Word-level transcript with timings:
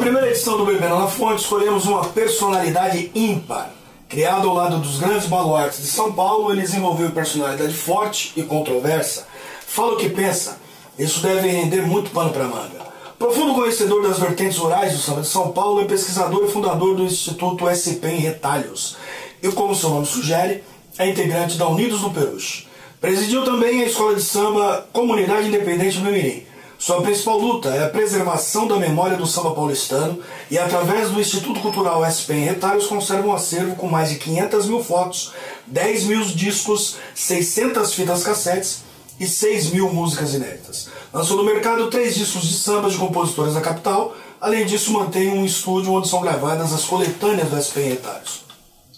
Primeira 0.00 0.30
edição 0.30 0.56
do 0.56 0.64
Bebendo 0.64 0.98
na 0.98 1.06
Fonte, 1.06 1.42
escolhemos 1.42 1.84
uma 1.84 2.02
personalidade 2.02 3.10
ímpar. 3.14 3.70
Criado 4.08 4.48
ao 4.48 4.54
lado 4.54 4.78
dos 4.78 4.98
grandes 4.98 5.26
baluartes 5.26 5.82
de 5.82 5.88
São 5.88 6.10
Paulo, 6.10 6.50
ele 6.50 6.62
desenvolveu 6.62 7.10
personalidade 7.10 7.74
forte 7.74 8.32
e 8.34 8.42
controversa. 8.42 9.28
Fala 9.66 9.92
o 9.92 9.96
que 9.98 10.08
pensa. 10.08 10.58
Isso 10.98 11.20
deve 11.20 11.48
render 11.48 11.82
muito 11.82 12.10
pano 12.12 12.30
para 12.30 12.44
manga. 12.44 12.80
Profundo 13.18 13.52
conhecedor 13.52 14.02
das 14.02 14.18
vertentes 14.18 14.56
rurais 14.56 14.94
do 14.94 14.98
samba 14.98 15.20
de 15.20 15.28
São 15.28 15.52
Paulo, 15.52 15.82
é 15.82 15.84
pesquisador 15.84 16.46
e 16.46 16.50
fundador 16.50 16.96
do 16.96 17.02
Instituto 17.02 17.68
SP 17.68 18.08
em 18.08 18.20
Retalhos. 18.20 18.96
E 19.42 19.48
como 19.52 19.74
seu 19.74 19.90
nome 19.90 20.06
sugere, 20.06 20.64
é 20.96 21.10
integrante 21.10 21.58
da 21.58 21.68
Unidos 21.68 22.00
do 22.00 22.10
Peruche. 22.10 22.66
Presidiu 23.02 23.44
também 23.44 23.82
a 23.82 23.86
escola 23.86 24.14
de 24.14 24.22
samba 24.22 24.86
Comunidade 24.94 25.48
Independente 25.48 25.98
do 25.98 26.10
Mirim. 26.10 26.49
Sua 26.80 27.02
principal 27.02 27.38
luta 27.38 27.68
é 27.68 27.84
a 27.84 27.90
preservação 27.90 28.66
da 28.66 28.76
memória 28.76 29.14
do 29.14 29.26
samba 29.26 29.50
paulistano 29.50 30.18
e, 30.50 30.56
através 30.56 31.10
do 31.10 31.20
Instituto 31.20 31.60
Cultural 31.60 32.02
SP 32.08 32.32
em 32.32 32.44
Retalhos, 32.46 32.86
conserva 32.86 33.28
um 33.28 33.34
acervo 33.34 33.76
com 33.76 33.86
mais 33.86 34.08
de 34.08 34.14
500 34.14 34.66
mil 34.66 34.82
fotos, 34.82 35.34
10 35.66 36.04
mil 36.04 36.24
discos, 36.24 36.96
600 37.14 37.92
fitas 37.92 38.22
cassetes 38.22 38.78
e 39.20 39.26
6 39.26 39.72
mil 39.72 39.92
músicas 39.92 40.32
inéditas. 40.32 40.88
Lançou 41.12 41.36
no 41.36 41.44
mercado 41.44 41.90
três 41.90 42.14
discos 42.14 42.48
de 42.48 42.54
samba 42.54 42.88
de 42.88 42.96
compositores 42.96 43.52
da 43.52 43.60
capital, 43.60 44.16
além 44.40 44.64
disso 44.64 44.90
mantém 44.90 45.28
um 45.28 45.44
estúdio 45.44 45.92
onde 45.92 46.08
são 46.08 46.22
gravadas 46.22 46.72
as 46.72 46.84
coletâneas 46.84 47.50
do 47.50 47.60
SP 47.60 47.76
em 47.84 47.88
Retalhos. 47.90 48.40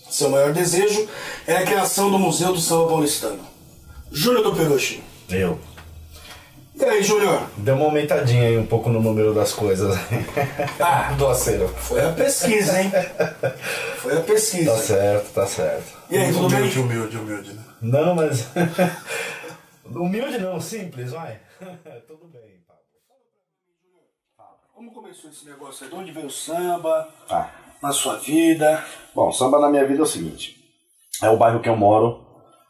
Seu 0.09 0.31
maior 0.31 0.53
desejo 0.53 1.09
é 1.49 1.57
a 1.57 1.65
criação 1.65 2.13
do 2.13 2.19
Museu 2.19 2.53
do 2.53 2.61
Samba 2.61 2.91
Paulistano. 2.91 3.41
Júnior 4.13 4.45
do 4.45 4.55
Peruche. 4.55 5.03
Eu. 5.29 5.59
E 6.75 6.85
aí, 6.85 7.03
Júnior? 7.03 7.49
Deu 7.59 7.75
uma 7.77 7.85
aumentadinha 7.85 8.45
aí 8.45 8.57
um 8.59 8.67
pouco 8.67 8.89
no 8.89 9.01
número 9.01 9.35
das 9.35 9.53
coisas. 9.53 9.95
Ah, 10.81 11.13
Do 11.19 11.29
acero. 11.29 11.69
foi 11.69 12.01
a 12.03 12.13
pesquisa, 12.13 12.81
hein? 12.81 12.91
Foi 13.97 14.17
a 14.17 14.21
pesquisa. 14.21 14.73
Tá 14.73 14.79
certo, 14.79 15.33
tá 15.35 15.47
certo. 15.47 15.99
E 16.11 16.17
aí, 16.17 16.33
tudo 16.33 16.49
bem? 16.49 16.59
Humilde, 16.61 16.79
humilde, 16.79 17.17
humilde, 17.19 17.53
né? 17.53 17.65
Não, 17.83 18.15
mas. 18.15 18.49
Humilde 19.85 20.39
não, 20.39 20.59
simples, 20.61 21.11
vai. 21.13 21.39
Tudo 22.09 22.27
bem, 22.29 22.65
Pablo. 22.67 24.55
Como 24.75 24.93
começou 24.93 25.31
esse 25.31 25.45
negócio 25.45 25.85
aí? 25.85 25.91
De 25.91 25.97
onde 25.97 26.13
veio 26.13 26.27
o 26.29 26.31
samba? 26.31 27.09
Tá. 27.29 27.53
Na 27.83 27.93
sua 27.93 28.17
vida? 28.17 28.83
Bom, 29.15 29.31
samba 29.31 29.59
na 29.59 29.69
minha 29.69 29.85
vida 29.87 30.01
é 30.01 30.03
o 30.03 30.07
seguinte: 30.07 30.57
é 31.23 31.29
o 31.29 31.37
bairro 31.37 31.61
que 31.61 31.69
eu 31.69 31.77
moro, 31.77 32.25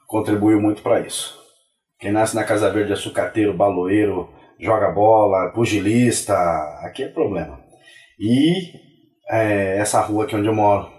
contribuiu 0.08 0.61
muito 0.61 0.83
para 0.83 1.00
isso. 1.00 1.42
Quem 2.03 2.11
nasce 2.11 2.34
na 2.34 2.42
Casa 2.42 2.69
Verde 2.69 2.92
é 2.92 2.97
sucateiro, 2.97 3.56
baloeiro, 3.56 4.28
joga 4.58 4.91
bola, 4.91 5.53
pugilista, 5.53 6.34
aqui 6.83 7.05
é 7.05 7.08
problema. 7.08 7.61
E 8.19 8.72
é, 9.31 9.78
essa 9.78 10.00
rua 10.00 10.25
aqui 10.25 10.34
onde 10.34 10.48
eu 10.48 10.53
moro 10.53 10.91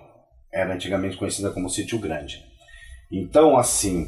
era 0.50 0.74
antigamente 0.74 1.18
conhecida 1.18 1.52
como 1.52 1.70
Sítio 1.70 2.00
Grande. 2.00 2.42
Então, 3.12 3.58
assim, 3.58 4.08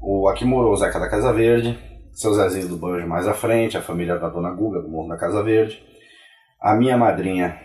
o, 0.00 0.26
aqui 0.28 0.42
morou 0.46 0.72
o 0.72 0.76
Zeca 0.76 0.98
da 0.98 1.10
Casa 1.10 1.34
Verde, 1.34 1.78
seu 2.14 2.32
Zezinho 2.32 2.68
do 2.68 2.78
Banjo 2.78 3.06
mais 3.06 3.28
à 3.28 3.34
frente, 3.34 3.76
a 3.76 3.82
família 3.82 4.18
da 4.18 4.30
Dona 4.30 4.52
Guga 4.52 4.80
do 4.80 4.88
Morro 4.88 5.10
da 5.10 5.18
Casa 5.18 5.42
Verde. 5.42 5.84
A 6.58 6.74
minha 6.74 6.96
madrinha 6.96 7.60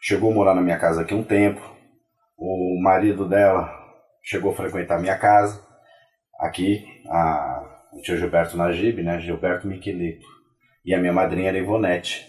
chegou 0.00 0.32
a 0.32 0.34
morar 0.34 0.54
na 0.54 0.62
minha 0.62 0.78
casa 0.78 1.02
aqui 1.02 1.12
um 1.12 1.22
tempo. 1.22 1.60
O 2.34 2.80
marido 2.82 3.28
dela 3.28 3.70
chegou 4.22 4.52
a 4.52 4.56
frequentar 4.56 4.96
a 4.96 5.02
minha 5.02 5.18
casa 5.18 5.68
aqui, 6.38 6.84
a, 7.10 7.57
o 7.92 8.00
tio 8.00 8.16
Gilberto 8.16 8.56
Najib, 8.56 9.02
né, 9.02 9.20
Gilberto 9.20 9.66
Miquelito. 9.66 10.26
E 10.84 10.94
a 10.94 10.98
minha 10.98 11.12
madrinha 11.12 11.48
era 11.48 11.58
Ivonete. 11.58 12.26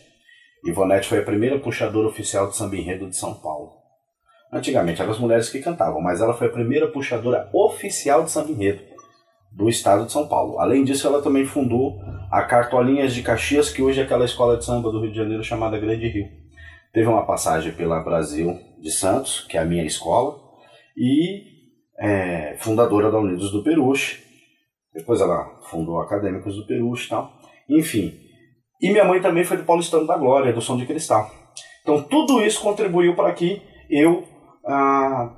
Ivonete 0.66 1.08
foi 1.08 1.20
a 1.20 1.24
primeira 1.24 1.60
puxadora 1.60 2.08
oficial 2.08 2.50
de 2.50 2.56
samba 2.56 2.76
enredo 2.76 3.10
de 3.10 3.16
São 3.16 3.34
Paulo. 3.34 3.80
Antigamente 4.52 5.02
eram 5.02 5.12
as 5.12 5.20
mulheres 5.20 5.50
que 5.50 5.60
cantavam, 5.60 6.02
mas 6.02 6.22
ela 6.22 6.34
foi 6.34 6.48
a 6.48 6.52
primeira 6.52 6.88
puxadora 6.88 7.50
oficial 7.54 8.24
de 8.24 8.32
samba 8.32 8.52
enredo 8.52 8.82
do 9.52 9.70
estado 9.70 10.06
de 10.06 10.12
São 10.12 10.28
Paulo. 10.28 10.60
Além 10.60 10.84
disso, 10.84 11.08
ela 11.08 11.22
também 11.22 11.46
fundou 11.46 12.00
a 12.32 12.42
Cartolinhas 12.44 13.14
de 13.14 13.22
Caxias, 13.22 13.70
que 13.70 13.82
hoje 13.82 14.00
é 14.00 14.04
aquela 14.04 14.26
escola 14.26 14.58
de 14.58 14.66
samba 14.66 14.92
do 14.92 15.02
Rio 15.02 15.12
de 15.12 15.18
Janeiro 15.18 15.44
chamada 15.44 15.80
Grande 15.80 16.08
Rio. 16.08 16.28
Teve 16.94 17.08
uma 17.08 17.26
passagem 17.26 17.72
pela 17.72 18.00
Brasil 18.00 18.60
de 18.80 18.92
Santos, 18.92 19.46
que 19.48 19.58
é 19.58 19.62
a 19.62 19.66
minha 19.66 19.86
escola, 19.86 20.40
e 20.98 21.44
é, 22.00 22.56
fundadora 22.60 23.12
da 23.12 23.20
Unidos 23.20 23.52
do 23.52 23.64
Peruche. 23.64 24.29
Depois 24.94 25.22
ela 25.22 25.60
fundou 25.70 26.02
Acadêmicos 26.02 26.56
do 26.56 26.66
Peruche 26.66 27.06
e 27.06 27.10
tal. 27.10 27.32
Enfim. 27.70 28.14
E 28.82 28.90
minha 28.92 29.06
mãe 29.06 29.22
também 29.22 29.44
foi 29.44 29.58
do 29.58 29.64
Paulistano 29.64 30.08
da 30.08 30.18
Glória, 30.18 30.54
do 30.54 30.62
Som 30.62 30.78
de 30.78 30.86
Cristal. 30.86 31.30
Então 31.82 32.02
tudo 32.04 32.42
isso 32.42 32.62
contribuiu 32.62 33.16
para 33.16 33.32
que 33.34 33.62
eu 33.90 34.24
ah, 34.66 35.32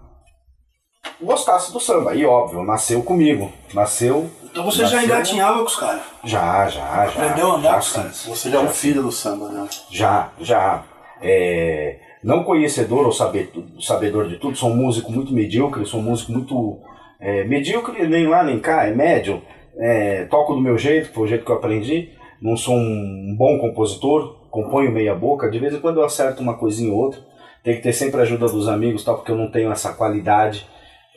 gostasse 1.22 1.72
do 1.72 1.80
samba. 1.80 2.16
E 2.16 2.26
óbvio, 2.26 2.64
nasceu 2.64 3.02
comigo. 3.04 3.52
Nasceu. 3.74 4.30
Então 4.44 4.64
você 4.64 4.80
já 4.86 4.98
nasceu- 4.98 5.04
engatinhava 5.04 5.60
com 5.60 5.66
os 5.66 5.76
caras. 5.76 6.02
Já, 6.24 6.68
já, 6.68 7.08
já. 7.08 7.24
Aprendeu 7.24 7.52
a 7.52 7.56
andar 7.56 7.70
já, 7.70 7.74
com 7.74 7.80
os 7.80 7.94
caras. 7.94 8.26
Você 8.26 8.50
já 8.50 8.60
é 8.60 8.62
um 8.62 8.70
filho 8.70 9.04
do 9.04 9.12
samba, 9.12 9.50
né? 9.50 9.68
Já, 9.90 10.32
já. 10.40 10.84
É, 11.22 12.00
não 12.24 12.44
conhecedor 12.44 13.06
ou 13.06 13.12
saber, 13.12 13.52
sabedor 13.80 14.28
de 14.28 14.38
tudo, 14.38 14.58
sou 14.58 14.70
um 14.70 14.76
músico 14.76 15.12
muito 15.12 15.34
medíocre, 15.34 15.86
sou 15.86 16.00
um 16.00 16.04
músico 16.04 16.32
muito 16.32 16.80
é, 17.22 17.44
medíocre, 17.44 18.08
nem 18.08 18.28
lá 18.28 18.44
nem 18.44 18.60
cá, 18.60 18.88
é 18.88 18.94
médio. 18.94 19.42
É, 19.78 20.26
toco 20.26 20.56
do 20.56 20.60
meu 20.60 20.78
jeito, 20.78 21.14
foi 21.14 21.24
o 21.24 21.28
jeito 21.28 21.46
que 21.46 21.52
eu 21.52 21.56
aprendi. 21.56 22.10
Não 22.42 22.58
sou 22.58 22.76
um 22.76 23.36
bom 23.38 23.60
compositor, 23.60 24.50
componho 24.50 24.92
meia 24.92 25.14
boca. 25.14 25.50
De 25.50 25.60
vez 25.60 25.74
em 25.74 25.80
quando 25.80 26.00
eu 26.00 26.04
acerto 26.04 26.42
uma 26.42 26.58
coisinha 26.58 26.92
ou 26.92 27.00
outra. 27.00 27.22
Tem 27.64 27.76
que 27.76 27.84
ter 27.84 27.94
sempre 27.94 28.20
a 28.20 28.24
ajuda 28.24 28.48
dos 28.48 28.68
amigos, 28.68 29.04
tal, 29.04 29.16
porque 29.16 29.32
eu 29.32 29.36
não 29.36 29.52
tenho 29.52 29.72
essa 29.72 29.94
qualidade, 29.94 30.66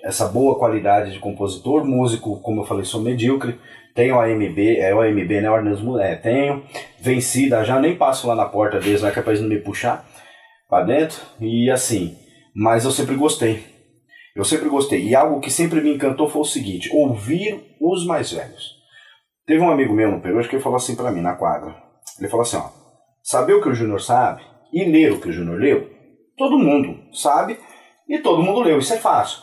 essa 0.04 0.28
boa 0.28 0.58
qualidade 0.58 1.10
de 1.10 1.18
compositor. 1.18 1.86
Músico, 1.86 2.38
como 2.42 2.60
eu 2.60 2.64
falei, 2.66 2.84
sou 2.84 3.00
medíocre. 3.00 3.58
Tenho 3.94 4.20
a 4.20 4.28
MB, 4.28 4.76
é 4.76 4.94
o 4.94 5.00
AMB, 5.00 5.40
né? 5.40 5.50
Organismo, 5.50 5.98
é, 5.98 6.16
tenho. 6.16 6.62
Vencida, 7.00 7.64
já 7.64 7.80
nem 7.80 7.96
passo 7.96 8.26
lá 8.26 8.34
na 8.34 8.44
porta 8.44 8.78
deles, 8.78 9.00
não 9.00 9.08
é 9.08 9.12
capaz 9.12 9.38
de 9.38 9.46
me 9.46 9.58
puxar 9.58 10.04
pra 10.68 10.82
dentro. 10.82 11.18
E 11.40 11.70
assim, 11.70 12.14
mas 12.54 12.84
eu 12.84 12.90
sempre 12.90 13.14
gostei. 13.14 13.73
Eu 14.34 14.44
sempre 14.44 14.68
gostei. 14.68 15.04
E 15.04 15.14
algo 15.14 15.40
que 15.40 15.50
sempre 15.50 15.80
me 15.80 15.94
encantou 15.94 16.28
foi 16.28 16.42
o 16.42 16.44
seguinte: 16.44 16.90
ouvir 16.92 17.76
os 17.80 18.04
mais 18.06 18.32
velhos. 18.32 18.74
Teve 19.46 19.60
um 19.60 19.70
amigo 19.70 19.94
meu 19.94 20.10
no 20.10 20.20
Peru 20.20 20.40
que 20.48 20.56
ele 20.56 20.62
falou 20.62 20.76
assim 20.76 20.96
pra 20.96 21.12
mim 21.12 21.20
na 21.20 21.34
quadra. 21.34 21.76
Ele 22.18 22.28
falou 22.28 22.42
assim: 22.42 22.56
ó, 22.56 22.70
saber 23.22 23.54
o 23.54 23.62
que 23.62 23.68
o 23.68 23.74
Júnior 23.74 24.00
sabe 24.00 24.42
e 24.72 24.84
ler 24.84 25.12
o 25.12 25.20
que 25.20 25.28
o 25.28 25.32
Júnior 25.32 25.60
leu, 25.60 25.90
todo 26.36 26.58
mundo 26.58 26.98
sabe 27.12 27.58
e 28.08 28.18
todo 28.18 28.42
mundo 28.42 28.60
leu, 28.60 28.78
isso 28.78 28.92
é 28.92 28.98
fácil. 28.98 29.42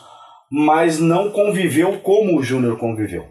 Mas 0.50 0.98
não 0.98 1.30
conviveu 1.30 2.00
como 2.00 2.36
o 2.36 2.42
Júnior 2.42 2.78
conviveu. 2.78 3.26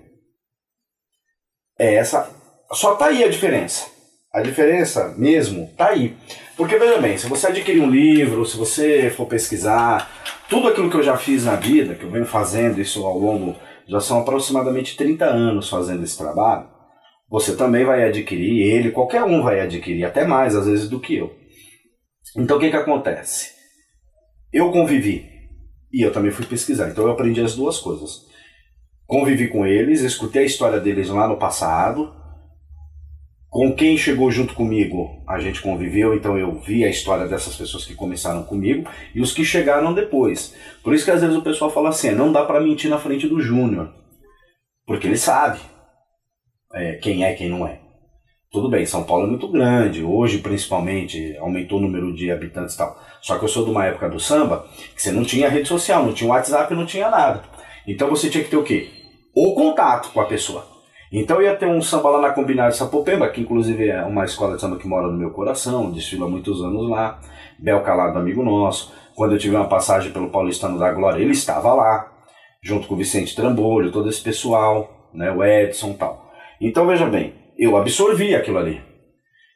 É 1.78 1.96
essa. 1.96 2.30
Só 2.74 2.96
tá 2.96 3.08
aí 3.08 3.24
a 3.24 3.30
diferença. 3.30 3.90
A 4.34 4.42
diferença 4.42 5.14
mesmo 5.18 5.72
tá 5.78 5.90
aí. 5.90 6.18
Porque 6.62 6.78
veja 6.78 7.02
bem, 7.02 7.18
se 7.18 7.28
você 7.28 7.48
adquirir 7.48 7.82
um 7.82 7.90
livro, 7.90 8.46
se 8.46 8.56
você 8.56 9.10
for 9.10 9.26
pesquisar, 9.26 10.12
tudo 10.48 10.68
aquilo 10.68 10.92
que 10.92 10.96
eu 10.96 11.02
já 11.02 11.18
fiz 11.18 11.46
na 11.46 11.56
vida, 11.56 11.96
que 11.96 12.04
eu 12.04 12.12
venho 12.12 12.24
fazendo 12.24 12.80
isso 12.80 13.04
ao 13.04 13.18
longo, 13.18 13.56
já 13.88 14.00
são 14.00 14.20
aproximadamente 14.20 14.96
30 14.96 15.26
anos 15.26 15.68
fazendo 15.68 16.04
esse 16.04 16.16
trabalho, 16.16 16.70
você 17.28 17.56
também 17.56 17.84
vai 17.84 18.08
adquirir, 18.08 18.62
ele, 18.62 18.92
qualquer 18.92 19.24
um 19.24 19.42
vai 19.42 19.60
adquirir, 19.60 20.06
até 20.06 20.24
mais 20.24 20.56
às 20.56 20.68
vezes 20.68 20.88
do 20.88 21.00
que 21.00 21.16
eu. 21.16 21.36
Então 22.38 22.58
o 22.58 22.60
que 22.60 22.70
que 22.70 22.78
acontece? 22.78 23.54
Eu 24.54 24.72
convivi 24.72 25.28
e 25.92 26.06
eu 26.06 26.12
também 26.12 26.30
fui 26.30 26.46
pesquisar, 26.46 26.90
então 26.90 27.06
eu 27.06 27.12
aprendi 27.12 27.42
as 27.42 27.56
duas 27.56 27.80
coisas. 27.80 28.28
Convivi 29.08 29.48
com 29.48 29.66
eles, 29.66 30.02
escutei 30.02 30.44
a 30.44 30.46
história 30.46 30.80
deles 30.80 31.10
lá 31.10 31.28
no 31.28 31.38
passado, 31.38 32.14
com 33.52 33.76
quem 33.76 33.98
chegou 33.98 34.32
junto 34.32 34.54
comigo, 34.54 35.22
a 35.28 35.38
gente 35.38 35.62
conviveu, 35.62 36.16
então 36.16 36.38
eu 36.38 36.58
vi 36.62 36.86
a 36.86 36.90
história 36.90 37.28
dessas 37.28 37.54
pessoas 37.54 37.86
que 37.86 37.94
começaram 37.94 38.44
comigo 38.44 38.90
e 39.14 39.20
os 39.20 39.34
que 39.34 39.44
chegaram 39.44 39.94
depois. 39.94 40.56
Por 40.82 40.94
isso 40.94 41.04
que 41.04 41.12
às 41.12 41.20
vezes 41.20 41.36
o 41.36 41.42
pessoal 41.42 41.70
fala 41.70 41.90
assim, 41.90 42.12
não 42.12 42.32
dá 42.32 42.46
para 42.46 42.62
mentir 42.62 42.90
na 42.90 42.98
frente 42.98 43.28
do 43.28 43.42
Júnior, 43.42 43.94
porque 44.88 45.06
ele 45.06 45.18
sabe 45.18 45.60
é, 46.74 46.94
quem 46.94 47.26
é 47.26 47.34
quem 47.34 47.50
não 47.50 47.68
é. 47.68 47.82
Tudo 48.50 48.70
bem, 48.70 48.86
São 48.86 49.04
Paulo 49.04 49.26
é 49.26 49.30
muito 49.30 49.50
grande, 49.50 50.02
hoje 50.02 50.38
principalmente 50.38 51.36
aumentou 51.38 51.78
o 51.78 51.82
número 51.82 52.16
de 52.16 52.32
habitantes 52.32 52.76
e 52.76 52.78
tal. 52.78 52.98
Só 53.22 53.38
que 53.38 53.44
eu 53.44 53.50
sou 53.50 53.66
de 53.66 53.72
uma 53.72 53.86
época 53.86 54.10
do 54.10 54.20
samba 54.20 54.66
que 54.96 55.02
você 55.02 55.12
não 55.12 55.26
tinha 55.26 55.50
rede 55.50 55.68
social, 55.68 56.06
não 56.06 56.14
tinha 56.14 56.30
WhatsApp, 56.30 56.74
não 56.74 56.86
tinha 56.86 57.10
nada. 57.10 57.44
Então 57.86 58.10
você 58.10 58.30
tinha 58.30 58.46
que 58.46 58.50
ter 58.50 58.56
o 58.56 58.64
quê? 58.64 58.90
O 59.36 59.54
contato 59.56 60.14
com 60.14 60.22
a 60.22 60.26
pessoa. 60.26 60.71
Então 61.12 61.42
ia 61.42 61.56
ter 61.56 61.66
um 61.66 61.82
samba 61.82 62.10
lá 62.10 62.22
na 62.22 62.30
Combinada 62.30 62.72
Sapopemba, 62.72 63.28
que 63.28 63.42
inclusive 63.42 63.90
é 63.90 64.02
uma 64.04 64.24
escola 64.24 64.56
de 64.56 64.62
samba 64.62 64.78
que 64.78 64.88
mora 64.88 65.08
no 65.08 65.18
meu 65.18 65.32
coração, 65.32 65.92
desfilo 65.92 66.26
há 66.26 66.30
muitos 66.30 66.64
anos 66.64 66.90
lá. 66.90 67.20
Bel 67.60 67.82
Calado, 67.82 68.18
amigo 68.18 68.42
nosso. 68.44 68.94
Quando 69.14 69.34
eu 69.34 69.38
tive 69.38 69.56
uma 69.56 69.68
passagem 69.68 70.12
pelo 70.12 70.30
Paulistano 70.30 70.80
da 70.80 70.92
Glória, 70.92 71.22
ele 71.22 71.34
estava 71.34 71.74
lá, 71.74 72.10
junto 72.64 72.88
com 72.88 72.94
o 72.94 72.98
Vicente 72.98 73.36
Trambolho, 73.36 73.92
todo 73.92 74.08
esse 74.08 74.22
pessoal, 74.22 75.10
né, 75.14 75.30
o 75.32 75.44
Edson 75.44 75.90
e 75.92 75.94
tal. 75.96 76.32
Então 76.62 76.88
veja 76.88 77.06
bem, 77.06 77.34
eu 77.58 77.76
absorvi 77.76 78.34
aquilo 78.34 78.58
ali. 78.58 78.82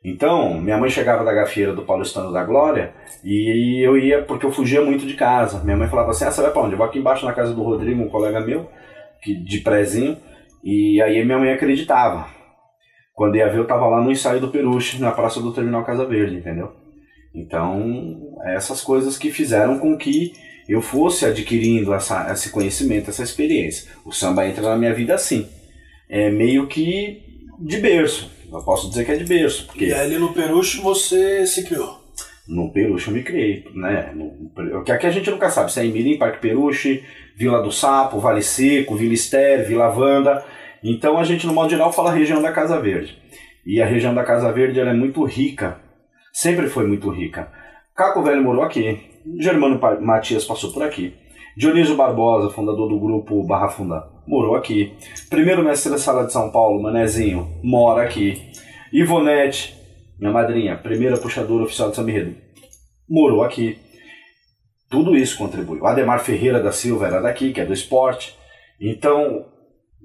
Então, 0.04 0.62
minha 0.62 0.78
mãe 0.78 0.90
chegava 0.90 1.24
da 1.24 1.34
gafieira 1.34 1.74
do 1.74 1.81
Paulistano 1.81 2.31
da 2.31 2.44
Glória 2.44 2.94
e 3.24 3.84
eu 3.84 3.98
ia 3.98 4.22
porque 4.22 4.46
eu 4.46 4.52
fugia 4.52 4.81
muito 4.81 5.04
de 5.06 5.16
casa. 5.16 5.63
Minha 5.63 5.78
mãe 5.78 5.88
falava 5.88 6.12
assim: 6.12 6.25
ah, 6.25 6.31
você 6.31 6.44
vai 6.44 6.52
pra 6.52 6.62
onde? 6.62 6.74
Eu 6.74 6.78
vou 6.78 6.86
aqui 6.86 7.00
embaixo 7.00 7.25
na 7.25 7.34
casa 7.34 7.54
do 7.56 7.63
Rodrigo, 7.63 8.04
um 8.04 8.10
colega 8.10 8.40
meu, 8.42 8.69
que, 9.24 9.34
de 9.34 9.62
prezinho. 9.62 10.18
E 10.65 11.00
aí 11.01 11.23
minha 11.23 11.38
mãe 11.38 11.51
acreditava. 11.53 12.27
Quando 13.13 13.38
ia 13.38 13.47
ver, 13.47 13.59
eu 13.59 13.67
tava 13.67 13.85
lá 13.88 14.01
no 14.01 14.12
ensaio 14.12 14.41
do 14.41 14.50
Peruche, 14.50 15.00
na 15.00 15.12
praça 15.12 15.39
do 15.39 15.53
Terminal 15.53 15.85
Casa 15.85 16.06
Verde, 16.06 16.35
entendeu? 16.35 16.73
Então, 17.33 18.33
essas 18.45 18.81
coisas 18.81 19.17
que 19.17 19.31
fizeram 19.31 19.77
com 19.77 19.95
que 19.95 20.33
eu 20.67 20.81
fosse 20.81 21.25
adquirindo 21.25 21.94
essa, 21.94 22.31
esse 22.31 22.50
conhecimento, 22.50 23.09
essa 23.09 23.23
experiência. 23.23 23.91
O 24.03 24.12
samba 24.12 24.47
entra 24.47 24.63
na 24.63 24.75
minha 24.75 24.94
vida 24.94 25.13
assim. 25.13 25.47
É 26.09 26.29
meio 26.31 26.65
que 26.68 27.21
de 27.59 27.77
berço. 27.77 28.31
Eu 28.51 28.63
posso 28.63 28.89
dizer 28.89 29.06
que 29.06 29.11
é 29.11 29.18
de 29.18 29.25
berço. 29.25 29.68
Porque 29.68 29.85
E 29.85 29.94
ali 29.94 30.18
no 30.18 30.33
Peruche 30.33 30.81
você 30.81 31.45
se 31.45 31.63
criou. 31.63 32.03
no 32.47 32.71
Peruche 32.71 33.09
eu 33.09 33.13
me 33.13 33.23
criei, 33.23 33.65
né? 33.73 34.11
No, 34.13 34.83
que 34.83 34.91
aqui 34.91 35.06
a 35.06 35.11
gente 35.11 35.29
nunca 35.29 35.50
sabe 35.50 35.71
se 35.71 35.79
é 35.79 35.85
em 35.85 35.91
Mirim, 35.91 36.18
Parque 36.18 36.39
Peruche, 36.39 37.03
Vila 37.37 37.61
do 37.61 37.71
Sapo, 37.71 38.19
Vale 38.19 38.41
Seco, 38.41 38.95
Vila 38.95 39.13
Estéreo, 39.13 39.67
Vila 39.67 39.89
Vanda. 39.89 40.43
Então 40.83 41.17
a 41.17 41.23
gente, 41.23 41.45
no 41.45 41.53
modo 41.53 41.69
geral, 41.69 41.91
fala 41.91 42.11
região 42.11 42.41
da 42.41 42.51
Casa 42.51 42.79
Verde. 42.79 43.17
E 43.65 43.81
a 43.81 43.85
região 43.85 44.13
da 44.13 44.23
Casa 44.23 44.51
Verde 44.51 44.79
ela 44.79 44.91
é 44.91 44.93
muito 44.93 45.23
rica, 45.25 45.79
sempre 46.31 46.67
foi 46.67 46.85
muito 46.85 47.09
rica. 47.09 47.51
Caco 47.95 48.21
Velho 48.21 48.43
morou 48.43 48.61
aqui, 48.61 48.99
Germano 49.39 49.79
Matias 50.01 50.45
passou 50.45 50.71
por 50.71 50.83
aqui, 50.83 51.15
Dionísio 51.57 51.95
Barbosa, 51.95 52.51
fundador 52.51 52.87
do 52.87 52.99
grupo 52.99 53.41
Barra 53.43 53.69
Funda, 53.69 54.03
morou 54.27 54.55
aqui. 54.55 54.93
Primeiro 55.31 55.63
mestre 55.63 55.91
da 55.91 55.97
sala 55.97 56.25
de 56.25 56.33
São 56.33 56.51
Paulo, 56.51 56.79
Manezinho, 56.79 57.47
mora 57.63 58.03
aqui. 58.03 58.51
Ivonete, 58.93 59.75
minha 60.19 60.31
madrinha, 60.31 60.77
primeira 60.77 61.17
puxadora 61.17 61.63
oficial 61.63 61.89
de 61.89 61.95
São 61.95 62.07
Enredo, 62.07 62.35
morou 63.09 63.41
aqui. 63.41 63.79
Tudo 64.89 65.15
isso 65.15 65.37
contribuiu. 65.37 65.85
Ademar 65.85 66.19
Ferreira 66.19 66.61
da 66.61 66.71
Silva 66.71 67.07
era 67.07 67.21
daqui, 67.21 67.51
que 67.51 67.61
é 67.61 67.65
do 67.65 67.73
esporte. 67.73 68.35
Então, 68.79 69.45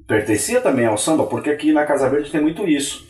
pertencia 0.06 0.60
também 0.60 0.86
ao 0.86 0.96
samba, 0.96 1.26
porque 1.26 1.50
aqui 1.50 1.72
na 1.72 1.86
Casa 1.86 2.08
Verde 2.08 2.30
tem 2.30 2.40
muito 2.40 2.66
isso. 2.66 3.06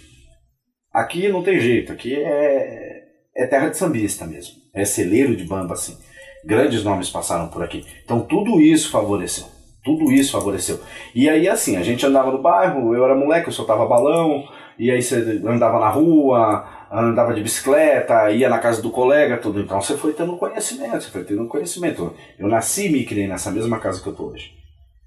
Aqui 0.93 1.29
não 1.29 1.43
tem 1.43 1.61
jeito, 1.61 1.93
aqui 1.93 2.15
é, 2.15 3.03
é 3.37 3.47
terra 3.47 3.69
de 3.69 3.77
sambista 3.77 4.27
mesmo. 4.27 4.55
É 4.75 4.85
celeiro 4.85 5.37
de 5.37 5.45
bamba, 5.45 5.75
assim. 5.75 5.97
Grandes 6.45 6.83
nomes 6.83 7.11
passaram 7.11 7.49
por 7.49 7.63
aqui. 7.63 7.85
Então 8.05 8.23
tudo 8.23 8.61
isso 8.61 8.91
favoreceu. 8.91 9.47
Tudo 9.85 10.13
isso 10.13 10.33
favoreceu. 10.33 10.81
E 11.15 11.29
aí, 11.29 11.49
assim, 11.49 11.77
a 11.77 11.83
gente 11.83 12.05
andava 12.05 12.31
no 12.31 12.43
bairro, 12.43 12.95
eu 12.95 13.05
era 13.05 13.15
moleque, 13.15 13.49
eu 13.49 13.53
soltava 13.53 13.87
balão, 13.87 14.45
e 14.79 14.91
aí 14.91 15.03
você 15.03 15.41
andava 15.47 15.79
na 15.79 15.89
rua, 15.89 16.67
andava 16.91 17.33
de 17.33 17.43
bicicleta, 17.43 18.31
ia 18.31 18.49
na 18.49 18.59
casa 18.59 18.83
do 18.83 18.91
colega, 18.91 19.39
tudo. 19.39 19.61
Então 19.61 19.81
você 19.81 19.97
foi 19.97 20.13
tendo 20.13 20.37
conhecimento, 20.37 21.03
você 21.03 21.11
foi 21.11 21.25
tendo 21.25 21.47
conhecimento. 21.47 22.15
Eu 22.39 22.49
nasci 22.49 22.87
e 22.87 22.91
me 22.91 23.05
criei 23.05 23.29
nessa 23.29 23.51
mesma 23.51 23.79
casa 23.79 24.03
que 24.03 24.09
eu 24.09 24.15
tô 24.15 24.29
hoje. 24.29 24.53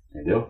Entendeu? 0.09 0.47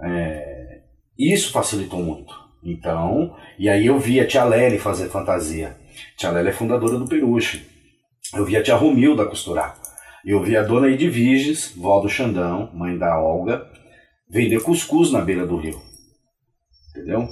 É, 0.00 0.82
isso 1.18 1.52
facilitou 1.52 2.00
muito. 2.00 2.32
Então, 2.62 3.34
e 3.58 3.68
aí 3.68 3.86
eu 3.86 3.98
vi 3.98 4.20
a 4.20 4.26
tia 4.26 4.44
Lely 4.44 4.78
fazer 4.78 5.08
fantasia. 5.08 5.76
Tia 6.16 6.30
Lely 6.30 6.48
é 6.48 6.52
fundadora 6.52 6.98
do 6.98 7.08
Peruche. 7.08 7.66
Eu 8.34 8.44
vi 8.44 8.56
a 8.56 8.62
tia 8.62 8.76
Romilda 8.76 9.26
costurar. 9.26 9.80
Eu 10.24 10.42
vi 10.42 10.56
a 10.56 10.62
dona 10.62 10.88
Edviges, 10.88 11.74
vó 11.74 12.00
do 12.00 12.08
Xandão, 12.08 12.70
mãe 12.74 12.96
da 12.96 13.18
Olga, 13.18 13.66
vender 14.28 14.62
cuscuz 14.62 15.10
na 15.10 15.22
beira 15.22 15.46
do 15.46 15.56
rio. 15.56 15.80
Entendeu? 16.90 17.26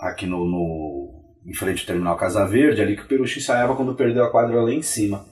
Aqui 0.00 0.26
no, 0.26 0.44
no 0.44 0.99
em 1.46 1.54
frente 1.54 1.80
ao 1.80 1.86
terminal 1.86 2.16
Casa 2.16 2.44
Verde, 2.46 2.80
ali 2.82 2.96
que 2.96 3.02
o 3.02 3.06
Peruche 3.06 3.38
ensaiava 3.38 3.74
quando 3.74 3.94
perdeu 3.94 4.24
a 4.24 4.30
quadra 4.30 4.60
lá 4.62 4.72
em 4.72 4.82
cima. 4.82 5.24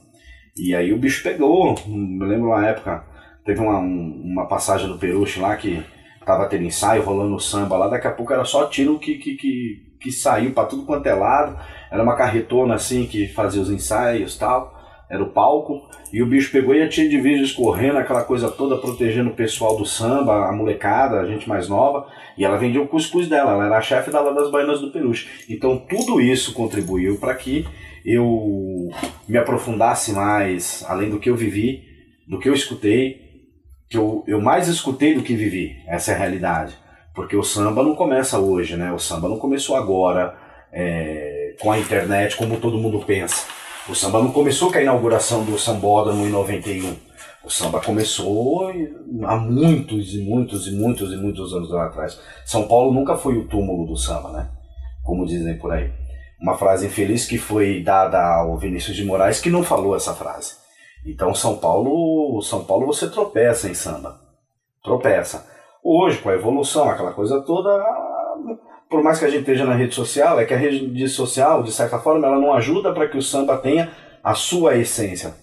E 0.57 0.75
aí 0.75 0.93
o 0.93 0.99
bicho 0.99 1.23
pegou. 1.23 1.75
Me 1.87 2.25
lembro 2.25 2.49
uma 2.49 2.67
época, 2.67 3.05
teve 3.45 3.61
uma, 3.61 3.79
um- 3.79 4.23
uma 4.25 4.47
passagem 4.47 4.89
do 4.89 4.99
Peruche 4.99 5.39
lá 5.41 5.57
que 5.57 5.83
tava 6.27 6.47
tendo 6.47 6.65
ensaio, 6.65 7.03
rolando 7.03 7.35
o 7.37 7.41
samba 7.41 7.77
lá, 7.77 7.89
daqui 7.89 8.07
a 8.07 8.13
pouco 8.13 8.33
era 8.33 8.45
só 8.45 8.67
tiro 8.67 8.99
que, 8.99 9.17
que, 9.17 9.35
que, 9.37 9.97
que 10.01 10.13
saiu 10.13 10.53
pra 10.53 10.65
tudo 10.65 10.85
quanto 10.85 11.07
é 11.07 11.15
lado. 11.15 11.59
Era 11.91 12.03
uma 12.03 12.17
carretona 12.17 12.75
assim 12.75 13.07
que 13.07 13.29
fazia 13.29 13.63
os 13.63 13.71
ensaios 13.71 14.37
tal. 14.37 14.78
Era 15.11 15.23
o 15.23 15.31
palco. 15.31 15.89
E 16.13 16.23
o 16.23 16.27
bicho 16.27 16.53
pegou 16.53 16.75
e 16.75 16.83
a 16.83 16.89
tia 16.89 17.09
de 17.09 17.21
vídeos 17.21 17.53
correndo, 17.53 17.99
aquela 17.99 18.25
coisa 18.25 18.51
toda, 18.51 18.77
protegendo 18.77 19.31
o 19.31 19.35
pessoal 19.35 19.77
do 19.77 19.85
samba, 19.85 20.49
a 20.49 20.53
molecada, 20.53 21.21
a 21.21 21.27
gente 21.27 21.49
mais 21.49 21.69
nova. 21.69 22.07
E 22.37 22.45
ela 22.45 22.59
vendia 22.59 22.83
o 22.83 22.89
cuscuz 22.89 23.29
dela, 23.29 23.53
ela 23.53 23.67
era 23.67 23.79
a 23.79 23.83
chefe 23.83 24.11
da 24.11 24.23
das 24.23 24.51
Baianas 24.51 24.81
do 24.81 24.91
Peruche. 24.91 25.29
Então 25.49 25.79
tudo 25.79 26.21
isso 26.21 26.53
contribuiu 26.53 27.19
para 27.19 27.35
que 27.35 27.67
eu 28.05 28.89
me 29.29 29.39
aprofundasse 29.39 30.13
mais, 30.13 30.85
além 30.89 31.11
do 31.11 31.19
que 31.19 31.29
eu 31.29 31.37
vivi, 31.37 31.83
do 32.27 32.39
que 32.39 32.49
eu 32.49 32.55
escutei, 32.55 33.29
que 33.89 33.97
eu, 33.97 34.23
eu 34.27 34.41
mais 34.41 34.69
escutei 34.69 35.15
do 35.15 35.23
que 35.23 35.35
vivi. 35.35 35.77
Essa 35.87 36.13
é 36.13 36.15
a 36.15 36.19
realidade. 36.19 36.77
Porque 37.15 37.37
o 37.37 37.43
samba 37.43 37.83
não 37.83 37.95
começa 37.95 38.39
hoje, 38.39 38.77
né? 38.77 38.93
O 38.93 38.99
samba 38.99 39.29
não 39.29 39.39
começou 39.39 39.75
agora 39.77 40.37
é, 40.73 41.57
com 41.61 41.73
a 41.73 41.79
internet, 41.79 42.37
como 42.37 42.61
todo 42.61 42.79
mundo 42.79 43.05
pensa. 43.05 43.47
O 43.89 43.95
samba 43.95 44.23
não 44.23 44.31
começou 44.31 44.71
com 44.71 44.77
a 44.77 44.83
inauguração 44.83 45.45
do 45.45 45.59
Sambódromo 45.59 46.27
em 46.27 46.31
91. 46.31 46.95
O 47.43 47.49
samba 47.49 47.81
começou 47.81 48.71
há 49.25 49.37
muitos 49.37 50.15
e 50.15 50.19
muitos 50.19 50.67
e 50.67 50.73
muitos 50.73 51.11
e 51.11 51.17
muitos 51.17 51.55
anos 51.55 51.73
atrás. 51.73 52.21
São 52.45 52.69
Paulo 52.69 52.93
nunca 52.93 53.17
foi 53.17 53.39
o 53.39 53.49
túmulo 53.49 53.87
do 53.87 53.97
samba, 53.97 54.31
né? 54.31 54.51
Como 55.03 55.25
dizem 55.25 55.57
por 55.57 55.73
aí. 55.73 55.91
Uma 56.39 56.59
frase 56.59 56.87
infeliz 56.87 57.25
que 57.25 57.39
foi 57.39 57.83
dada 57.83 58.23
ao 58.23 58.59
Vinícius 58.59 58.95
de 58.95 59.07
Moraes 59.07 59.41
que 59.41 59.49
não 59.49 59.63
falou 59.63 59.97
essa 59.97 60.15
frase. 60.15 60.57
Então 61.07 61.35
São 61.35 61.57
Paulo, 61.57 62.43
São 62.43 62.65
Paulo 62.65 62.87
você 62.87 63.09
tropeça 63.09 63.71
em 63.71 63.75
samba. 63.75 64.21
Tropeça. 64.85 65.47
Hoje, 65.83 66.19
com 66.19 66.29
a 66.29 66.35
evolução, 66.35 66.91
aquela 66.91 67.13
coisa 67.13 67.41
toda, 67.41 67.71
por 68.91 69.03
mais 69.03 69.19
que 69.19 69.25
a 69.25 69.29
gente 69.29 69.41
esteja 69.41 69.65
na 69.65 69.75
rede 69.75 69.95
social, 69.95 70.39
é 70.41 70.45
que 70.45 70.55
a 70.55 70.57
rede 70.57 71.09
social, 71.09 71.63
de 71.63 71.73
certa 71.73 71.99
forma, 71.99 72.27
ela 72.27 72.39
não 72.39 72.53
ajuda 72.55 72.93
para 72.93 73.09
que 73.09 73.17
o 73.19 73.23
samba 73.23 73.57
tenha 73.59 73.91
a 74.23 74.35
sua 74.35 74.77
essência. 74.77 75.35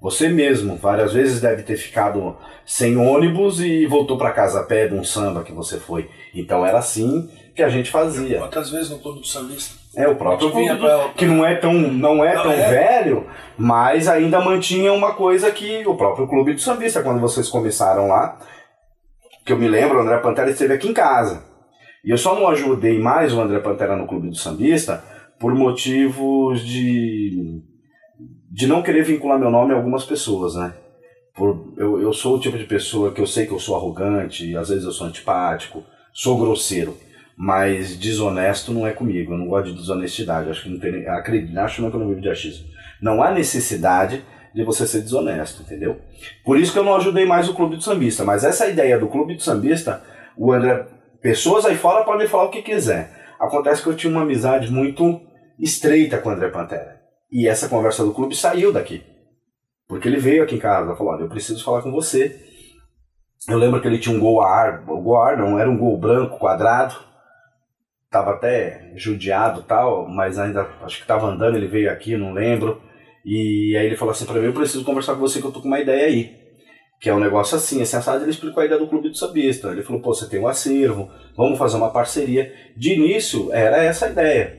Você 0.00 0.28
mesmo, 0.28 0.76
várias 0.76 1.12
vezes, 1.14 1.40
deve 1.40 1.62
ter 1.62 1.76
ficado 1.76 2.36
sem 2.66 2.96
ônibus 2.96 3.60
e 3.60 3.86
voltou 3.86 4.18
para 4.18 4.32
casa 4.32 4.60
a 4.60 4.62
pé 4.64 4.86
de 4.88 4.94
um 4.94 5.02
samba 5.04 5.42
que 5.42 5.52
você 5.52 5.78
foi. 5.78 6.10
Então 6.34 6.64
era 6.66 6.78
assim 6.78 7.30
que 7.54 7.62
a 7.62 7.68
gente 7.70 7.90
fazia. 7.90 8.38
Quantas 8.38 8.70
vezes 8.70 8.90
no 8.90 8.98
clube 8.98 9.20
do 9.20 9.26
sambista? 9.26 9.78
É 9.96 10.06
o 10.08 10.16
próprio 10.16 10.50
clube, 10.50 10.76
pra- 10.76 11.08
que 11.16 11.24
não 11.24 11.46
é 11.46 11.54
tão 11.54 11.72
não 11.72 12.22
é 12.24 12.34
Não, 12.34 12.42
tão 12.42 12.52
é. 12.52 12.68
velho, 12.68 13.26
mas 13.56 14.08
ainda 14.08 14.40
mantinha 14.40 14.92
uma 14.92 15.14
coisa 15.14 15.50
que 15.52 15.86
o 15.86 15.94
próprio 15.94 16.26
clube 16.26 16.52
do 16.52 16.60
sambista 16.60 17.02
quando 17.02 17.20
vocês 17.20 17.48
começaram 17.48 18.08
lá, 18.08 18.36
que 19.46 19.52
eu 19.52 19.56
me 19.56 19.68
lembro, 19.68 19.98
o 19.98 20.02
André 20.02 20.18
Pantera 20.18 20.50
esteve 20.50 20.74
aqui 20.74 20.88
em 20.88 20.92
casa. 20.92 21.44
E 22.04 22.10
eu 22.10 22.18
só 22.18 22.34
não 22.34 22.48
ajudei 22.48 22.98
mais 22.98 23.32
o 23.32 23.40
André 23.40 23.58
Pantera 23.60 23.96
no 23.96 24.06
clube 24.06 24.28
do 24.28 24.36
sambista 24.36 25.02
por 25.38 25.54
motivos 25.54 26.60
de 26.64 27.62
de 28.50 28.68
não 28.68 28.82
querer 28.82 29.02
vincular 29.02 29.36
meu 29.36 29.50
nome 29.50 29.72
a 29.72 29.76
algumas 29.76 30.04
pessoas, 30.04 30.54
né? 30.54 30.72
Por, 31.34 31.74
eu, 31.76 32.00
eu 32.00 32.12
sou 32.12 32.36
o 32.36 32.40
tipo 32.40 32.56
de 32.56 32.64
pessoa 32.64 33.10
que 33.10 33.20
eu 33.20 33.26
sei 33.26 33.46
que 33.46 33.52
eu 33.52 33.58
sou 33.58 33.74
arrogante, 33.74 34.56
às 34.56 34.68
vezes 34.68 34.84
eu 34.84 34.92
sou 34.92 35.08
antipático, 35.08 35.82
sou 36.12 36.38
grosseiro, 36.38 36.96
mas 37.36 37.96
desonesto 37.96 38.72
não 38.72 38.86
é 38.86 38.92
comigo. 38.92 39.32
Eu 39.32 39.38
não 39.38 39.48
gosto 39.48 39.72
de 39.72 39.78
desonestidade. 39.78 40.48
Acho 40.48 40.62
que 40.62 40.68
não 40.68 40.78
tem, 40.78 41.04
acredito, 41.08 41.58
acho 41.58 41.76
que 41.76 41.96
eu 41.96 42.00
não 42.00 42.08
vivo 42.08 42.20
de 42.20 42.28
achismo. 42.28 42.66
Não 43.02 43.20
há 43.20 43.32
necessidade 43.32 44.24
de 44.54 44.62
você 44.62 44.86
ser 44.86 45.00
desonesto, 45.00 45.62
entendeu? 45.62 46.00
Por 46.44 46.56
isso 46.56 46.72
que 46.72 46.78
eu 46.78 46.84
não 46.84 46.94
ajudei 46.94 47.26
mais 47.26 47.48
o 47.48 47.54
clube 47.54 47.74
do 47.74 47.82
sambista. 47.82 48.24
Mas 48.24 48.44
essa 48.44 48.68
ideia 48.68 48.98
do 48.98 49.08
clube 49.08 49.34
do 49.34 49.42
sambista, 49.42 50.00
o 50.36 50.52
André, 50.52 50.86
pessoas 51.24 51.64
aí 51.64 51.74
fora 51.74 52.04
podem 52.04 52.28
falar 52.28 52.44
o 52.44 52.50
que 52.50 52.60
quiser. 52.60 53.34
Acontece 53.40 53.82
que 53.82 53.88
eu 53.88 53.96
tinha 53.96 54.12
uma 54.12 54.20
amizade 54.20 54.70
muito 54.70 55.22
estreita 55.58 56.18
com 56.18 56.28
o 56.28 56.32
André 56.32 56.50
Pantera. 56.50 57.00
E 57.32 57.48
essa 57.48 57.66
conversa 57.66 58.04
do 58.04 58.12
clube 58.12 58.36
saiu 58.36 58.70
daqui. 58.70 59.02
Porque 59.88 60.06
ele 60.06 60.18
veio 60.18 60.42
aqui 60.42 60.56
em 60.56 60.60
casa 60.60 60.92
e 60.92 60.96
falou: 60.96 61.14
Olha, 61.14 61.22
eu 61.22 61.28
preciso 61.28 61.64
falar 61.64 61.80
com 61.80 61.90
você. 61.90 62.38
Eu 63.48 63.56
lembro 63.56 63.80
que 63.80 63.88
ele 63.88 63.98
tinha 63.98 64.14
um 64.14 64.20
gol 64.20 64.42
a 64.42 64.50
ar, 64.50 64.84
o 64.86 65.00
gol 65.00 65.16
a 65.16 65.30
ar 65.30 65.38
não, 65.38 65.58
era 65.58 65.68
um 65.68 65.78
gol 65.78 65.98
branco, 65.98 66.38
quadrado. 66.38 66.94
Tava 68.10 68.32
até 68.32 68.92
judiado 68.94 69.62
tal, 69.62 70.06
mas 70.06 70.38
ainda 70.38 70.68
acho 70.82 71.00
que 71.00 71.06
tava 71.06 71.26
andando, 71.26 71.56
ele 71.56 71.66
veio 71.66 71.90
aqui, 71.90 72.16
não 72.18 72.34
lembro. 72.34 72.82
E 73.24 73.74
aí 73.78 73.86
ele 73.86 73.96
falou 73.96 74.12
assim 74.12 74.26
pra 74.26 74.38
mim: 74.38 74.46
Eu 74.46 74.52
preciso 74.52 74.84
conversar 74.84 75.14
com 75.14 75.20
você 75.20 75.40
que 75.40 75.46
eu 75.46 75.52
tô 75.52 75.62
com 75.62 75.68
uma 75.68 75.80
ideia 75.80 76.04
aí. 76.04 76.43
Que 77.04 77.10
é 77.10 77.14
um 77.14 77.20
negócio 77.20 77.54
assim, 77.54 77.82
esse 77.82 77.94
assado, 77.94 78.24
ele 78.24 78.30
explicou 78.30 78.62
a 78.62 78.64
ideia 78.64 78.80
do 78.80 78.86
clube 78.86 79.10
do 79.10 79.14
sambista. 79.14 79.68
Ele 79.68 79.82
falou: 79.82 80.00
Pô, 80.00 80.14
você 80.14 80.26
tem 80.26 80.40
um 80.40 80.48
acervo, 80.48 81.10
vamos 81.36 81.58
fazer 81.58 81.76
uma 81.76 81.90
parceria. 81.90 82.50
De 82.74 82.94
início, 82.94 83.52
era 83.52 83.76
essa 83.76 84.06
a 84.06 84.08
ideia 84.08 84.58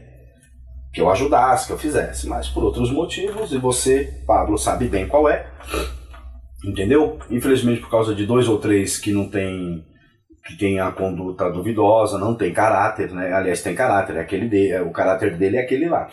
que 0.94 1.02
eu 1.02 1.10
ajudasse, 1.10 1.66
que 1.66 1.74
eu 1.74 1.78
fizesse, 1.80 2.30
mas 2.30 2.48
por 2.48 2.64
outros 2.64 2.92
motivos, 2.92 3.52
e 3.52 3.58
você, 3.58 4.22
Pablo, 4.28 4.60
sabe 4.60 4.88
bem 4.88 5.08
qual 5.08 5.28
é, 5.28 5.48
entendeu? 6.64 7.18
Infelizmente, 7.32 7.82
por 7.82 7.90
causa 7.90 8.14
de 8.14 8.28
dois 8.28 8.48
ou 8.48 8.60
três 8.60 9.00
que 9.00 9.12
não 9.12 9.28
tem 9.28 9.84
que 10.46 10.56
tem 10.56 10.80
a 10.80 10.92
conduta 10.92 11.50
duvidosa, 11.50 12.20
não 12.20 12.36
tem 12.36 12.54
caráter, 12.54 13.12
né? 13.12 13.34
Aliás, 13.34 13.64
tem 13.64 13.74
caráter, 13.74 14.18
é 14.18 14.20
aquele 14.20 14.48
de, 14.48 14.80
o 14.82 14.92
caráter 14.92 15.36
dele 15.36 15.58
é 15.58 15.62
aquele 15.62 15.90
lá. 15.90 16.12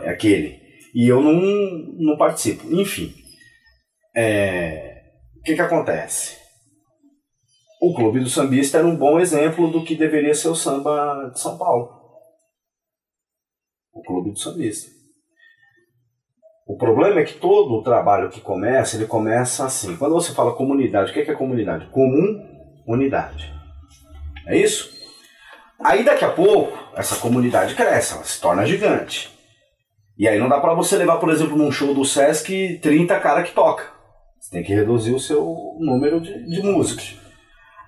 é 0.00 0.08
aquele. 0.08 0.58
E 0.94 1.06
eu 1.06 1.20
não, 1.20 1.34
não 1.98 2.16
participo. 2.16 2.66
Enfim, 2.72 3.12
é, 4.16 4.93
que, 5.44 5.54
que 5.54 5.60
acontece? 5.60 6.38
O 7.80 7.94
Clube 7.94 8.20
do 8.20 8.30
Sambista 8.30 8.78
era 8.78 8.86
um 8.86 8.96
bom 8.96 9.20
exemplo 9.20 9.70
do 9.70 9.84
que 9.84 9.94
deveria 9.94 10.34
ser 10.34 10.48
o 10.48 10.54
samba 10.54 11.30
de 11.32 11.38
São 11.38 11.58
Paulo. 11.58 11.90
O 13.92 14.02
Clube 14.02 14.32
do 14.32 14.38
Sambista. 14.38 14.90
O 16.66 16.78
problema 16.78 17.20
é 17.20 17.24
que 17.24 17.34
todo 17.34 17.74
o 17.74 17.82
trabalho 17.82 18.30
que 18.30 18.40
começa, 18.40 18.96
ele 18.96 19.06
começa 19.06 19.66
assim. 19.66 19.96
Quando 19.98 20.14
você 20.14 20.32
fala 20.32 20.56
comunidade, 20.56 21.10
o 21.10 21.14
que 21.14 21.30
é 21.30 21.34
comunidade? 21.34 21.90
Comum, 21.90 22.42
unidade. 22.88 23.52
É 24.46 24.56
isso? 24.56 24.90
Aí 25.78 26.02
daqui 26.02 26.24
a 26.24 26.30
pouco, 26.30 26.72
essa 26.96 27.16
comunidade 27.16 27.74
cresce, 27.74 28.14
ela 28.14 28.24
se 28.24 28.40
torna 28.40 28.64
gigante. 28.64 29.30
E 30.16 30.26
aí 30.26 30.38
não 30.38 30.48
dá 30.48 30.58
para 30.58 30.72
você 30.72 30.96
levar, 30.96 31.18
por 31.18 31.30
exemplo, 31.30 31.54
num 31.54 31.70
show 31.70 31.92
do 31.92 32.04
Sesc 32.04 32.78
30 32.78 33.20
cara 33.20 33.42
que 33.42 33.52
toca. 33.52 33.93
Você 34.44 34.50
tem 34.50 34.62
que 34.62 34.74
reduzir 34.74 35.14
o 35.14 35.18
seu 35.18 35.74
número 35.80 36.20
de, 36.20 36.44
de 36.44 36.62
músicos. 36.62 37.18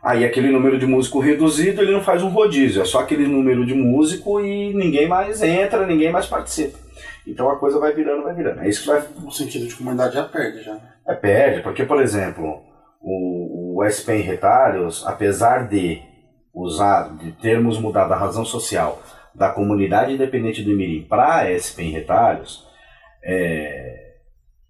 Aí 0.03 0.25
aquele 0.25 0.51
número 0.51 0.79
de 0.79 0.87
músico 0.87 1.21
reduzido, 1.21 1.83
ele 1.83 1.93
não 1.93 2.01
faz 2.01 2.23
um 2.23 2.31
rodízio, 2.31 2.81
é 2.81 2.85
só 2.87 3.01
aquele 3.01 3.27
número 3.27 3.67
de 3.67 3.75
músico 3.75 4.41
e 4.41 4.73
ninguém 4.73 5.07
mais 5.07 5.43
entra, 5.43 5.87
ninguém 5.87 6.11
mais 6.11 6.25
participa. 6.25 6.79
Então 7.27 7.51
a 7.51 7.59
coisa 7.59 7.79
vai 7.79 7.93
virando, 7.93 8.23
vai 8.23 8.35
virando. 8.35 8.61
É 8.61 8.71
isso 8.71 8.81
que 8.81 8.87
vai. 8.87 9.07
No 9.21 9.31
sentido 9.31 9.67
de 9.67 9.75
comunidade 9.75 10.15
já 10.15 10.25
perde, 10.25 10.63
já. 10.63 10.81
É, 11.07 11.15
perde, 11.15 11.61
porque, 11.61 11.85
por 11.85 12.01
exemplo, 12.01 12.63
o, 13.03 13.79
o 13.79 13.85
SP 13.85 14.17
em 14.17 14.23
retalhos, 14.23 15.07
apesar 15.07 15.69
de 15.69 16.01
usar, 16.55 17.15
de 17.19 17.33
termos 17.33 17.79
mudado 17.79 18.15
a 18.15 18.17
razão 18.17 18.47
social 18.47 19.03
da 19.35 19.51
comunidade 19.51 20.15
independente 20.15 20.63
do 20.63 20.71
Imirim 20.71 21.03
para 21.03 21.53
SP 21.53 21.85
em 21.85 21.91
retalhos, 21.91 22.67
é, 23.23 24.06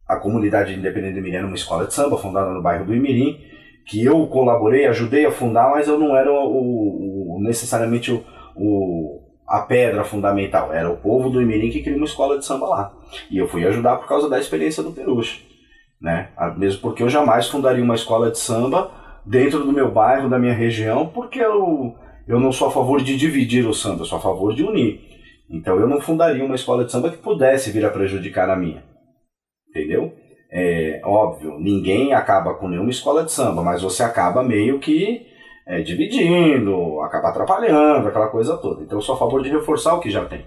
a 0.06 0.16
comunidade 0.16 0.74
independente 0.74 1.18
Imirim 1.18 1.36
era 1.36 1.46
uma 1.46 1.56
escola 1.56 1.86
de 1.86 1.94
samba 1.94 2.16
fundada 2.16 2.50
no 2.50 2.62
bairro 2.62 2.84
do 2.84 2.94
Imirim, 2.94 3.40
que 3.84 4.04
eu 4.04 4.26
colaborei, 4.26 4.86
ajudei 4.86 5.24
a 5.24 5.30
fundar, 5.30 5.70
mas 5.70 5.88
eu 5.88 5.98
não 5.98 6.16
era 6.16 6.30
o, 6.32 7.36
o 7.36 7.40
necessariamente 7.40 8.12
o, 8.12 8.24
o, 8.56 9.22
a 9.46 9.60
pedra 9.60 10.04
fundamental. 10.04 10.72
Era 10.72 10.90
o 10.90 10.96
povo 10.96 11.30
do 11.30 11.42
Imirim 11.42 11.70
que 11.70 11.82
criou 11.82 11.98
uma 11.98 12.06
escola 12.06 12.38
de 12.38 12.44
samba 12.44 12.66
lá. 12.66 12.92
E 13.30 13.38
eu 13.38 13.48
fui 13.48 13.64
ajudar 13.64 13.96
por 13.96 14.08
causa 14.08 14.28
da 14.28 14.38
experiência 14.38 14.82
do 14.82 14.92
Peruche. 14.92 15.44
Né? 16.00 16.28
Mesmo 16.56 16.80
porque 16.80 17.02
eu 17.02 17.08
jamais 17.08 17.48
fundaria 17.48 17.82
uma 17.82 17.94
escola 17.94 18.30
de 18.30 18.38
samba 18.38 18.90
dentro 19.24 19.64
do 19.64 19.72
meu 19.72 19.90
bairro, 19.90 20.28
da 20.28 20.38
minha 20.38 20.54
região, 20.54 21.06
porque 21.06 21.40
eu, 21.40 21.94
eu 22.28 22.38
não 22.38 22.52
sou 22.52 22.68
a 22.68 22.70
favor 22.70 23.02
de 23.02 23.16
dividir 23.16 23.66
o 23.66 23.74
samba, 23.74 24.02
eu 24.02 24.06
sou 24.06 24.18
a 24.18 24.20
favor 24.20 24.54
de 24.54 24.62
unir. 24.62 25.00
Então 25.48 25.78
eu 25.78 25.88
não 25.88 26.00
fundaria 26.00 26.44
uma 26.44 26.54
escola 26.54 26.84
de 26.84 26.92
samba 26.92 27.10
que 27.10 27.16
pudesse 27.16 27.70
vir 27.70 27.84
a 27.84 27.90
prejudicar 27.90 28.50
a 28.50 28.56
minha. 28.56 28.84
É 30.58 31.02
óbvio, 31.04 31.58
ninguém 31.58 32.14
acaba 32.14 32.54
com 32.54 32.66
nenhuma 32.66 32.88
escola 32.88 33.22
de 33.22 33.30
samba, 33.30 33.62
mas 33.62 33.82
você 33.82 34.02
acaba 34.02 34.42
meio 34.42 34.78
que 34.78 35.26
é, 35.66 35.82
dividindo, 35.82 36.98
acaba 37.02 37.28
atrapalhando, 37.28 38.08
aquela 38.08 38.28
coisa 38.28 38.56
toda. 38.56 38.82
Então 38.82 38.96
eu 38.96 39.02
sou 39.02 39.16
a 39.16 39.18
favor 39.18 39.42
de 39.42 39.50
reforçar 39.50 39.92
o 39.94 40.00
que 40.00 40.08
já 40.08 40.24
tem. 40.24 40.46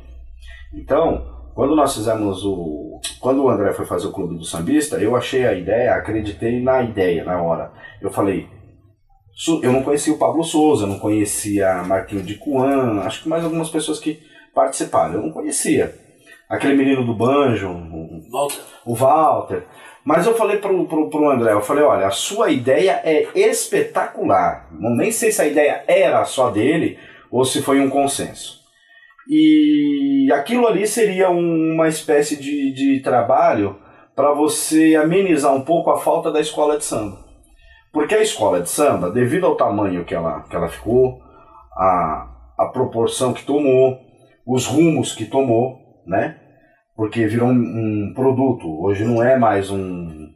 Então, 0.74 1.51
quando 1.54 1.75
nós 1.75 1.94
fizemos 1.94 2.44
o. 2.44 3.00
Quando 3.20 3.44
o 3.44 3.50
André 3.50 3.72
foi 3.72 3.86
fazer 3.86 4.08
o 4.08 4.12
Clube 4.12 4.36
do 4.36 4.46
Sambista, 4.46 4.98
eu 4.98 5.16
achei 5.16 5.46
a 5.46 5.54
ideia, 5.54 5.94
acreditei 5.94 6.60
na 6.60 6.82
ideia 6.82 7.24
na 7.24 7.39
hora. 7.39 7.72
Eu 8.01 8.10
falei, 8.10 8.48
eu 9.62 9.72
não 9.72 9.84
conhecia 9.84 10.12
o 10.12 10.18
Pablo 10.18 10.44
Souza, 10.44 10.88
não 10.88 10.98
conhecia 10.98 11.84
Marquinho 11.84 12.24
de 12.24 12.34
Cuan, 12.34 13.01
acho 13.01 13.22
que 13.22 13.30
mais 13.30 13.44
algumas 13.44 13.70
pessoas 13.70 14.00
que 14.00 14.20
participaram. 14.56 15.13
Eu 15.13 15.22
não 15.22 15.32
conhecia. 15.32 15.94
Aquele 16.50 16.75
menino 16.75 17.06
do 17.06 17.13
banjo, 17.13 17.70
o 17.70 18.32
Walter. 18.32 18.62
O 18.84 18.96
Walter. 18.96 19.68
Mas 20.10 20.25
eu 20.25 20.34
falei 20.34 20.58
pro, 20.58 20.88
pro, 20.88 21.08
pro 21.08 21.30
André, 21.30 21.54
eu 21.54 21.62
falei, 21.62 21.84
olha, 21.84 22.08
a 22.08 22.10
sua 22.10 22.50
ideia 22.50 23.00
é 23.04 23.30
espetacular. 23.36 24.68
Não 24.72 24.89
nem 24.96 25.12
sei 25.12 25.32
se 25.32 25.39
a 25.39 25.46
ideia 25.46 25.84
era 25.88 26.25
só 26.25 26.50
dele 26.50 26.98
ou 27.30 27.46
se 27.46 27.62
foi 27.62 27.80
um 27.80 27.92
consenso. 27.92 28.58
E 29.30 30.28
aquilo 30.34 30.66
ali 30.66 30.88
seria 30.88 31.30
uma 31.30 31.88
espécie 31.88 32.38
de, 32.38 32.74
de 32.74 33.01
trabalho 33.04 33.78
para 34.16 34.34
você 34.34 34.96
amenizar 34.96 35.54
um 35.54 35.62
pouco 35.62 35.92
a 35.92 36.00
falta 36.00 36.32
da 36.32 36.42
escola 36.42 36.80
de 36.80 36.86
samba. 36.86 37.24
Porque 37.94 38.16
a 38.16 38.24
escola 38.24 38.62
de 38.62 38.70
samba, 38.72 39.12
devido 39.12 39.46
ao 39.46 39.56
tamanho 39.56 40.06
que 40.06 40.16
ela, 40.16 40.42
que 40.50 40.56
ela 40.56 40.70
ficou, 40.70 41.22
a, 41.78 42.28
a 42.58 42.66
proporção 42.74 43.32
que 43.32 43.46
tomou, 43.46 43.96
os 44.44 44.66
rumos 44.66 45.13
que 45.13 45.25
tomou, 45.25 45.78
né? 46.08 46.49
Porque 47.00 47.25
virou 47.27 47.48
um, 47.48 47.53
um, 48.10 48.13
produto. 48.13 48.68
Hoje 48.84 49.06
não 49.06 49.24
é 49.24 49.39
mais 49.39 49.72
um, 49.72 50.27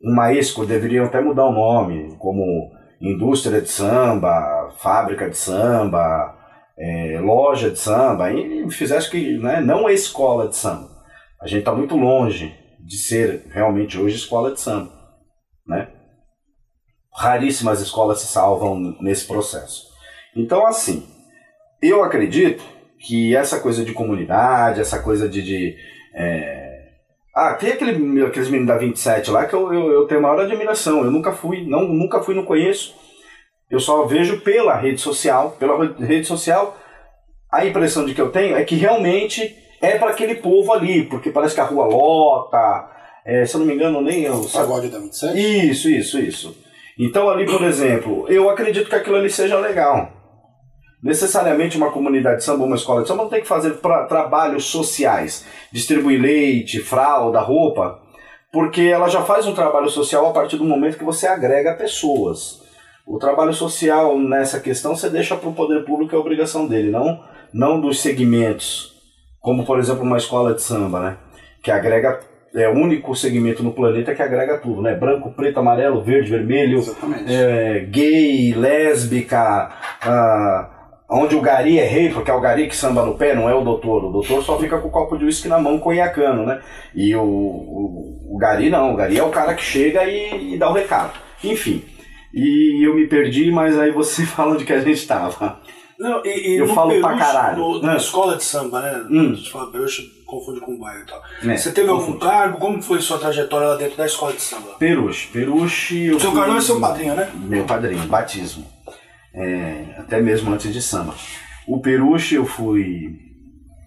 um 0.00 0.14
maesco, 0.14 0.64
deveriam 0.64 1.04
até 1.04 1.20
mudar 1.20 1.46
o 1.46 1.52
nome, 1.52 2.14
como 2.16 2.70
indústria 3.00 3.60
de 3.60 3.68
samba, 3.68 4.70
fábrica 4.78 5.28
de 5.28 5.36
samba, 5.36 6.32
é, 6.78 7.18
loja 7.18 7.72
de 7.72 7.78
samba, 7.80 8.32
e 8.32 8.70
fizesse 8.70 9.10
que 9.10 9.36
né, 9.38 9.60
não 9.60 9.88
é 9.88 9.94
escola 9.94 10.46
de 10.46 10.54
samba. 10.54 10.88
A 11.40 11.48
gente 11.48 11.58
está 11.58 11.74
muito 11.74 11.96
longe 11.96 12.54
de 12.78 12.98
ser 12.98 13.44
realmente 13.50 13.98
hoje 13.98 14.14
escola 14.14 14.52
de 14.52 14.60
samba. 14.60 14.92
Né? 15.66 15.88
Raríssimas 17.12 17.80
escolas 17.80 18.20
se 18.20 18.28
salvam 18.28 18.96
nesse 19.00 19.26
processo. 19.26 19.88
Então, 20.36 20.64
assim, 20.64 21.04
eu 21.82 22.04
acredito 22.04 22.62
que 23.00 23.34
essa 23.34 23.58
coisa 23.58 23.84
de 23.84 23.92
comunidade, 23.92 24.80
essa 24.80 25.02
coisa 25.02 25.28
de, 25.28 25.42
de 25.42 25.76
é... 26.14 26.72
Ah, 27.34 27.54
tem 27.54 27.72
aquele, 27.72 28.24
aqueles 28.24 28.48
meninos 28.48 28.68
da 28.68 28.76
27 28.76 29.30
lá 29.30 29.46
que 29.46 29.54
eu, 29.54 29.72
eu, 29.72 29.90
eu 29.90 30.06
tenho 30.06 30.20
maior 30.20 30.40
admiração. 30.40 31.02
Eu 31.02 31.10
nunca 31.10 31.32
fui, 31.32 31.64
não, 31.66 31.88
nunca 31.88 32.22
fui, 32.22 32.34
não 32.34 32.44
conheço. 32.44 32.94
Eu 33.70 33.80
só 33.80 34.04
vejo 34.04 34.40
pela 34.42 34.76
rede 34.76 35.00
social. 35.00 35.56
Pela 35.58 35.94
rede 35.98 36.26
social, 36.26 36.76
a 37.50 37.64
impressão 37.64 38.04
de 38.04 38.14
que 38.14 38.20
eu 38.20 38.30
tenho 38.30 38.54
é 38.54 38.64
que 38.64 38.74
realmente 38.74 39.56
é 39.80 39.98
para 39.98 40.10
aquele 40.10 40.36
povo 40.36 40.72
ali, 40.72 41.04
porque 41.04 41.30
parece 41.30 41.54
que 41.54 41.60
a 41.60 41.64
rua 41.64 41.86
lota. 41.86 42.90
É, 43.24 43.46
se 43.46 43.54
eu 43.54 43.60
não 43.60 43.66
me 43.66 43.74
engano, 43.74 44.02
nem 44.02 44.24
eu. 44.24 44.44
Pagode 44.52 44.88
da 44.88 44.98
27? 44.98 45.70
Isso, 45.70 45.88
isso, 45.88 46.18
isso. 46.18 46.56
Então 46.98 47.30
ali, 47.30 47.46
por 47.46 47.62
exemplo, 47.62 48.26
eu 48.28 48.50
acredito 48.50 48.90
que 48.90 48.94
aquilo 48.94 49.16
ali 49.16 49.30
seja 49.30 49.58
legal 49.58 50.21
necessariamente 51.02 51.76
uma 51.76 51.90
comunidade 51.90 52.38
de 52.38 52.44
samba, 52.44 52.64
uma 52.64 52.76
escola 52.76 53.02
de 53.02 53.08
samba, 53.08 53.24
não 53.24 53.30
tem 53.30 53.40
que 53.40 53.48
fazer 53.48 53.74
pra, 53.74 54.04
trabalhos 54.04 54.66
sociais, 54.66 55.44
distribuir 55.72 56.20
leite, 56.20 56.80
fralda, 56.80 57.40
roupa, 57.40 58.00
porque 58.52 58.82
ela 58.82 59.08
já 59.08 59.22
faz 59.22 59.46
um 59.46 59.54
trabalho 59.54 59.88
social 59.88 60.26
a 60.26 60.32
partir 60.32 60.56
do 60.56 60.64
momento 60.64 60.98
que 60.98 61.04
você 61.04 61.26
agrega 61.26 61.74
pessoas. 61.74 62.62
O 63.06 63.18
trabalho 63.18 63.52
social 63.52 64.16
nessa 64.18 64.60
questão 64.60 64.94
você 64.94 65.10
deixa 65.10 65.36
para 65.36 65.48
o 65.48 65.54
poder 65.54 65.84
público, 65.84 66.14
é 66.14 66.18
obrigação 66.18 66.66
dele, 66.66 66.90
não, 66.90 67.20
não 67.52 67.80
dos 67.80 68.00
segmentos, 68.00 68.94
como 69.40 69.64
por 69.64 69.80
exemplo 69.80 70.02
uma 70.02 70.18
escola 70.18 70.54
de 70.54 70.62
samba, 70.62 71.00
né? 71.00 71.16
que 71.62 71.70
agrega 71.70 72.20
é 72.54 72.68
o 72.68 72.72
único 72.72 73.14
segmento 73.16 73.62
no 73.62 73.72
planeta 73.72 74.14
que 74.14 74.20
agrega 74.20 74.58
tudo, 74.58 74.82
né? 74.82 74.94
Branco, 74.94 75.32
preto, 75.32 75.58
amarelo, 75.58 76.02
verde, 76.02 76.30
vermelho, 76.30 76.82
é, 77.26 77.86
gay, 77.88 78.52
lésbica, 78.52 79.70
ah, 80.02 80.68
onde 81.12 81.34
o 81.36 81.40
gari 81.40 81.78
é 81.78 81.84
rei, 81.86 82.10
porque 82.10 82.30
é 82.30 82.34
o 82.34 82.40
gari 82.40 82.68
que 82.68 82.76
samba 82.76 83.04
no 83.04 83.14
pé, 83.14 83.34
não 83.34 83.48
é 83.48 83.54
o 83.54 83.62
doutor. 83.64 84.04
O 84.04 84.10
doutor 84.12 84.42
só 84.42 84.58
fica 84.58 84.78
com 84.78 84.88
o 84.88 84.90
copo 84.90 85.16
de 85.18 85.24
uísque 85.24 85.48
na 85.48 85.58
mão, 85.58 85.78
conhacando, 85.78 86.44
né? 86.44 86.60
E 86.94 87.14
o, 87.14 87.22
o, 87.22 88.34
o, 88.34 88.38
gari 88.38 88.70
não, 88.70 88.92
o 88.92 88.96
gari 88.96 89.18
é 89.18 89.22
o 89.22 89.30
cara 89.30 89.54
que 89.54 89.62
chega 89.62 90.04
e, 90.04 90.54
e 90.54 90.58
dá 90.58 90.70
o 90.70 90.74
recado. 90.74 91.12
Enfim, 91.44 91.82
e 92.32 92.86
eu 92.86 92.94
me 92.94 93.06
perdi, 93.06 93.50
mas 93.50 93.78
aí 93.78 93.90
você 93.90 94.24
fala 94.26 94.54
onde 94.54 94.64
que 94.64 94.72
a 94.72 94.80
gente 94.80 95.06
tava. 95.06 95.60
Não, 95.98 96.20
e, 96.24 96.54
e 96.54 96.58
eu 96.58 96.66
falo 96.68 96.88
Peruche, 96.90 97.06
pra 97.06 97.16
caralho. 97.16 97.58
No, 97.58 97.82
na 97.82 97.96
escola 97.96 98.36
de 98.36 98.42
samba, 98.42 98.80
né? 98.80 99.04
Hum. 99.08 99.36
Você 99.36 99.50
fala 99.50 99.70
Peruche, 99.70 100.02
confunde 100.26 100.58
com 100.60 100.72
o 100.74 100.78
bairro 100.78 101.02
e 101.02 101.06
tal. 101.06 101.22
É, 101.48 101.56
você 101.56 101.70
teve 101.70 101.88
algum 101.90 102.04
confunde. 102.06 102.24
cargo? 102.24 102.58
Como 102.58 102.82
foi 102.82 103.00
sua 103.00 103.18
trajetória 103.18 103.68
lá 103.68 103.76
dentro 103.76 103.96
da 103.96 104.06
escola 104.06 104.32
de 104.32 104.40
samba? 104.42 104.72
Peruche. 104.80 105.28
Peruche. 105.32 106.06
eu 106.06 106.18
Seu 106.18 106.30
fui- 106.32 106.40
Carlão 106.40 106.56
é 106.56 106.60
seu 106.60 106.80
padrinho, 106.80 107.14
né? 107.14 107.30
Meu 107.34 107.64
padrinho, 107.64 108.02
batismo. 108.08 108.66
É, 109.34 109.96
até 109.98 110.20
mesmo 110.20 110.52
antes 110.52 110.72
de 110.72 110.82
samba. 110.82 111.14
O 111.66 111.80
Peruche 111.80 112.34
eu 112.34 112.44
fui 112.44 113.18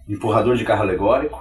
empurrador 0.08 0.56
de 0.56 0.64
carro 0.64 0.82
alegórico, 0.82 1.40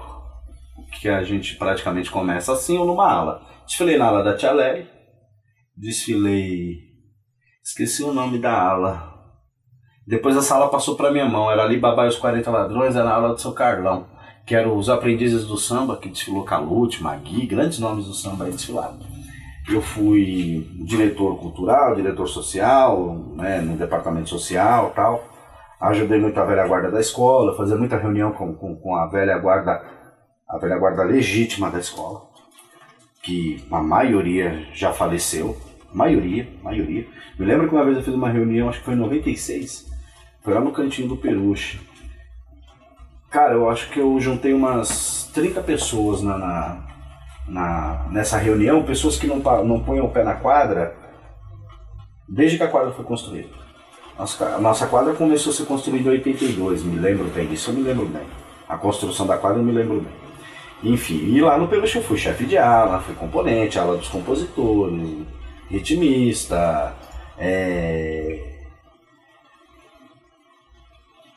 que 1.00 1.10
a 1.10 1.24
gente 1.24 1.56
praticamente 1.56 2.12
começa 2.12 2.54
assim 2.54 2.78
ou 2.78 2.86
numa 2.86 3.10
ala. 3.10 3.42
Desfilei 3.66 3.98
na 3.98 4.06
ala 4.06 4.24
da 4.24 4.36
Tia 4.36 4.52
Lery, 4.52 4.88
desfilei. 5.76 6.80
Esqueci 7.64 8.04
o 8.04 8.14
nome 8.14 8.38
da 8.38 8.54
ala. 8.54 9.14
Depois 10.08 10.38
essa 10.38 10.56
ala 10.56 10.70
passou 10.70 10.96
para 10.96 11.12
minha 11.12 11.28
mão, 11.28 11.50
era 11.50 11.64
ali 11.64 11.80
Babá 11.80 12.06
e 12.06 12.10
os 12.10 12.18
40 12.18 12.52
Ladrões, 12.52 12.96
era 12.96 13.10
a 13.10 13.16
ala 13.16 13.34
do 13.34 13.42
seu 13.42 13.54
Carlão, 13.54 14.08
que 14.46 14.54
eram 14.54 14.78
os 14.78 14.88
aprendizes 14.88 15.46
do 15.48 15.58
samba, 15.58 15.98
que 15.98 16.10
desfilou 16.10 16.44
Calute, 16.44 17.02
Magui, 17.02 17.48
grandes 17.48 17.80
nomes 17.80 18.06
do 18.06 18.14
samba 18.14 18.46
aí 18.46 18.52
desfilaram. 18.52 19.15
Eu 19.68 19.82
fui 19.82 20.70
diretor 20.86 21.38
cultural, 21.40 21.96
diretor 21.96 22.28
social, 22.28 23.16
né, 23.36 23.62
no 23.62 23.76
departamento 23.76 24.30
social 24.30 24.92
tal. 24.96 25.24
Ajudei 25.82 26.20
muito 26.20 26.40
a 26.40 26.46
velha 26.46 26.68
guarda 26.68 26.92
da 26.92 27.00
escola, 27.00 27.58
fazia 27.58 27.76
muita 27.76 27.98
reunião 27.98 28.32
com, 28.32 28.54
com, 28.54 28.76
com 28.76 28.96
a 28.96 29.08
velha 29.08 29.38
guarda 29.38 29.82
a 30.48 30.58
velha 30.58 30.78
guarda 30.78 31.04
legítima 31.04 31.72
da 31.72 31.80
escola, 31.80 32.22
que 33.24 33.66
a 33.72 33.82
maioria 33.82 34.68
já 34.74 34.94
faleceu, 34.94 35.58
maioria, 35.92 36.48
maioria. 36.62 37.08
Me 37.38 37.46
lembro 37.46 37.68
que 37.68 37.74
uma 37.74 37.84
vez 37.84 37.98
eu 37.98 38.04
fiz 38.04 38.14
uma 38.14 38.30
reunião, 38.30 38.70
acho 38.70 38.80
que 38.80 38.86
foi 38.86 38.94
em 38.94 38.98
96, 38.98 39.92
foi 40.44 40.54
lá 40.54 40.62
no 40.62 40.72
cantinho 40.72 41.10
do 41.10 41.18
Peruche. 41.18 41.80
Cara, 43.30 43.54
eu 43.54 43.70
acho 43.70 43.90
que 43.90 44.00
eu 44.00 44.18
juntei 44.20 44.54
umas 44.54 45.30
30 45.34 45.62
pessoas 45.62 46.22
na, 46.22 46.38
na, 46.38 46.88
na- 47.48 48.06
nessa 48.12 48.38
reunião, 48.38 48.84
pessoas 48.84 49.18
que 49.18 49.28
não, 49.28 49.40
pa- 49.42 49.64
não 49.64 49.80
põem 49.82 50.02
o 50.02 50.10
pé 50.10 50.24
na 50.24 50.34
quadra 50.36 50.96
desde 52.28 52.58
que 52.58 52.64
a 52.64 52.68
quadra 52.68 52.92
foi 52.92 53.06
construída. 53.06 53.50
Nossa, 54.18 54.46
a 54.56 54.60
nossa 54.60 54.88
quadra 54.88 55.14
começou 55.14 55.52
a 55.52 55.56
ser 55.56 55.66
construída 55.66 56.10
em 56.10 56.14
82, 56.14 56.84
me 56.84 56.98
lembro 56.98 57.26
bem 57.26 57.48
disso, 57.48 57.70
eu 57.72 57.76
me 57.76 57.82
lembro 57.84 58.06
bem. 58.06 58.24
A 58.68 58.78
construção 58.78 59.28
da 59.28 59.38
quadra 59.38 59.60
eu 59.60 59.64
me 59.64 59.72
lembro 59.72 60.02
bem. 60.02 60.92
Enfim, 60.94 61.16
e 61.18 61.42
lá 61.42 61.58
no 61.58 61.68
Peluche 61.68 61.98
eu 61.98 62.04
fui 62.04 62.18
chefe 62.18 62.46
de 62.46 62.58
ala, 62.58 63.00
fui 63.00 63.14
componente, 63.16 63.78
ala 63.78 63.98
dos 63.98 64.08
compositores, 64.08 65.26
ritmista, 65.70 66.94
é... 67.38 68.55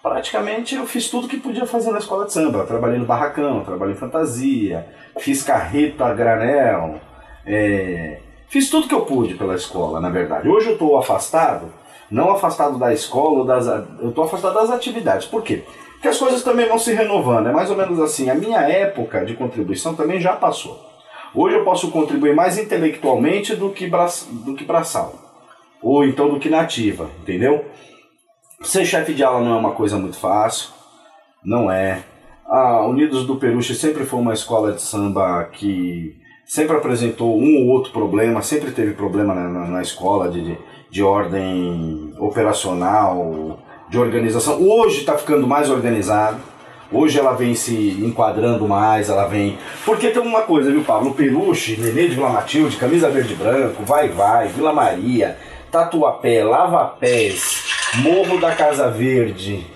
praticamente 0.03 0.75
eu 0.75 0.87
fiz 0.87 1.09
tudo 1.09 1.29
que 1.29 1.39
podia 1.39 1.67
fazer 1.67 1.91
na 1.91 1.99
escola 1.99 2.27
de 2.27 2.33
samba. 2.33 2.65
Trabalhei 2.65 2.99
no 2.99 3.05
barracão, 3.05 3.65
trabalhei 3.65 3.95
em 3.95 3.99
fantasia, 3.99 4.87
fiz 5.19 5.43
carreta 5.43 6.07
a 6.07 6.15
granel, 6.15 7.01
é, 7.47 8.19
fiz 8.49 8.71
tudo 8.71 8.89
que 8.89 8.95
eu 8.95 9.03
pude 9.03 9.35
pela 9.35 9.55
escola, 9.55 10.01
na 10.01 10.11
verdade. 10.11 10.49
Hoje 10.49 10.69
eu 10.69 10.73
estou 10.75 10.99
afastado, 10.99 11.73
não 12.11 12.31
afastado 12.31 12.79
da 12.79 12.93
escola, 12.93 13.45
das, 13.45 13.67
eu 14.01 14.11
estou 14.11 14.25
afastado 14.25 14.55
das 14.55 14.71
atividades. 14.71 15.27
Por 15.27 15.43
quê? 15.43 15.65
Porque 15.93 16.09
as 16.09 16.19
coisas 16.19 16.45
também 16.45 16.69
vão 16.69 16.79
se 16.79 16.93
renovando. 16.93 17.49
É 17.49 17.53
mais 17.53 17.71
ou 17.71 17.77
menos 17.77 17.99
assim. 18.01 18.31
A 18.31 18.35
minha 18.35 18.61
época 18.61 19.25
de 19.25 19.35
contribuição 19.35 19.95
também 19.95 20.21
já 20.21 20.35
passou. 20.35 20.87
Hoje 21.35 21.57
eu 21.57 21.65
posso 21.65 21.91
contribuir 21.91 22.35
mais 22.35 22.57
intelectualmente 22.57 23.57
do 23.57 23.71
que, 23.71 23.89
bra, 23.89 24.07
do 24.31 24.55
que 24.55 24.65
braçal. 24.65 25.15
Ou 25.83 26.05
então 26.05 26.29
do 26.29 26.39
que 26.39 26.49
nativa, 26.49 27.11
entendeu? 27.21 27.65
Ser 28.63 28.85
chefe 28.85 29.15
de 29.15 29.23
aula 29.23 29.41
não 29.41 29.55
é 29.55 29.59
uma 29.59 29.71
coisa 29.71 29.97
muito 29.97 30.17
fácil, 30.17 30.71
não 31.45 31.71
é. 31.71 32.03
A 32.45 32.85
Unidos 32.87 33.25
do 33.25 33.37
Peruche 33.37 33.75
sempre 33.75 34.05
foi 34.05 34.19
uma 34.19 34.35
escola 34.35 34.73
de 34.73 34.83
samba 34.83 35.45
que 35.53 36.17
sempre 36.45 36.77
apresentou 36.77 37.39
um 37.39 37.59
ou 37.59 37.69
outro 37.69 37.93
problema, 37.93 38.43
sempre 38.43 38.73
teve 38.73 38.95
problema 38.95 39.33
na, 39.33 39.49
na, 39.49 39.67
na 39.67 39.83
escola 39.83 40.29
de, 40.29 40.43
de, 40.43 40.59
de 40.91 41.03
ordem 41.03 42.13
operacional, 42.19 43.61
de 43.89 43.97
organização. 43.97 44.61
Hoje 44.61 45.01
está 45.01 45.17
ficando 45.17 45.47
mais 45.47 45.71
organizado. 45.71 46.39
Hoje 46.91 47.19
ela 47.19 47.35
vem 47.35 47.55
se 47.55 48.03
enquadrando 48.03 48.67
mais, 48.67 49.09
ela 49.09 49.27
vem. 49.27 49.57
Porque 49.85 50.11
tem 50.11 50.23
uma 50.23 50.43
coisa, 50.43 50.71
viu, 50.71 50.83
Pablo? 50.83 51.15
Peruche, 51.15 51.77
Nenê 51.79 52.09
de 52.09 52.15
Vila 52.15 52.31
Matilde, 52.31 52.77
Camisa 52.77 53.11
Verde 53.11 53.35
e 53.35 53.37
Branco, 53.37 53.85
Vai 53.85 54.09
Vai, 54.09 54.49
Vila 54.49 54.73
Maria, 54.73 55.37
Tatuapé, 55.71 56.43
Lava 56.43 56.87
Pés, 56.99 57.78
Morro 57.97 58.39
da 58.39 58.55
Casa 58.55 58.91
Verde. 58.91 59.67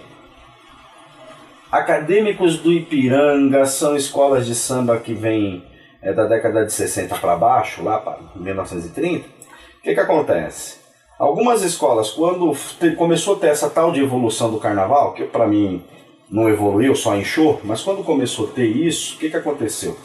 Acadêmicos 1.71 2.59
do 2.59 2.71
Ipiranga 2.71 3.65
são 3.65 3.97
escolas 3.97 4.47
de 4.47 4.55
samba 4.55 4.99
que 4.99 5.15
vêm 5.15 5.65
é, 6.03 6.13
da 6.13 6.27
década 6.27 6.65
de 6.65 6.73
60 6.73 7.17
para 7.17 7.37
baixo, 7.37 7.83
lá 7.83 7.99
para 7.99 8.19
1930. 8.37 9.27
O 9.27 9.83
que, 9.83 9.95
que 9.95 10.01
acontece? 10.01 10.77
Algumas 11.19 11.63
escolas, 11.63 12.11
quando 12.11 12.55
começou 12.97 13.37
a 13.37 13.39
ter 13.39 13.47
essa 13.49 13.71
tal 13.71 13.91
de 13.91 14.03
evolução 14.03 14.51
do 14.51 14.61
carnaval, 14.61 15.15
que 15.15 15.25
para 15.25 15.47
mim 15.47 15.83
não 16.31 16.49
evoluiu, 16.49 16.95
só 16.95 17.17
inchou, 17.17 17.61
mas 17.65 17.81
quando 17.81 18.05
começou 18.05 18.49
a 18.49 18.53
ter 18.53 18.67
isso, 18.67 19.17
o 19.17 19.19
que, 19.19 19.31
que 19.31 19.37
aconteceu? 19.37 19.97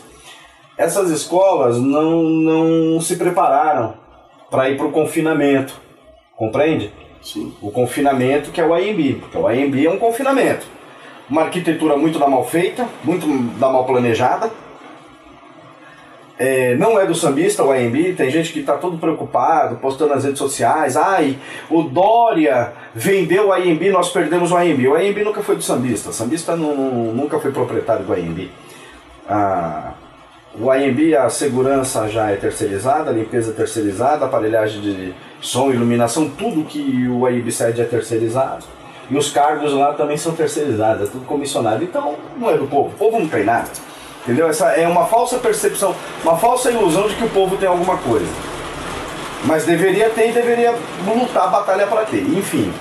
Essas 0.78 1.12
escolas 1.12 1.78
não, 1.78 2.24
não 2.24 3.02
se 3.02 3.18
prepararam 3.18 3.96
para 4.50 4.70
ir 4.70 4.78
para 4.78 4.88
o 4.88 4.92
confinamento, 4.92 5.74
compreende? 6.38 6.92
Sim. 7.22 7.54
o 7.62 7.70
confinamento 7.72 8.52
que 8.52 8.62
é 8.62 8.66
o 8.66 8.74
AMB, 8.74 9.16
porque 9.20 9.38
o 9.38 9.48
AMB 9.48 9.86
é 9.86 9.90
um 9.90 9.98
confinamento. 9.98 10.66
Uma 11.30 11.42
arquitetura 11.44 11.98
muito 11.98 12.18
da 12.18 12.28
mal 12.28 12.46
feita, 12.48 12.88
muito 13.04 13.28
da 13.60 13.70
mal 13.70 13.86
planejada. 13.86 14.50
É, 16.40 16.76
não 16.76 17.00
é 17.00 17.06
do 17.06 17.16
sambista 17.16 17.64
o 17.64 17.72
AMB, 17.72 18.14
tem 18.16 18.30
gente 18.30 18.54
que 18.54 18.60
está 18.60 18.78
todo 18.78 18.98
preocupado, 19.00 19.78
postando 19.78 20.14
nas 20.14 20.24
redes 20.24 20.38
sociais, 20.38 20.96
ai, 20.96 21.36
o 21.68 21.82
Dória 21.82 22.74
vendeu 22.94 23.48
o 23.48 23.54
AMB, 23.54 23.90
nós 23.90 24.10
perdemos 24.10 24.52
o 24.52 24.56
AMB. 24.56 24.88
O 24.88 24.96
AMB 24.96 25.24
nunca 25.24 25.42
foi 25.42 25.56
do 25.56 25.64
sambista, 25.64 26.12
o 26.12 26.14
sambista 26.14 26.56
não- 26.56 27.12
nunca 27.12 27.40
foi 27.40 27.52
proprietário 27.52 28.06
do 28.06 28.14
AMB. 28.14 28.52
Ah, 29.28 29.94
o 30.60 30.70
AMB, 30.72 31.16
a 31.16 31.28
segurança 31.28 32.08
já 32.08 32.30
é 32.30 32.36
terceirizada, 32.36 33.10
a 33.10 33.14
limpeza 33.14 33.50
é 33.52 33.54
terceirizada, 33.56 34.24
a 34.24 34.28
aparelhagem 34.28 34.80
de 34.80 35.14
som, 35.42 35.72
iluminação, 35.72 36.30
tudo 36.30 36.66
que 36.66 37.08
o 37.08 37.26
AMB 37.26 37.52
cede 37.52 37.82
é 37.82 37.86
terceirizado. 37.86 38.64
E 39.10 39.18
os 39.18 39.32
cargos 39.32 39.74
lá 39.74 39.94
também 39.94 40.18
são 40.18 40.34
terceirizados, 40.34 41.08
é 41.08 41.12
tudo 41.12 41.26
comissionado. 41.26 41.84
Então 41.84 42.16
não 42.38 42.50
é 42.50 42.58
do 42.58 42.68
povo, 42.68 42.90
o 42.90 42.98
povo 42.98 43.20
não 43.20 43.28
tem 43.28 43.44
nada. 43.44 43.70
Entendeu? 44.24 44.50
Essa 44.50 44.72
é 44.72 44.86
uma 44.88 45.06
falsa 45.06 45.38
percepção, 45.38 45.96
uma 46.24 46.36
falsa 46.38 46.70
ilusão 46.70 47.08
de 47.08 47.16
que 47.16 47.24
o 47.24 47.30
povo 47.30 47.56
tem 47.56 47.70
alguma 47.70 47.98
coisa. 47.98 48.28
Mas 49.46 49.66
deveria 49.66 50.10
ter 50.10 50.30
e 50.30 50.34
deveria 50.34 50.76
lutar, 51.06 51.50
batalhar 51.50 51.88
para 51.88 52.04
ter. 52.04 52.22
Enfim. 52.22 52.74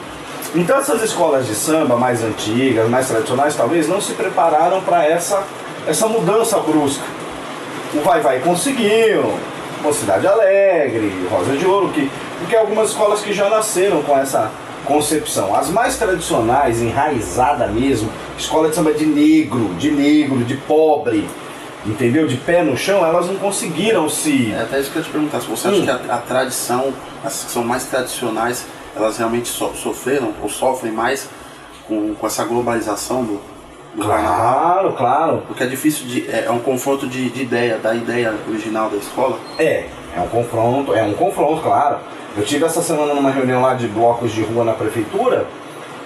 Então 0.55 0.79
essas 0.79 1.03
escolas 1.03 1.47
de 1.47 1.55
samba 1.55 1.97
mais 1.97 2.25
antigas, 2.25 2.89
mais 2.89 3.07
tradicionais, 3.07 3.55
talvez 3.55 3.87
não 3.87 4.01
se 4.01 4.15
prepararam 4.15 4.81
para 4.81 5.07
essa, 5.07 5.45
essa 5.87 6.09
mudança 6.09 6.59
brusca. 6.59 7.05
O 7.95 8.01
Vai 8.01 8.21
Vai 8.21 8.41
conseguiu, 8.41 9.35
Mocidade 9.83 10.27
Alegre, 10.27 11.13
Rosa 11.31 11.57
de 11.57 11.65
Ouro, 11.65 11.91
que, 11.91 12.11
porque 12.39 12.55
algumas 12.57 12.91
escolas 12.91 13.21
que 13.21 13.33
já 13.33 13.49
nasceram 13.49 14.03
com 14.03 14.17
essa 14.17 14.51
concepção. 14.85 15.55
As 15.55 15.69
mais 15.69 15.97
tradicionais, 15.97 16.81
enraizada 16.81 17.67
mesmo, 17.67 18.09
escola 18.39 18.69
de 18.69 18.75
samba 18.77 18.93
de 18.93 19.05
negro, 19.07 19.75
de 19.79 19.91
negro, 19.91 20.39
de 20.45 20.55
pobre, 20.57 21.29
entendeu? 21.85 22.27
De 22.27 22.37
pé 22.37 22.63
no 22.63 22.77
chão, 22.77 23.05
elas 23.05 23.27
não 23.27 23.37
conseguiram 23.37 24.09
se. 24.09 24.53
É 24.53 24.63
até 24.63 24.79
isso 24.81 24.91
que 24.93 24.99
eu 24.99 25.03
te 25.03 25.11
perguntar, 25.11 25.41
se 25.41 25.49
você 25.49 25.69
Hum. 25.69 25.73
acha 25.73 25.83
que 25.83 25.91
a, 26.11 26.15
a 26.15 26.19
tradição, 26.19 26.93
as 27.25 27.45
que 27.45 27.51
são 27.51 27.65
mais 27.65 27.85
tradicionais, 27.85 28.65
elas 28.95 29.17
realmente 29.19 29.49
so- 29.49 29.75
sofreram 29.75 30.33
ou 30.43 30.49
sofrem 30.49 30.93
mais 30.93 31.29
com, 31.89 32.15
com 32.15 32.27
essa 32.27 32.45
globalização 32.45 33.25
do, 33.25 33.41
do 33.95 34.07
carnaval? 34.07 34.37
Claro, 34.37 34.93
claro. 34.93 35.43
Porque 35.49 35.65
é 35.65 35.67
difícil 35.67 36.07
de. 36.07 36.31
É, 36.31 36.45
é 36.47 36.51
um 36.51 36.61
confronto 36.61 37.09
de, 37.09 37.29
de 37.29 37.43
ideia, 37.43 37.77
da 37.79 37.95
ideia 37.95 38.35
original 38.49 38.89
da 38.89 38.97
escola. 38.99 39.37
É, 39.59 39.87
é 40.17 40.21
um 40.21 40.29
confronto, 40.29 40.95
é 40.95 41.03
um 41.03 41.13
confronto, 41.15 41.61
claro. 41.61 41.97
Eu 42.37 42.45
tive 42.45 42.67
essa 42.67 42.83
semana 42.83 43.15
numa 43.15 43.31
reunião 43.31 43.63
lá 43.63 43.73
de 43.73 43.89
blocos 43.89 44.31
de 44.31 44.43
rua 44.43 44.63
na 44.63 44.75
prefeitura, 44.75 45.47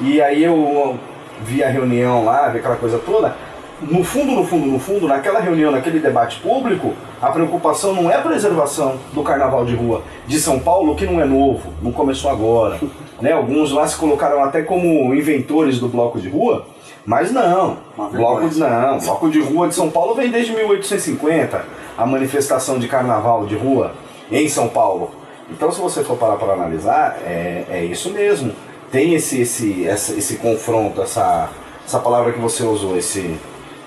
e 0.01 0.23
aí 0.23 0.45
eu 0.45 0.97
vi 1.41 1.65
a 1.65 1.69
reunião 1.69 2.25
lá, 2.25 2.49
vi 2.49 2.59
aquela 2.59 2.77
coisa 2.77 2.99
toda. 2.99 3.35
No 3.83 4.05
fundo, 4.05 4.33
no 4.33 4.47
fundo, 4.47 4.67
no 4.67 4.79
fundo, 4.79 5.09
naquela 5.09 5.41
reunião, 5.41 5.73
naquele 5.73 5.99
debate 5.99 6.39
público, 6.39 6.93
a 7.21 7.31
preocupação 7.31 7.95
não 7.95 8.09
é 8.09 8.15
a 8.15 8.21
preservação 8.21 8.97
do 9.13 9.25
carnaval 9.25 9.65
de 9.65 9.75
rua 9.75 10.03
de 10.27 10.39
São 10.39 10.61
Paulo, 10.61 10.95
que 10.95 11.05
não 11.05 11.21
é 11.21 11.25
novo, 11.25 11.73
não 11.83 11.91
começou 11.91 12.31
agora. 12.31 12.79
Né? 13.21 13.33
Alguns 13.33 13.71
lá 13.71 13.87
se 13.87 13.99
colocaram 13.99 14.43
até 14.43 14.63
como 14.63 15.15
inventores 15.15 15.79
do 15.79 15.89
bloco 15.89 16.19
de 16.19 16.31
rua, 16.31 16.65
mas 17.05 17.31
não. 17.31 17.77
Bloco, 17.95 18.49
não, 18.57 18.99
bloco 18.99 19.29
de 19.29 19.41
rua 19.43 19.69
de 19.69 19.75
São 19.75 19.91
Paulo 19.91 20.15
vem 20.15 20.31
desde 20.31 20.53
1850, 20.55 21.63
a 21.99 22.07
manifestação 22.07 22.79
de 22.79 22.89
carnaval 22.89 23.45
de 23.45 23.55
rua 23.57 23.93
em 24.33 24.49
São 24.49 24.69
Paulo. 24.69 25.20
Então, 25.51 25.71
se 25.73 25.81
você 25.81 26.03
for 26.05 26.17
parar 26.17 26.37
para 26.37 26.53
analisar, 26.53 27.19
é, 27.25 27.65
é 27.71 27.85
isso 27.85 28.11
mesmo. 28.11 28.53
Tem 28.91 29.15
esse, 29.15 29.41
esse, 29.43 29.87
essa- 29.87 30.15
esse 30.15 30.37
confronto, 30.37 31.03
essa, 31.03 31.49
essa 31.87 31.99
palavra 31.99 32.33
que 32.33 32.39
você 32.39 32.63
usou, 32.63 32.97
esse, 32.97 33.37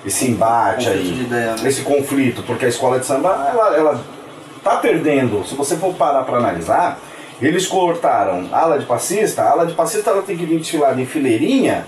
esse 0.06 0.30
embate 0.30 0.86
Conflito 0.86 1.08
aí, 1.08 1.14
de 1.14 1.22
ideia, 1.24 1.56
né? 1.56 1.68
esse 1.70 1.82
conflito, 1.82 2.44
porque 2.44 2.66
a 2.66 2.70
escola 2.70 3.00
de 3.00 3.06
samba, 3.06 3.50
ela, 3.52 3.76
ela 3.76 4.02
tá 4.64 4.78
perdendo. 4.78 5.46
Se 5.46 5.56
você 5.56 5.76
for 5.78 5.94
parar 5.96 6.24
para 6.24 6.38
analisar, 6.38 7.00
eles 7.42 7.66
cortaram 7.68 8.48
ala 8.52 8.78
de 8.80 8.86
passista, 8.86 9.42
a 9.44 9.52
ala 9.52 9.66
de 9.66 9.74
passista 9.74 10.10
ela 10.12 10.22
tem 10.22 10.38
que 10.38 10.46
vir 10.46 10.60
desfilada 10.60 11.02
em 11.02 11.06
fileirinha, 11.06 11.86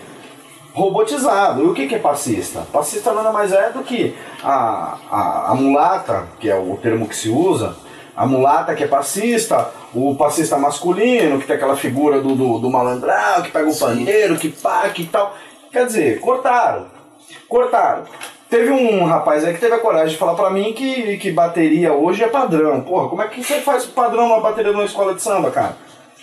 robotizado. 0.74 1.64
E 1.64 1.68
o 1.68 1.74
que, 1.74 1.88
que 1.88 1.96
é 1.96 2.00
passista? 2.00 2.62
Passista 2.72 3.14
nada 3.14 3.32
mais 3.32 3.54
é 3.54 3.70
do 3.72 3.80
que 3.84 4.14
a, 4.44 4.98
a, 5.10 5.52
a 5.52 5.56
mulata, 5.56 6.26
que 6.40 6.50
é 6.50 6.56
o 6.56 6.78
termo 6.82 7.08
que 7.08 7.16
se 7.16 7.30
usa, 7.30 7.76
a 8.16 8.26
mulata 8.26 8.74
que 8.74 8.84
é 8.84 8.88
passista, 8.88 9.70
o 9.94 10.16
passista 10.16 10.58
masculino, 10.58 11.40
que 11.40 11.48
tem 11.48 11.56
aquela 11.56 11.76
figura 11.76 12.22
do, 12.22 12.36
do, 12.36 12.60
do 12.60 12.70
malandrão, 12.70 13.42
que 13.44 13.52
pega 13.52 13.70
o 13.70 13.78
pandeiro, 13.78 14.38
que 14.38 14.50
pá, 14.50 14.88
que 14.90 15.06
tal. 15.06 15.36
Quer 15.72 15.86
dizer, 15.86 16.20
cortaram. 16.20 16.86
Cortaram. 17.50 18.04
Teve 18.50 18.72
um 18.72 19.04
rapaz 19.04 19.44
aí 19.44 19.54
que 19.54 19.60
teve 19.60 19.74
a 19.74 19.80
coragem 19.80 20.10
de 20.10 20.18
falar 20.18 20.36
pra 20.36 20.50
mim 20.50 20.72
que, 20.72 21.18
que 21.18 21.32
bateria 21.32 21.92
hoje 21.94 22.24
é 22.24 22.28
padrão. 22.28 22.82
Porra, 22.82 23.10
como 23.10 23.22
é 23.22 23.28
que 23.28 23.44
você 23.44 23.56
faz 23.56 23.86
padrão 23.86 24.30
numa 24.30 24.40
bateria 24.40 24.72
numa 24.72 24.86
escola 24.86 25.14
de 25.14 25.22
samba, 25.22 25.52
cara? 25.52 25.76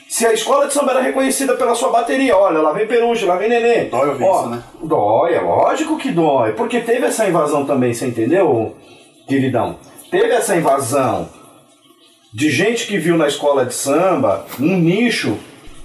Se 0.08 0.26
a 0.26 0.32
escola 0.32 0.66
de 0.66 0.72
samba 0.72 0.92
era 0.92 1.00
reconhecida 1.00 1.54
pela 1.56 1.74
sua 1.74 1.90
bateria, 1.90 2.36
olha, 2.36 2.60
lá 2.60 2.72
vem 2.72 2.86
Peruche, 2.86 3.24
lá 3.24 3.36
vem 3.36 3.48
Nenê. 3.48 3.86
Dói 3.86 4.08
ouvir 4.10 4.24
Ó, 4.24 4.40
isso, 4.40 4.50
né? 4.50 4.62
Dói, 4.82 5.34
é 5.34 5.40
lógico 5.40 5.98
que 5.98 6.10
dói. 6.10 6.52
Porque 6.52 6.80
teve 6.80 7.06
essa 7.06 7.26
invasão 7.26 7.64
também, 7.66 7.92
você 7.92 8.06
entendeu, 8.06 8.76
queridão? 9.26 9.76
Teve 10.10 10.30
essa 10.32 10.54
invasão 10.54 11.28
de 12.32 12.50
gente 12.50 12.86
que 12.86 12.96
viu 12.96 13.18
na 13.18 13.28
escola 13.28 13.66
de 13.66 13.74
samba 13.74 14.46
um 14.58 14.78
nicho 14.78 15.38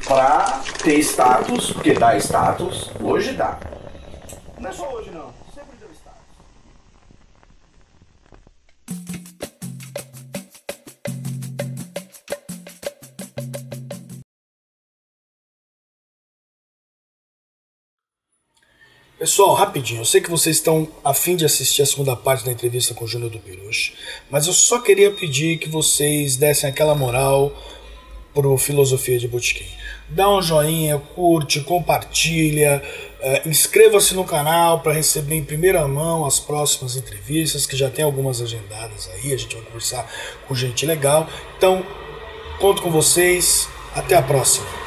pra 0.05 0.62
ter 0.81 0.97
status, 0.99 1.73
porque 1.73 1.93
dá 1.93 2.15
status, 2.17 2.89
hoje 3.01 3.33
dá. 3.33 3.60
Não 4.57 4.69
é 4.69 4.73
só 4.73 4.89
hoje 4.93 5.12
não, 5.12 5.33
Pessoal, 19.19 19.56
rapidinho, 19.56 20.01
eu 20.01 20.06
sei 20.06 20.21
que 20.21 20.30
vocês 20.30 20.58
estão 20.58 20.88
a 21.03 21.12
fim 21.12 21.36
de 21.36 21.43
assistir 21.43 21.82
a 21.82 21.88
segunda 21.88 22.15
parte 22.15 22.45
da 22.45 22.51
entrevista 22.51 22.93
com 22.93 23.03
o 23.03 23.08
Júnior 23.08 23.32
do 23.32 23.39
Piruche, 23.39 23.95
mas 24.30 24.45
eu 24.45 24.53
só 24.53 24.77
queria 24.77 25.10
pedir 25.10 25.58
que 25.58 25.67
vocês 25.67 26.36
dessem 26.36 26.69
aquela 26.69 26.93
moral 26.93 27.51
pro 28.32 28.56
Filosofia 28.60 29.17
de 29.17 29.27
Botequim. 29.27 29.65
Dá 30.08 30.30
um 30.30 30.39
joinha, 30.39 30.99
curte, 31.15 31.62
compartilha, 31.62 32.80
eh, 33.19 33.41
inscreva-se 33.47 34.13
no 34.13 34.23
canal 34.23 34.82
para 34.82 34.93
receber 34.93 35.34
em 35.34 35.43
primeira 35.43 35.88
mão 35.88 36.23
as 36.23 36.39
próximas 36.39 36.95
entrevistas, 36.95 37.65
que 37.65 37.75
já 37.75 37.89
tem 37.89 38.06
algumas 38.06 38.39
agendadas 38.39 39.10
aí, 39.15 39.34
a 39.34 39.38
gente 39.38 39.56
vai 39.56 39.65
conversar 39.65 40.08
com 40.47 40.53
gente 40.53 40.86
legal. 40.86 41.27
Então, 41.58 41.84
conto 42.60 42.84
com 42.84 42.91
vocês, 42.91 43.67
até 43.95 44.15
a 44.15 44.21
próxima. 44.21 44.87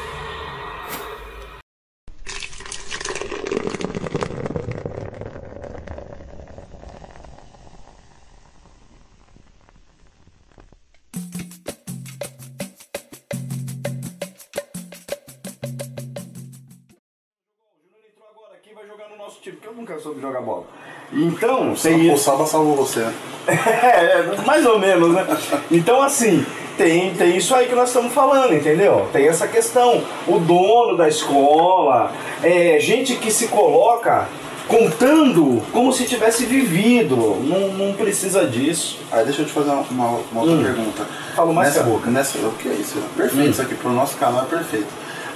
Então, 21.89 21.99
O 21.99 22.07
tem 22.07 22.17
Saba 22.17 22.45
salvou 22.45 22.75
você, 22.75 23.05
é, 23.47 24.25
mais 24.45 24.65
ou 24.65 24.77
menos, 24.79 25.13
né? 25.13 25.25
Então, 25.71 26.01
assim, 26.01 26.45
tem, 26.77 27.13
tem 27.15 27.35
isso 27.37 27.53
aí 27.55 27.67
que 27.67 27.75
nós 27.75 27.89
estamos 27.89 28.13
falando, 28.13 28.53
entendeu? 28.53 29.07
Tem 29.11 29.27
essa 29.27 29.47
questão. 29.47 30.03
O 30.27 30.39
dono 30.39 30.95
da 30.97 31.07
escola, 31.07 32.11
é, 32.43 32.77
gente 32.79 33.15
que 33.15 33.31
se 33.31 33.47
coloca 33.47 34.27
contando 34.67 35.61
como 35.73 35.91
se 35.91 36.05
tivesse 36.05 36.45
vivido. 36.45 37.15
Não, 37.17 37.67
não 37.87 37.93
precisa 37.93 38.45
disso. 38.47 38.99
Aí 39.11 39.25
deixa 39.25 39.41
eu 39.41 39.45
te 39.45 39.51
fazer 39.51 39.69
uma, 39.69 39.81
uma- 39.81 40.19
uma 40.31 40.41
outra 40.41 40.55
Hum. 40.55 40.63
pergunta. 40.63 41.05
Falo 41.35 41.53
mais 41.53 41.69
nessa, 41.69 41.83
que 41.83 41.89
a 41.89 41.91
boca. 41.91 42.09
Nessa, 42.09 42.37
o 42.37 42.51
que 42.53 42.69
é 42.69 42.73
isso? 42.73 42.95
Perfeito, 43.17 43.47
Hum. 43.47 43.51
isso 43.51 43.61
aqui 43.61 43.75
pro 43.75 43.89
nosso 43.91 44.15
canal 44.17 44.43
é 44.43 44.45
perfeito. 44.45 44.87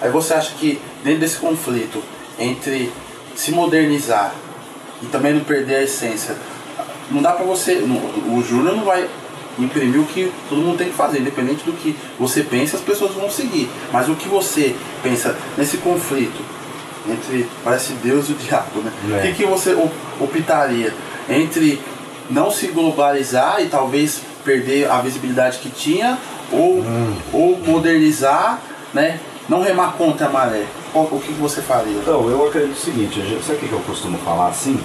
Aí 0.01 0.09
você 0.09 0.33
acha 0.33 0.53
que 0.57 0.79
dentro 1.03 1.19
desse 1.19 1.37
conflito 1.37 2.01
entre 2.39 2.91
se 3.35 3.51
modernizar 3.51 4.33
e 5.01 5.05
também 5.07 5.33
não 5.33 5.41
perder 5.41 5.75
a 5.75 5.83
essência, 5.83 6.35
não 7.11 7.21
dá 7.21 7.31
pra 7.33 7.45
você. 7.45 7.75
não- 7.75 7.97
o 8.37 8.43
Júnior 8.47 8.75
não 8.75 8.83
vai 8.85 9.07
imprimir 9.59 10.01
o 10.01 10.05
que 10.05 10.31
todo 10.49 10.59
mundo 10.61 10.77
tem 10.77 10.89
que 10.89 10.95
fazer, 10.95 11.19
independente 11.19 11.63
do 11.63 11.71
que 11.73 11.95
você 12.19 12.43
pensa, 12.43 12.75
as 12.77 12.83
pessoas 12.83 13.13
vão 13.13 13.29
seguir. 13.29 13.69
Mas 13.91 14.09
o 14.09 14.15
que 14.15 14.27
você 14.27 14.75
pensa 15.01 15.35
nesse 15.57 15.77
conflito 15.77 16.41
entre 17.09 17.47
parece 17.63 17.93
Deus 18.03 18.27
e 18.29 18.31
o 18.33 18.35
diabo, 18.35 18.81
né? 18.81 18.91
É. 19.11 19.19
O 19.19 19.21
que, 19.21 19.33
que 19.33 19.45
você 19.45 19.73
op- 19.73 19.93
optaria 20.19 20.93
entre 21.29 21.79
não 22.29 22.49
se 22.51 22.67
globalizar 22.67 23.61
e 23.61 23.67
talvez 23.67 24.21
perder 24.43 24.89
a 24.89 24.99
visibilidade 25.01 25.59
que 25.59 25.69
tinha 25.69 26.17
ou, 26.51 26.79
Hum. 26.79 27.13
ou 27.31 27.57
modernizar, 27.59 28.59
né? 28.93 29.19
Não 29.47 29.61
remar 29.61 29.93
contra 29.93 30.27
a 30.27 30.29
maré. 30.29 30.65
O 30.93 31.19
que, 31.19 31.31
você 31.33 31.61
faria? 31.61 31.93
Então, 31.93 32.29
eu 32.29 32.47
acredito 32.47 32.73
o 32.73 32.79
seguinte, 32.79 33.19
sabe 33.45 33.57
o 33.65 33.67
que 33.67 33.71
eu 33.71 33.79
costumo 33.81 34.17
falar 34.19 34.47
assim? 34.47 34.79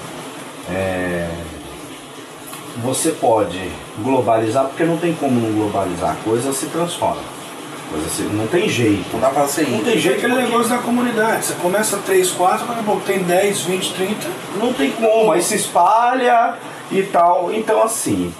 É, 0.71 1.29
Você 2.85 3.11
pode 3.13 3.71
globalizar, 3.99 4.65
porque 4.67 4.85
não 4.85 4.97
tem 4.97 5.13
como 5.15 5.39
não 5.41 5.53
globalizar, 5.53 6.13
a 6.13 6.25
coisa 6.25 6.53
se 6.53 6.67
transforma. 6.67 7.21
Coisa 7.91 8.09
se... 8.09 8.23
Não 8.23 8.47
tem 8.47 8.69
jeito. 8.69 9.05
Não 9.13 9.21
dá 9.21 9.31
pra 9.31 9.47
ser 9.49 9.69
Não 9.69 9.83
tem 9.83 9.95
É 9.95 9.99
jeito 9.99 10.19
aquele 10.19 10.35
porque- 10.35 10.49
negócio 10.49 10.69
da 10.71 10.79
comunidade. 10.79 11.47
Você 11.47 11.55
começa 11.55 11.97
3, 11.99 12.31
4, 12.31 12.67
daqui 12.67 12.81
a 12.81 12.83
pouco 12.85 13.01
tem 13.03 13.19
10, 13.25 13.63
20, 13.63 13.95
30. 13.95 14.29
Não 14.57 14.73
tem 14.73 14.93
como, 14.93 15.33
aí 15.33 15.43
se 15.43 15.57
espalha 15.57 16.55
e 16.93 17.03
tal. 17.03 17.51
Então, 17.53 17.83
assim, 17.83 18.33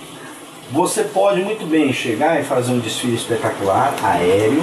você 0.73 1.03
pode 1.03 1.43
muito 1.43 1.67
bem 1.67 1.93
chegar 1.93 2.41
e 2.41 2.45
fazer 2.45 2.73
um 2.73 2.79
desfile 2.79 3.17
espetacular, 3.17 3.93
aéreo, 4.03 4.63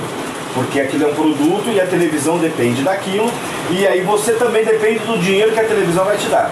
porque 0.53 0.79
aquilo 0.79 1.05
é 1.05 1.07
um 1.07 1.13
produto 1.13 1.69
e 1.69 1.81
a 1.81 1.85
televisão 1.85 2.37
depende 2.37 2.81
daquilo, 2.81 3.29
e 3.69 3.85
aí 3.85 4.01
você 4.01 4.33
também 4.33 4.63
depende 4.63 4.99
do 4.99 5.19
dinheiro 5.19 5.51
que 5.51 5.59
a 5.59 5.65
televisão 5.65 6.05
vai 6.05 6.17
te 6.17 6.27
dar. 6.27 6.51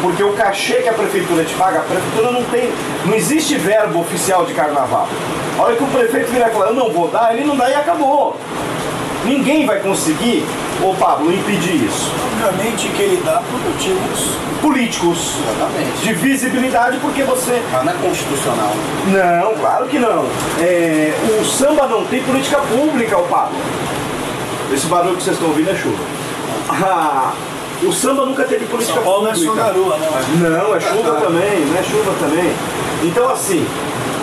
Porque 0.00 0.22
o 0.22 0.32
cachê 0.34 0.74
que 0.74 0.88
a 0.88 0.92
prefeitura 0.92 1.44
te 1.44 1.54
paga, 1.54 1.80
a 1.80 1.82
prefeitura 1.82 2.30
não 2.30 2.44
tem. 2.44 2.70
Não 3.04 3.14
existe 3.14 3.56
verbo 3.56 3.98
oficial 3.98 4.46
de 4.46 4.54
carnaval. 4.54 5.08
A 5.58 5.62
hora 5.62 5.74
que 5.74 5.82
o 5.82 5.88
prefeito 5.88 6.30
virar 6.30 6.50
e 6.50 6.52
falar, 6.52 6.68
eu 6.68 6.74
não 6.74 6.92
vou 6.92 7.08
dar, 7.08 7.34
ele 7.34 7.44
não 7.44 7.56
dá 7.56 7.68
e 7.68 7.74
acabou. 7.74 8.36
Ninguém 9.24 9.66
vai 9.66 9.80
conseguir, 9.80 10.46
ô 10.82 10.94
Pablo, 10.94 11.32
impedir 11.32 11.84
isso. 11.84 12.10
Obviamente 12.32 12.88
que 12.88 13.02
ele 13.02 13.22
dá 13.24 13.42
por 13.50 13.60
motivos. 13.60 14.36
Políticos, 14.62 15.34
Exatamente. 15.40 15.98
de 16.02 16.12
visibilidade, 16.14 16.98
porque 16.98 17.22
você. 17.22 17.62
Mas 17.72 17.84
não 17.84 17.92
é 17.92 17.96
constitucional. 17.96 18.72
Não, 19.06 19.54
claro 19.54 19.86
que 19.86 19.98
não. 19.98 20.26
É, 20.60 21.14
o 21.40 21.44
samba 21.44 21.86
não 21.86 22.04
tem 22.04 22.22
política 22.24 22.58
pública, 22.58 23.16
o 23.18 23.22
Pablo. 23.24 23.56
Esse 24.72 24.86
barulho 24.86 25.16
que 25.16 25.22
vocês 25.22 25.36
estão 25.36 25.48
ouvindo 25.50 25.70
é 25.70 25.74
chuva. 25.76 26.02
Ah, 26.70 27.32
o 27.82 27.92
samba 27.92 28.26
nunca 28.26 28.44
teve 28.44 28.66
política 28.66 28.94
São 28.96 29.04
Paulo 29.04 29.24
não 29.24 29.30
é 29.30 29.34
só 29.34 29.46
pública. 29.46 29.66
garoa, 29.68 29.96
né? 29.98 30.08
Não, 30.40 30.74
é 30.74 30.80
chuva 30.80 31.12
também, 31.20 31.60
não 31.66 31.78
é 31.78 31.82
chuva 31.82 32.12
também. 32.18 32.52
Então 33.04 33.28
assim, 33.30 33.64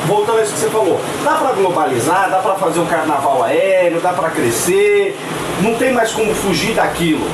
voltando 0.06 0.40
a 0.40 0.44
isso 0.44 0.54
que 0.54 0.60
você 0.60 0.70
falou, 0.70 1.00
dá 1.24 1.32
pra 1.32 1.54
globalizar, 1.54 2.30
dá 2.30 2.38
pra 2.40 2.56
fazer 2.56 2.80
um 2.82 2.86
carnaval 2.86 3.42
aéreo, 3.44 4.00
dá 4.02 4.10
pra 4.12 4.30
crescer, 4.30 5.18
não 5.62 5.76
tem 5.76 5.94
mais 5.94 6.12
como 6.12 6.34
fugir 6.34 6.74
daquilo. 6.74 7.26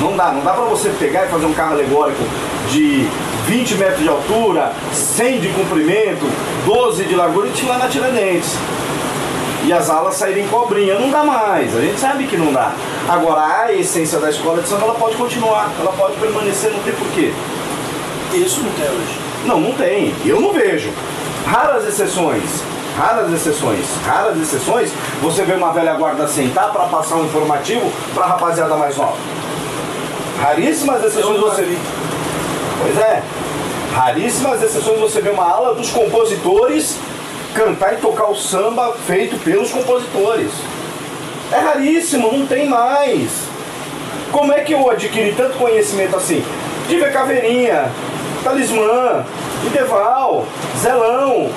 Não 0.00 0.16
dá, 0.16 0.32
não 0.32 0.42
dá 0.42 0.52
pra 0.52 0.64
você 0.64 0.90
pegar 0.90 1.26
e 1.26 1.28
fazer 1.28 1.46
um 1.46 1.52
carro 1.52 1.74
alegórico 1.74 2.22
de 2.68 3.06
20 3.46 3.74
metros 3.76 4.02
de 4.02 4.08
altura, 4.08 4.72
100 4.92 5.40
de 5.40 5.48
comprimento, 5.50 6.26
12 6.66 7.04
de 7.04 7.14
largura 7.14 7.48
e 7.48 7.66
lá 7.66 7.78
na 7.78 7.88
Tiradentes. 7.88 8.56
E 9.64 9.72
as 9.72 9.88
alas 9.88 10.16
saírem 10.16 10.46
cobrinha, 10.48 10.98
não 10.98 11.10
dá 11.10 11.24
mais, 11.24 11.74
a 11.74 11.80
gente 11.80 11.98
sabe 11.98 12.26
que 12.26 12.36
não 12.36 12.52
dá. 12.52 12.72
Agora 13.08 13.64
a 13.64 13.72
essência 13.72 14.18
da 14.18 14.28
escola 14.28 14.60
de 14.60 14.68
samba 14.68 14.84
ela 14.84 14.94
pode 14.94 15.16
continuar, 15.16 15.70
ela 15.80 15.92
pode 15.92 16.16
permanecer, 16.16 16.70
não 16.70 16.80
tem 16.80 16.92
porquê. 16.92 17.32
Isso 18.34 18.60
não 18.62 18.70
tem 18.72 18.84
hoje. 18.90 19.18
Não, 19.46 19.60
não 19.60 19.72
tem. 19.74 20.14
Eu 20.24 20.40
não 20.40 20.52
vejo. 20.52 20.90
Raras 21.46 21.86
exceções. 21.86 22.62
Raras 22.96 23.32
exceções. 23.32 23.86
Raras 24.06 24.40
exceções. 24.40 24.90
Você 25.20 25.42
vê 25.42 25.54
uma 25.54 25.72
velha 25.72 25.94
guarda 25.94 26.28
sentar 26.28 26.72
para 26.72 26.84
passar 26.84 27.16
um 27.16 27.24
informativo 27.24 27.90
para 28.14 28.26
rapaziada 28.26 28.76
mais 28.76 28.96
nova. 28.96 29.16
Raríssimas 30.40 31.04
exceções 31.04 31.40
você 31.40 31.62
vi. 31.62 31.78
Pois 32.80 32.98
é. 32.98 33.22
Raríssimas 33.94 34.62
exceções 34.62 35.00
você 35.00 35.20
vê 35.20 35.30
uma 35.30 35.44
ala 35.44 35.74
dos 35.74 35.90
compositores 35.90 36.98
cantar 37.54 37.94
e 37.94 37.96
tocar 37.98 38.26
o 38.26 38.34
samba 38.34 38.94
feito 39.06 39.38
pelos 39.38 39.70
compositores. 39.70 40.50
É 41.52 41.58
raríssimo, 41.58 42.32
não 42.32 42.46
tem 42.46 42.68
mais. 42.68 43.30
Como 44.32 44.52
é 44.52 44.60
que 44.60 44.72
eu 44.72 44.90
adquiri 44.90 45.32
tanto 45.36 45.56
conhecimento 45.56 46.16
assim? 46.16 46.44
De 46.88 46.96
ver 46.96 47.12
Caveirinha, 47.12 47.90
Talismã, 48.44 49.24
Ideval, 49.64 50.44
Zelão, 50.78 51.50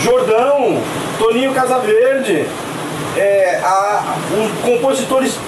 Jordão, 0.00 0.82
Toninho 1.18 1.52
Casaverde, 1.52 2.46
é, 3.16 3.60
a, 3.62 4.02
um, 4.32 4.48
compositores. 4.62 5.38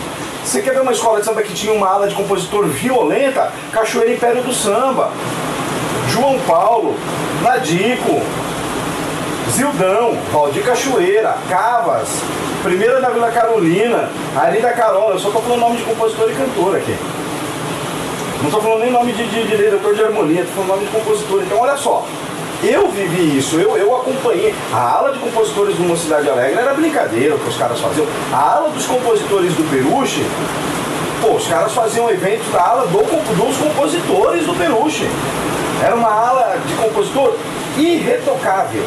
Você 0.45 0.61
quer 0.61 0.75
ver 0.75 0.83
uma 0.83 0.93
escola 0.93 1.21
de 1.21 1.25
samba 1.25 1.43
que 1.43 1.55
tinha 1.55 1.73
uma 1.73 1.89
ala 1.89 2.07
de 2.07 2.15
compositor 2.15 2.67
violenta? 2.67 3.51
Cachoeira 3.73 4.13
Império 4.13 4.43
do 4.43 4.53
Samba, 4.53 5.11
João 6.11 6.39
Paulo, 6.41 6.95
Nadico, 7.43 8.21
Zildão, 9.51 10.19
Valdir 10.31 10.63
Cachoeira, 10.63 11.35
Cavas, 11.49 12.09
primeira 12.63 13.01
da 13.01 13.09
Vila 13.09 13.31
Carolina, 13.31 14.11
Arida 14.37 14.71
Carola, 14.73 15.15
eu 15.15 15.19
só 15.19 15.31
tô 15.31 15.41
falando 15.41 15.61
nome 15.61 15.77
de 15.79 15.85
compositor 15.85 16.31
e 16.31 16.35
cantor 16.35 16.77
aqui. 16.77 16.95
Não 18.45 18.51
tô 18.51 18.61
falando 18.61 18.81
nem 18.81 18.91
nome 18.91 19.11
de, 19.13 19.27
de, 19.27 19.43
de 19.45 19.57
diretor 19.57 19.95
de 19.95 20.03
harmonia, 20.03 20.45
tô 20.45 20.51
falando 20.51 20.69
nome 20.69 20.85
de 20.85 20.93
compositor. 20.93 21.43
Então 21.43 21.59
olha 21.61 21.79
só, 21.79 22.05
eu 22.63 22.91
vivi 22.91 23.39
isso, 23.39 23.57
eu, 23.57 23.75
eu 23.75 23.97
acompanhei. 23.97 24.55
A 24.71 24.97
ala 24.97 25.13
de 25.13 25.19
compositores 25.19 25.75
do 25.77 25.85
Mocidade 25.85 26.29
Alegre 26.29 26.61
era 26.61 26.75
brincadeira 26.75 27.39
que 27.39 27.49
os 27.49 27.57
caras 27.57 27.81
faziam. 27.81 28.07
A 28.31 28.57
ala 28.57 28.69
dos 28.69 28.85
compositores 28.85 29.55
do 29.55 29.65
Peruche, 29.71 30.23
pô, 31.23 31.37
os 31.37 31.47
caras 31.47 31.73
faziam 31.73 32.11
eventos 32.11 32.47
da 32.53 32.63
ala 32.63 32.87
do, 32.87 32.99
dos 32.99 33.57
compositores 33.57 34.45
do 34.45 34.55
Peruche. 34.59 35.09
Era 35.83 35.95
uma 35.95 36.13
ala 36.13 36.59
de 36.67 36.75
compositor 36.75 37.35
irretocável. 37.79 38.85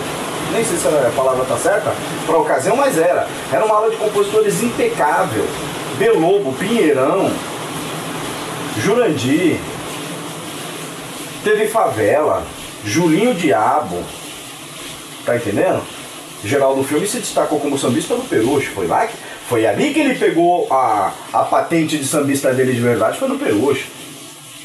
Nem 0.54 0.64
sei 0.64 0.78
se 0.78 0.88
a 0.88 1.12
palavra 1.16 1.44
tá 1.46 1.58
certa 1.58 1.96
para 2.28 2.36
a 2.36 2.40
ocasião, 2.40 2.76
mas 2.76 2.96
era. 2.96 3.28
Era 3.52 3.66
uma 3.66 3.76
ala 3.76 3.90
de 3.90 3.96
compositores 3.96 4.62
impecável. 4.62 5.46
Belobo, 5.98 6.54
Pinheirão, 6.54 7.32
Jurandir, 8.84 9.58
teve 11.44 11.68
Favela, 11.68 12.46
Julinho 12.86 13.34
Diabo, 13.34 14.04
tá 15.26 15.36
entendendo? 15.36 15.82
Geraldo 16.44 16.84
Filme 16.84 17.08
se 17.08 17.18
destacou 17.18 17.60
como 17.60 17.78
sambista 17.78 18.14
no 18.14 18.24
Peruche, 18.24 18.68
foi 18.68 18.88
lá 18.88 19.08
que, 19.08 19.16
foi 19.50 19.66
ali 19.66 19.94
que 19.94 20.00
ele 20.00 20.16
pegou 20.16 20.72
a, 20.72 21.12
a 21.34 21.44
patente 21.44 21.98
de 21.98 22.06
sambista 22.06 22.54
dele 22.54 22.74
de 22.74 22.80
verdade, 22.80 23.18
foi 23.18 23.28
no 23.28 23.40
Peruche. 23.40 23.86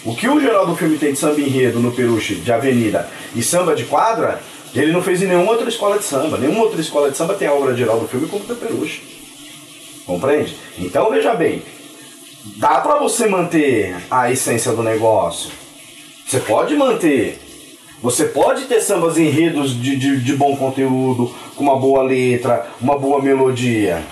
O 0.05 0.14
que 0.14 0.29
o 0.29 0.40
Geraldo 0.40 0.75
Filme 0.77 0.98
tem 0.98 1.12
de 1.12 1.18
samba 1.18 1.40
enredo 1.40 1.79
no 1.79 1.92
Peruche, 1.92 2.35
de 2.35 2.53
avenida 2.53 3.09
e 3.35 3.42
samba 3.42 3.75
de 3.75 3.85
quadra, 3.85 4.40
ele 4.75 4.90
não 4.90 5.03
fez 5.03 5.22
em 5.22 5.27
nenhuma 5.27 5.53
outra 5.53 5.68
escola 5.68 5.98
de 5.98 6.05
samba. 6.05 6.38
Nenhuma 6.38 6.64
outra 6.64 6.81
escola 6.81 7.11
de 7.11 7.16
samba 7.16 7.35
tem 7.35 7.46
a 7.46 7.53
obra 7.53 7.72
de 7.72 7.81
Geraldo 7.81 8.09
Filme 8.09 8.27
como 8.27 8.44
do 8.44 8.57
Peruche. 8.57 9.03
Compreende? 10.05 10.57
Então 10.79 11.11
veja 11.11 11.35
bem, 11.35 11.62
dá 12.57 12.81
para 12.81 12.96
você 12.96 13.26
manter 13.26 13.96
a 14.11 14.31
essência 14.31 14.72
do 14.72 14.83
negócio. 14.83 15.50
Você 16.26 16.40
pode 16.40 16.74
manter. 16.74 17.38
Você 18.02 18.24
pode 18.24 18.64
ter 18.64 18.81
sambas 18.81 19.16
enredos 19.16 19.81
de, 19.81 19.96
de, 19.96 20.20
de 20.20 20.35
bom 20.35 20.57
conteúdo, 20.57 21.33
com 21.55 21.62
uma 21.62 21.78
boa 21.78 22.02
letra, 22.02 22.66
uma 22.81 22.98
boa 22.98 23.22
melodia. 23.22 24.02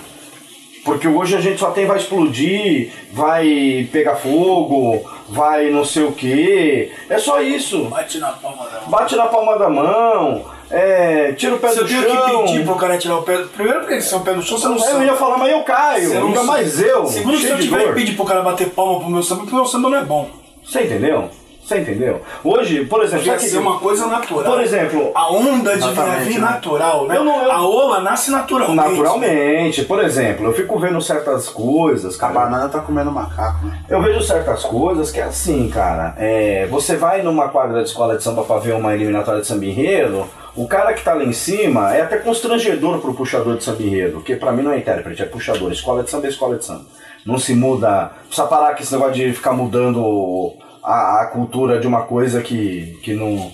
Porque 0.85 1.07
hoje 1.07 1.35
a 1.35 1.41
gente 1.41 1.59
só 1.59 1.71
tem 1.71 1.85
vai 1.85 1.97
explodir, 1.97 2.91
vai 3.11 3.87
pegar 3.91 4.15
fogo, 4.15 5.03
vai 5.29 5.69
não 5.69 5.83
sei 5.83 6.03
o 6.03 6.11
que. 6.11 6.91
É 7.09 7.19
só 7.19 7.41
isso. 7.41 7.85
Bate 7.85 8.17
na 8.17 8.31
palma 8.31 8.65
da 8.65 8.79
mão. 8.79 8.89
Bate 8.89 9.15
na 9.15 9.25
palma 9.25 9.59
da 9.59 9.69
mão, 9.69 10.45
é, 10.71 11.31
tira 11.33 11.55
o 11.55 11.59
pé 11.59 11.69
Você 11.69 11.81
do 11.81 11.87
tem 11.87 12.01
chão. 12.01 12.43
que 12.45 12.51
pedir 12.53 12.65
pro 12.65 12.75
cara 12.75 12.97
tirar 12.97 13.17
o 13.17 13.23
pé. 13.23 13.37
Primeiro 13.55 13.79
porque 13.81 14.01
se 14.01 14.13
é 14.13 14.17
o 14.17 14.21
pé 14.21 14.33
no 14.33 14.41
chão, 14.41 14.57
você 14.57 14.67
não 14.67 14.75
Eu 14.75 14.79
sabe. 14.81 15.05
ia 15.05 15.15
falar, 15.15 15.37
mas 15.37 15.51
eu 15.51 15.63
caio, 15.63 16.11
ainda 16.11 16.35
sabe. 16.35 16.47
mais 16.47 16.81
eu. 16.81 17.05
Segundo, 17.07 17.37
se 17.37 17.47
eu 17.49 17.59
tiver 17.59 17.87
que 17.87 17.93
pedir 17.93 18.15
pro 18.15 18.25
cara 18.25 18.41
bater 18.41 18.69
palma 18.69 18.99
pro 18.99 19.09
meu 19.09 19.23
samba, 19.23 19.41
porque 19.41 19.53
o 19.53 19.57
meu 19.57 19.65
samba 19.65 19.89
não 19.89 19.97
é 19.97 20.03
bom. 20.03 20.29
Você 20.63 20.81
entendeu? 20.83 21.29
Você 21.63 21.77
entendeu? 21.77 22.21
Hoje, 22.43 22.83
por 22.85 23.03
exemplo, 23.03 23.23
Tem 23.23 23.35
que 23.35 23.45
ser 23.45 23.59
uma 23.59 23.77
coisa 23.79 24.07
natural. 24.07 24.43
por 24.51 24.61
exemplo, 24.61 25.11
A 25.13 25.31
onda 25.31 25.77
de 25.77 25.87
vir 26.27 26.33
né? 26.33 26.39
natural, 26.39 27.05
né? 27.07 27.15
Eu 27.15 27.23
não- 27.23 27.43
eu- 27.43 27.51
A 27.51 27.61
ola 27.61 28.01
nasce 28.01 28.31
naturalmente. 28.31 28.75
naturalmente, 28.97 29.83
por 29.85 30.03
exemplo, 30.03 30.47
eu 30.47 30.53
fico 30.53 30.77
vendo 30.79 30.99
certas 30.99 31.47
coisas, 31.49 32.15
A 32.15 32.19
cara. 32.19 32.33
banana 32.33 32.67
tá 32.67 32.79
comendo 32.79 33.11
macaco, 33.11 33.65
né? 33.67 33.79
Eu 33.87 34.01
vejo 34.01 34.21
certas 34.21 34.63
coisas 34.63 35.11
que 35.11 35.19
é 35.19 35.23
assim, 35.23 35.69
cara. 35.69 36.15
É, 36.17 36.67
você 36.69 36.97
vai 36.97 37.21
numa 37.21 37.47
quadra 37.49 37.81
de 37.83 37.89
escola 37.89 38.17
de 38.17 38.23
samba 38.23 38.43
pra 38.43 38.57
ver 38.57 38.73
uma 38.73 38.93
eliminatória 38.93 39.39
de 39.41 39.47
samba 39.47 39.63
enredo, 39.65 40.25
o 40.55 40.67
cara 40.67 40.93
que 40.93 41.03
tá 41.03 41.13
lá 41.13 41.23
em 41.23 41.31
cima 41.31 41.95
é 41.95 42.01
até 42.01 42.17
constrangedor 42.17 42.99
pro 42.99 43.13
puxador 43.13 43.57
de 43.57 43.63
samba 43.63 43.83
enredo, 43.83 44.21
que 44.21 44.35
pra 44.35 44.51
mim 44.51 44.63
não 44.63 44.71
é 44.71 44.77
intérprete, 44.77 45.21
é 45.21 45.25
puxador. 45.25 45.71
Escola 45.71 46.03
de 46.03 46.09
samba 46.09 46.27
é 46.27 46.29
escola 46.29 46.57
de 46.57 46.65
samba. 46.65 46.85
Não 47.25 47.37
se 47.37 47.55
muda. 47.55 48.11
Precisa 48.27 48.47
parar 48.47 48.75
com 48.75 48.81
esse 48.81 48.91
negócio 48.91 49.13
de 49.13 49.33
ficar 49.33 49.53
mudando 49.53 50.53
a, 50.83 51.21
a 51.21 51.25
cultura 51.27 51.79
de 51.79 51.87
uma 51.87 52.03
coisa 52.03 52.41
que, 52.41 52.99
que 53.03 53.13
não 53.13 53.51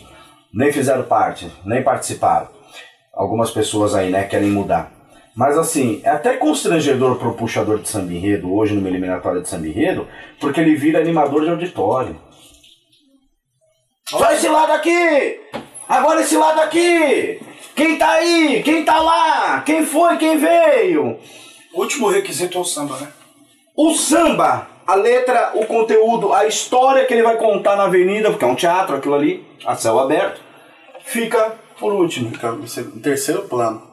nem 0.53 0.71
fizeram 0.71 1.03
parte, 1.03 1.51
nem 1.65 1.83
participaram. 1.83 2.47
Algumas 3.13 3.51
pessoas 3.51 3.93
aí, 3.93 4.09
né, 4.09 4.23
querem 4.23 4.49
mudar. 4.49 4.91
Mas 5.35 5.55
assim, 5.55 6.01
é 6.03 6.09
até 6.09 6.33
constrangedor 6.33 7.17
pro 7.17 7.35
puxador 7.35 7.77
de 7.77 7.87
samba 7.87 8.11
enredo, 8.11 8.51
hoje 8.51 8.73
numa 8.73 8.89
eliminatória 8.89 9.41
de 9.41 9.47
samba 9.47 9.67
enredo, 9.67 10.07
porque 10.39 10.59
ele 10.59 10.75
vira 10.75 10.99
animador 10.99 11.43
de 11.43 11.51
auditório. 11.51 12.15
Só 14.09 14.31
esse 14.31 14.47
lado 14.47 14.71
aqui! 14.71 15.39
Agora 15.87 16.21
esse 16.21 16.35
lado 16.37 16.59
aqui! 16.61 17.39
Quem 17.75 17.97
tá 17.97 18.09
aí? 18.11 18.61
Quem 18.63 18.83
tá 18.83 18.99
lá? 18.99 19.61
Quem 19.61 19.85
foi? 19.85 20.17
Quem 20.17 20.37
veio? 20.37 21.19
O 21.73 21.81
último 21.81 22.09
requisito 22.09 22.57
é 22.57 22.61
o 22.61 22.65
samba, 22.65 22.97
né? 22.97 23.07
O 23.75 23.93
samba, 23.93 24.67
a 24.85 24.95
letra, 24.95 25.51
o 25.53 25.65
conteúdo, 25.65 26.33
a 26.33 26.45
história 26.47 27.05
que 27.05 27.13
ele 27.13 27.21
vai 27.23 27.37
contar 27.37 27.75
na 27.75 27.83
avenida, 27.83 28.29
porque 28.31 28.43
é 28.43 28.47
um 28.47 28.55
teatro 28.55 28.95
aquilo 28.95 29.13
ali, 29.13 29.45
a 29.65 29.75
céu 29.75 29.99
aberto, 29.99 30.41
fica 31.05 31.53
por 31.79 31.93
último. 31.93 32.31
Fica 32.31 32.57
em 32.95 32.99
terceiro 32.99 33.43
plano. 33.43 33.83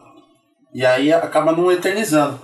E 0.72 0.85
aí 0.85 1.12
acaba 1.12 1.52
não 1.52 1.70
eternizando. 1.70 2.40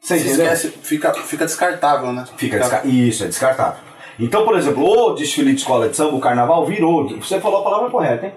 Você 0.00 0.18
Se 0.18 0.28
entendeu? 0.28 0.46
esquece, 0.46 0.68
fica, 0.82 1.12
fica 1.12 1.44
descartável, 1.44 2.12
né? 2.12 2.24
Fica 2.36 2.58
desca- 2.58 2.82
Isso, 2.86 3.24
é 3.24 3.26
descartável. 3.26 3.80
Então, 4.18 4.44
por 4.44 4.56
exemplo, 4.56 4.82
o 4.84 5.12
desfile 5.14 5.52
de 5.52 5.60
escola 5.60 5.88
de 5.88 5.96
samba, 5.96 6.16
o 6.16 6.20
carnaval, 6.20 6.64
virou. 6.64 7.08
Você 7.18 7.38
falou 7.40 7.60
a 7.60 7.64
palavra 7.64 7.90
correta, 7.90 8.26
hein? 8.26 8.32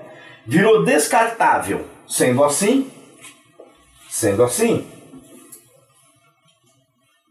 Virou 0.46 0.84
descartável. 0.84 1.86
Sendo 2.08 2.44
assim, 2.44 2.92
sendo 4.10 4.44
assim, 4.44 4.86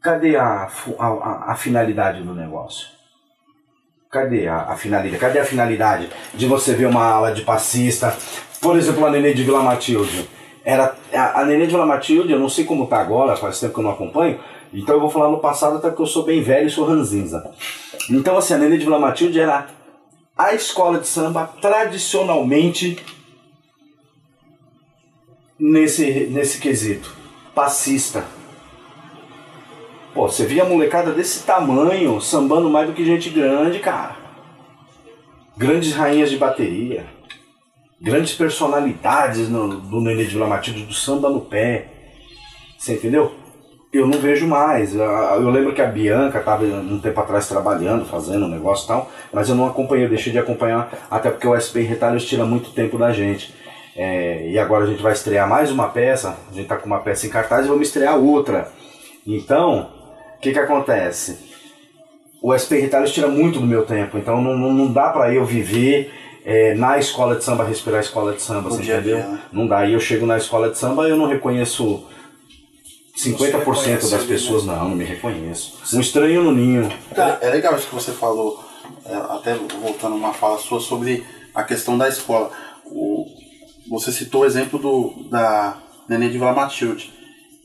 cadê 0.02 0.36
a, 0.36 0.68
a, 0.98 1.52
a- 1.52 1.54
finalidade 1.54 2.22
do 2.22 2.34
negócio? 2.34 2.88
Cadê 4.10 4.48
a, 4.48 4.62
a 4.62 4.76
finalidade? 4.76 5.20
Cadê 5.20 5.38
a 5.38 5.44
finalidade 5.44 6.08
de 6.34 6.46
você 6.46 6.74
ver 6.74 6.86
uma 6.86 7.04
ala 7.04 7.32
de 7.32 7.42
passista? 7.42 8.16
Por 8.60 8.76
exemplo, 8.76 9.04
a 9.04 9.10
Nenê 9.10 9.34
de 9.34 9.44
Vila 9.44 9.62
Matilde. 9.62 10.28
Era, 10.64 10.94
a, 11.12 11.40
a 11.40 11.44
Nenê 11.44 11.66
de 11.66 11.72
Vila 11.72 11.86
Matilde, 11.86 12.32
eu 12.32 12.38
não 12.38 12.48
sei 12.48 12.64
como 12.64 12.86
tá 12.86 13.00
agora, 13.00 13.36
faz 13.36 13.60
tempo 13.60 13.74
que 13.74 13.80
eu 13.80 13.84
não 13.84 13.90
acompanho, 13.92 14.40
então 14.72 14.94
eu 14.94 15.00
vou 15.00 15.10
falar 15.10 15.28
no 15.30 15.38
passado 15.38 15.76
até 15.76 15.88
porque 15.88 16.02
eu 16.02 16.06
sou 16.06 16.24
bem 16.24 16.42
velho 16.42 16.66
e 16.66 16.70
sou 16.70 16.84
ranzinza. 16.86 17.50
Então, 18.10 18.36
assim, 18.36 18.54
a 18.54 18.58
Nenê 18.58 18.78
de 18.78 18.84
Vila 18.84 18.98
Matilde 18.98 19.38
era 19.38 19.66
a 20.40 20.54
escola 20.54 20.98
de 20.98 21.06
samba 21.06 21.46
tradicionalmente 21.60 22.96
nesse, 25.58 26.28
nesse 26.30 26.58
quesito. 26.58 27.14
Passista. 27.54 28.24
Pô, 30.14 30.28
você 30.28 30.46
via 30.46 30.64
molecada 30.64 31.12
desse 31.12 31.44
tamanho 31.44 32.20
sambando 32.22 32.70
mais 32.70 32.88
do 32.88 32.94
que 32.94 33.04
gente 33.04 33.28
grande, 33.28 33.80
cara. 33.80 34.16
Grandes 35.58 35.92
rainhas 35.92 36.30
de 36.30 36.38
bateria. 36.38 37.06
Grandes 38.00 38.34
personalidades 38.34 39.50
no, 39.50 39.76
do 39.78 40.00
Nenê 40.00 40.24
de 40.24 40.30
Vila 40.30 40.46
Matilde, 40.46 40.86
do 40.86 40.94
samba 40.94 41.28
no 41.28 41.42
pé. 41.42 41.86
Você 42.78 42.94
entendeu? 42.94 43.34
Eu 43.92 44.06
não 44.06 44.18
vejo 44.20 44.46
mais. 44.46 44.94
Eu, 44.94 45.50
lembro 45.50 45.74
que 45.74 45.82
a 45.82 45.86
Bianca 45.86 46.38
estava 46.38 46.64
um 46.64 47.00
tempo 47.00 47.18
atrás 47.20 47.48
trabalhando, 47.48 48.04
fazendo 48.04 48.46
um 48.46 48.48
negócio 48.48 48.84
e 48.84 48.88
tal, 48.88 49.10
mas 49.32 49.48
eu 49.48 49.56
não 49.56 49.66
acompanhei, 49.66 50.04
eu 50.04 50.08
deixei 50.08 50.32
de 50.32 50.38
acompanhar, 50.38 51.06
até 51.10 51.28
porque 51.28 51.46
o 51.46 51.58
SP 51.58 51.82
Retalhos 51.82 52.24
tira 52.24 52.44
muito 52.44 52.70
tempo 52.70 52.96
da 52.96 53.10
gente. 53.10 53.52
É, 53.96 54.48
e 54.48 54.58
agora 54.58 54.84
a 54.84 54.86
gente 54.86 55.02
vai 55.02 55.12
estrear 55.12 55.48
mais 55.48 55.72
uma 55.72 55.88
peça, 55.88 56.36
a 56.50 56.54
gente 56.54 56.68
tá 56.68 56.76
com 56.76 56.86
uma 56.86 57.00
peça 57.00 57.26
em 57.26 57.30
cartaz 57.30 57.66
e 57.66 57.68
vamos 57.68 57.88
estrear 57.88 58.16
outra. 58.16 58.70
Então, 59.26 59.90
o 60.36 60.40
que 60.40 60.52
que 60.52 60.58
acontece? 60.58 61.50
O 62.40 62.56
SP 62.56 62.78
Retalhos 62.78 63.12
tira 63.12 63.26
muito 63.26 63.58
do 63.58 63.66
meu 63.66 63.84
tempo, 63.84 64.16
então 64.16 64.40
não, 64.40 64.56
não, 64.56 64.72
não 64.72 64.92
dá 64.92 65.08
pra 65.08 65.34
eu 65.34 65.44
viver 65.44 66.12
é, 66.44 66.74
na 66.74 66.96
escola 66.96 67.34
de 67.34 67.44
samba, 67.44 67.64
respirar 67.64 67.98
a 67.98 68.02
escola 68.02 68.32
de 68.32 68.40
samba, 68.40 68.70
você 68.70 68.82
entendeu? 68.82 69.16
dia? 69.16 69.38
Não 69.52 69.66
dá. 69.66 69.84
E 69.84 69.92
eu 69.92 70.00
chego 70.00 70.24
na 70.24 70.38
escola 70.38 70.70
de 70.70 70.78
samba 70.78 71.06
e 71.06 71.10
eu 71.10 71.16
não 71.16 71.26
reconheço 71.26 72.06
50% 73.24 73.58
reconhece 73.58 74.10
das 74.10 74.24
pessoas, 74.24 74.64
não, 74.64 74.88
não 74.88 74.96
me 74.96 75.04
reconheço. 75.04 75.78
Um 75.92 76.00
estranho 76.00 76.42
no 76.42 76.52
ninho. 76.52 76.90
É, 77.14 77.48
é 77.48 77.50
legal 77.50 77.76
isso 77.76 77.88
que 77.88 77.94
você 77.94 78.12
falou, 78.12 78.64
é, 79.04 79.14
até 79.14 79.54
voltando 79.54 80.16
uma 80.16 80.32
fala 80.32 80.58
sua 80.58 80.80
sobre 80.80 81.24
a 81.54 81.62
questão 81.62 81.98
da 81.98 82.08
escola. 82.08 82.50
O, 82.86 83.26
você 83.88 84.10
citou 84.12 84.42
o 84.42 84.46
exemplo 84.46 84.78
do, 84.78 85.28
da 85.28 85.78
Nenê 86.08 86.28
de 86.28 86.38
Vila 86.38 86.52
Matilde. 86.52 87.12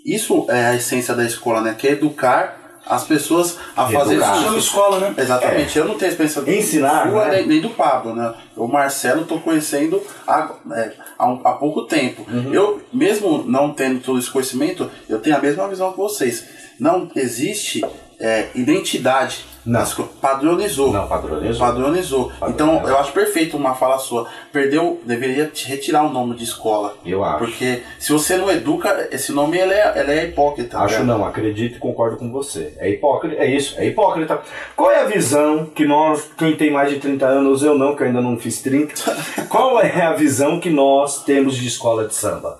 Isso 0.05 0.45
é 0.49 0.65
a 0.65 0.75
essência 0.75 1.15
da 1.15 1.23
escola, 1.23 1.61
né? 1.61 1.73
Que 1.73 1.87
é 1.87 1.91
educar 1.91 2.64
as 2.87 3.03
pessoas 3.03 3.57
a 3.75 3.87
fazer 3.87 4.15
Educar. 4.15 4.33
isso. 4.35 4.43
Chama 4.43 4.57
escola, 4.57 4.99
né? 4.99 5.13
Exatamente, 5.17 5.77
eu 5.77 5.85
não 5.85 5.95
tenho 5.95 6.09
experiência 6.11 6.41
do 6.41 6.51
Ensinar, 6.51 7.09
sua, 7.09 7.25
né? 7.25 7.37
nem, 7.37 7.47
nem 7.47 7.61
do 7.61 7.69
Pablo, 7.71 8.15
né? 8.15 8.33
O 8.55 8.67
Marcelo 8.67 9.21
estou 9.23 9.39
conhecendo 9.39 10.01
há, 10.27 10.51
é, 10.73 10.91
há, 11.17 11.27
um- 11.27 11.41
há 11.43 11.53
pouco 11.53 11.83
tempo. 11.83 12.25
Uhum. 12.31 12.53
Eu, 12.53 12.81
mesmo 12.93 13.43
não 13.47 13.73
tendo 13.73 13.99
todo 14.01 14.19
esse 14.19 14.29
conhecimento, 14.29 14.89
eu 15.09 15.19
tenho 15.19 15.35
a 15.35 15.39
mesma 15.39 15.67
visão 15.67 15.91
que 15.91 15.97
vocês. 15.97 16.45
Não 16.79 17.09
existe 17.15 17.81
é, 18.19 18.49
identidade 18.55 19.45
Não. 19.65 19.81
Padronizou. 20.21 20.93
Não, 20.93 21.07
padronizou. 21.07 21.65
Padronizou. 21.65 22.31
Então, 22.47 22.87
eu 22.87 22.97
acho 22.97 23.11
perfeito 23.11 23.57
uma 23.57 23.73
fala 23.73 23.97
sua. 23.97 24.27
Perdeu, 24.51 25.01
deveria 25.03 25.51
retirar 25.65 26.03
o 26.03 26.09
nome 26.09 26.35
de 26.35 26.43
escola. 26.43 26.95
Eu 27.03 27.23
acho. 27.23 27.39
Porque 27.39 27.81
se 27.97 28.11
você 28.11 28.37
não 28.37 28.51
educa, 28.51 29.09
esse 29.11 29.31
nome 29.31 29.57
ele 29.57 29.73
é, 29.73 29.99
ele 29.99 30.11
é 30.11 30.25
hipócrita. 30.25 30.77
Acho 30.77 30.99
né? 30.99 31.05
não, 31.05 31.25
acredito 31.25 31.77
e 31.77 31.79
concordo 31.79 32.17
com 32.17 32.31
você. 32.31 32.75
É 32.77 32.89
hipócrita, 32.89 33.41
é 33.41 33.49
isso, 33.49 33.75
é 33.79 33.87
hipócrita. 33.87 34.39
Qual 34.75 34.91
é 34.91 35.01
a 35.01 35.05
visão 35.05 35.65
que 35.65 35.85
nós, 35.85 36.29
quem 36.37 36.55
tem 36.55 36.71
mais 36.71 36.91
de 36.91 36.99
30 36.99 37.25
anos, 37.25 37.63
eu 37.63 37.77
não, 37.77 37.95
que 37.95 38.03
eu 38.03 38.07
ainda 38.07 38.21
não 38.21 38.37
fiz 38.37 38.61
30, 38.61 38.93
qual 39.49 39.81
é 39.81 40.03
a 40.03 40.13
visão 40.13 40.59
que 40.59 40.69
nós 40.69 41.23
temos 41.23 41.55
de 41.55 41.67
escola 41.67 42.07
de 42.07 42.13
samba? 42.13 42.59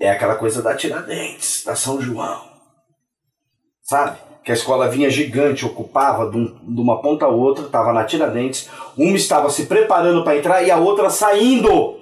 É 0.00 0.10
aquela 0.10 0.34
coisa 0.34 0.60
da 0.60 0.74
Tiradentes, 0.74 1.64
da 1.64 1.74
São 1.74 2.00
João. 2.00 2.55
Sabe? 3.86 4.16
Que 4.44 4.50
a 4.50 4.54
escola 4.54 4.88
vinha 4.88 5.08
gigante, 5.08 5.64
ocupava 5.64 6.28
de, 6.28 6.36
um- 6.36 6.54
de 6.60 6.80
uma 6.80 7.00
ponta 7.00 7.24
a 7.24 7.28
outra, 7.28 7.64
estava 7.66 7.92
na 7.92 8.04
Tiradentes, 8.04 8.68
uma 8.98 9.16
estava 9.16 9.48
se 9.48 9.66
preparando 9.66 10.24
para 10.24 10.36
entrar 10.36 10.62
e 10.62 10.70
a 10.70 10.76
outra 10.76 11.08
saindo. 11.08 11.94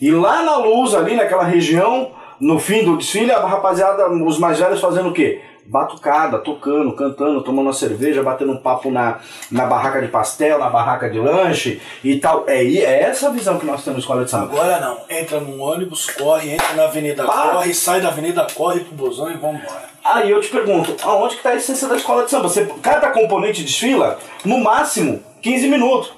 E 0.00 0.10
lá 0.10 0.42
na 0.42 0.58
luz, 0.58 0.94
ali 0.94 1.16
naquela 1.16 1.44
região, 1.44 2.10
no 2.38 2.58
fim 2.58 2.84
do 2.84 2.96
desfile, 2.98 3.32
a 3.32 3.40
rapaziada, 3.46 4.06
os 4.10 4.38
mais 4.38 4.58
velhos 4.58 4.80
fazendo 4.80 5.08
o 5.08 5.12
quê? 5.14 5.40
Batucada, 5.70 6.38
tocando, 6.38 6.92
cantando, 6.96 7.42
tomando 7.42 7.66
uma 7.66 7.72
cerveja, 7.72 8.22
batendo 8.24 8.50
um 8.52 8.56
papo 8.56 8.90
na, 8.90 9.20
na 9.50 9.66
barraca 9.66 10.00
de 10.00 10.08
pastel, 10.08 10.58
na 10.58 10.68
barraca 10.68 11.08
de 11.08 11.18
lanche 11.18 11.80
e 12.02 12.18
tal. 12.18 12.44
É, 12.48 12.64
é 12.64 13.02
essa 13.02 13.28
a 13.28 13.30
visão 13.30 13.56
que 13.58 13.64
nós 13.64 13.84
temos 13.84 14.00
escola 14.00 14.24
de 14.24 14.30
samba. 14.30 14.46
Agora 14.52 14.80
não. 14.80 14.98
Entra 15.08 15.38
num 15.38 15.62
ônibus, 15.62 16.10
corre, 16.10 16.54
entra 16.54 16.72
na 16.74 16.84
avenida, 16.84 17.22
Ah. 17.24 17.50
corre, 17.52 17.72
sai 17.72 18.00
da 18.00 18.08
avenida, 18.08 18.44
corre 18.52 18.80
pro 18.80 18.96
busão 18.96 19.30
e 19.30 19.34
vambora. 19.34 19.88
Aí 20.04 20.30
eu 20.30 20.40
te 20.40 20.48
pergunto, 20.48 20.96
aonde 21.04 21.34
que 21.34 21.40
está 21.40 21.50
a 21.50 21.54
essência 21.56 21.86
da 21.86 21.96
escola 21.96 22.24
de 22.24 22.30
samba? 22.30 22.48
Você, 22.48 22.66
cada 22.82 23.10
componente 23.10 23.62
desfila, 23.62 24.18
no 24.44 24.58
máximo, 24.58 25.22
15 25.40 25.68
minutos. 25.68 26.12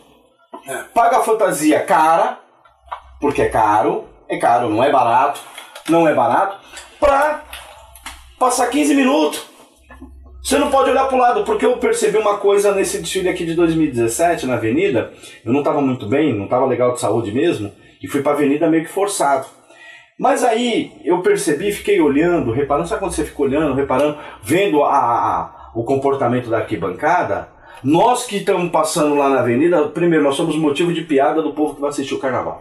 É. 0.66 0.76
Paga 0.94 1.18
a 1.18 1.22
fantasia 1.22 1.80
cara, 1.82 2.38
porque 3.20 3.42
é 3.42 3.48
caro, 3.48 4.04
é 4.28 4.38
caro, 4.38 4.70
não 4.70 4.82
é 4.82 4.90
barato, 4.90 5.40
não 5.88 6.08
é 6.08 6.14
barato, 6.14 6.56
pra 6.98 7.42
passar 8.42 8.66
15 8.70 8.92
minutos. 8.96 9.46
Você 10.42 10.58
não 10.58 10.68
pode 10.68 10.90
olhar 10.90 11.06
pro 11.06 11.16
lado, 11.16 11.44
porque 11.44 11.64
eu 11.64 11.76
percebi 11.76 12.18
uma 12.18 12.38
coisa 12.38 12.74
nesse 12.74 12.98
desfile 13.00 13.28
aqui 13.28 13.46
de 13.46 13.54
2017 13.54 14.46
na 14.46 14.54
avenida, 14.54 15.12
eu 15.44 15.52
não 15.52 15.60
estava 15.60 15.80
muito 15.80 16.08
bem, 16.08 16.34
não 16.34 16.46
estava 16.46 16.66
legal 16.66 16.92
de 16.92 16.98
saúde 17.00 17.30
mesmo, 17.30 17.70
e 18.02 18.08
fui 18.08 18.20
pra 18.20 18.32
avenida 18.32 18.68
meio 18.68 18.82
que 18.84 18.90
forçado. 18.90 19.46
Mas 20.18 20.42
aí 20.42 20.92
eu 21.04 21.22
percebi, 21.22 21.70
fiquei 21.70 22.00
olhando, 22.00 22.50
reparando, 22.50 22.88
sabe 22.88 22.98
quando 23.00 23.12
você 23.12 23.24
fica 23.24 23.40
olhando, 23.42 23.74
reparando, 23.74 24.18
vendo 24.42 24.82
a, 24.82 24.90
a- 24.96 25.70
o 25.76 25.84
comportamento 25.84 26.50
da 26.50 26.58
arquibancada? 26.58 27.48
Nós 27.84 28.26
que 28.26 28.38
estamos 28.38 28.68
passando 28.72 29.14
lá 29.14 29.28
na 29.28 29.38
avenida, 29.38 29.88
primeiro, 29.90 30.24
nós 30.24 30.34
somos 30.34 30.56
motivo 30.56 30.92
de 30.92 31.02
piada 31.02 31.40
do 31.40 31.52
povo 31.54 31.76
que 31.76 31.80
vai 31.80 31.90
assistir 31.90 32.14
o 32.14 32.18
carnaval. 32.18 32.60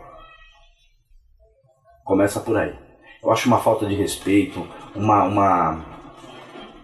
Começa 2.06 2.39
por 2.39 2.56
aí. 2.58 2.74
Eu 3.23 3.31
acho 3.31 3.47
uma 3.47 3.60
falta 3.60 3.86
de 3.86 3.93
respeito, 3.93 4.67
uma, 4.95 5.23
uma, 5.25 5.79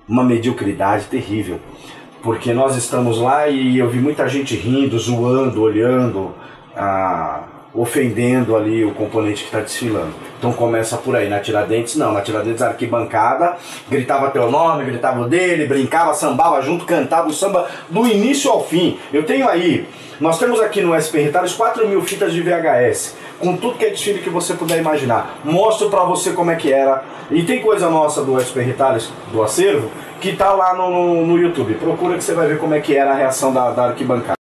uma 0.07 0.23
mediocridade 0.23 1.05
terrível. 1.05 1.59
Porque 2.21 2.53
nós 2.53 2.75
estamos 2.75 3.19
lá 3.19 3.47
e 3.47 3.79
eu 3.79 3.89
vi 3.89 3.97
muita 3.97 4.27
gente 4.29 4.55
rindo, 4.55 4.99
zoando, 4.99 5.59
olhando, 5.59 6.35
ah, 6.75 7.41
ofendendo 7.73 8.55
ali 8.55 8.85
o 8.85 8.93
componente 8.93 9.41
que 9.41 9.45
está 9.47 9.61
desfilando. 9.61 10.13
Então 10.37 10.53
começa 10.53 10.95
por 10.97 11.15
aí. 11.15 11.27
Na 11.27 11.39
Tiradentes, 11.39 11.95
não. 11.95 12.13
Na 12.13 12.21
Tiradentes, 12.21 12.61
arquibancada, 12.61 13.57
gritava 13.89 14.29
teu 14.29 14.51
nome, 14.51 14.85
gritava 14.85 15.21
o 15.21 15.27
dele, 15.27 15.65
brincava, 15.65 16.13
sambava 16.13 16.61
junto, 16.61 16.85
cantava 16.85 17.29
o 17.29 17.33
samba 17.33 17.67
do 17.89 18.05
início 18.05 18.51
ao 18.51 18.63
fim. 18.63 18.99
Eu 19.11 19.23
tenho 19.23 19.49
aí, 19.49 19.87
nós 20.19 20.39
temos 20.39 20.59
aqui 20.59 20.81
no 20.81 20.93
SP 20.97 21.21
Retalhos 21.21 21.53
4 21.53 21.87
mil 21.87 22.01
fitas 22.01 22.33
de 22.33 22.41
VHS, 22.41 23.15
com 23.39 23.55
tudo 23.55 23.77
que 23.77 23.85
é 23.85 23.89
desfile 23.89 24.19
que 24.19 24.29
você 24.29 24.53
puder 24.53 24.79
imaginar. 24.79 25.39
Mostro 25.43 25.89
pra 25.89 26.03
você 26.03 26.31
como 26.31 26.51
é 26.51 26.55
que 26.55 26.71
era. 26.71 27.03
E 27.29 27.43
tem 27.43 27.61
coisa 27.61 27.89
nossa 27.89 28.23
do 28.23 28.39
SP 28.39 28.61
Retalhos, 28.61 29.11
do 29.31 29.43
acervo, 29.43 29.89
que 30.19 30.35
tá 30.35 30.53
lá 30.53 30.73
no, 30.73 30.89
no, 30.89 31.27
no 31.27 31.37
YouTube. 31.37 31.75
Procura 31.75 32.17
que 32.17 32.23
você 32.23 32.33
vai 32.33 32.47
ver 32.47 32.59
como 32.59 32.73
é 32.73 32.79
que 32.79 32.95
era 32.95 33.11
a 33.11 33.15
reação 33.15 33.53
da, 33.53 33.71
da 33.71 33.87
arquibancada. 33.87 34.37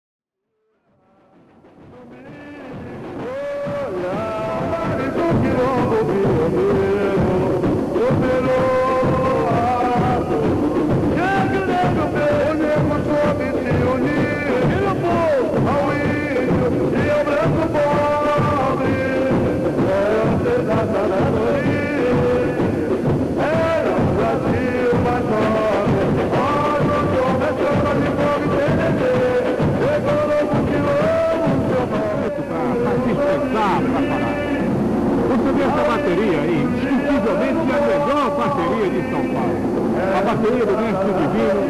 São 39.10 39.24
Paulo. 39.34 39.76
A 40.18 40.22
bateria 40.22 40.66
do 40.66 40.78
Mestre 40.78 41.14
Divino, 41.14 41.62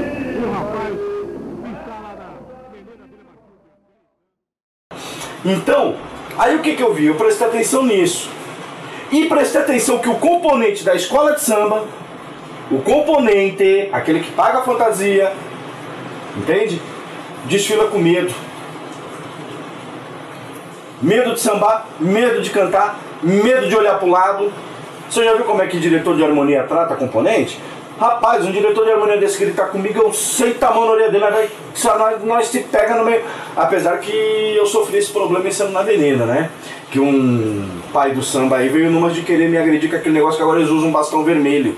o 0.42 0.52
rapaz 0.52 0.94
está 1.74 1.96
lá 2.02 2.16
na 2.18 2.26
Avenida 2.70 3.06
Vila. 3.12 5.06
Então, 5.46 5.96
aí 6.38 6.56
o 6.56 6.62
que, 6.62 6.76
que 6.76 6.84
eu 6.84 6.94
vi? 6.94 7.08
Eu 7.08 7.16
prestei 7.16 7.48
atenção 7.48 7.84
nisso. 7.86 8.30
E 9.12 9.26
prestei 9.26 9.62
atenção 9.62 10.00
que 10.00 10.10
o 10.10 10.16
componente 10.16 10.84
da 10.84 10.96
escola 10.96 11.34
de 11.34 11.42
samba, 11.42 11.86
o 12.72 12.80
componente, 12.80 13.90
aquele 13.92 14.22
que 14.22 14.32
paga 14.32 14.60
a 14.60 14.64
fantasia, 14.64 15.32
entende? 16.36 16.82
Desfila 17.46 17.88
com 17.88 18.00
medo. 18.00 18.34
Medo 21.02 21.34
de 21.34 21.40
sambar, 21.40 21.88
medo 22.00 22.42
de 22.42 22.50
cantar, 22.50 23.00
medo 23.22 23.68
de 23.68 23.76
olhar 23.76 24.00
pro 24.00 24.10
lado. 24.10 24.52
Você 25.10 25.24
já 25.24 25.34
viu 25.34 25.46
como 25.46 25.62
é 25.62 25.68
que 25.68 25.80
diretor 25.80 26.16
de 26.16 26.24
harmonia 26.24 26.64
trata 26.64 26.96
componente? 26.96 27.60
Rapaz, 27.98 28.46
um 28.46 28.52
diretor 28.52 28.84
de 28.84 28.92
harmonia 28.92 29.18
desse 29.18 29.38
que 29.38 29.46
gritar 29.46 29.68
comigo, 29.68 29.98
eu 30.02 30.12
sei 30.12 30.56
a 30.60 30.72
mão 30.72 30.86
na 30.86 30.92
orelha 30.92 31.12
dele, 31.12 31.50
só 31.74 31.98
nós, 31.98 32.22
nós 32.26 32.48
se 32.48 32.60
pega 32.60 32.96
no 32.96 33.06
meio. 33.06 33.24
Apesar 33.56 33.98
que 34.00 34.12
eu 34.12 34.66
sofri 34.66 34.98
esse 34.98 35.12
problema 35.12 35.48
esse 35.48 35.64
ano 35.64 35.72
na 35.72 35.80
avenida, 35.80 36.26
né? 36.26 36.50
Que 36.92 37.00
um 37.00 37.66
pai 37.94 38.12
do 38.12 38.22
samba 38.22 38.58
aí 38.58 38.68
veio 38.68 38.92
numa 38.92 39.10
de 39.10 39.22
querer 39.22 39.48
me 39.50 39.58
agredir 39.58 39.90
com 39.90 39.96
aquele 39.96 40.16
negócio 40.16 40.36
que 40.36 40.44
agora 40.44 40.60
eles 40.60 40.70
usam 40.70 40.90
um 40.90 40.92
bastão 40.92 41.24
vermelho. 41.24 41.78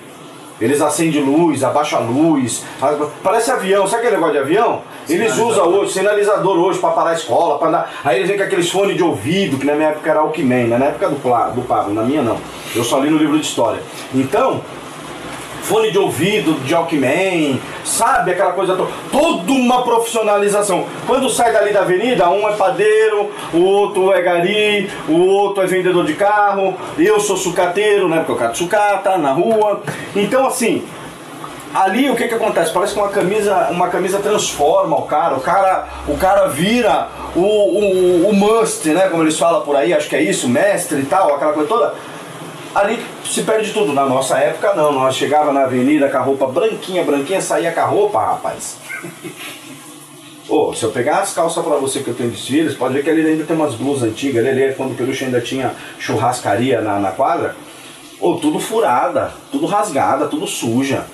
Eles 0.60 0.82
acendem 0.82 1.24
luz, 1.24 1.64
abaixam 1.64 2.00
a 2.00 2.02
luz, 2.02 2.64
parece 3.24 3.52
avião, 3.52 3.86
sabe 3.86 4.02
aquele 4.02 4.16
negócio 4.16 4.34
de 4.34 4.40
avião? 4.40 4.82
Eles 5.08 5.38
usam 5.38 5.68
hoje, 5.68 5.94
sinalizador 5.94 6.58
hoje 6.58 6.80
pra 6.80 6.90
parar 6.90 7.12
a 7.12 7.14
escola, 7.14 7.58
pra 7.58 7.68
andar. 7.68 7.94
Aí 8.04 8.18
eles 8.18 8.28
vêm 8.28 8.38
com 8.38 8.44
aqueles 8.44 8.70
fones 8.70 8.98
de 8.98 9.04
ouvido, 9.04 9.58
que 9.58 9.66
na 9.66 9.76
minha 9.76 9.90
época 9.90 10.10
era 10.10 10.20
Alckmin, 10.20 10.66
né? 10.66 10.78
na 10.78 10.86
época 10.86 11.10
do, 11.10 11.16
do 11.16 11.62
Pablo, 11.62 11.94
na 11.94 12.04
minha 12.04 12.22
não. 12.22 12.38
Eu 12.76 12.84
só 12.84 13.00
li 13.00 13.10
no 13.10 13.18
livro 13.18 13.38
de 13.38 13.46
história. 13.46 13.82
Então, 14.14 14.62
fone 15.68 15.92
de 15.92 16.00
ouvido 16.00 16.54
de 16.64 16.74
Alckmin, 16.74 17.62
sabe 17.84 18.32
aquela 18.32 18.54
coisa 18.54 18.74
toda, 18.74 18.90
toda 19.12 19.52
uma 19.52 19.84
profissionalização. 19.84 20.86
Quando 21.06 21.30
sai 21.30 21.52
dali 21.52 21.74
da 21.74 21.82
avenida, 21.82 22.30
um 22.30 22.48
é 22.48 22.54
padeiro, 22.54 23.30
o 23.54 23.62
outro 23.64 24.14
é 24.14 24.22
gari, 24.22 24.90
o 25.10 25.20
outro 25.20 25.62
é 25.62 25.68
vendedor 25.68 26.06
de 26.06 26.14
carro, 26.14 26.74
eu 26.98 27.20
sou 27.20 27.36
sucateiro, 27.36 28.08
né, 28.08 28.20
porque 28.20 28.32
eu 28.32 28.36
cato 28.38 28.58
sucata 28.58 29.18
na 29.18 29.34
rua. 29.34 29.82
Então 30.16 30.48
assim, 30.48 30.86
ali 31.74 32.10
o 32.10 32.16
que 32.16 32.30
que 32.30 32.36
acontece? 32.36 32.72
Parece 32.72 32.94
que 32.94 33.00
uma 33.00 33.10
camisa, 33.10 33.68
uma 33.70 33.90
camisa 33.90 34.20
transforma 34.20 34.96
o 34.98 35.02
cara, 35.02 35.36
o 35.36 35.42
cara, 35.42 35.88
o 36.08 36.18
cara 36.18 36.48
vira 36.48 37.10
o, 37.36 37.42
o, 37.42 38.30
o 38.30 38.34
must, 38.34 38.88
né, 38.88 39.10
como 39.10 39.22
eles 39.22 39.38
falam 39.38 39.62
por 39.64 39.76
aí, 39.76 39.94
acho 39.94 40.08
que 40.08 40.16
é 40.16 40.22
isso, 40.22 40.48
mestre 40.48 41.02
e 41.02 41.06
tal, 41.06 41.36
aquela 41.36 41.52
coisa 41.52 41.68
toda 41.68 41.94
ali 42.78 43.04
se 43.26 43.44
perde 43.44 43.74
tudo. 43.74 43.94
Na 43.94 44.06
nossa 44.06 44.38
época, 44.38 44.74
não. 44.76 44.92
Nós 44.92 45.16
chegava 45.16 45.52
na 45.52 45.64
avenida 45.64 46.10
com 46.10 46.18
a 46.18 46.22
roupa 46.22 46.46
branquinha, 46.48 47.04
branquinha, 47.04 47.42
saía 47.42 47.72
com 47.72 47.80
a 47.80 47.86
roupa, 47.86 48.20
rapaz. 48.20 48.78
Ô, 50.48 50.74
se 50.74 50.84
eu 50.84 50.92
pegar 50.92 51.20
as 51.20 51.34
calças 51.34 51.62
pra 51.62 51.76
você 51.76 52.00
que 52.00 52.08
eu 52.08 52.14
tenho 52.14 52.30
desfiles, 52.30 52.74
pode 52.74 52.94
ver 52.94 53.04
que 53.04 53.10
ali 53.10 53.26
ainda 53.26 53.44
tem 53.44 53.56
umas 53.56 53.76
blusas 53.76 54.10
antigas. 54.10 54.46
Ali, 54.46 54.64
ali 54.64 54.76
quando 54.76 54.92
o 54.92 54.96
Peruche 54.96 55.26
ainda 55.26 55.42
tinha 55.42 55.74
churrascaria 56.00 56.80
na, 56.80 57.00
na 57.00 57.12
quadra. 57.12 57.56
Ô, 58.20 58.36
tudo 58.36 58.60
furada, 58.60 59.34
tudo 59.52 59.66
rasgada, 59.66 60.28
tudo 60.28 60.48
suja. 60.48 61.06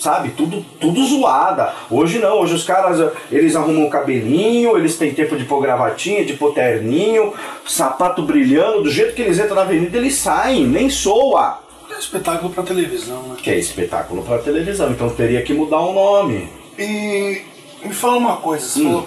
Sabe? 0.00 0.30
Tudo, 0.30 0.64
tudo 0.80 1.04
zoada. 1.06 1.74
Hoje 1.90 2.18
não, 2.18 2.40
hoje 2.40 2.54
os 2.54 2.64
caras, 2.64 3.12
eles 3.30 3.54
arrumam 3.54 3.86
o 3.86 3.90
cabelinho, 3.90 4.74
eles 4.78 4.96
têm 4.96 5.12
tempo 5.12 5.36
de 5.36 5.44
pôr 5.44 5.60
gravatinha, 5.60 6.24
de 6.24 6.32
pôr 6.32 6.54
terninho, 6.54 7.34
sapato 7.66 8.22
brilhando, 8.22 8.84
do 8.84 8.90
jeito 8.90 9.14
que 9.14 9.20
eles 9.20 9.38
entram 9.38 9.56
na 9.56 9.60
avenida, 9.62 9.98
eles 9.98 10.14
saem, 10.14 10.66
nem 10.66 10.88
soa. 10.88 11.58
espetáculo 11.98 12.50
pra 12.50 12.62
televisão, 12.62 13.22
né? 13.24 13.36
Que 13.42 13.50
é 13.50 13.58
espetáculo 13.58 14.22
para 14.22 14.38
televisão, 14.38 14.90
então 14.90 15.10
teria 15.10 15.42
que 15.42 15.52
mudar 15.52 15.80
o 15.80 15.92
nome. 15.92 16.48
E 16.78 17.42
me 17.84 17.92
fala 17.92 18.16
uma 18.16 18.36
coisa, 18.38 18.66
você 18.66 18.80
Hum. 18.80 19.02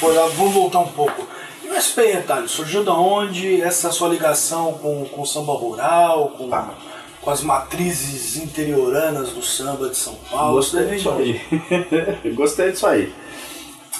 falou, 0.00 0.16
tipo, 0.16 0.34
vamos 0.38 0.54
voltar 0.54 0.78
um 0.78 0.88
pouco. 0.88 1.26
E 1.62 1.68
o 1.68 1.74
SP 1.76 2.00
Retalho, 2.12 2.48
surgiu 2.48 2.82
da 2.82 2.94
onde 2.94 3.60
essa 3.60 3.90
sua 3.92 4.08
ligação 4.08 4.72
com, 4.80 5.04
com 5.04 5.20
o 5.20 5.26
samba 5.26 5.52
rural, 5.52 6.32
com, 6.38 6.48
Tá. 6.48 6.70
Com 7.24 7.30
as 7.30 7.42
matrizes 7.42 8.36
interioranas 8.36 9.30
do 9.30 9.42
samba 9.42 9.88
de 9.88 9.96
São 9.96 10.14
Paulo? 10.30 10.56
Gostei 10.56 10.86
disso 10.86 11.10
aí. 11.10 11.40
Gostei 12.34 12.70
disso 12.70 12.86
aí. 12.86 13.10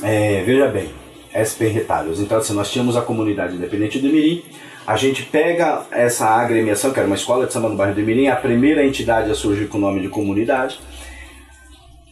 É, 0.02 0.42
veja 0.42 0.68
bem, 0.68 0.90
SP 1.32 1.66
Retalhos. 1.68 2.20
Então, 2.20 2.36
assim, 2.36 2.52
nós 2.52 2.70
tínhamos 2.70 2.96
a 2.96 3.02
comunidade 3.02 3.56
independente 3.56 3.98
do 3.98 4.08
Mirim. 4.08 4.42
A 4.86 4.96
gente 4.98 5.22
pega 5.22 5.86
essa 5.90 6.26
agremiação, 6.26 6.92
que 6.92 6.98
era 6.98 7.06
uma 7.06 7.16
escola 7.16 7.46
de 7.46 7.52
samba 7.54 7.70
no 7.70 7.76
bairro 7.76 7.94
do 7.94 8.02
Mirim, 8.02 8.28
a 8.28 8.36
primeira 8.36 8.84
entidade 8.84 9.30
a 9.30 9.34
surgir 9.34 9.68
com 9.68 9.78
o 9.78 9.80
nome 9.80 10.02
de 10.02 10.08
comunidade, 10.08 10.78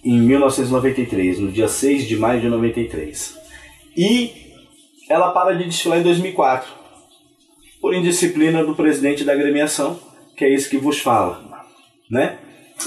em 0.02 0.18
1993, 0.18 1.38
no 1.38 1.52
dia 1.52 1.68
6 1.68 2.08
de 2.08 2.16
maio 2.16 2.40
de 2.40 2.48
93. 2.48 3.38
E 3.94 4.32
ela 5.10 5.30
para 5.32 5.54
de 5.54 5.64
desfilar 5.64 5.98
em 5.98 6.02
2004, 6.02 6.72
por 7.82 7.94
indisciplina 7.94 8.64
do 8.64 8.74
presidente 8.74 9.24
da 9.24 9.34
agremiação, 9.34 10.00
que 10.42 10.46
é 10.46 10.52
esse 10.52 10.68
que 10.68 10.76
vos 10.76 10.98
fala, 10.98 11.40
né? 12.10 12.36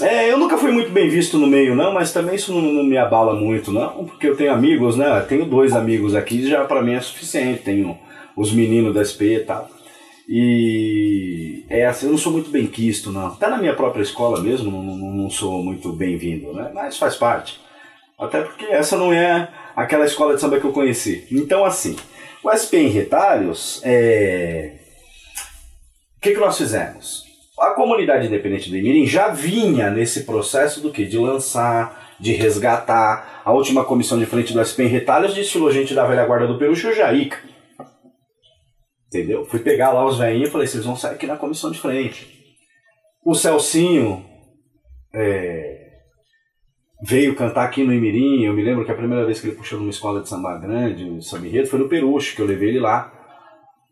É, 0.02 0.30
eu 0.30 0.36
nunca 0.36 0.58
fui 0.58 0.70
muito 0.70 0.90
bem 0.90 1.08
visto 1.08 1.38
no 1.38 1.46
meio, 1.46 1.74
não, 1.74 1.94
mas 1.94 2.12
também 2.12 2.34
isso 2.34 2.52
não, 2.52 2.60
não 2.60 2.84
me 2.84 2.98
abala 2.98 3.34
muito, 3.34 3.72
não, 3.72 4.04
porque 4.04 4.28
eu 4.28 4.36
tenho 4.36 4.52
amigos, 4.52 4.94
né? 4.94 5.20
Eu 5.20 5.26
tenho 5.26 5.46
dois 5.46 5.74
amigos 5.74 6.14
aqui, 6.14 6.46
já 6.46 6.66
pra 6.66 6.82
mim 6.82 6.92
é 6.92 7.00
suficiente. 7.00 7.62
Tenho 7.62 7.98
os 8.36 8.52
meninos 8.52 8.92
da 8.92 9.00
SP 9.00 9.40
e 9.40 9.40
tal. 9.40 9.70
E 10.28 11.64
é 11.70 11.86
assim, 11.86 12.04
eu 12.04 12.12
não 12.12 12.18
sou 12.18 12.30
muito 12.30 12.50
bem 12.50 12.66
quisto, 12.66 13.10
não. 13.10 13.28
Até 13.28 13.48
na 13.48 13.56
minha 13.56 13.74
própria 13.74 14.02
escola 14.02 14.38
mesmo, 14.42 14.70
não, 14.70 14.82
não, 14.82 15.10
não 15.12 15.30
sou 15.30 15.64
muito 15.64 15.90
bem-vindo, 15.94 16.52
né? 16.52 16.70
Mas 16.74 16.98
faz 16.98 17.16
parte. 17.16 17.58
Até 18.18 18.42
porque 18.42 18.66
essa 18.66 18.98
não 18.98 19.14
é 19.14 19.48
aquela 19.74 20.04
escola 20.04 20.34
de 20.34 20.42
samba 20.42 20.60
que 20.60 20.66
eu 20.66 20.72
conheci. 20.72 21.26
Então, 21.32 21.64
assim, 21.64 21.96
o 22.44 22.52
SP 22.52 22.76
em 22.76 22.88
Retalhos, 22.88 23.80
é... 23.82 24.74
o 26.18 26.20
que, 26.20 26.32
que 26.34 26.40
nós 26.40 26.58
fizemos? 26.58 27.25
A 27.58 27.70
comunidade 27.70 28.26
independente 28.26 28.68
do 28.68 28.76
Imirim 28.76 29.06
já 29.06 29.28
vinha 29.28 29.90
nesse 29.90 30.24
processo 30.24 30.80
do 30.80 30.92
que? 30.92 31.06
De 31.06 31.16
lançar, 31.16 32.14
de 32.20 32.32
resgatar. 32.32 33.42
A 33.44 33.52
última 33.52 33.84
comissão 33.84 34.18
de 34.18 34.26
frente 34.26 34.52
do 34.52 34.62
SP 34.64 34.84
em 34.84 34.88
Retalhos 34.88 35.34
desfilou 35.34 35.70
gente 35.70 35.94
da 35.94 36.06
velha 36.06 36.26
guarda 36.26 36.46
do 36.46 36.58
Perucho 36.58 36.92
Jaica. 36.92 37.38
Entendeu? 39.06 39.46
Fui 39.46 39.60
pegar 39.60 39.92
lá 39.92 40.04
os 40.04 40.18
velhinhos 40.18 40.48
e 40.48 40.52
falei, 40.52 40.66
vocês 40.66 40.84
vão 40.84 40.96
sair 40.96 41.14
aqui 41.14 41.26
na 41.26 41.36
comissão 41.36 41.70
de 41.70 41.78
frente. 41.78 42.28
O 43.24 43.34
Celcinho 43.34 44.24
é, 45.14 45.86
veio 47.02 47.34
cantar 47.34 47.64
aqui 47.64 47.82
no 47.82 47.94
Imirim. 47.94 48.44
Eu 48.44 48.52
me 48.52 48.62
lembro 48.62 48.84
que 48.84 48.92
a 48.92 48.96
primeira 48.96 49.24
vez 49.24 49.40
que 49.40 49.46
ele 49.46 49.56
puxou 49.56 49.78
numa 49.78 49.90
escola 49.90 50.20
de 50.20 50.28
samba 50.28 50.58
grande, 50.58 51.04
o 51.04 51.22
samba 51.22 51.46
enredo, 51.46 51.68
foi 51.68 51.78
no 51.78 51.88
Perucho, 51.88 52.36
que 52.36 52.42
eu 52.42 52.46
levei 52.46 52.68
ele 52.68 52.80
lá. 52.80 53.15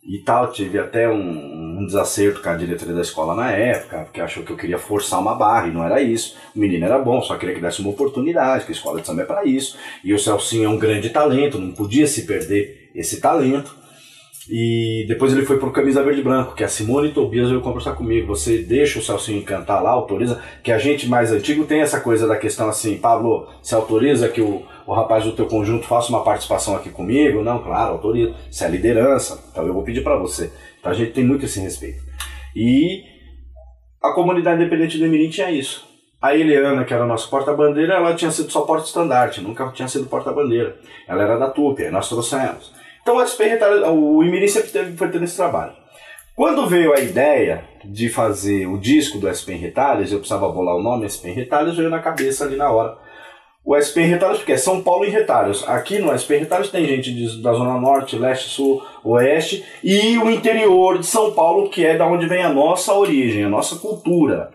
E 0.07 0.19
tal, 0.19 0.53
tive 0.53 0.79
até 0.79 1.09
um, 1.09 1.79
um 1.79 1.87
desacerto 1.87 2.43
com 2.43 2.49
a 2.51 2.57
diretoria 2.57 2.95
da 2.95 3.01
escola 3.01 3.35
na 3.35 3.51
época, 3.51 4.01
porque 4.01 4.21
achou 4.21 4.43
que 4.43 4.53
eu 4.53 4.57
queria 4.57 4.79
forçar 4.79 5.19
uma 5.19 5.35
barra, 5.35 5.69
e 5.69 5.73
não 5.73 5.83
era 5.83 6.03
isso. 6.03 6.37
O 6.55 6.59
menino 6.59 6.85
era 6.85 6.99
bom, 6.99 7.23
só 7.23 7.37
queria 7.37 7.55
que 7.55 7.61
desse 7.61 7.81
uma 7.81 7.91
oportunidade, 7.91 8.67
que 8.67 8.73
a 8.73 8.75
escola 8.75 9.01
de 9.01 9.07
samba 9.07 9.23
é 9.23 9.25
para 9.25 9.45
isso. 9.47 9.79
E 10.05 10.13
o 10.13 10.19
Celcinho 10.19 10.67
é 10.67 10.69
um 10.69 10.79
grande 10.79 11.09
talento, 11.09 11.59
não 11.59 11.73
podia 11.73 12.07
se 12.07 12.27
perder 12.27 12.91
esse 12.95 13.19
talento. 13.19 13.84
E 14.49 15.07
depois 15.09 15.33
ele 15.33 15.47
foi 15.47 15.59
pro 15.59 15.73
Camisa 15.73 16.03
Verde 16.03 16.23
Branco, 16.23 16.55
que 16.55 16.63
a 16.63 16.69
Simone 16.69 17.13
Tobias 17.13 17.49
veio 17.49 17.63
conversar 17.63 17.93
comigo. 17.93 18.27
Você 18.27 18.59
deixa 18.59 18.99
o 18.99 19.03
Celcinho 19.03 19.43
cantar 19.43 19.81
lá, 19.81 19.91
autoriza, 19.91 20.43
que 20.63 20.71
a 20.71 20.79
gente 20.79 21.09
mais 21.09 21.33
antigo 21.33 21.65
tem 21.65 21.81
essa 21.81 22.01
coisa 22.01 22.27
da 22.27 22.37
questão 22.37 22.69
assim, 22.69 22.99
Pablo, 22.99 23.49
você 23.63 23.75
autoriza 23.75 24.29
que 24.29 24.43
o, 24.43 24.63
o 24.87 24.93
rapaz 24.93 25.25
do 25.25 25.33
teu 25.33 25.47
conjunto 25.47 25.87
faça 25.87 26.11
uma 26.11 26.23
participação 26.23 26.77
aqui 26.77 26.91
comigo? 26.91 27.43
Não, 27.43 27.63
claro, 27.63 27.93
autoriza. 27.93 28.35
Isso 28.51 28.65
é 28.65 28.69
liderança, 28.69 29.43
então 29.51 29.67
eu 29.67 29.73
vou 29.73 29.83
pedir 29.83 30.03
para 30.03 30.19
você. 30.19 30.53
Então 30.79 30.93
a 30.93 30.95
gente 30.95 31.13
tem 31.13 31.25
muito 31.25 31.47
esse 31.47 31.59
respeito. 31.61 32.03
E 32.55 33.03
a 34.03 34.13
comunidade 34.13 34.61
independente 34.61 34.99
do 34.99 35.07
Emirim 35.07 35.31
tinha 35.31 35.51
isso. 35.51 35.89
A 36.21 36.35
Eliana, 36.35 36.85
que 36.85 36.93
era 36.93 37.05
a 37.05 37.07
nossa 37.07 37.29
porta-bandeira, 37.29 37.95
ela 37.95 38.15
tinha 38.15 38.31
sido 38.31 38.51
só 38.51 38.63
porta-estandarte, 38.63 39.41
nunca 39.41 39.71
tinha 39.73 39.89
sido 39.89 40.07
porta-bandeira. 40.07 40.77
Ela 41.09 41.23
era 41.23 41.39
da 41.39 41.51
TUP, 41.51 41.83
aí 41.83 41.91
nós 41.91 42.09
trouxemos. 42.09 42.73
Então 43.05 43.19
o 43.19 43.21
SP 43.21 43.45
Retalho- 43.45 43.87
o 43.93 44.25
Imirim 44.25 44.49
sempre 44.49 44.71
teve, 44.71 44.97
foi 44.97 45.11
tendo 45.11 45.25
esse 45.25 45.37
trabalho. 45.37 45.75
Quando 46.35 46.67
veio 46.67 46.95
a 46.95 47.01
ideia 47.01 47.63
de 47.85 48.09
fazer 48.09 48.67
o 48.67 48.79
disco 48.79 49.19
do 49.19 49.29
SP 49.29 49.53
Retalhos, 49.55 50.11
eu 50.11 50.19
precisava 50.21 50.49
bolar 50.49 50.75
o 50.75 50.83
nome 50.83 51.05
SP 51.05 51.31
Retalhos, 51.31 51.77
veio 51.77 51.91
na 51.91 51.99
cabeça 52.01 52.45
ali 52.47 52.57
na 52.57 52.73
hora. 52.73 52.97
O 53.63 53.77
SP 53.77 54.01
Retalhos, 54.03 54.39
porque 54.39 54.53
é 54.53 54.57
São 54.57 54.83
Paulo 54.83 55.05
em 55.05 55.11
Retalhos. 55.11 55.69
Aqui 55.69 55.99
no 55.99 56.11
SP 56.17 56.39
Retalhos 56.39 56.71
tem 56.71 56.87
gente 56.87 57.13
de- 57.15 57.43
da 57.43 57.53
Zona 57.53 57.79
Norte, 57.79 58.17
Leste, 58.17 58.49
Sul, 58.49 58.83
Oeste 59.05 59.63
e 59.85 60.17
o 60.17 60.31
interior 60.31 60.99
de 60.99 61.05
São 61.07 61.33
Paulo, 61.33 61.69
que 61.69 61.85
é 61.85 61.97
da 61.99 62.07
onde 62.07 62.27
vem 62.27 62.43
a 62.43 62.49
nossa 62.53 62.95
origem, 62.95 63.45
a 63.45 63.49
nossa 63.51 63.77
cultura. 63.77 64.51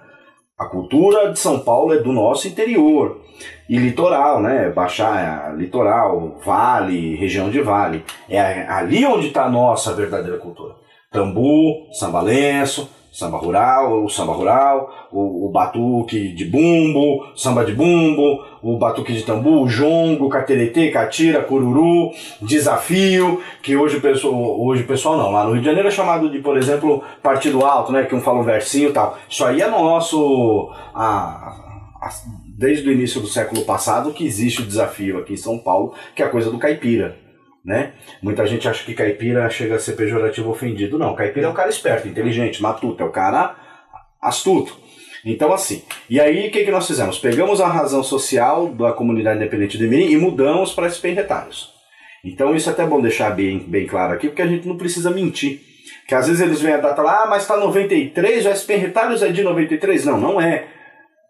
A 0.60 0.66
cultura 0.66 1.32
de 1.32 1.40
São 1.40 1.60
Paulo 1.60 1.94
é 1.94 2.00
do 2.00 2.12
nosso 2.12 2.46
interior. 2.46 3.22
E 3.70 3.78
litoral, 3.78 4.42
né? 4.42 4.70
Baixar, 4.70 5.56
litoral, 5.56 6.38
vale, 6.44 7.16
região 7.16 7.50
de 7.50 7.62
vale. 7.62 8.04
É 8.28 8.68
ali 8.68 9.06
onde 9.06 9.28
está 9.28 9.46
a 9.46 9.50
nossa 9.50 9.94
verdadeira 9.94 10.38
cultura. 10.38 10.76
Tambu, 11.10 11.88
samba 11.94 12.20
lenço, 12.20 12.90
samba 13.12 13.38
rural, 13.38 14.04
o 14.04 14.10
samba 14.10 14.34
rural, 14.34 15.08
o, 15.12 15.48
o 15.48 15.50
batuque 15.52 16.30
de 16.34 16.46
bumbo, 16.46 17.26
samba 17.36 17.66
de 17.66 17.74
bumbo, 17.74 18.44
o 18.62 18.78
batuque 18.78 19.14
de 19.14 19.24
tambu, 19.24 19.62
o 19.64 19.68
jongo, 19.68 20.30
cateretê, 20.30 20.92
catira, 20.92 21.42
cururu, 21.42 22.12
desafio, 22.42 23.42
que 23.64 23.76
hoje 23.76 23.98
o 23.98 24.02
pessoal, 24.02 24.62
hoje 24.62 24.84
o 24.84 24.88
pessoal 24.88 25.18
não, 25.18 25.32
lá 25.32 25.44
no 25.46 25.52
Rio 25.54 25.62
de 25.62 25.66
Janeiro 25.68 25.88
é 25.88 25.92
chamado 25.92 26.30
de, 26.30 26.40
por 26.40 26.58
exemplo, 26.58 27.02
partido 27.24 27.66
alto, 27.66 27.92
né, 27.92 28.04
que 28.04 28.14
um 28.16 28.22
fala 28.22 28.40
um 28.40 28.44
versinho 28.44 28.90
e 28.90 28.94
tal. 28.94 29.18
Isso 29.30 29.44
aí 29.46 29.62
é 29.62 29.68
nosso, 29.68 30.70
a, 30.94 31.56
a- 32.02 32.10
desde 32.58 32.90
o 32.90 32.92
início 32.92 33.22
do 33.22 33.28
século 33.28 33.62
passado 33.64 34.12
que 34.12 34.26
existe 34.26 34.62
o 34.62 34.66
desafio 34.66 35.18
aqui 35.20 35.34
em 35.34 35.38
São 35.38 35.58
Paulo, 35.58 35.94
que 36.16 36.22
é 36.22 36.26
a 36.26 36.30
coisa 36.30 36.52
do 36.52 36.58
caipira. 36.60 37.18
Né? 37.70 37.92
Muita 38.20 38.48
gente 38.48 38.68
acha 38.68 38.84
que 38.84 38.96
caipira 38.96 39.48
chega 39.48 39.76
a 39.76 39.80
ser 39.80 39.94
pejorativo 39.94 40.50
ofendido. 40.50 40.98
Não, 40.98 41.14
caipira 41.14 41.46
é 41.46 41.50
o 41.52 41.54
cara 41.54 41.70
esperto, 41.70 42.08
inteligente, 42.08 42.64
matuto, 42.64 43.04
é 43.04 43.06
o 43.06 43.12
cara 43.12 43.56
astuto. 44.20 44.76
Então, 45.24 45.54
assim, 45.54 45.84
e 46.10 46.20
aí 46.20 46.48
o 46.48 46.52
que, 46.52 46.66
que 46.66 46.72
nós 46.72 46.88
fizemos? 46.88 47.20
Pegamos 47.20 47.62
a 47.62 47.68
razão 47.68 48.02
social 48.02 48.70
da 48.70 48.92
comunidade 48.92 49.38
independente 49.38 49.78
do 49.78 49.88
Mirim 49.88 50.10
e 50.10 50.18
mudamos 50.18 50.74
para 50.74 50.88
em 50.88 51.14
retalhos. 51.14 51.72
Então, 52.26 52.56
isso 52.56 52.70
é 52.70 52.74
até 52.74 52.84
bom 52.84 53.00
deixar 53.00 53.36
bem, 53.36 53.60
bem 53.60 53.86
claro 53.86 54.14
aqui, 54.14 54.30
porque 54.30 54.42
a 54.42 54.48
gente 54.48 54.68
não 54.68 54.76
precisa 54.76 55.12
mentir. 55.12 55.62
Que 56.08 56.16
às 56.16 56.26
vezes 56.26 56.42
eles 56.42 56.60
vêm 56.60 56.74
a 56.74 56.78
data 56.78 57.04
lá, 57.04 57.22
ah, 57.22 57.28
mas 57.30 57.44
está 57.44 57.56
93, 57.56 58.48
o 58.48 58.50
SP 58.50 58.74
retalhos 58.78 59.22
é 59.22 59.28
de 59.28 59.44
93. 59.44 60.06
Não, 60.06 60.20
não 60.20 60.42
é. 60.42 60.66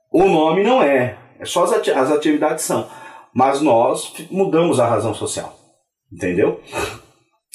O 0.10 0.24
nome 0.24 0.64
não 0.64 0.82
é. 0.82 1.18
É 1.38 1.44
só 1.44 1.66
as, 1.66 1.74
ati- 1.74 1.92
as 1.92 2.10
atividades 2.10 2.64
são. 2.64 2.88
Mas 3.34 3.60
nós 3.62 4.14
mudamos 4.32 4.80
a 4.80 4.88
razão 4.88 5.14
social. 5.14 5.59
Entendeu? 6.12 6.62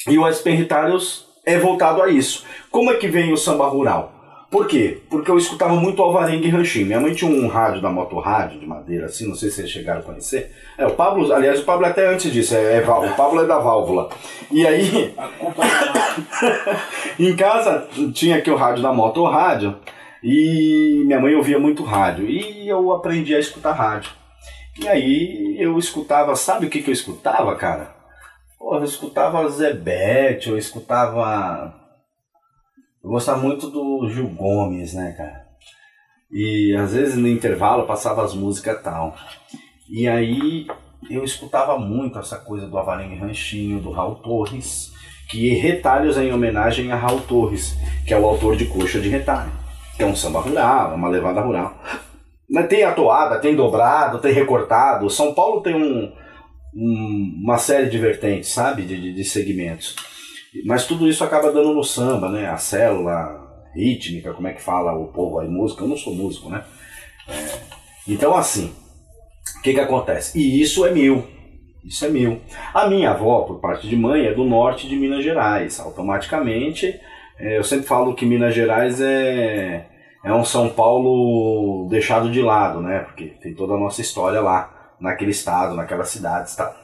E 0.07 0.17
o 0.17 0.25
SP 0.29 0.51
Retalhos 0.51 1.25
é 1.45 1.57
voltado 1.57 2.01
a 2.01 2.09
isso. 2.09 2.45
Como 2.71 2.91
é 2.91 2.95
que 2.95 3.07
vem 3.07 3.31
o 3.33 3.37
samba 3.37 3.67
rural? 3.67 4.15
Por 4.49 4.67
quê? 4.67 5.01
Porque 5.09 5.29
eu 5.29 5.37
escutava 5.37 5.75
muito 5.75 6.01
alvarengue 6.01 6.47
e 6.47 6.51
ranchinho. 6.51 6.85
Minha 6.85 7.01
mãe 7.01 7.13
tinha 7.13 7.29
um 7.29 7.47
rádio 7.47 7.81
da 7.81 7.89
motorrádio 7.89 8.59
de 8.59 8.65
madeira, 8.65 9.07
assim, 9.07 9.27
não 9.27 9.35
sei 9.35 9.49
se 9.49 9.57
vocês 9.57 9.69
chegaram 9.69 9.99
a 9.99 10.03
conhecer. 10.03 10.51
É, 10.77 10.85
o 10.85 10.91
Pablo, 10.91 11.33
aliás, 11.33 11.59
o 11.59 11.65
Pablo 11.65 11.85
até 11.85 12.07
antes 12.07 12.31
disso, 12.31 12.55
é, 12.55 12.77
é 12.77 12.81
o 12.81 13.15
Pablo 13.15 13.41
é 13.41 13.45
da 13.45 13.59
válvula. 13.59 14.09
E 14.51 14.65
aí, 14.65 15.13
é 15.17 15.23
em 17.21 17.35
casa 17.35 17.87
tinha 18.13 18.37
aqui 18.37 18.49
o 18.49 18.55
rádio 18.55 18.81
da 18.81 18.93
motorrádio 18.93 19.75
e 20.23 21.03
minha 21.05 21.19
mãe 21.19 21.35
ouvia 21.35 21.59
muito 21.59 21.83
rádio 21.83 22.25
e 22.25 22.69
eu 22.69 22.93
aprendi 22.93 23.35
a 23.35 23.39
escutar 23.39 23.73
rádio. 23.73 24.11
E 24.79 24.87
aí 24.87 25.55
eu 25.59 25.77
escutava, 25.77 26.35
sabe 26.35 26.67
o 26.67 26.69
que, 26.69 26.81
que 26.81 26.89
eu 26.89 26.93
escutava, 26.93 27.55
cara? 27.55 27.95
Porra, 28.65 28.79
eu 28.79 28.85
escutava 28.85 29.47
Zebete, 29.47 30.49
eu 30.49 30.57
escutava. 30.57 31.71
Eu 33.03 33.11
gostava 33.11 33.37
muito 33.37 33.69
do 33.69 34.09
Gil 34.09 34.27
Gomes, 34.29 34.95
né, 34.95 35.13
cara? 35.15 35.45
E 36.31 36.75
às 36.75 36.91
vezes 36.91 37.15
no 37.15 37.27
intervalo 37.27 37.85
passava 37.85 38.25
as 38.25 38.33
músicas 38.33 38.81
tal. 38.81 39.15
E 39.87 40.07
aí 40.07 40.65
eu 41.11 41.23
escutava 41.23 41.77
muito 41.77 42.17
essa 42.17 42.39
coisa 42.39 42.67
do 42.67 42.75
Avarengue 42.79 43.19
Ranchinho, 43.19 43.79
do 43.79 43.91
Raul 43.91 44.15
Torres, 44.15 44.91
que 45.29 45.49
retalhos 45.49 46.17
em 46.17 46.33
homenagem 46.33 46.91
a 46.91 46.95
Raul 46.95 47.21
Torres, 47.21 47.77
que 48.07 48.15
é 48.15 48.19
o 48.19 48.25
autor 48.25 48.55
de 48.55 48.65
Coxa 48.65 48.99
de 48.99 49.09
Retalho, 49.09 49.51
que 49.95 50.01
é 50.01 50.07
um 50.07 50.15
samba 50.15 50.39
rural, 50.39 50.93
é 50.93 50.95
uma 50.95 51.09
levada 51.09 51.39
rural. 51.39 51.77
Tem 52.67 52.83
atoada, 52.83 53.39
tem 53.39 53.55
dobrado, 53.55 54.17
tem 54.17 54.33
recortado. 54.33 55.07
São 55.07 55.35
Paulo 55.35 55.61
tem 55.61 55.75
um, 55.75 56.11
um- 56.75 57.41
uma 57.43 57.57
série 57.57 57.89
de 57.89 57.97
vertentes, 57.97 58.49
sabe, 58.49 58.83
de, 58.83 58.99
de, 58.99 59.13
de 59.13 59.23
segmentos. 59.23 59.95
Mas 60.65 60.85
tudo 60.85 61.07
isso 61.07 61.23
acaba 61.23 61.51
dando 61.51 61.73
no 61.73 61.83
samba, 61.83 62.29
né? 62.29 62.47
A 62.49 62.57
célula 62.57 63.43
rítmica, 63.75 64.33
como 64.33 64.47
é 64.47 64.53
que 64.53 64.61
fala 64.61 64.93
o 64.93 65.07
povo 65.07 65.39
aí, 65.39 65.47
música, 65.49 65.83
eu 65.83 65.87
não 65.87 65.97
sou 65.97 66.15
músico, 66.15 66.49
né? 66.49 66.63
É, 67.27 67.59
então 68.07 68.35
assim, 68.35 68.73
o 69.57 69.61
que 69.61 69.73
que 69.73 69.79
acontece? 69.79 70.37
E 70.39 70.61
isso 70.61 70.85
é 70.85 70.91
meu, 70.91 71.27
isso 71.83 72.05
é 72.05 72.09
meu. 72.09 72.39
A 72.73 72.87
minha 72.87 73.11
avó, 73.11 73.41
por 73.41 73.59
parte 73.59 73.87
de 73.87 73.95
mãe, 73.97 74.25
é 74.25 74.33
do 74.33 74.45
norte 74.45 74.87
de 74.87 74.95
Minas 74.95 75.23
Gerais. 75.23 75.79
Automaticamente, 75.79 76.97
é, 77.37 77.57
eu 77.57 77.63
sempre 77.63 77.85
falo 77.85 78.15
que 78.15 78.25
Minas 78.25 78.55
Gerais 78.55 79.01
é, 79.01 79.87
é 80.23 80.33
um 80.33 80.45
São 80.45 80.69
Paulo 80.69 81.87
deixado 81.89 82.31
de 82.31 82.41
lado, 82.41 82.79
né? 82.81 82.99
Porque 82.99 83.25
tem 83.41 83.53
toda 83.53 83.73
a 83.73 83.79
nossa 83.79 83.99
história 84.01 84.39
lá, 84.39 84.74
naquele 84.99 85.31
estado, 85.31 85.75
naquela 85.75 86.03
cidade, 86.03 86.55
tá? 86.55 86.75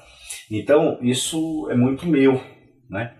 Então, 0.49 0.97
isso 1.01 1.69
é 1.69 1.75
muito 1.75 2.07
meu, 2.07 2.41
né? 2.89 3.15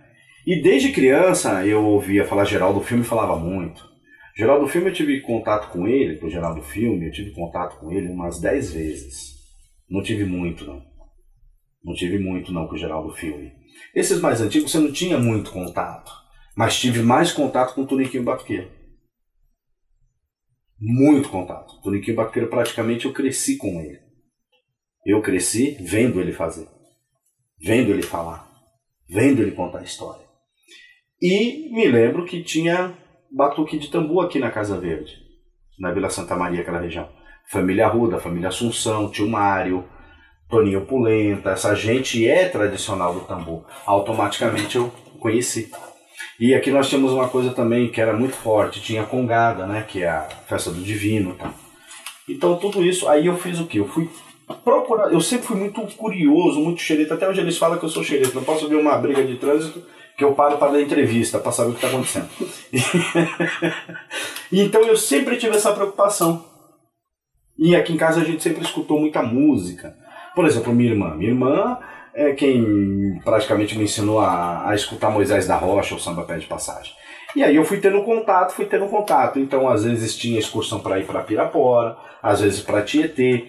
E 0.46 0.62
desde 0.62 0.92
criança 0.92 1.66
eu 1.66 1.86
ouvia 1.86 2.26
falar 2.26 2.46
Geraldo 2.46 2.82
Filme 2.82 3.04
falava 3.04 3.38
muito. 3.38 3.90
Geraldo 4.36 4.68
Filme 4.68 4.90
eu 4.90 4.94
tive 4.94 5.22
contato 5.22 5.72
com 5.72 5.88
ele, 5.88 6.18
com 6.18 6.28
o 6.28 6.30
Geraldo 6.30 6.62
Filme, 6.62 7.06
eu 7.06 7.12
tive 7.12 7.32
contato 7.32 7.78
com 7.80 7.92
ele 7.92 8.10
umas 8.10 8.40
10 8.40 8.74
vezes. 8.74 9.36
Não 9.90 10.02
tive 10.02 10.26
muito, 10.26 10.66
não. 10.66 10.82
Não 11.84 11.94
tive 11.94 12.18
muito, 12.18 12.52
não, 12.52 12.68
com 12.68 12.76
o 12.76 12.78
Geraldo 12.78 13.14
Filme. 13.14 13.52
Esses 13.94 14.20
mais 14.20 14.42
antigos 14.42 14.72
você 14.72 14.80
não 14.80 14.92
tinha 14.92 15.18
muito 15.20 15.52
contato. 15.52 16.12
Mas 16.56 16.80
tive 16.80 17.02
mais 17.02 17.32
contato 17.32 17.74
com 17.74 17.82
o 17.82 17.88
Toniquinho 17.88 18.24
Batuqueiro. 18.24 18.70
Muito 20.80 21.30
contato. 21.30 21.74
O 21.76 21.82
Toniquinho 21.82 22.18
Batuqueiro 22.18 22.50
praticamente 22.50 23.06
eu 23.06 23.14
cresci 23.14 23.58
com 23.58 23.80
ele. 23.80 24.00
Eu 25.06 25.22
cresci 25.22 25.78
vendo 25.82 26.20
ele 26.20 26.32
fazer. 26.32 26.68
Vendo 27.60 27.92
ele 27.92 28.02
falar. 28.02 28.48
Vendo 29.10 29.42
ele 29.42 29.52
contar 29.52 29.80
a 29.80 29.84
história. 29.84 30.26
E 31.22 31.72
me 31.74 31.88
lembro 31.88 32.26
que 32.26 32.44
tinha 32.44 32.94
batuque 33.32 33.78
de 33.78 33.90
tambu 33.90 34.22
aqui 34.22 34.40
na 34.40 34.52
Casa 34.52 34.80
Verde, 34.80 35.18
na 35.80 35.92
Vila 35.92 36.10
Santa 36.10 36.36
Maria, 36.36 36.62
aquela 36.62 36.80
região. 36.80 37.10
Família 37.50 37.88
Ruda, 37.88 38.20
família 38.20 38.50
Assunção, 38.50 39.10
tio 39.10 39.28
Mário, 39.28 39.86
Toninho 40.50 40.86
Pulenta, 40.86 41.52
essa 41.52 41.74
gente 41.76 42.28
é 42.28 42.48
tradicional 42.48 43.14
do 43.14 43.22
tambu. 43.22 43.66
Automaticamente 43.86 44.78
eu 44.78 44.92
conheci. 45.20 45.72
E 46.40 46.54
aqui 46.54 46.72
nós 46.72 46.90
tínhamos 46.90 47.12
uma 47.12 47.30
coisa 47.30 47.52
também 47.54 47.90
que 47.90 48.02
era 48.02 48.14
muito 48.14 48.36
forte, 48.36 48.82
tinha 48.82 49.04
a 49.04 49.06
congada, 49.06 49.66
né, 49.66 49.86
que 49.88 50.04
é 50.04 50.10
a 50.10 50.24
festa 50.48 50.72
do 50.72 50.82
divino, 50.82 51.36
tá? 51.36 51.54
Então 52.28 52.58
tudo 52.58 52.84
isso, 52.84 53.08
aí 53.08 53.28
eu 53.28 53.38
fiz 53.38 53.60
o 53.60 53.66
que? 53.66 53.78
Eu 53.78 53.88
fui 53.88 54.10
procurar, 54.54 55.12
eu 55.12 55.22
sempre 55.22 55.48
fui 55.48 55.58
muito 55.58 55.82
curioso, 55.96 56.60
muito 56.60 56.82
xereta, 56.82 57.14
até 57.14 57.28
hoje 57.28 57.42
eles 57.42 57.58
falam 57.58 57.78
que 57.78 57.86
eu 57.86 57.90
sou 57.90 58.04
xereta, 58.04 58.36
não 58.36 58.44
posso 58.44 58.68
ver 58.68 58.76
uma 58.76 58.98
briga 58.98 59.24
de 59.24 59.36
trânsito 59.38 59.84
que 60.18 60.24
eu 60.24 60.34
paro 60.34 60.58
para 60.58 60.74
dar 60.74 60.82
entrevista, 60.82 61.40
para 61.40 61.52
saber 61.52 61.70
o 61.70 61.74
que 61.74 61.84
está 61.84 61.88
acontecendo. 61.88 62.30
então 64.52 64.82
eu 64.84 64.96
sempre 64.96 65.38
tive 65.38 65.56
essa 65.56 65.74
preocupação. 65.74 66.46
E 67.58 67.76
aqui 67.76 67.94
em 67.94 67.98
casa 67.98 68.22
a 68.22 68.24
gente 68.24 68.44
sempre 68.44 68.64
escutou 68.64 69.00
muita 69.00 69.22
música. 69.22 69.96
Por 70.36 70.46
exemplo, 70.46 70.74
minha 70.74 70.92
irmã. 70.92 71.16
Minha 71.16 71.32
irmã 71.32 71.78
é 72.14 72.34
quem 72.34 73.20
praticamente 73.24 73.78
me 73.78 73.86
ensinou 73.86 74.20
a, 74.20 74.70
a 74.70 74.76
escutar 74.76 75.10
Moisés 75.10 75.48
da 75.48 75.56
Rocha, 75.56 75.96
o 75.96 76.00
samba 76.00 76.24
pé 76.24 76.38
de 76.38 76.46
passagem. 76.46 76.94
E 77.36 77.44
aí 77.44 77.56
eu 77.56 77.64
fui 77.64 77.80
tendo 77.80 78.04
contato, 78.04 78.54
fui 78.54 78.66
tendo 78.66 78.88
contato. 78.88 79.40
Então, 79.40 79.68
às 79.70 79.84
vezes 79.84 80.16
tinha 80.16 80.40
excursão 80.40 80.80
para 80.80 81.00
ir 81.00 81.06
para 81.06 81.24
Pirapora, 81.24 81.98
às 82.22 82.42
vezes 82.42 82.62
para 82.62 82.82
Tietê. 82.82 83.48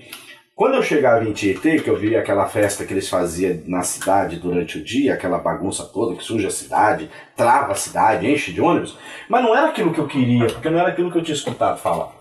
Quando 0.55 0.75
eu 0.75 0.83
chegava 0.83 1.25
em 1.25 1.33
Tietê, 1.33 1.81
que 1.81 1.89
eu 1.89 1.97
via 1.97 2.21
aquela 2.21 2.47
festa 2.47 2.85
que 2.85 2.93
eles 2.93 3.09
faziam 3.09 3.63
na 3.67 3.83
cidade 3.83 4.37
durante 4.37 4.79
o 4.79 4.85
dia, 4.85 5.15
aquela 5.15 5.39
bagunça 5.39 5.85
toda 5.85 6.15
que 6.15 6.23
suja 6.23 6.49
a 6.49 6.51
cidade, 6.51 7.11
trava 7.35 7.73
a 7.73 7.75
cidade, 7.75 8.31
enche 8.31 8.53
de 8.53 8.61
ônibus, 8.61 8.97
mas 9.29 9.43
não 9.43 9.57
era 9.57 9.69
aquilo 9.69 9.93
que 9.93 9.99
eu 9.99 10.07
queria, 10.07 10.47
porque 10.47 10.69
não 10.69 10.79
era 10.79 10.91
aquilo 10.91 11.11
que 11.11 11.19
eu 11.19 11.23
tinha 11.23 11.35
escutado 11.35 11.79
falar. 11.79 12.13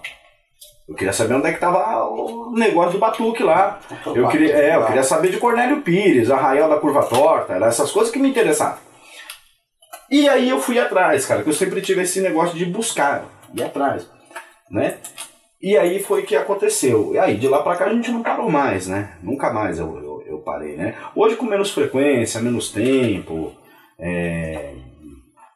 Eu 0.88 0.96
queria 0.96 1.14
saber 1.14 1.36
onde 1.36 1.48
é 1.48 1.52
que 1.52 1.58
estava 1.58 2.06
o 2.06 2.54
negócio 2.54 2.94
do 2.94 3.00
batuque 3.00 3.44
lá. 3.44 3.80
Eu 4.14 4.28
queria, 4.28 4.54
é, 4.54 4.76
eu 4.76 4.86
queria 4.86 5.04
saber 5.04 5.30
de 5.30 5.38
Cornélio 5.38 5.82
Pires, 5.82 6.32
Arraial 6.32 6.70
da 6.70 6.80
Curva 6.80 7.04
Torta, 7.04 7.54
eram 7.54 7.68
essas 7.68 7.92
coisas 7.92 8.12
que 8.12 8.20
me 8.20 8.30
interessavam. 8.30 8.80
E 10.10 10.28
aí 10.28 10.50
eu 10.50 10.60
fui 10.60 10.78
atrás, 10.78 11.26
cara, 11.26 11.44
que 11.44 11.50
eu 11.50 11.54
sempre 11.54 11.82
tive 11.82 12.02
esse 12.02 12.20
negócio 12.20 12.58
de 12.58 12.66
buscar, 12.66 13.24
ir 13.54 13.64
atrás, 13.64 14.10
né? 14.70 14.98
E 15.62 15.78
aí 15.78 16.01
foi 16.01 16.24
que 16.24 16.36
aconteceu. 16.36 17.12
E 17.14 17.20
aí, 17.20 17.38
de 17.38 17.47
lá 17.47 17.62
pra 17.62 17.76
cá 17.76 17.86
a 17.86 17.93
gente 17.93 18.12
não 18.12 18.24
parou 18.24 18.49
mais, 18.49 18.88
né? 18.88 19.14
Nunca 19.22 19.53
mais 19.53 19.78
eu, 19.78 19.95
eu, 19.97 20.24
eu 20.26 20.38
parei, 20.39 20.76
né? 20.76 20.95
Hoje 21.16 21.36
com 21.36 21.45
menos 21.45 21.72
frequência, 21.72 22.41
menos 22.41 22.72
tempo, 22.72 23.53
é, 23.99 24.74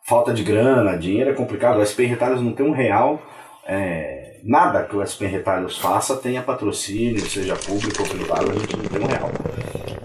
falta 0.03 0.31
de 0.31 0.43
grana, 0.43 0.95
dinheiro 0.95 1.31
é 1.31 1.33
complicado. 1.33 1.79
O 1.79 1.85
SP 1.85 2.05
Retalhos 2.05 2.41
não 2.41 2.53
tem 2.53 2.65
um 2.65 2.71
real. 2.71 3.19
É, 3.67 4.39
nada 4.43 4.83
que 4.83 4.95
o 4.95 5.01
SP 5.01 5.25
Retalhos 5.25 5.79
faça 5.79 6.15
tenha 6.15 6.43
patrocínio, 6.43 7.19
seja 7.21 7.55
público 7.55 8.03
ou 8.03 8.07
privado, 8.07 8.51
a 8.51 8.53
gente 8.53 8.77
não 8.77 8.85
tem 8.85 9.01
um 9.01 9.07
real, 9.07 9.31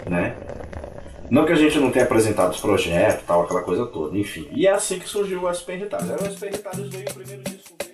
né? 0.09 0.35
Não 1.29 1.45
que 1.45 1.53
a 1.53 1.55
gente 1.55 1.79
não 1.79 1.91
tenha 1.91 2.05
apresentado 2.05 2.51
os 2.51 2.59
projetos, 2.59 3.23
tal, 3.25 3.43
aquela 3.43 3.61
coisa 3.61 3.85
toda, 3.85 4.17
enfim. 4.17 4.49
E 4.51 4.65
é 4.65 4.71
assim 4.71 4.97
que 4.97 5.07
surgiu 5.07 5.43
o 5.43 5.53
SP 5.53 5.77
Retalhos. 5.77 6.09
Aí 6.09 6.27
o 6.27 6.31
SP 6.33 6.49
Retalhos 6.49 6.89
veio 6.89 7.05
primeiro 7.13 7.43
disco 7.43 7.90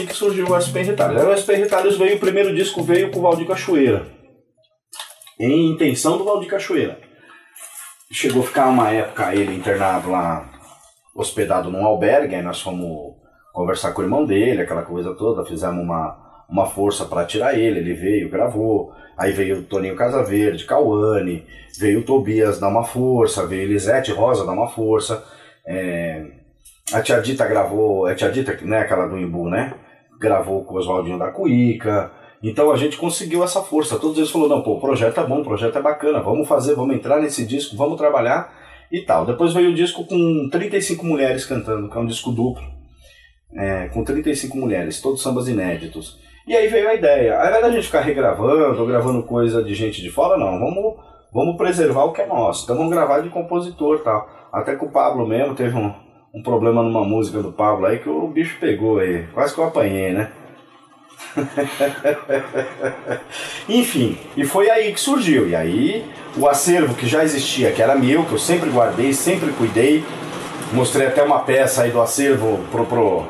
assim 0.00 0.06
que 0.06 0.14
surgiu 0.14 0.46
o 0.46 0.56
SP 0.56 0.82
Retalhos. 0.82 1.22
o 1.22 1.36
SP 1.36 1.54
Retalhos 1.54 1.98
veio, 1.98 2.16
o 2.16 2.20
primeiro 2.20 2.54
disco 2.54 2.82
veio 2.82 3.10
com 3.10 3.18
o 3.18 3.22
Valdir 3.22 3.46
Cachoeira. 3.46 4.06
Em 5.38 5.70
intenção 5.70 6.18
do 6.18 6.24
Valdir 6.24 6.48
Cachoeira. 6.48 6.98
Chegou 8.12 8.42
a 8.42 8.46
ficar 8.46 8.66
uma 8.66 8.90
época 8.90 9.34
ele 9.34 9.54
internado 9.54 10.10
lá, 10.10 10.50
hospedado 11.14 11.70
num 11.70 11.84
albergue, 11.84 12.34
aí 12.34 12.42
nós 12.42 12.60
fomos 12.60 13.14
conversar 13.52 13.92
com 13.92 14.00
o 14.00 14.04
irmão 14.04 14.24
dele, 14.24 14.62
aquela 14.62 14.82
coisa 14.82 15.14
toda, 15.14 15.44
fizemos 15.44 15.82
uma, 15.82 16.44
uma 16.48 16.66
força 16.66 17.04
para 17.04 17.24
tirar 17.24 17.56
ele, 17.56 17.78
ele 17.78 17.94
veio, 17.94 18.30
gravou. 18.30 18.92
Aí 19.16 19.32
veio 19.32 19.58
o 19.58 19.62
Toninho 19.62 19.96
Casaverde, 19.96 20.64
Cauane, 20.64 21.46
veio 21.78 22.00
o 22.00 22.04
Tobias 22.04 22.58
dar 22.58 22.68
uma 22.68 22.84
força, 22.84 23.46
veio 23.46 23.62
Elisete 23.62 24.12
Rosa 24.12 24.46
dar 24.46 24.52
uma 24.52 24.68
força. 24.68 25.22
É, 25.66 26.24
a 26.92 27.02
Tia 27.02 27.20
Dita 27.20 27.46
gravou, 27.46 28.08
é 28.08 28.12
a 28.12 28.14
Tia 28.14 28.30
Dita, 28.30 28.56
né, 28.62 28.78
aquela 28.78 29.06
do 29.06 29.18
Imbu, 29.18 29.48
né? 29.48 29.74
Gravou 30.20 30.62
com 30.62 30.74
o 30.74 30.78
Oswaldinho 30.78 31.18
da 31.18 31.30
Cuíca. 31.30 32.12
Então 32.42 32.70
a 32.70 32.76
gente 32.76 32.98
conseguiu 32.98 33.42
essa 33.42 33.62
força. 33.62 33.98
Todos 33.98 34.18
eles 34.18 34.30
falaram, 34.30 34.56
não, 34.56 34.62
pô, 34.62 34.74
o 34.74 34.80
projeto 34.80 35.18
é 35.18 35.26
bom, 35.26 35.40
o 35.40 35.44
projeto 35.44 35.78
é 35.78 35.82
bacana, 35.82 36.20
vamos 36.20 36.46
fazer, 36.46 36.74
vamos 36.74 36.94
entrar 36.94 37.20
nesse 37.20 37.46
disco, 37.46 37.76
vamos 37.76 37.96
trabalhar 37.96 38.52
e 38.92 39.00
tal. 39.00 39.24
Depois 39.24 39.54
veio 39.54 39.70
o 39.70 39.74
disco 39.74 40.04
com 40.04 40.48
35 40.50 41.04
mulheres 41.04 41.46
cantando, 41.46 41.88
que 41.88 41.96
é 41.96 42.00
um 42.00 42.06
disco 42.06 42.30
duplo, 42.30 42.64
é, 43.54 43.88
com 43.88 44.04
35 44.04 44.56
mulheres, 44.56 45.00
todos 45.00 45.22
sambas 45.22 45.48
inéditos. 45.48 46.18
E 46.46 46.56
aí 46.56 46.68
veio 46.68 46.88
a 46.88 46.94
ideia, 46.94 47.38
ao 47.38 47.46
invés 47.46 47.62
da 47.62 47.70
gente 47.70 47.86
ficar 47.86 48.00
regravando 48.00 48.80
ou 48.80 48.86
gravando 48.86 49.22
coisa 49.22 49.62
de 49.62 49.74
gente 49.74 50.02
de 50.02 50.10
fora, 50.10 50.38
não, 50.38 50.58
vamos, 50.58 50.96
vamos 51.32 51.56
preservar 51.56 52.04
o 52.04 52.12
que 52.12 52.22
é 52.22 52.26
nosso. 52.26 52.64
Então 52.64 52.76
vamos 52.76 52.90
gravar 52.90 53.20
de 53.20 53.28
compositor 53.28 54.00
tal. 54.00 54.28
Até 54.52 54.74
que 54.76 54.84
o 54.84 54.90
Pablo 54.90 55.26
mesmo 55.26 55.54
teve 55.54 55.76
um, 55.76 55.94
um 56.32 56.42
problema 56.42 56.82
numa 56.82 57.04
música 57.04 57.42
do 57.42 57.52
Pablo 57.52 57.86
aí 57.86 57.98
que 57.98 58.08
o 58.08 58.26
bicho 58.28 58.56
pegou 58.60 58.98
aí. 58.98 59.26
Quase 59.34 59.52
que 59.52 59.60
eu 59.60 59.64
apanhei, 59.64 60.12
né? 60.12 60.30
Enfim, 63.68 64.18
e 64.36 64.44
foi 64.44 64.70
aí 64.70 64.92
que 64.92 65.00
surgiu. 65.00 65.48
E 65.48 65.56
aí 65.56 66.04
o 66.36 66.48
acervo 66.48 66.94
que 66.94 67.06
já 67.06 67.24
existia, 67.24 67.72
que 67.72 67.82
era 67.82 67.94
meu, 67.94 68.24
que 68.24 68.32
eu 68.32 68.38
sempre 68.38 68.70
guardei, 68.70 69.12
sempre 69.12 69.50
cuidei. 69.52 70.04
Mostrei 70.72 71.08
até 71.08 71.22
uma 71.22 71.40
peça 71.40 71.82
aí 71.82 71.90
do 71.90 72.00
acervo 72.00 72.60
pro, 72.70 72.86
pro, 72.86 73.24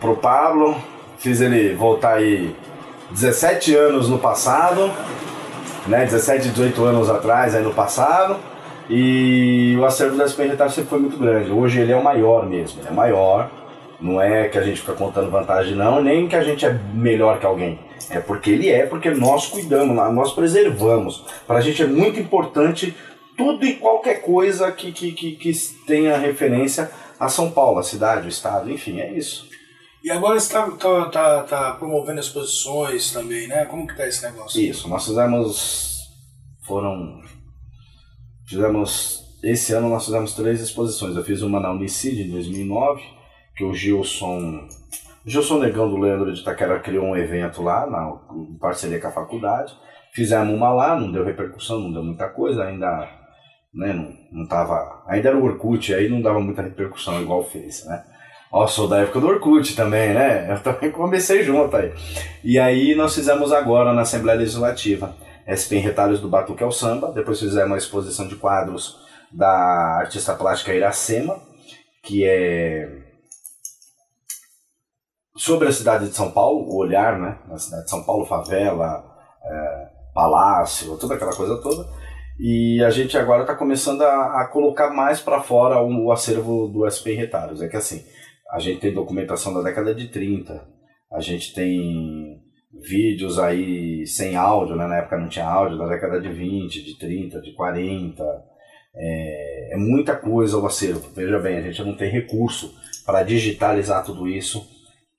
pro 0.00 0.16
Pablo. 0.16 0.76
Fiz 1.18 1.40
ele 1.40 1.74
voltar 1.74 2.14
aí 2.14 2.54
17 3.10 3.74
anos 3.74 4.08
no 4.08 4.18
passado, 4.18 4.90
né? 5.86 6.04
17, 6.04 6.50
18 6.50 6.84
anos 6.84 7.10
atrás 7.10 7.56
aí 7.56 7.62
no 7.62 7.74
passado. 7.74 8.36
E 8.92 9.76
o 9.78 9.84
acervo 9.84 10.16
da 10.16 10.26
SP 10.26 10.50
sempre 10.50 10.90
foi 10.90 10.98
muito 10.98 11.16
grande. 11.16 11.52
Hoje 11.52 11.80
ele 11.80 11.92
é 11.92 11.96
o 11.96 12.02
maior 12.02 12.44
mesmo, 12.48 12.80
ele 12.80 12.88
é 12.88 12.92
maior. 12.92 13.48
Não 14.00 14.20
é 14.20 14.48
que 14.48 14.58
a 14.58 14.62
gente 14.62 14.80
fica 14.80 14.94
contando 14.94 15.30
vantagem, 15.30 15.76
não, 15.76 16.02
nem 16.02 16.26
que 16.26 16.34
a 16.34 16.42
gente 16.42 16.66
é 16.66 16.72
melhor 16.92 17.38
que 17.38 17.46
alguém. 17.46 17.78
É 18.08 18.18
porque 18.18 18.50
ele 18.50 18.68
é, 18.68 18.86
porque 18.86 19.10
nós 19.10 19.46
cuidamos, 19.46 19.94
nós 19.94 20.32
preservamos. 20.32 21.24
Para 21.46 21.58
a 21.58 21.60
gente 21.60 21.82
é 21.82 21.86
muito 21.86 22.18
importante 22.18 22.96
tudo 23.36 23.64
e 23.64 23.74
qualquer 23.74 24.22
coisa 24.22 24.72
que, 24.72 24.90
que, 24.90 25.12
que, 25.12 25.32
que 25.32 25.52
tenha 25.86 26.16
referência 26.16 26.90
a 27.18 27.28
São 27.28 27.50
Paulo, 27.50 27.78
a 27.78 27.84
cidade, 27.84 28.26
o 28.26 28.28
estado, 28.28 28.72
enfim, 28.72 28.98
é 28.98 29.12
isso. 29.12 29.48
E 30.02 30.10
agora 30.10 30.40
você 30.40 30.46
está 30.46 30.68
tá, 30.70 31.04
tá, 31.10 31.42
tá 31.42 31.72
promovendo 31.74 32.18
exposições 32.18 33.12
também, 33.12 33.46
né? 33.46 33.66
Como 33.66 33.86
que 33.86 33.96
tá 33.96 34.08
esse 34.08 34.22
negócio? 34.24 34.60
Isso, 34.60 34.88
nós 34.88 35.04
fizemos. 35.04 36.00
Foram 36.62 37.20
Fizemos, 38.50 39.38
esse 39.44 39.72
ano 39.72 39.88
nós 39.88 40.04
fizemos 40.04 40.34
três 40.34 40.60
exposições. 40.60 41.14
Eu 41.14 41.22
fiz 41.22 41.40
uma 41.40 41.60
na 41.60 41.70
Unicid 41.70 42.20
em 42.20 42.30
2009, 42.32 43.00
que 43.54 43.62
o 43.62 43.72
Gilson, 43.72 44.66
Gilson 45.24 45.60
Negão 45.60 45.88
do 45.88 45.96
Leandro 45.96 46.34
de 46.34 46.40
Itaquera 46.40 46.80
criou 46.80 47.04
um 47.04 47.16
evento 47.16 47.62
lá, 47.62 47.86
na, 47.86 48.12
em 48.34 48.58
parceria 48.58 49.00
com 49.00 49.06
a 49.06 49.12
faculdade. 49.12 49.72
Fizemos 50.12 50.52
uma 50.52 50.72
lá, 50.72 50.98
não 50.98 51.12
deu 51.12 51.24
repercussão, 51.24 51.78
não 51.78 51.92
deu 51.92 52.02
muita 52.02 52.28
coisa, 52.28 52.64
ainda 52.64 53.08
né, 53.72 53.92
não, 53.92 54.12
não 54.32 54.48
tava. 54.48 55.04
Ainda 55.06 55.28
era 55.28 55.38
o 55.38 55.44
Orkut, 55.44 55.94
aí 55.94 56.08
não 56.08 56.20
dava 56.20 56.40
muita 56.40 56.60
repercussão 56.60 57.22
igual 57.22 57.44
fez, 57.44 57.86
né? 57.86 58.02
Ó, 58.50 58.66
sou 58.66 58.88
da 58.88 58.98
época 58.98 59.20
do 59.20 59.28
Orkut 59.28 59.76
também, 59.76 60.12
né? 60.12 60.50
Eu 60.50 60.60
também 60.60 60.90
comecei 60.90 61.44
junto 61.44 61.76
aí. 61.76 61.92
E 62.42 62.58
aí 62.58 62.96
nós 62.96 63.14
fizemos 63.14 63.52
agora 63.52 63.92
na 63.92 64.00
Assembleia 64.00 64.40
Legislativa 64.40 65.14
SP 65.46 65.76
em 65.76 65.80
Retalhos 65.80 66.20
do 66.20 66.28
Batuque 66.28 66.62
ao 66.62 66.72
Samba, 66.72 67.12
depois 67.12 67.38
fizemos 67.38 67.66
uma 67.66 67.78
exposição 67.78 68.26
de 68.26 68.36
quadros 68.36 68.98
da 69.32 69.98
artista 69.98 70.34
plástica 70.34 70.74
Iracema, 70.74 71.40
que 72.02 72.24
é 72.24 72.88
sobre 75.36 75.68
a 75.68 75.72
cidade 75.72 76.08
de 76.08 76.14
São 76.14 76.30
Paulo, 76.30 76.66
o 76.68 76.76
olhar, 76.76 77.18
né? 77.18 77.38
Na 77.48 77.58
cidade 77.58 77.84
de 77.84 77.90
São 77.90 78.02
Paulo, 78.04 78.26
favela, 78.26 79.04
é, 79.42 79.88
palácio, 80.14 80.96
toda 80.98 81.14
aquela 81.14 81.34
coisa 81.34 81.56
toda. 81.62 81.88
E 82.38 82.82
a 82.82 82.90
gente 82.90 83.16
agora 83.18 83.42
está 83.42 83.54
começando 83.54 84.02
a, 84.02 84.42
a, 84.42 84.48
colocar 84.48 84.90
mais 84.90 85.20
para 85.20 85.42
fora 85.42 85.80
o, 85.80 86.06
o, 86.06 86.12
acervo 86.12 86.68
do 86.68 86.88
SP 86.88 87.12
Retalhos. 87.14 87.62
É 87.62 87.68
que 87.68 87.76
assim, 87.76 88.04
a 88.50 88.58
gente 88.58 88.80
tem 88.80 88.94
documentação 88.94 89.52
da 89.52 89.62
década 89.62 89.94
de 89.94 90.08
30, 90.08 90.66
a 91.12 91.20
gente 91.20 91.54
tem 91.54 92.39
vídeos 92.72 93.38
aí 93.38 94.06
sem 94.06 94.36
áudio, 94.36 94.76
né? 94.76 94.86
na 94.86 94.98
época 94.98 95.18
não 95.18 95.28
tinha 95.28 95.46
áudio, 95.46 95.78
da 95.78 95.88
década 95.88 96.20
de 96.20 96.32
20, 96.32 96.82
de 96.82 96.98
30, 96.98 97.40
de 97.40 97.52
40. 97.52 98.22
É, 98.94 99.74
é 99.74 99.76
muita 99.76 100.16
coisa 100.16 100.58
o 100.58 100.66
acervo. 100.66 101.10
Veja 101.14 101.38
bem, 101.38 101.56
a 101.56 101.62
gente 101.62 101.82
não 101.82 101.96
tem 101.96 102.10
recurso 102.10 102.74
para 103.04 103.22
digitalizar 103.22 104.04
tudo 104.04 104.28
isso 104.28 104.66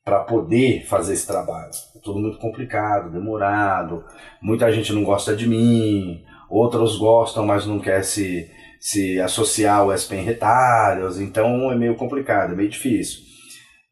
para 0.03 0.19
poder 0.23 0.85
fazer 0.85 1.13
esse 1.13 1.27
trabalho. 1.27 1.71
É 1.95 1.99
tudo 1.99 2.19
muito 2.19 2.39
complicado, 2.39 3.11
demorado. 3.11 4.03
Muita 4.41 4.71
gente 4.71 4.91
não 4.93 5.03
gosta 5.03 5.35
de 5.35 5.47
mim, 5.47 6.23
outros 6.49 6.97
gostam, 6.97 7.45
mas 7.45 7.65
não 7.65 7.79
quer 7.79 8.03
se, 8.03 8.49
se 8.79 9.19
associar 9.19 9.79
ao 9.79 9.93
SPM 9.93 10.23
Retalhos, 10.23 11.19
então 11.19 11.71
é 11.71 11.75
meio 11.75 11.95
complicado, 11.95 12.53
é 12.53 12.55
meio 12.55 12.69
difícil. 12.69 13.21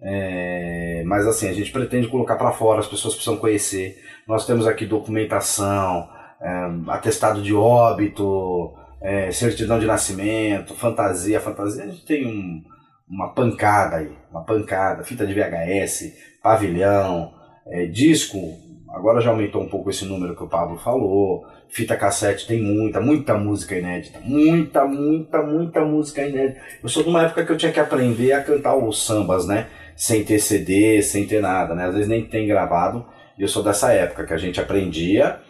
É, 0.02 1.04
mas 1.06 1.28
assim, 1.28 1.50
a 1.50 1.54
gente 1.54 1.72
pretende 1.72 2.08
colocar 2.08 2.36
para 2.36 2.52
fora, 2.52 2.80
as 2.80 2.88
pessoas 2.88 3.14
precisam 3.14 3.38
conhecer. 3.38 4.02
Nós 4.28 4.46
temos 4.46 4.66
aqui 4.66 4.86
documentação, 4.86 6.10
é, 6.42 6.72
atestado 6.88 7.42
de 7.42 7.54
óbito, 7.54 8.74
é, 9.02 9.32
certidão 9.32 9.80
de 9.80 9.86
nascimento, 9.86 10.74
fantasia. 10.74 11.40
Fantasia 11.40 11.84
a 11.84 11.88
gente 11.88 12.06
tem 12.06 12.26
um, 12.26 12.64
uma 13.10 13.34
pancada 13.34 13.98
aí, 13.98 14.12
uma 14.32 14.44
pancada, 14.44 15.04
fita 15.04 15.26
de 15.26 15.34
VHS, 15.34 16.14
pavilhão, 16.42 17.34
é, 17.68 17.86
disco. 17.86 18.38
Agora 18.94 19.22
já 19.22 19.30
aumentou 19.30 19.62
um 19.62 19.70
pouco 19.70 19.90
esse 19.90 20.06
número 20.06 20.36
que 20.36 20.44
o 20.44 20.48
Pablo 20.48 20.78
falou. 20.78 21.46
Fita 21.70 21.96
cassete 21.96 22.48
tem 22.48 22.62
muita, 22.62 23.00
muita 23.00 23.38
música 23.38 23.76
inédita. 23.76 24.20
Muita, 24.24 24.86
muita, 24.86 25.42
muita 25.44 25.82
música 25.86 26.26
inédita. 26.26 26.60
Eu 26.82 26.90
sou 26.90 27.04
de 27.04 27.10
uma 27.10 27.24
época 27.24 27.46
que 27.46 27.52
eu 27.52 27.58
tinha 27.58 27.72
que 27.72 27.80
aprender 27.80 28.32
a 28.34 28.44
cantar 28.44 28.76
os 28.76 29.06
sambas, 29.06 29.48
né? 29.48 29.68
sem 30.00 30.24
ter 30.24 30.40
CD, 30.40 31.02
sem 31.02 31.28
ter 31.28 31.42
nada, 31.42 31.76
né? 31.76 31.88
Às 31.88 31.94
vezes 31.94 32.08
nem 32.08 32.26
tem 32.26 32.48
gravado. 32.48 33.06
E 33.38 33.42
eu 33.42 33.50
sou 33.50 33.62
dessa 33.62 33.92
época 33.92 34.26
que 34.26 34.34
a 34.34 34.38
gente 34.38 34.60
aprendia 34.60 35.42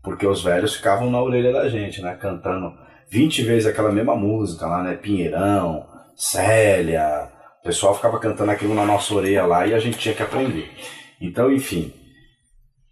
porque 0.00 0.24
os 0.24 0.44
velhos 0.44 0.76
ficavam 0.76 1.10
na 1.10 1.20
orelha 1.20 1.52
da 1.52 1.68
gente, 1.68 2.00
né? 2.00 2.14
Cantando 2.14 2.72
20 3.10 3.42
vezes 3.42 3.66
aquela 3.66 3.90
mesma 3.90 4.14
música 4.14 4.64
lá, 4.64 4.80
né? 4.80 4.94
Pinheirão, 4.94 5.84
Célia. 6.14 7.28
O 7.60 7.66
pessoal 7.66 7.96
ficava 7.96 8.20
cantando 8.20 8.52
aquilo 8.52 8.76
na 8.76 8.86
nossa 8.86 9.12
orelha 9.12 9.44
lá 9.44 9.66
e 9.66 9.74
a 9.74 9.78
gente 9.80 9.98
tinha 9.98 10.14
que 10.14 10.22
aprender. 10.22 10.70
Então, 11.20 11.52
enfim. 11.52 11.92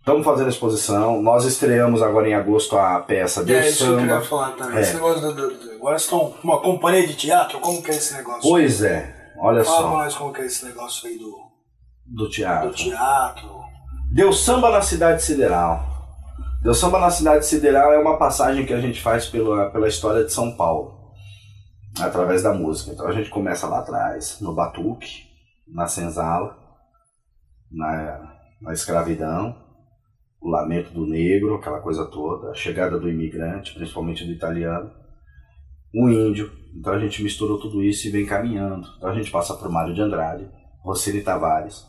Estamos 0.04 0.22
fazendo 0.24 0.46
a 0.46 0.50
exposição. 0.50 1.22
Nós 1.22 1.46
estreamos 1.46 2.02
agora 2.02 2.28
em 2.28 2.34
agosto 2.34 2.76
a 2.76 3.00
peça 3.00 3.42
Deus 3.42 3.64
é, 3.64 3.68
isso 3.70 3.78
Samba. 3.84 3.96
que 3.96 4.02
eu 4.02 4.06
queria 4.08 4.20
falar 4.20 4.50
também. 4.52 4.76
É. 4.76 4.80
Esse 4.82 4.94
negócio 4.94 5.20
do, 5.22 5.34
do, 5.34 5.56
do- 5.56 5.72
Agora 5.76 5.96
estão 5.96 6.30
com 6.30 6.48
uma 6.48 6.60
companhia 6.60 7.06
de 7.06 7.14
teatro, 7.14 7.58
como 7.60 7.82
que 7.82 7.90
é 7.90 7.94
esse 7.94 8.12
negócio? 8.14 8.42
Pois 8.42 8.82
é, 8.82 9.32
olha 9.38 9.64
Fala 9.64 9.76
pra 9.78 9.88
só. 9.90 9.96
nós 9.96 10.14
como 10.14 10.32
que 10.32 10.42
é 10.42 10.46
esse 10.46 10.64
negócio 10.66 11.08
aí 11.08 11.18
do, 11.18 11.34
Do 12.06 12.28
teatro. 12.28 12.68
do 12.68 12.74
teatro. 12.74 13.48
Deu 14.12 14.30
samba 14.32 14.70
na 14.70 14.82
cidade 14.82 15.22
sideral. 15.22 15.82
Deu 16.62 16.74
samba 16.74 16.98
na 16.98 17.10
cidade 17.10 17.44
sideral 17.46 17.92
é 17.92 17.98
uma 17.98 18.18
passagem 18.18 18.64
que 18.66 18.72
a 18.74 18.80
gente 18.80 19.00
faz 19.02 19.26
pela, 19.26 19.70
pela 19.70 19.88
história 19.88 20.24
de 20.24 20.32
São 20.32 20.54
Paulo, 20.56 21.12
através 22.00 22.42
da 22.42 22.52
música. 22.52 22.92
Então 22.92 23.06
a 23.06 23.12
gente 23.12 23.28
começa 23.30 23.66
lá 23.66 23.78
atrás, 23.80 24.38
no 24.40 24.54
Batuque, 24.54 25.24
na 25.66 25.86
Senzala, 25.86 26.56
na, 27.70 28.20
na 28.62 28.72
escravidão, 28.72 29.54
o 30.44 30.50
lamento 30.50 30.92
do 30.92 31.06
negro, 31.06 31.54
aquela 31.54 31.80
coisa 31.80 32.04
toda, 32.04 32.50
a 32.50 32.54
chegada 32.54 33.00
do 33.00 33.08
imigrante, 33.08 33.72
principalmente 33.72 34.24
do 34.24 34.32
italiano, 34.32 34.90
o 35.94 36.08
índio. 36.08 36.52
Então 36.76 36.92
a 36.92 36.98
gente 36.98 37.22
misturou 37.22 37.58
tudo 37.58 37.82
isso 37.82 38.06
e 38.06 38.10
vem 38.10 38.26
caminhando. 38.26 38.86
Então 38.98 39.08
a 39.08 39.14
gente 39.14 39.30
passa 39.30 39.54
por 39.54 39.70
Mário 39.70 39.94
de 39.94 40.02
Andrade, 40.02 40.46
Roseli 40.82 41.22
Tavares, 41.22 41.86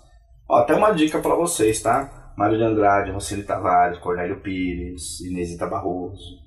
Ó, 0.47 0.57
até 0.57 0.75
uma 0.75 0.91
dica 0.91 1.19
para 1.19 1.35
vocês, 1.35 1.81
tá? 1.81 2.33
Mário 2.37 2.57
de 2.57 2.63
Andrade, 2.63 3.11
Roseli 3.11 3.43
Tavares, 3.43 3.97
Cornélio 3.97 4.39
Pires, 4.41 5.19
Inesita 5.21 5.65
Barroso, 5.65 6.37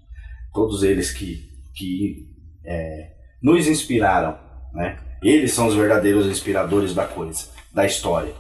todos 0.53 0.83
eles 0.83 1.11
que, 1.11 1.49
que 1.75 2.29
é, 2.65 3.13
nos 3.43 3.67
inspiraram, 3.67 4.39
né? 4.73 4.99
Eles 5.21 5.53
são 5.53 5.67
os 5.67 5.75
verdadeiros 5.75 6.27
inspiradores 6.27 6.95
da 6.95 7.05
coisa, 7.07 7.49
da 7.75 7.85
história. 7.85 8.33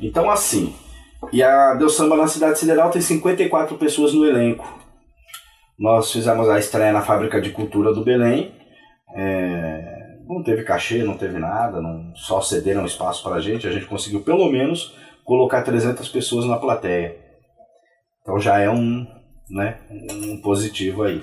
Então, 0.00 0.30
assim, 0.30 0.74
e 1.32 1.42
a 1.42 1.74
Deus 1.74 1.94
Samba 1.94 2.16
na 2.16 2.26
Cidade 2.26 2.58
Sideral 2.58 2.90
tem 2.90 3.02
54 3.02 3.76
pessoas 3.76 4.12
no 4.12 4.26
elenco. 4.26 4.66
Nós 5.78 6.12
fizemos 6.12 6.48
a 6.48 6.58
estreia 6.58 6.92
na 6.92 7.02
Fábrica 7.02 7.40
de 7.40 7.50
Cultura 7.50 7.92
do 7.92 8.04
Belém. 8.04 8.54
É, 9.14 10.00
não 10.26 10.42
teve 10.42 10.62
cachê, 10.62 11.02
não 11.02 11.16
teve 11.16 11.38
nada, 11.38 11.80
não, 11.80 12.14
só 12.14 12.40
cederam 12.40 12.84
espaço 12.84 13.22
para 13.22 13.36
a 13.36 13.40
gente. 13.40 13.66
A 13.66 13.72
gente 13.72 13.86
conseguiu 13.86 14.22
pelo 14.22 14.50
menos 14.50 14.94
colocar 15.24 15.62
300 15.62 16.08
pessoas 16.08 16.44
na 16.46 16.56
plateia. 16.56 17.16
Então 18.22 18.38
já 18.38 18.58
é 18.58 18.68
um, 18.68 19.06
né, 19.48 19.78
um 19.90 20.40
positivo 20.40 21.02
aí. 21.02 21.20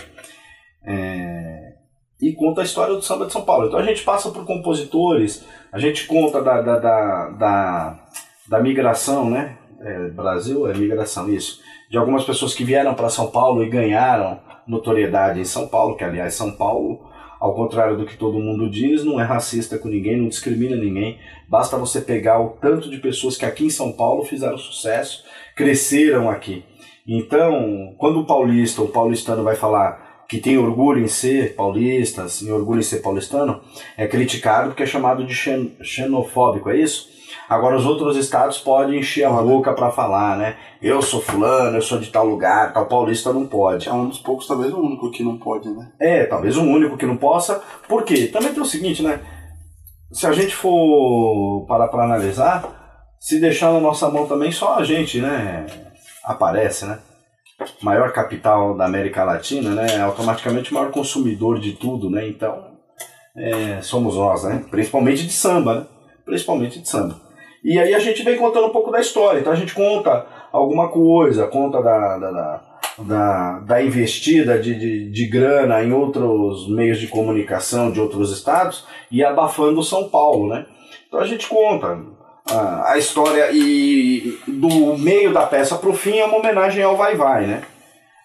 É, 0.85 1.73
e 2.21 2.33
conta 2.33 2.61
a 2.61 2.63
história 2.63 2.95
do 2.95 3.01
samba 3.01 3.25
de 3.25 3.33
São 3.33 3.43
Paulo. 3.43 3.67
Então 3.67 3.79
a 3.79 3.83
gente 3.83 4.03
passa 4.03 4.31
por 4.31 4.45
compositores, 4.45 5.45
a 5.71 5.79
gente 5.79 6.07
conta 6.07 6.41
da, 6.41 6.61
da, 6.61 6.79
da, 6.79 7.29
da, 7.29 7.99
da 8.47 8.59
migração, 8.59 9.29
né? 9.29 9.57
É, 9.81 10.09
Brasil 10.09 10.67
é 10.67 10.73
migração, 10.73 11.29
isso. 11.29 11.59
De 11.89 11.97
algumas 11.97 12.23
pessoas 12.23 12.53
que 12.53 12.63
vieram 12.63 12.93
para 12.95 13.09
São 13.09 13.27
Paulo 13.27 13.63
e 13.63 13.69
ganharam 13.69 14.39
notoriedade 14.67 15.39
em 15.39 15.45
São 15.45 15.67
Paulo, 15.67 15.95
que 15.95 16.03
aliás 16.03 16.33
São 16.33 16.51
Paulo, 16.51 17.07
ao 17.39 17.53
contrário 17.53 17.95
do 17.95 18.05
que 18.05 18.17
todo 18.17 18.39
mundo 18.39 18.69
diz, 18.69 19.03
não 19.03 19.19
é 19.19 19.23
racista 19.23 19.77
com 19.77 19.87
ninguém, 19.87 20.17
não 20.17 20.27
discrimina 20.27 20.75
ninguém. 20.75 21.19
Basta 21.47 21.77
você 21.77 22.01
pegar 22.01 22.41
o 22.41 22.57
tanto 22.59 22.89
de 22.89 22.97
pessoas 22.97 23.37
que 23.37 23.45
aqui 23.45 23.65
em 23.65 23.69
São 23.69 23.91
Paulo 23.91 24.25
fizeram 24.25 24.57
sucesso, 24.57 25.23
cresceram 25.55 26.29
aqui. 26.29 26.65
Então, 27.07 27.95
quando 27.97 28.19
o 28.19 28.25
paulista 28.25 28.81
ou 28.81 28.89
paulistano 28.89 29.43
vai 29.43 29.55
falar 29.55 30.25
que 30.27 30.39
tem 30.39 30.57
orgulho 30.57 31.01
em 31.01 31.07
ser 31.07 31.55
paulista, 31.55 32.25
tem 32.39 32.51
orgulho 32.51 32.79
em 32.79 32.83
ser 32.83 33.01
paulistano, 33.01 33.61
é 33.95 34.05
criticado 34.07 34.69
porque 34.69 34.83
é 34.83 34.87
chamado 34.87 35.25
de 35.25 35.33
xen- 35.33 35.71
xenofóbico, 35.81 36.69
é 36.69 36.75
isso? 36.77 37.07
Agora 37.49 37.77
os 37.77 37.85
outros 37.85 38.17
estados 38.17 38.57
podem 38.57 38.99
encher 38.99 39.23
a 39.23 39.31
boca 39.31 39.71
para 39.73 39.89
falar, 39.89 40.37
né? 40.37 40.57
Eu 40.81 41.01
sou 41.01 41.21
fulano, 41.21 41.77
eu 41.77 41.81
sou 41.81 41.97
de 41.97 42.09
tal 42.09 42.25
lugar, 42.25 42.73
tal 42.73 42.85
paulista 42.87 43.31
não 43.31 43.47
pode. 43.47 43.87
É 43.87 43.93
um 43.93 44.09
dos 44.09 44.19
poucos, 44.19 44.47
talvez 44.47 44.73
o 44.73 44.79
único 44.79 45.09
que 45.11 45.23
não 45.23 45.37
pode, 45.37 45.69
né? 45.69 45.89
É, 45.99 46.25
talvez 46.25 46.57
o 46.57 46.61
único 46.61 46.97
que 46.97 47.05
não 47.05 47.15
possa. 47.15 47.61
Por 47.87 48.03
quê? 48.03 48.27
Também 48.27 48.53
tem 48.53 48.61
o 48.61 48.65
seguinte, 48.65 49.01
né? 49.01 49.21
Se 50.11 50.27
a 50.27 50.33
gente 50.33 50.53
for 50.53 51.65
parar 51.67 51.87
para 51.87 52.03
analisar, 52.03 53.15
se 53.17 53.39
deixar 53.39 53.71
na 53.71 53.79
nossa 53.79 54.09
mão 54.09 54.27
também, 54.27 54.51
só 54.51 54.75
a 54.75 54.83
gente, 54.83 55.21
né? 55.21 55.65
Aparece, 56.25 56.85
né? 56.85 56.99
Maior 57.81 58.11
capital 58.11 58.75
da 58.75 58.85
América 58.85 59.23
Latina, 59.23 59.71
né? 59.71 60.01
Automaticamente 60.01 60.71
o 60.71 60.73
maior 60.73 60.91
consumidor 60.91 61.59
de 61.59 61.73
tudo, 61.73 62.09
né? 62.09 62.27
Então, 62.27 62.77
é, 63.37 63.81
somos 63.81 64.15
nós, 64.15 64.43
né? 64.43 64.65
Principalmente 64.69 65.25
de 65.25 65.31
samba, 65.31 65.75
né? 65.75 65.85
Principalmente 66.25 66.81
de 66.81 66.89
samba. 66.89 67.26
E 67.67 67.77
aí 67.77 67.93
a 67.93 67.99
gente 67.99 68.23
vem 68.23 68.37
contando 68.37 68.67
um 68.67 68.71
pouco 68.71 68.89
da 68.89 69.01
história. 69.01 69.41
Então 69.41 69.51
a 69.51 69.55
gente 69.57 69.75
conta 69.75 70.25
alguma 70.53 70.87
coisa, 70.87 71.47
conta 71.47 71.81
da, 71.81 72.17
da, 72.17 72.31
da, 72.31 72.61
da, 72.99 73.59
da 73.59 73.83
investida 73.83 74.57
de, 74.57 74.73
de, 74.73 75.09
de 75.09 75.25
grana 75.25 75.83
em 75.83 75.91
outros 75.91 76.69
meios 76.69 76.97
de 76.97 77.07
comunicação 77.07 77.91
de 77.91 77.99
outros 77.99 78.31
estados 78.31 78.85
e 79.11 79.21
abafando 79.21 79.83
São 79.83 80.07
Paulo, 80.07 80.47
né? 80.47 80.65
Então 81.09 81.19
a 81.19 81.27
gente 81.27 81.45
conta 81.49 81.99
a, 82.49 82.93
a 82.93 82.97
história 82.97 83.49
e 83.51 84.39
do 84.47 84.97
meio 84.97 85.33
da 85.33 85.45
peça 85.45 85.75
para 85.75 85.89
o 85.89 85.93
fim 85.93 86.19
é 86.19 86.23
uma 86.23 86.37
homenagem 86.37 86.81
ao 86.81 86.95
Vai 86.95 87.17
Vai, 87.17 87.47
né? 87.47 87.63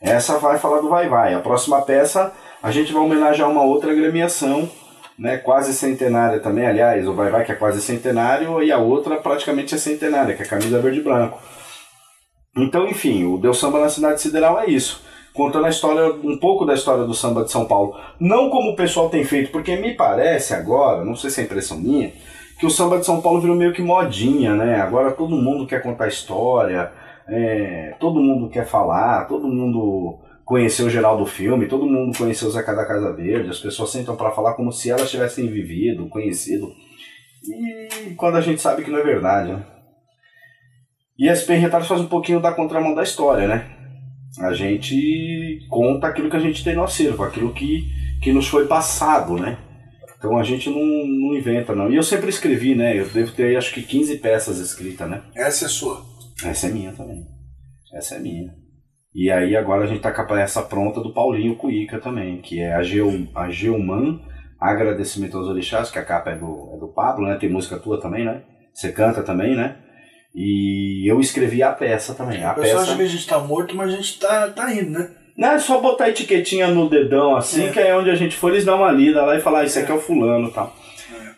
Essa 0.00 0.38
vai 0.38 0.56
falar 0.56 0.80
do 0.80 0.88
Vai 0.88 1.08
Vai. 1.08 1.34
A 1.34 1.40
próxima 1.40 1.82
peça 1.82 2.32
a 2.62 2.70
gente 2.70 2.92
vai 2.92 3.02
homenagear 3.02 3.50
uma 3.50 3.64
outra 3.64 3.90
agremiação 3.90 4.70
né, 5.18 5.38
quase 5.38 5.72
centenária 5.72 6.40
também, 6.40 6.66
aliás, 6.66 7.06
o 7.06 7.14
Vai 7.14 7.30
Vai 7.30 7.44
que 7.44 7.52
é 7.52 7.54
quase 7.54 7.80
centenário 7.80 8.62
e 8.62 8.72
a 8.72 8.78
outra 8.78 9.16
praticamente 9.16 9.74
é 9.74 9.78
centenária, 9.78 10.34
que 10.34 10.42
é 10.42 10.46
a 10.46 10.48
Camisa 10.48 10.80
Verde 10.80 11.00
e 11.00 11.02
Branco. 11.02 11.38
Então, 12.56 12.86
enfim, 12.86 13.24
o 13.24 13.38
Deus 13.38 13.58
Samba 13.58 13.80
na 13.80 13.88
Cidade 13.88 14.20
Sideral 14.20 14.60
é 14.60 14.66
isso. 14.66 15.02
Contando 15.32 15.64
a 15.64 15.70
história, 15.70 16.12
um 16.22 16.36
pouco 16.36 16.66
da 16.66 16.74
história 16.74 17.04
do 17.04 17.14
samba 17.14 17.42
de 17.42 17.50
São 17.50 17.64
Paulo. 17.64 17.98
Não 18.20 18.50
como 18.50 18.72
o 18.72 18.76
pessoal 18.76 19.08
tem 19.08 19.24
feito, 19.24 19.50
porque 19.50 19.76
me 19.76 19.94
parece 19.94 20.52
agora, 20.52 21.04
não 21.04 21.16
sei 21.16 21.30
se 21.30 21.40
é 21.40 21.44
impressão 21.44 21.78
minha, 21.78 22.12
que 22.60 22.66
o 22.66 22.70
samba 22.70 22.98
de 22.98 23.06
São 23.06 23.22
Paulo 23.22 23.40
virou 23.40 23.56
meio 23.56 23.72
que 23.72 23.80
modinha, 23.80 24.54
né? 24.54 24.80
Agora 24.82 25.12
todo 25.12 25.34
mundo 25.34 25.66
quer 25.66 25.82
contar 25.82 26.08
história, 26.08 26.92
é, 27.26 27.94
todo 27.98 28.20
mundo 28.20 28.50
quer 28.50 28.66
falar, 28.66 29.26
todo 29.26 29.48
mundo 29.48 30.18
conheceu 30.52 30.84
o 30.84 30.90
geral 30.90 31.16
do 31.16 31.24
filme, 31.24 31.66
todo 31.66 31.86
mundo 31.86 32.14
conheceu 32.14 32.46
o 32.46 32.50
Zeca 32.50 32.74
da 32.74 32.84
Casa 32.84 33.10
Verde, 33.10 33.48
as 33.48 33.58
pessoas 33.58 33.88
sentam 33.88 34.14
para 34.14 34.32
falar 34.32 34.52
como 34.52 34.70
se 34.70 34.90
elas 34.90 35.10
tivessem 35.10 35.46
vivido, 35.46 36.10
conhecido. 36.10 36.70
E 37.42 38.10
quando 38.16 38.36
a 38.36 38.40
gente 38.42 38.60
sabe 38.60 38.84
que 38.84 38.90
não 38.90 38.98
é 38.98 39.02
verdade, 39.02 39.50
né? 39.50 39.64
E 41.18 41.26
SP 41.32 41.56
Retalhos 41.56 41.88
faz 41.88 42.02
um 42.02 42.06
pouquinho 42.06 42.38
da 42.38 42.52
contramão 42.52 42.94
da 42.94 43.02
história, 43.02 43.48
né? 43.48 43.66
A 44.40 44.52
gente 44.52 45.58
conta 45.70 46.08
aquilo 46.08 46.28
que 46.28 46.36
a 46.36 46.40
gente 46.40 46.62
tem 46.62 46.74
no 46.74 46.84
acervo, 46.84 47.22
aquilo 47.22 47.54
que, 47.54 47.86
que 48.22 48.30
nos 48.30 48.46
foi 48.46 48.66
passado, 48.66 49.38
né? 49.38 49.56
Então 50.18 50.36
a 50.36 50.42
gente 50.42 50.68
não, 50.68 50.84
não 50.84 51.34
inventa, 51.34 51.74
não. 51.74 51.90
E 51.90 51.96
eu 51.96 52.02
sempre 52.02 52.28
escrevi, 52.28 52.74
né? 52.74 53.00
Eu 53.00 53.08
devo 53.08 53.32
ter 53.32 53.56
acho 53.56 53.72
que 53.72 53.80
15 53.80 54.18
peças 54.18 54.58
escritas, 54.58 55.08
né? 55.08 55.22
Essa 55.34 55.64
é 55.64 55.68
sua. 55.68 56.04
Essa 56.44 56.66
é 56.66 56.70
minha 56.70 56.92
também. 56.92 57.26
Essa 57.94 58.16
é 58.16 58.18
minha. 58.18 58.61
E 59.14 59.30
aí 59.30 59.54
agora 59.56 59.84
a 59.84 59.86
gente 59.86 60.00
tá 60.00 60.10
com 60.10 60.22
a 60.22 60.24
peça 60.24 60.62
pronta 60.62 61.00
do 61.00 61.12
Paulinho 61.12 61.56
Cuica 61.56 61.98
também, 61.98 62.40
que 62.40 62.60
é 62.60 62.74
a, 62.74 62.82
Geo, 62.82 63.28
a 63.34 63.50
Geoman, 63.50 64.20
Agradecimento 64.58 65.36
aos 65.36 65.48
Orixás, 65.48 65.90
que 65.90 65.98
a 65.98 66.04
capa 66.04 66.30
é 66.30 66.36
do, 66.36 66.70
é 66.74 66.78
do 66.78 66.88
Pablo, 66.88 67.26
né? 67.26 67.36
Tem 67.36 67.50
música 67.50 67.78
tua 67.78 68.00
também, 68.00 68.24
né? 68.24 68.42
Você 68.72 68.92
canta 68.92 69.22
também, 69.22 69.56
né? 69.56 69.76
E 70.34 71.10
eu 71.10 71.20
escrevi 71.20 71.62
a 71.62 71.72
peça 71.72 72.14
também. 72.14 72.42
A 72.42 72.52
O 72.52 72.54
pessoal 72.54 72.78
peça... 72.78 72.82
acha 72.92 72.96
que 72.96 73.02
a 73.02 73.08
gente 73.08 73.26
tá 73.26 73.38
morto, 73.38 73.76
mas 73.76 73.92
a 73.92 73.96
gente 73.96 74.18
tá, 74.18 74.48
tá 74.48 74.72
indo, 74.72 74.90
né? 74.90 75.10
Não, 75.36 75.48
é 75.52 75.58
só 75.58 75.80
botar 75.80 76.04
a 76.04 76.08
etiquetinha 76.10 76.68
no 76.68 76.88
dedão 76.88 77.36
assim, 77.36 77.66
É. 77.66 77.70
que 77.70 77.80
é 77.80 77.96
onde 77.96 78.08
a 78.10 78.14
gente 78.14 78.36
for, 78.36 78.50
eles 78.50 78.64
dão 78.64 78.76
uma 78.78 78.92
lida 78.92 79.22
lá 79.24 79.36
e 79.36 79.40
falar, 79.40 79.60
ah, 79.60 79.64
isso 79.64 79.78
aqui 79.78 79.90
é 79.90 79.94
o 79.94 79.98
fulano 80.00 80.48
e 80.48 80.52
tal. 80.52 80.74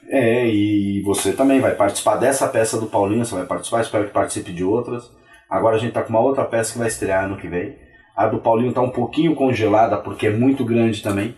É, 0.09 0.47
e 0.47 1.01
você 1.03 1.33
também 1.33 1.61
vai 1.61 1.75
participar 1.75 2.17
dessa 2.17 2.47
peça 2.47 2.79
do 2.79 2.87
Paulinho, 2.87 3.25
você 3.25 3.35
vai 3.35 3.47
participar, 3.47 3.81
espero 3.81 4.05
que 4.05 4.13
participe 4.13 4.53
de 4.53 4.63
outras. 4.63 5.11
Agora 5.49 5.77
a 5.77 5.79
gente 5.79 5.93
tá 5.93 6.03
com 6.03 6.11
uma 6.11 6.21
outra 6.21 6.45
peça 6.45 6.73
que 6.73 6.79
vai 6.79 6.89
estrear 6.89 7.25
ano 7.25 7.37
que 7.37 7.49
vem. 7.49 7.77
A 8.17 8.27
do 8.27 8.39
Paulinho 8.39 8.73
tá 8.73 8.81
um 8.81 8.91
pouquinho 8.91 9.35
congelada, 9.35 9.97
porque 9.97 10.27
é 10.29 10.31
muito 10.31 10.65
grande 10.65 11.03
também. 11.03 11.35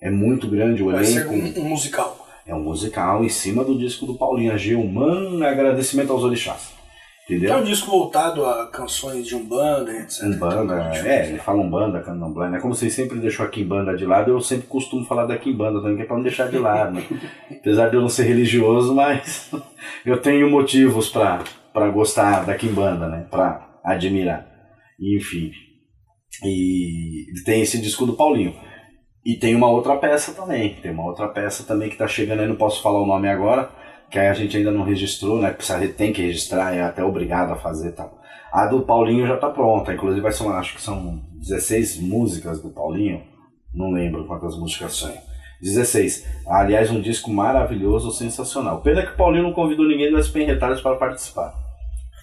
É 0.00 0.10
muito 0.10 0.46
grande 0.48 0.82
o 0.82 0.90
Vai 0.92 1.04
ser 1.04 1.26
elenco. 1.26 1.60
um, 1.60 1.64
um 1.64 1.68
musical. 1.68 2.26
É 2.46 2.54
um 2.54 2.60
musical 2.60 3.24
em 3.24 3.28
cima 3.28 3.64
do 3.64 3.76
disco 3.78 4.04
do 4.06 4.14
Paulinho, 4.16 4.52
a 4.52 4.56
Gilman, 4.56 5.42
agradecimento 5.44 6.12
aos 6.12 6.22
orixás. 6.22 6.74
É 7.26 7.32
Entendeu? 7.32 7.56
um 7.56 7.64
disco 7.64 7.90
voltado 7.90 8.44
a 8.44 8.66
canções 8.66 9.26
de 9.26 9.34
Umbanda, 9.34 9.90
etc. 9.92 10.24
Umbanda, 10.24 10.90
é, 10.94 11.26
ele 11.26 11.38
fala 11.38 11.62
Umbanda, 11.62 12.02
Candomblé, 12.02 12.50
né? 12.50 12.60
Como 12.60 12.74
vocês 12.74 12.92
sempre 12.92 13.18
deixou 13.18 13.46
a 13.46 13.48
Kimbanda 13.48 13.96
de 13.96 14.04
lado, 14.04 14.30
eu 14.30 14.40
sempre 14.42 14.66
costumo 14.66 15.06
falar 15.06 15.24
da 15.24 15.38
Kimbanda 15.38 15.80
também, 15.80 15.96
que 15.96 16.02
é 16.02 16.04
pra 16.04 16.16
não 16.16 16.22
deixar 16.22 16.50
de 16.50 16.58
lado, 16.58 16.92
né? 16.96 17.02
Apesar 17.50 17.88
de 17.88 17.96
eu 17.96 18.02
não 18.02 18.10
ser 18.10 18.24
religioso, 18.24 18.94
mas 18.94 19.50
eu 20.04 20.18
tenho 20.20 20.50
motivos 20.50 21.08
pra, 21.08 21.42
pra 21.74 21.90
gostar 21.90 22.46
da 22.46 22.54
Kimbanda, 22.54 23.08
né? 23.08 23.26
Pra 23.28 23.80
admirar. 23.84 24.46
Enfim. 24.98 25.50
E 26.44 27.26
tem 27.44 27.60
esse 27.60 27.80
disco 27.80 28.06
do 28.06 28.14
Paulinho. 28.14 28.54
E 29.26 29.34
tem 29.34 29.54
uma 29.54 29.68
outra 29.68 29.96
peça 29.96 30.32
também, 30.32 30.74
tem 30.82 30.92
uma 30.92 31.04
outra 31.04 31.28
peça 31.28 31.64
também 31.64 31.88
que 31.88 31.96
tá 31.96 32.06
chegando 32.06 32.40
aí, 32.40 32.46
não 32.46 32.56
posso 32.56 32.82
falar 32.82 33.00
o 33.00 33.06
nome 33.06 33.28
agora, 33.28 33.70
que 34.10 34.18
a 34.18 34.34
gente 34.34 34.56
ainda 34.56 34.70
não 34.70 34.84
registrou, 34.84 35.40
né? 35.40 35.50
Precisa, 35.50 35.88
tem 35.88 36.12
que 36.12 36.20
registrar, 36.20 36.74
é 36.74 36.82
até 36.82 37.02
obrigado 37.02 37.52
a 37.52 37.56
fazer 37.56 37.92
tal. 37.92 38.20
A 38.52 38.66
do 38.66 38.82
Paulinho 38.82 39.26
já 39.26 39.36
tá 39.38 39.48
pronta, 39.48 39.94
inclusive 39.94 40.20
vai 40.20 40.30
ser 40.30 40.44
uma, 40.44 40.58
acho 40.58 40.74
que 40.74 40.82
são 40.82 41.22
16 41.40 42.00
músicas 42.00 42.62
do 42.62 42.68
Paulinho, 42.68 43.22
não 43.72 43.90
lembro 43.90 44.26
quantas 44.26 44.56
músicas 44.58 44.94
são. 44.94 45.12
16. 45.62 46.26
Aliás, 46.46 46.90
um 46.90 47.00
disco 47.00 47.30
maravilhoso, 47.30 48.10
sensacional. 48.10 48.82
Pena 48.82 49.06
que 49.06 49.12
o 49.12 49.16
Paulinho 49.16 49.44
não 49.44 49.52
convidou 49.54 49.88
ninguém 49.88 50.12
das 50.12 50.28
Penretalhas 50.28 50.82
para 50.82 50.96
participar. 50.96 51.63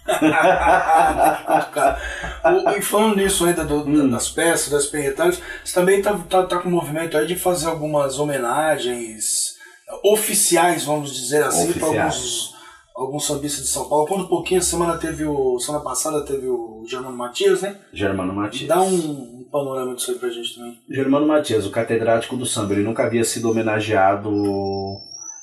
O- 2.43 2.69
e 2.71 2.81
falando 2.81 3.15
nisso 3.17 3.45
ainda 3.45 3.63
do- 3.63 3.87
Hum. 3.87 4.09
das 4.09 4.29
peças, 4.29 4.69
das 4.69 4.85
perretalhas, 4.87 5.39
você 5.63 5.73
também 5.73 6.01
tá, 6.01 6.13
tá, 6.29 6.43
tá 6.43 6.57
com 6.57 6.69
o 6.69 6.71
movimento 6.71 7.17
aí 7.17 7.27
de 7.27 7.35
fazer 7.35 7.67
algumas 7.67 8.17
homenagens 8.19 9.55
oficiais, 10.03 10.85
vamos 10.85 11.13
dizer 11.13 11.43
assim, 11.43 11.73
para 11.73 11.87
alguns, 11.87 12.53
alguns 12.95 13.25
sambistas 13.27 13.63
de 13.65 13.69
São 13.69 13.87
Paulo. 13.89 14.07
Quando 14.07 14.23
um 14.23 14.27
pouquinho, 14.27 14.61
semana 14.61 14.97
teve 14.97 15.25
o. 15.25 15.59
Semana 15.59 15.83
passada 15.83 16.25
teve 16.25 16.47
o 16.47 16.83
Germano 16.89 17.15
Matias, 17.15 17.61
né? 17.61 17.77
Germano 17.93 18.33
Matias. 18.33 18.67
Dá 18.67 18.81
um, 18.81 19.41
um 19.41 19.47
panorama 19.51 19.93
disso 19.95 20.11
aí 20.11 20.17
pra 20.17 20.29
gente 20.29 20.55
também. 20.55 20.79
Germano 20.89 21.27
Matias, 21.27 21.65
o 21.65 21.71
catedrático 21.71 22.35
do 22.37 22.45
samba, 22.45 22.73
ele 22.73 22.83
nunca 22.83 23.03
havia 23.03 23.23
sido 23.23 23.49
homenageado 23.51 24.31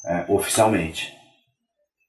é, 0.06 0.24
oficialmente. 0.28 1.12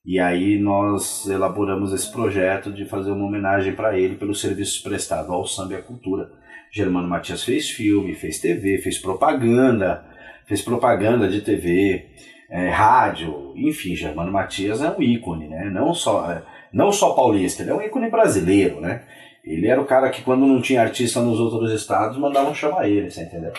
E 0.06 0.20
aí 0.20 0.58
nós 0.58 1.28
elaboramos 1.28 1.94
esse 1.94 2.12
projeto 2.12 2.72
de 2.72 2.86
fazer 2.86 3.12
uma 3.12 3.26
homenagem 3.26 3.74
para 3.74 3.98
ele 3.98 4.16
pelos 4.16 4.40
serviços 4.40 4.80
prestados 4.80 5.30
ao 5.30 5.46
samba 5.46 5.74
e 5.74 5.78
à 5.78 5.82
cultura. 5.82 6.32
Germano 6.72 7.08
Matias 7.08 7.44
fez 7.44 7.70
filme, 7.70 8.16
fez 8.16 8.40
TV, 8.40 8.78
fez 8.78 8.98
propaganda, 8.98 10.06
fez 10.48 10.62
propaganda 10.62 11.28
de 11.28 11.42
TV, 11.42 12.08
é, 12.50 12.70
rádio, 12.70 13.54
enfim, 13.56 13.96
Germano 13.96 14.32
Matias 14.32 14.82
é 14.82 14.90
um 14.90 15.02
ícone, 15.02 15.48
né? 15.48 15.70
Não 15.70 15.94
só, 15.94 16.32
é, 16.32 16.44
não 16.74 16.92
só 16.92 17.14
paulista, 17.14 17.62
ele 17.62 17.72
é 17.72 17.76
um 17.76 17.82
ícone 17.82 18.10
brasileiro, 18.10 18.82
né? 18.82 19.04
Ele 19.44 19.68
era 19.68 19.80
o 19.80 19.86
cara 19.86 20.10
que 20.10 20.22
quando 20.22 20.46
não 20.46 20.62
tinha 20.62 20.82
artista 20.82 21.20
nos 21.22 21.40
outros 21.40 21.72
estados, 21.72 22.18
mandavam 22.18 22.54
chamar 22.54 22.90
ele, 22.90 23.10
você 23.10 23.24
entendeu? 23.24 23.54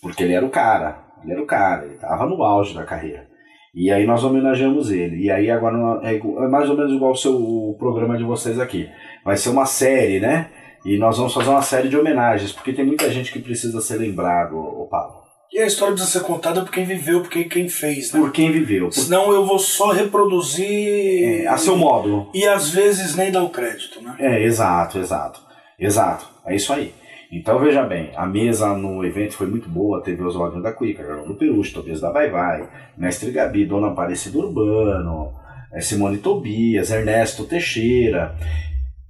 Porque 0.00 0.22
ele 0.22 0.32
era 0.32 0.44
o 0.46 0.50
cara, 0.50 1.04
ele 1.22 1.32
era 1.32 1.42
o 1.42 1.46
cara, 1.46 1.84
ele 1.84 1.94
estava 1.94 2.26
no 2.26 2.42
auge 2.42 2.74
da 2.74 2.84
carreira. 2.84 3.26
E 3.74 3.90
aí 3.90 4.06
nós 4.06 4.24
homenageamos 4.24 4.90
ele. 4.90 5.24
E 5.24 5.30
aí 5.30 5.50
agora 5.50 5.76
é, 6.02 6.16
é 6.16 6.48
mais 6.48 6.68
ou 6.68 6.76
menos 6.76 6.92
igual 6.92 7.12
o 7.12 7.16
seu 7.16 7.34
o 7.34 7.76
programa 7.78 8.16
de 8.16 8.24
vocês 8.24 8.58
aqui. 8.58 8.88
Vai 9.24 9.36
ser 9.36 9.50
uma 9.50 9.66
série, 9.66 10.20
né? 10.20 10.50
E 10.84 10.96
nós 10.96 11.18
vamos 11.18 11.34
fazer 11.34 11.50
uma 11.50 11.62
série 11.62 11.88
de 11.88 11.96
homenagens, 11.96 12.52
porque 12.52 12.72
tem 12.72 12.84
muita 12.84 13.10
gente 13.10 13.32
que 13.32 13.40
precisa 13.40 13.80
ser 13.80 13.98
lembrado, 13.98 14.56
o 14.56 14.86
Paulo. 14.88 15.18
E 15.52 15.58
a 15.58 15.66
história 15.66 15.94
precisa 15.94 16.18
ser 16.18 16.24
contada 16.26 16.60
por 16.62 16.70
quem 16.70 16.84
viveu, 16.84 17.20
por 17.22 17.30
quem, 17.30 17.48
quem 17.48 17.68
fez, 17.68 18.12
né? 18.12 18.20
Por 18.20 18.30
quem 18.30 18.52
viveu, 18.52 18.86
por, 18.86 18.92
Senão 18.92 19.32
eu 19.32 19.44
vou 19.44 19.58
só 19.58 19.90
reproduzir. 19.92 21.42
é, 21.42 21.46
a 21.46 21.56
seu 21.56 21.76
modo. 21.76 22.28
E 22.34 22.46
às 22.46 22.70
vezes 22.70 23.16
nem 23.16 23.32
dar 23.32 23.42
o 23.42 23.50
crédito, 23.50 24.00
né? 24.02 24.14
É, 24.18 24.44
exato, 24.44 24.98
exato. 24.98 25.40
Exato. 25.78 26.28
É 26.46 26.54
isso 26.54 26.72
aí. 26.72 26.92
Então 27.30 27.58
veja 27.58 27.82
bem, 27.82 28.10
a 28.16 28.24
mesa 28.24 28.74
no 28.74 29.04
evento 29.04 29.34
foi 29.34 29.46
muito 29.46 29.68
boa, 29.68 30.02
teve 30.02 30.22
Oswaldinho 30.22 30.62
da 30.62 30.72
Cuica, 30.72 31.02
Garão 31.02 31.26
do 31.26 31.34
Perucho, 31.34 31.74
Tobias 31.74 32.00
da 32.00 32.10
Vai 32.10 32.30
Vai, 32.30 32.66
Mestre 32.96 33.30
Gabi, 33.30 33.66
Dona 33.66 33.88
Aparecida 33.88 34.38
Urbano, 34.38 35.32
eh, 35.70 35.80
Simone 35.80 36.16
Tobias, 36.18 36.90
Ernesto 36.90 37.44
Teixeira. 37.44 38.34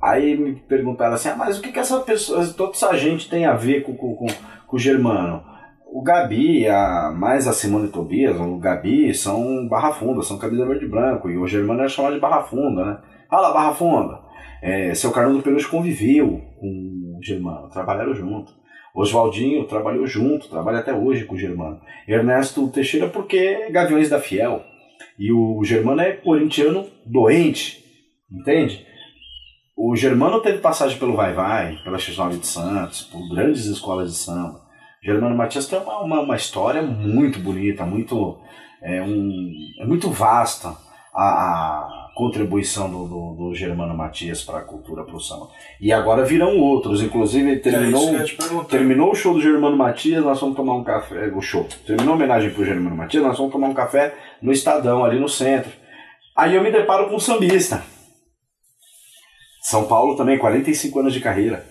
Aí 0.02 0.36
me 0.36 0.54
perguntaram 0.56 1.14
assim, 1.14 1.28
ah, 1.28 1.36
mas 1.36 1.58
o 1.58 1.62
que, 1.62 1.70
que 1.70 1.78
essa 1.78 2.00
pessoa, 2.00 2.44
toda 2.48 2.72
essa 2.72 2.96
gente 2.96 3.30
tem 3.30 3.46
a 3.46 3.54
ver 3.54 3.82
com, 3.82 3.94
com, 3.94 4.14
com, 4.16 4.26
com 4.66 4.76
o 4.76 4.80
Germano? 4.80 5.42
O 5.86 6.02
Gabi, 6.02 6.68
a, 6.68 7.12
mais 7.16 7.46
a 7.46 7.52
Simone 7.52 7.88
Tobias, 7.88 8.38
o 8.38 8.58
Gabi 8.58 9.14
são 9.14 9.68
Barra 9.68 9.92
Funda, 9.92 10.22
são 10.22 10.38
camisa 10.38 10.66
verde 10.66 10.84
e 10.84 10.88
branco, 10.88 11.30
e 11.30 11.38
o 11.38 11.46
Germano 11.46 11.80
era 11.80 11.88
chamado 11.88 12.14
de 12.14 12.20
Barra 12.20 12.42
Funda, 12.42 12.84
né? 12.84 12.98
Fala, 13.30 13.52
Barra 13.52 13.74
Funda! 13.74 14.20
É, 14.60 14.92
seu 14.94 15.12
Carlos 15.12 15.42
Peluche 15.42 15.68
conviveu 15.68 16.42
com 16.58 16.97
Germano, 17.22 17.68
trabalharam 17.68 18.14
junto. 18.14 18.52
Oswaldinho 18.94 19.64
trabalhou 19.64 20.06
junto, 20.06 20.48
trabalha 20.48 20.78
até 20.78 20.92
hoje 20.92 21.24
com 21.24 21.34
o 21.34 21.38
Germano. 21.38 21.80
Ernesto 22.06 22.68
Teixeira, 22.68 23.08
porque 23.08 23.36
é 23.36 23.70
Gaviões 23.70 24.08
da 24.08 24.20
Fiel. 24.20 24.64
E 25.18 25.32
o 25.32 25.62
Germano 25.64 26.00
é 26.00 26.12
corintiano 26.12 26.86
doente, 27.04 27.84
entende? 28.30 28.86
O 29.76 29.94
Germano 29.94 30.40
teve 30.40 30.58
passagem 30.58 30.98
pelo 30.98 31.14
Vai 31.14 31.32
Vai, 31.32 31.76
pela 31.84 31.98
X9 31.98 32.40
de 32.40 32.46
Santos, 32.46 33.02
por 33.02 33.28
grandes 33.28 33.66
escolas 33.66 34.10
de 34.10 34.18
samba. 34.18 34.60
Germano 35.02 35.36
Matias 35.36 35.68
tem 35.68 35.78
uma, 35.78 36.00
uma, 36.00 36.20
uma 36.20 36.36
história 36.36 36.82
muito 36.82 37.38
bonita, 37.38 37.86
muito, 37.86 38.38
é, 38.82 39.00
um, 39.00 39.52
é 39.80 39.86
muito 39.86 40.10
vasta 40.10 40.76
a, 41.14 41.22
a 41.22 42.07
contribuição 42.18 42.90
do, 42.90 43.06
do, 43.06 43.34
do 43.36 43.54
Germano 43.54 43.96
Matias 43.96 44.42
para 44.42 44.58
a 44.58 44.62
cultura, 44.62 45.04
para 45.04 45.14
o 45.14 45.20
samba. 45.20 45.50
E 45.80 45.92
agora 45.92 46.24
virão 46.24 46.58
outros, 46.58 47.00
inclusive 47.00 47.48
ele 47.48 47.60
terminou, 47.60 48.12
É 48.12 48.24
terminou 48.68 49.12
o 49.12 49.14
show 49.14 49.32
do 49.32 49.40
Germano 49.40 49.76
Matias, 49.76 50.24
nós 50.24 50.40
vamos 50.40 50.56
tomar 50.56 50.74
um 50.74 50.82
café, 50.82 51.28
o 51.32 51.40
show, 51.40 51.64
terminou 51.86 52.14
a 52.14 52.16
homenagem 52.16 52.50
para 52.50 52.60
o 52.60 52.64
Germano 52.64 52.96
Matias, 52.96 53.22
nós 53.22 53.38
vamos 53.38 53.52
tomar 53.52 53.68
um 53.68 53.72
café 53.74 54.16
no 54.42 54.50
Estadão, 54.50 55.04
ali 55.04 55.20
no 55.20 55.28
centro. 55.28 55.70
Aí 56.36 56.56
eu 56.56 56.62
me 56.62 56.72
deparo 56.72 57.08
com 57.08 57.14
um 57.14 57.20
sambista. 57.20 57.84
São 59.62 59.86
Paulo 59.86 60.16
também, 60.16 60.38
45 60.38 60.98
anos 60.98 61.12
de 61.12 61.20
carreira. 61.20 61.64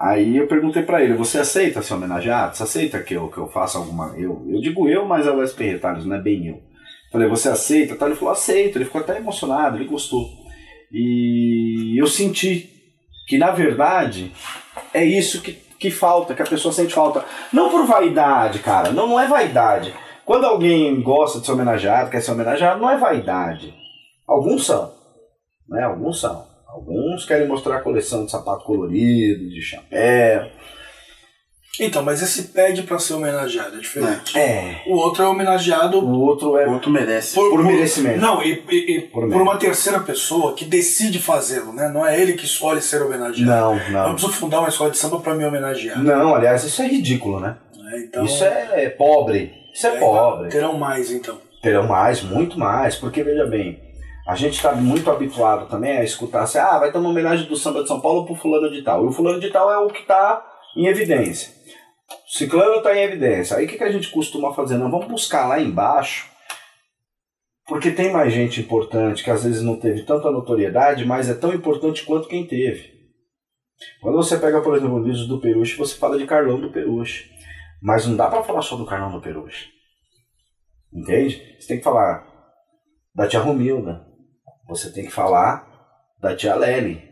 Aí 0.00 0.36
eu 0.36 0.48
perguntei 0.48 0.82
pra 0.82 1.00
ele, 1.00 1.14
você 1.14 1.38
aceita 1.38 1.80
ser 1.80 1.94
homenageado? 1.94 2.56
Você 2.56 2.64
aceita 2.64 2.98
que 3.00 3.14
eu, 3.14 3.28
que 3.28 3.38
eu 3.38 3.46
faça 3.46 3.78
alguma... 3.78 4.18
Eu, 4.18 4.44
eu 4.48 4.60
digo 4.60 4.88
eu, 4.88 5.06
mas 5.06 5.28
é 5.28 5.30
o 5.30 5.40
USP 5.40 5.62
Retalhos, 5.62 6.06
não 6.06 6.16
é 6.16 6.20
bem 6.20 6.48
eu. 6.48 6.69
Falei, 7.10 7.28
você 7.28 7.48
aceita? 7.48 8.04
Ele 8.04 8.14
falou, 8.14 8.32
aceito. 8.32 8.76
Ele 8.76 8.84
ficou 8.84 9.00
até 9.00 9.16
emocionado, 9.16 9.76
ele 9.76 9.86
gostou. 9.86 10.28
E 10.92 12.00
eu 12.00 12.06
senti 12.06 12.68
que, 13.26 13.38
na 13.38 13.50
verdade, 13.50 14.32
é 14.92 15.04
isso 15.04 15.40
que, 15.40 15.52
que 15.52 15.90
falta, 15.90 16.34
que 16.34 16.42
a 16.42 16.46
pessoa 16.46 16.72
sente 16.72 16.94
falta. 16.94 17.24
Não 17.52 17.70
por 17.70 17.86
vaidade, 17.86 18.58
cara, 18.58 18.92
não, 18.92 19.06
não 19.06 19.20
é 19.20 19.26
vaidade. 19.26 19.94
Quando 20.24 20.44
alguém 20.44 21.00
gosta 21.00 21.40
de 21.40 21.46
ser 21.46 21.52
homenageado, 21.52 22.10
quer 22.10 22.20
ser 22.20 22.32
homenageado, 22.32 22.80
não 22.80 22.90
é 22.90 22.96
vaidade. 22.96 23.74
Alguns 24.26 24.66
são, 24.66 24.92
né? 25.68 25.82
Alguns 25.82 26.20
são. 26.20 26.46
Alguns 26.68 27.24
querem 27.24 27.48
mostrar 27.48 27.78
a 27.78 27.82
coleção 27.82 28.24
de 28.24 28.30
sapato 28.30 28.64
colorido, 28.64 29.48
de 29.48 29.60
chapéu. 29.60 30.48
Então, 31.78 32.02
mas 32.02 32.20
esse 32.20 32.48
pede 32.48 32.82
pra 32.82 32.98
ser 32.98 33.14
homenageado 33.14 33.76
é 33.76 33.80
diferente. 33.80 34.36
É. 34.36 34.82
O 34.86 34.94
outro 34.96 35.22
é 35.22 35.26
homenageado 35.26 35.98
O 36.00 36.20
outro 36.20 36.56
é 36.58 36.66
O 36.66 36.72
outro 36.72 36.90
merece. 36.90 37.34
por 37.34 37.62
merecimento. 37.62 38.18
Não, 38.20 38.42
e, 38.42 38.62
e- 38.70 38.96
e 38.96 39.00
Por 39.02 39.28
por, 39.30 39.40
uma 39.40 39.56
terceira 39.56 40.00
pessoa 40.00 40.54
que 40.54 40.64
decide 40.64 41.18
fazê-lo, 41.20 41.72
né? 41.72 41.88
Não 41.88 42.04
é 42.06 42.20
ele 42.20 42.32
que 42.34 42.44
escolhe 42.44 42.82
ser 42.82 43.00
homenageado. 43.02 43.50
Não, 43.50 43.78
Eu 43.78 43.90
não. 43.92 44.12
preciso 44.14 44.32
fundar 44.32 44.58
uma 44.58 44.68
escola 44.68 44.90
de 44.90 44.98
samba 44.98 45.20
pra 45.20 45.34
me 45.34 45.44
homenagear. 45.44 46.02
Não, 46.02 46.34
aliás, 46.34 46.64
isso 46.64 46.82
é 46.82 46.86
ridículo, 46.88 47.38
né? 47.40 47.56
né? 47.76 48.00
Então, 48.04 48.24
Isso 48.24 48.44
é 48.44 48.88
pobre. 48.90 49.52
Isso 49.72 49.86
é 49.86 49.96
é, 49.96 49.98
pobre. 50.00 50.48
Terão 50.50 50.76
mais, 50.76 51.10
então. 51.12 51.38
Terão 51.62 51.86
mais, 51.86 52.20
muito 52.22 52.58
mais, 52.58 52.96
porque 52.96 53.22
veja 53.22 53.46
bem, 53.46 53.78
a 54.26 54.34
gente 54.34 54.54
está 54.56 54.72
muito 54.72 55.10
habituado 55.10 55.68
também 55.68 55.98
a 55.98 56.04
escutar 56.04 56.42
assim, 56.42 56.58
ah, 56.58 56.78
vai 56.78 56.90
ter 56.90 56.98
uma 56.98 57.10
homenagem 57.10 57.46
do 57.46 57.56
samba 57.56 57.82
de 57.82 57.88
São 57.88 58.00
Paulo 58.00 58.26
pro 58.26 58.34
fulano 58.34 58.70
de 58.70 58.82
tal. 58.82 59.04
E 59.04 59.08
o 59.08 59.12
fulano 59.12 59.38
de 59.40 59.50
tal 59.50 59.70
é 59.72 59.78
o 59.78 59.88
que 59.88 60.00
está 60.00 60.44
em 60.76 60.86
evidência. 60.86 61.59
Ciclano 62.30 62.76
está 62.76 62.96
em 62.96 63.02
evidência. 63.02 63.56
Aí 63.56 63.64
o 63.66 63.68
que, 63.68 63.76
que 63.76 63.82
a 63.82 63.90
gente 63.90 64.08
costuma 64.08 64.54
fazer? 64.54 64.78
Não, 64.78 64.88
vamos 64.88 65.08
buscar 65.08 65.48
lá 65.48 65.60
embaixo, 65.60 66.30
porque 67.66 67.90
tem 67.90 68.12
mais 68.12 68.32
gente 68.32 68.60
importante 68.60 69.24
que 69.24 69.30
às 69.30 69.42
vezes 69.42 69.62
não 69.62 69.76
teve 69.76 70.04
tanta 70.04 70.30
notoriedade, 70.30 71.04
mas 71.04 71.28
é 71.28 71.34
tão 71.34 71.52
importante 71.52 72.04
quanto 72.04 72.28
quem 72.28 72.46
teve. 72.46 73.00
Quando 74.00 74.16
você 74.16 74.38
pega, 74.38 74.62
por 74.62 74.76
exemplo, 74.76 74.94
o 74.94 75.02
livro 75.02 75.26
do 75.26 75.40
Peruche, 75.40 75.76
você 75.76 75.96
fala 75.96 76.16
de 76.16 76.26
Carlão 76.26 76.60
do 76.60 76.70
Peruche. 76.70 77.28
Mas 77.82 78.06
não 78.06 78.14
dá 78.14 78.28
para 78.28 78.44
falar 78.44 78.62
só 78.62 78.76
do 78.76 78.86
Carlão 78.86 79.10
do 79.10 79.20
Peruche. 79.20 79.68
Entende? 80.92 81.56
Você 81.58 81.66
tem 81.66 81.78
que 81.78 81.84
falar 81.84 82.24
da 83.12 83.26
tia 83.26 83.40
Romilda. 83.40 84.06
Você 84.68 84.92
tem 84.92 85.04
que 85.04 85.10
falar 85.10 85.66
da 86.20 86.36
tia 86.36 86.54
Lely. 86.54 87.02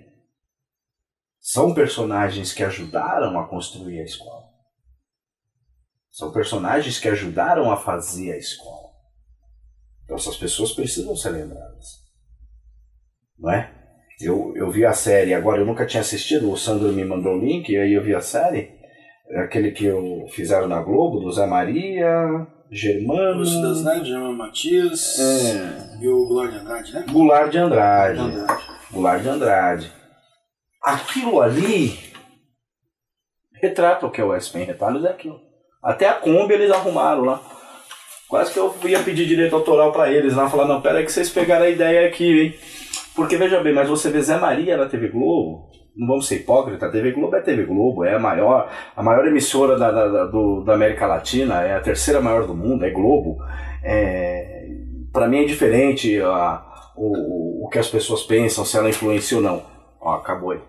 São 1.40 1.74
personagens 1.74 2.52
que 2.52 2.62
ajudaram 2.62 3.40
a 3.40 3.48
construir 3.48 3.98
a 3.98 4.04
escola. 4.04 4.37
São 6.10 6.32
personagens 6.32 6.98
que 6.98 7.08
ajudaram 7.08 7.70
a 7.70 7.76
fazer 7.76 8.32
a 8.32 8.36
escola. 8.36 8.88
Então 10.04 10.16
essas 10.16 10.36
pessoas 10.36 10.72
precisam 10.72 11.14
ser 11.14 11.30
lembradas. 11.30 11.86
Não 13.38 13.52
é? 13.52 13.72
Eu, 14.20 14.52
eu 14.56 14.70
vi 14.70 14.84
a 14.84 14.92
série, 14.92 15.32
agora 15.32 15.60
eu 15.60 15.66
nunca 15.66 15.86
tinha 15.86 16.00
assistido, 16.00 16.50
o 16.50 16.56
Sandro 16.56 16.92
me 16.92 17.04
mandou 17.04 17.34
o 17.34 17.38
link, 17.38 17.68
e 17.68 17.76
aí 17.76 17.92
eu 17.92 18.02
vi 18.02 18.14
a 18.14 18.20
série. 18.20 18.76
Aquele 19.36 19.70
que 19.70 19.84
eu 19.84 20.26
fizeram 20.30 20.66
na 20.66 20.82
Globo, 20.82 21.20
do 21.20 21.30
Zé 21.30 21.46
Maria, 21.46 22.46
Germano. 22.70 23.38
Lúcio 23.38 23.62
das 23.62 23.84
Neves, 23.84 24.08
Germano 24.08 24.36
Matias 24.36 25.18
É, 25.18 26.02
e 26.02 26.08
o 26.08 26.26
Glória 26.26 26.52
de 26.52 26.58
Andrade, 26.58 26.92
né? 26.94 27.06
Goulart 27.10 27.50
de 27.50 27.58
Andrade. 27.58 28.20
Andrade. 28.20 28.64
Goulart 28.90 29.22
de 29.22 29.28
Andrade. 29.28 29.92
Aquilo 30.82 31.40
ali 31.40 31.98
retrata 33.60 34.06
o 34.06 34.10
que 34.10 34.20
é 34.20 34.24
o 34.24 34.34
SP 34.34 34.58
em 34.60 34.64
retalhos, 34.64 35.04
é 35.04 35.08
aquilo. 35.08 35.40
Até 35.82 36.08
a 36.08 36.14
Kombi 36.14 36.54
eles 36.54 36.70
arrumaram 36.70 37.24
lá. 37.24 37.40
Quase 38.28 38.52
que 38.52 38.58
eu 38.58 38.74
ia 38.84 38.98
pedir 39.02 39.26
direito 39.26 39.54
autoral 39.56 39.90
pra 39.90 40.10
eles 40.12 40.34
lá, 40.34 40.48
falar, 40.50 40.66
não, 40.66 40.82
pera 40.82 40.98
aí 40.98 41.04
que 41.04 41.12
vocês 41.12 41.30
pegaram 41.30 41.64
a 41.64 41.70
ideia 41.70 42.06
aqui, 42.06 42.40
hein? 42.42 42.54
Porque 43.16 43.36
veja 43.36 43.60
bem, 43.60 43.72
mas 43.72 43.88
você 43.88 44.10
vê 44.10 44.20
Zé 44.20 44.36
Maria 44.36 44.76
na 44.76 44.84
TV 44.86 45.08
Globo, 45.08 45.70
não 45.96 46.06
vamos 46.06 46.28
ser 46.28 46.36
hipócritas, 46.36 46.88
a 46.88 46.92
TV 46.92 47.12
Globo 47.12 47.34
é 47.34 47.38
a 47.38 47.42
TV 47.42 47.64
Globo, 47.64 48.04
é 48.04 48.14
a 48.14 48.18
maior, 48.18 48.70
a 48.94 49.02
maior 49.02 49.26
emissora 49.26 49.78
da, 49.78 49.90
da, 49.90 50.08
da- 50.08 50.26
do- 50.26 50.62
da 50.62 50.74
América 50.74 51.06
Latina, 51.06 51.62
é 51.62 51.74
a 51.74 51.80
terceira 51.80 52.20
maior 52.20 52.46
do 52.46 52.54
mundo, 52.54 52.84
é 52.84 52.90
Globo. 52.90 53.38
É, 53.82 54.66
para 55.12 55.26
mim 55.26 55.42
é 55.42 55.44
diferente 55.46 56.20
a, 56.20 56.62
o, 56.96 57.64
o 57.64 57.68
que 57.70 57.78
as 57.78 57.88
pessoas 57.88 58.22
pensam, 58.22 58.64
se 58.64 58.76
ela 58.76 58.90
influencia 58.90 59.38
ou 59.38 59.42
não. 59.42 59.62
Ó, 60.00 60.12
acabou 60.12 60.50
aí. 60.50 60.60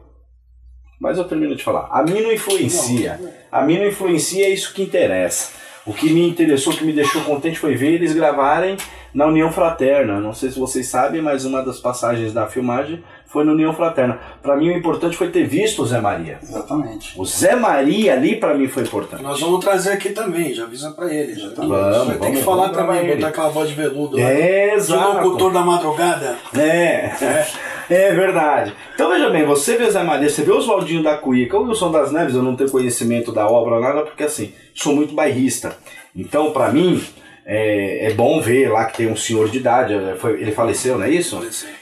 Mas 1.00 1.18
eu 1.18 1.24
termino 1.24 1.56
de 1.56 1.64
falar. 1.64 1.88
A 1.92 2.04
mim 2.04 2.22
não 2.22 2.32
influencia. 2.32 3.20
A 3.52 3.62
mim 3.62 3.78
não 3.80 3.88
influencia, 3.88 4.46
é 4.46 4.50
isso 4.50 4.74
que 4.74 4.82
interessa. 4.84 5.52
O 5.86 5.94
que 5.94 6.10
me 6.12 6.28
interessou, 6.28 6.74
o 6.74 6.76
que 6.76 6.84
me 6.84 6.94
deixou 6.94 7.22
contente 7.24 7.58
foi 7.58 7.74
ver 7.76 7.94
eles 7.94 8.14
gravarem 8.14 8.76
na 9.14 9.26
União 9.26 9.52
Fraterna. 9.52 10.20
Não 10.20 10.34
sei 10.34 10.52
se 10.52 10.60
vocês 10.60 10.86
sabem, 10.88 11.22
mas 11.22 11.46
uma 11.46 11.64
das 11.64 11.80
passagens 11.80 12.32
da 12.34 12.46
filmagem 12.48 13.02
foi 13.26 13.44
na 13.44 13.54
União 13.54 13.74
Fraterna. 13.74 14.20
Para 14.42 14.56
mim 14.58 14.70
o 14.70 14.78
importante 14.78 15.16
foi 15.18 15.30
ter 15.30 15.46
visto 15.48 15.82
o 15.82 15.86
Zé 15.86 16.00
Maria. 16.02 16.38
Exatamente. 16.44 17.14
O 17.20 17.26
Zé 17.26 17.56
Maria 17.56 18.14
ali 18.14 18.36
para 18.36 18.54
mim 18.54 18.68
foi 18.68 18.84
importante. 18.84 19.24
Nós 19.24 19.40
vamos 19.40 19.64
trazer 19.64 19.94
aqui 19.94 20.10
também, 20.10 20.54
já 20.54 20.64
avisa 20.66 20.92
pra 20.92 21.12
ele. 21.12 21.34
Já 21.34 21.50
tá- 21.52 21.62
Vamos, 21.66 22.08
Vai 22.08 22.18
ter 22.18 22.20
vamos, 22.20 22.38
que 22.40 22.44
falar 22.46 22.72
vamos 22.72 22.78
também, 22.78 23.00
ele. 23.06 23.16
botar 23.16 23.28
aquela 23.30 23.50
voz 23.50 23.70
de 23.70 23.76
veludo 23.76 24.18
lá. 24.18 24.24
É, 24.24 24.68
De 24.70 24.76
exato. 24.76 25.18
locutor 25.24 25.54
da 25.54 25.62
madrugada. 25.62 26.38
É, 26.56 26.60
é 26.60 27.48
verdade. 28.14 28.74
Então 28.94 29.10
veja 29.10 29.30
bem, 29.30 29.46
você 29.46 29.76
vê 29.78 29.90
Zé 29.90 30.04
Maria, 30.04 30.30
você 30.30 30.44
vê 30.44 30.52
Oswaldinho 30.52 31.02
da 31.04 31.18
Cuíca, 31.18 31.58
o 31.58 31.64
Wilson 31.68 31.92
das 31.92 32.12
Neves, 32.12 32.36
eu 32.36 32.44
não 32.44 32.56
tenho 32.56 32.70
conhecimento 32.70 33.32
da 33.32 33.48
obra, 33.48 33.80
nada, 33.80 34.02
porque 34.04 34.24
assim, 34.24 34.54
sou 34.76 34.96
muito 34.96 35.14
bairrista. 35.14 35.76
Então, 36.16 36.52
pra 36.52 36.70
mim, 36.72 37.04
é, 37.46 38.08
é 38.08 38.14
bom 38.14 38.40
ver 38.40 38.70
lá 38.72 38.86
que 38.86 38.98
tem 38.98 39.08
um 39.12 39.16
senhor 39.16 39.50
de 39.50 39.58
idade, 39.58 39.94
é, 39.94 40.16
foi- 40.16 40.40
ele 40.42 40.52
faleceu, 40.52 40.98
não 40.98 41.06
é 41.06 41.10
isso? 41.10 41.36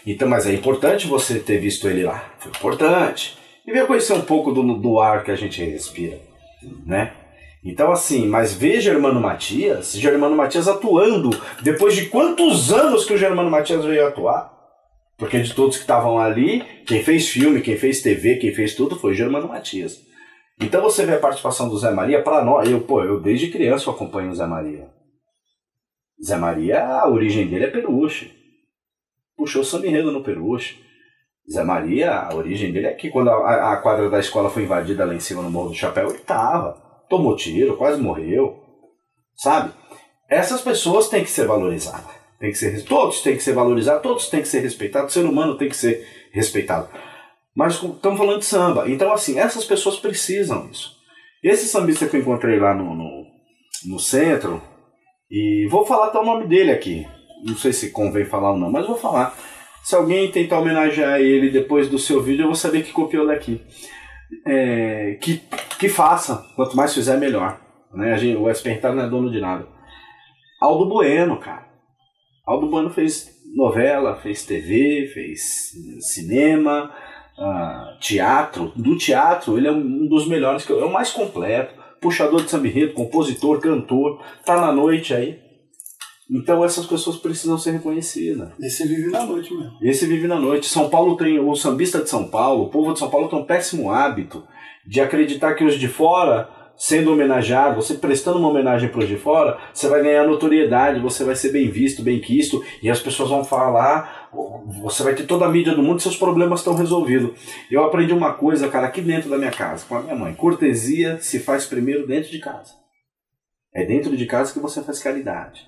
Então, 0.06 0.28
mas 0.28 0.46
é 0.48 0.54
importante 0.54 1.08
você 1.08 1.40
ter 1.40 1.58
visto 1.60 1.88
ele 1.90 2.04
lá, 2.04 2.24
foi 2.40 2.52
importante. 2.52 3.38
E 3.66 3.72
ver 3.74 3.86
conhecer 3.86 4.14
um 4.14 4.22
pouco 4.22 4.52
do, 4.54 4.64
do 4.76 5.00
ar 5.00 5.24
que 5.26 5.32
a 5.32 5.36
gente 5.36 5.62
respira, 5.64 6.18
né? 6.86 7.12
Então, 7.66 7.92
assim, 7.92 8.26
mas 8.26 8.54
ver 8.54 8.80
Germano 8.80 9.20
Matias, 9.20 9.92
Germano 9.94 10.38
Matias 10.38 10.70
atuando, 10.70 11.32
depois 11.62 11.94
de 11.94 12.06
quantos 12.06 12.72
anos 12.72 13.04
que 13.04 13.14
o 13.14 13.18
Germano 13.18 13.50
Matias 13.52 13.84
veio 13.84 14.08
atuar? 14.08 14.57
Porque 15.18 15.40
de 15.40 15.54
todos 15.54 15.78
que 15.78 15.82
estavam 15.82 16.20
ali, 16.20 16.64
quem 16.86 17.04
fez 17.04 17.28
filme, 17.28 17.62
quem 17.62 17.76
fez 17.76 18.02
TV, 18.02 18.36
quem 18.36 18.54
fez 18.54 18.76
tudo 18.76 18.98
foi 18.98 19.16
Germano 19.16 19.48
Matias. 19.48 20.00
Então 20.62 20.82
você 20.82 21.06
vê 21.06 21.16
a 21.16 21.20
participação 21.20 21.68
do 21.70 21.78
Zé 21.78 21.92
Maria, 21.92 22.22
para 22.22 22.44
nós, 22.44 22.70
eu, 22.70 22.82
pô, 22.82 23.04
eu 23.04 23.20
desde 23.20 23.50
criança 23.50 23.90
eu 23.90 23.94
acompanho 23.94 24.30
o 24.30 24.36
Zé 24.36 24.46
Maria. 24.46 24.90
Zé 26.24 26.36
Maria, 26.36 26.84
a 26.84 27.10
origem 27.10 27.48
dele 27.48 27.66
é 27.66 27.70
Peruche. 27.70 28.32
Puxou 29.36 29.64
samba 29.64 29.88
enredo 29.88 30.12
no 30.12 30.24
Peruche. 30.24 30.84
Zé 31.52 31.64
Maria, 31.64 32.14
a 32.14 32.36
origem 32.36 32.72
dele 32.72 32.88
é 32.88 32.94
que 32.94 33.10
quando 33.10 33.30
a, 33.30 33.74
a 33.74 33.78
quadra 33.78 34.10
da 34.10 34.20
escola 34.20 34.50
foi 34.50 34.64
invadida 34.64 35.06
lá 35.06 35.14
em 35.14 35.20
cima 35.20 35.42
no 35.42 35.50
Morro 35.50 35.70
do 35.70 35.76
Chapéu, 35.76 36.10
ele 36.10 36.20
tava. 36.20 36.74
Tomou 37.10 37.36
tiro, 37.36 37.78
quase 37.78 38.02
morreu. 38.02 38.60
Sabe? 39.36 39.72
Essas 40.30 40.62
pessoas 40.62 41.08
têm 41.08 41.24
que 41.24 41.30
ser 41.30 41.48
valorizadas. 41.48 42.17
Tem 42.40 42.52
que 42.52 42.58
ser, 42.58 42.84
todos 42.84 43.22
têm 43.22 43.36
que 43.36 43.44
ser 43.44 43.54
valorizados, 43.54 44.04
todos 44.04 44.30
têm 44.30 44.42
que 44.42 44.48
ser 44.48 44.60
respeitados, 44.60 45.12
o 45.12 45.20
ser 45.20 45.26
humano 45.26 45.58
tem 45.58 45.70
que 45.70 45.76
ser 45.76 46.08
respeitado. 46.32 46.88
Mas 47.56 47.82
estamos 47.82 48.18
falando 48.18 48.40
de 48.40 48.46
samba. 48.46 48.88
Então, 48.88 49.12
assim, 49.12 49.40
essas 49.40 49.66
pessoas 49.66 49.98
precisam 49.98 50.68
disso. 50.68 50.96
Esse 51.44 51.68
sambista 51.68 52.08
que 52.08 52.16
eu 52.16 52.22
encontrei 52.22 52.60
lá 52.60 52.76
no, 52.76 52.94
no, 52.94 53.26
no 53.86 54.00
centro, 54.00 54.62
e 55.30 55.68
vou 55.70 55.86
falar 55.86 56.08
até 56.08 56.20
o 56.20 56.26
nome 56.26 56.48
dele 56.48 56.72
aqui. 56.72 57.06
Não 57.44 57.56
sei 57.56 57.74
se 57.74 57.92
convém 57.92 58.26
falar 58.26 58.52
ou 58.52 58.58
não, 58.58 58.72
mas 58.72 58.88
vou 58.88 58.98
falar. 58.98 59.36
Se 59.84 59.96
alguém 59.96 60.32
tentar 60.32 60.60
homenagear 60.60 61.20
ele 61.20 61.50
depois 61.50 61.90
do 61.90 62.00
seu 62.00 62.22
vídeo, 62.22 62.44
eu 62.44 62.48
vou 62.48 62.56
saber 62.56 62.84
que 62.84 62.92
copiou 62.92 63.28
daqui. 63.28 63.62
É, 64.46 65.18
que, 65.22 65.42
que 65.80 65.90
faça. 65.90 66.46
Quanto 66.56 66.76
mais 66.76 66.94
fizer, 66.94 67.18
melhor. 67.18 67.60
Né? 67.94 68.14
A 68.14 68.18
gente, 68.18 68.38
o 68.38 68.50
SPR 68.50 68.94
não 68.94 69.04
é 69.04 69.10
dono 69.10 69.32
de 69.32 69.40
nada. 69.40 69.68
Aldo 70.62 70.88
Bueno, 70.88 71.38
cara. 71.38 71.67
Aldo 72.48 72.68
Bueno 72.68 72.90
fez 72.90 73.30
novela, 73.54 74.16
fez 74.16 74.46
TV, 74.46 75.12
fez 75.14 75.74
cinema, 76.00 76.92
ah, 77.38 77.98
teatro. 78.00 78.72
Do 78.76 78.98
teatro, 78.98 79.58
ele 79.58 79.68
é 79.68 79.72
um 79.72 80.08
dos 80.08 80.28
melhores, 80.28 80.66
que 80.66 80.72
eu- 80.72 80.80
é 80.82 80.86
o 80.86 80.92
mais 80.94 81.12
completo. 81.12 81.76
Puxador 82.00 82.44
de 82.44 82.50
samba 82.50 82.70
compositor, 82.96 83.60
cantor, 83.60 84.22
tá 84.46 84.62
na 84.62 84.72
noite 84.72 85.14
aí. 85.14 85.40
Então 86.30 86.64
essas 86.64 86.86
pessoas 86.86 87.18
precisam 87.18 87.58
ser 87.58 87.72
reconhecidas. 87.72 88.50
Esse 88.60 88.88
vive 88.88 89.10
na 89.10 89.26
noite 89.26 89.54
mesmo. 89.54 89.78
Esse 89.82 90.06
vive 90.06 90.28
na 90.28 90.40
noite. 90.40 90.68
São 90.68 90.90
Paulo 90.90 91.16
tem, 91.18 91.40
o 91.40 91.56
sambista 91.56 92.00
de 92.02 92.10
São 92.10 92.28
Paulo, 92.28 92.66
o 92.66 92.70
povo 92.70 92.94
de 92.94 93.00
São 93.00 93.10
Paulo 93.10 93.30
tem 93.30 93.40
um 93.40 93.46
péssimo 93.46 93.92
hábito 93.92 94.44
de 94.86 95.02
acreditar 95.02 95.54
que 95.56 95.64
os 95.64 95.80
de 95.80 95.88
fora, 95.88 96.50
sendo 96.78 97.12
homenageado, 97.12 97.76
você 97.76 97.96
prestando 97.96 98.38
uma 98.40 98.50
homenagem 98.50 98.90
para 98.90 99.00
os 99.00 99.08
de 99.08 99.18
fora, 99.18 99.58
você 99.74 99.88
vai 99.88 100.04
ganhar 100.04 100.26
notoriedade, 100.26 101.00
você 101.00 101.24
vai 101.24 101.36
ser 101.36 101.52
bem 101.52 101.70
visto, 101.70 102.04
bem 102.04 102.20
quisto, 102.20 102.64
e 102.82 102.90
as 102.90 103.00
pessoas 103.00 103.30
vão 103.30 103.44
falar 103.44 104.28
você 104.82 105.04
vai 105.04 105.16
ter 105.16 105.26
toda 105.26 105.46
a 105.46 105.50
mídia 105.50 105.74
do 105.74 105.82
mundo 105.82 106.00
e 106.00 106.04
seus 106.04 106.18
problemas 106.18 106.60
estão 106.60 106.76
resolvidos. 106.76 107.32
Eu 107.72 107.84
aprendi 107.84 108.14
uma 108.14 108.34
coisa, 108.34 108.68
cara, 108.70 108.88
aqui 108.88 109.02
dentro 109.02 109.30
da 109.30 109.38
minha 109.38 109.52
casa, 109.52 109.86
com 109.86 109.96
a 109.96 110.02
minha 110.02 110.16
mãe. 110.16 110.34
Cortesia 110.34 111.20
se 111.20 111.40
faz 111.40 111.66
primeiro 111.66 112.06
dentro 112.06 112.30
de 112.30 112.40
casa. 112.40 112.74
É 113.74 113.86
dentro 113.86 114.16
de 114.16 114.26
casa 114.26 114.54
que 114.54 114.60
você 114.60 114.84
faz 114.84 115.00
caridade. 115.00 115.68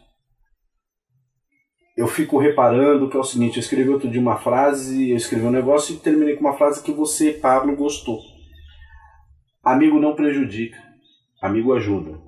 Eu 1.98 2.08
fico 2.08 2.38
reparando 2.38 3.10
que 3.10 3.18
é 3.18 3.20
o 3.20 3.24
seguinte, 3.24 3.58
eu 3.58 3.62
escrevi 3.62 3.90
outro 3.90 4.10
dia 4.10 4.22
uma 4.22 4.38
frase, 4.38 5.10
eu 5.10 5.18
escrevi 5.18 5.46
um 5.46 5.52
negócio 5.52 5.96
e 5.96 6.00
terminei 6.00 6.36
com 6.36 6.42
uma 6.42 6.58
frase 6.58 6.82
que 6.82 6.92
você, 6.92 7.34
Pablo, 7.34 7.76
gostou. 7.76 8.20
Amigo 9.62 10.00
não 10.00 10.16
prejudica, 10.16 10.78
amigo 11.42 11.74
ajuda. 11.74 12.20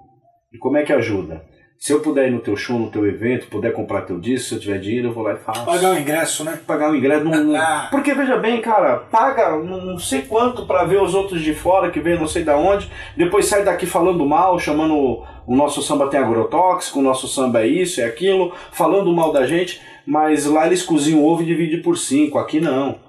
E 0.53 0.57
como 0.57 0.78
é 0.78 0.84
que 0.84 0.93
ajuda? 0.93 1.43
Se 1.80 1.91
eu 1.93 1.99
puder 1.99 2.28
ir 2.28 2.32
no 2.32 2.41
teu 2.41 2.55
show, 2.55 2.78
no 2.78 2.91
teu 2.91 3.07
evento, 3.07 3.47
puder 3.47 3.74
comprar 3.74 4.03
teu 4.03 4.20
disco, 4.20 4.49
se 4.49 4.53
eu 4.55 4.59
tiver 4.59 4.78
dinheiro, 4.78 5.07
eu 5.07 5.14
vou 5.14 5.24
lá 5.24 5.34
e 5.34 5.38
faço. 5.38 5.66
Pagar 5.66 5.95
o 5.95 5.99
ingresso, 5.99 6.43
né? 6.43 6.59
Pagar 6.68 6.91
o 6.91 6.95
ingresso. 6.95 7.24
Não, 7.26 7.55
Ah. 7.55 7.88
Porque 7.89 8.14
veja 8.14 8.38
bem, 8.38 8.62
cara, 8.62 8.97
paga 8.97 9.57
não 9.57 9.97
sei 9.97 10.22
quanto 10.22 10.68
pra 10.68 10.84
ver 10.84 11.01
os 11.01 11.16
outros 11.16 11.41
de 11.41 11.55
fora 11.55 11.89
que 11.89 11.99
vem 11.99 12.20
não 12.20 12.28
sei 12.28 12.43
da 12.43 12.55
onde, 12.55 12.88
depois 13.18 13.47
sai 13.47 13.64
daqui 13.64 13.88
falando 13.88 14.24
mal, 14.28 14.59
chamando 14.59 14.93
o, 14.95 15.26
o 15.47 15.55
nosso 15.55 15.82
samba 15.82 16.07
tem 16.07 16.20
agrotóxico, 16.20 16.99
o 16.99 17.01
nosso 17.01 17.28
samba 17.28 17.62
é 17.64 17.68
isso, 17.68 17.99
é 17.99 18.03
aquilo, 18.05 18.53
falando 18.72 19.12
mal 19.12 19.32
da 19.34 19.47
gente, 19.47 19.82
mas 20.05 20.45
lá 20.45 20.68
eles 20.68 20.84
cozinham 20.84 21.26
ovo 21.26 21.41
e 21.41 21.47
dividem 21.47 21.82
por 21.82 21.97
cinco, 21.97 22.38
aqui 22.38 22.59
não. 22.59 22.99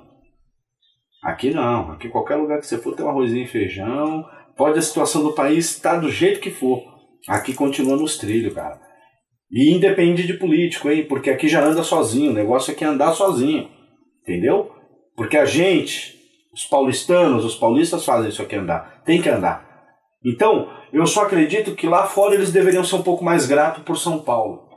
Aqui 1.23 1.51
não, 1.51 1.93
aqui 1.93 2.09
qualquer 2.09 2.37
lugar 2.37 2.59
que 2.59 2.67
você 2.67 2.79
for 2.79 2.97
tem 2.97 3.05
um 3.05 3.09
arrozinho 3.11 3.45
e 3.45 3.47
feijão, 3.47 4.25
pode 4.57 4.79
a 4.79 4.83
situação 4.83 5.23
do 5.23 5.33
país 5.33 5.71
estar 5.71 5.97
do 5.97 6.11
jeito 6.11 6.41
que 6.41 6.51
for. 6.51 6.83
Aqui 7.29 7.55
continua 7.55 7.97
nos 7.97 8.17
trilhos, 8.17 8.55
cara. 8.55 8.81
E 9.51 9.71
independe 9.75 10.27
de 10.27 10.35
político, 10.35 10.91
hein? 10.91 11.05
Porque 11.07 11.31
aqui 11.31 11.47
já 11.47 11.63
anda 11.63 11.83
sozinho, 11.83 12.31
o 12.31 12.35
negócio 12.35 12.73
aqui 12.73 12.85
é 12.85 12.87
andar 12.87 13.13
sozinho. 13.13 13.69
Entendeu? 14.23 14.71
Porque 15.15 15.37
a 15.37 15.45
gente, 15.45 16.19
os 16.55 16.65
paulistanos, 16.65 17.45
os 17.45 17.55
paulistas 17.55 18.05
fazem 18.05 18.31
isso 18.31 18.41
aqui 18.41 18.57
andar. 18.57 19.03
Tem 19.05 19.21
que 19.21 19.29
andar. 19.29 19.71
Então, 20.25 20.69
eu 20.93 21.07
só 21.07 21.23
acredito 21.23 21.75
que 21.75 21.87
lá 21.87 22.07
fora 22.07 22.35
eles 22.35 22.53
deveriam 22.53 22.85
ser 22.85 22.97
um 22.97 23.03
pouco 23.03 23.25
mais 23.25 23.47
gratos 23.47 23.83
por 23.83 23.99
São 23.99 24.21
Paulo. 24.21 24.69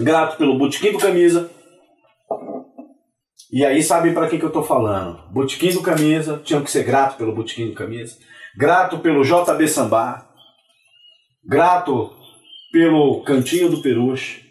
Grato 0.00 0.36
pelo 0.36 0.58
Botequim 0.58 0.92
do 0.92 0.98
Camisa. 0.98 1.50
E 3.52 3.64
aí 3.64 3.82
sabem 3.82 4.12
para 4.12 4.28
que, 4.28 4.38
que 4.38 4.44
eu 4.44 4.52
tô 4.52 4.62
falando. 4.62 5.32
Botequim 5.32 5.72
do 5.72 5.82
Camisa, 5.82 6.40
tinham 6.44 6.62
que 6.62 6.70
ser 6.70 6.84
grato 6.84 7.16
pelo 7.16 7.34
Botequim 7.34 7.68
do 7.68 7.74
Camisa. 7.74 8.16
Grato 8.56 9.00
pelo 9.00 9.22
JB 9.22 9.68
Sambá. 9.68 10.26
Grato 11.44 12.10
pelo 12.72 13.22
Cantinho 13.22 13.68
do 13.68 13.82
Peruche. 13.82 14.42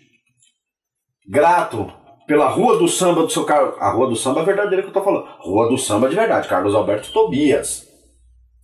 Grato 1.27 1.91
pela 2.27 2.47
Rua 2.47 2.77
do 2.77 2.87
Samba 2.87 3.23
do 3.23 3.31
seu 3.31 3.45
Carlos. 3.45 3.75
A 3.79 3.89
Rua 3.89 4.07
do 4.07 4.15
Samba 4.15 4.41
é 4.41 4.45
verdadeira 4.45 4.83
que 4.83 4.89
eu 4.89 4.93
tô 4.93 5.03
falando. 5.03 5.25
Rua 5.39 5.67
do 5.69 5.77
Samba 5.77 6.07
de 6.07 6.15
verdade, 6.15 6.47
Carlos 6.47 6.75
Alberto 6.75 7.11
Tobias. 7.11 7.87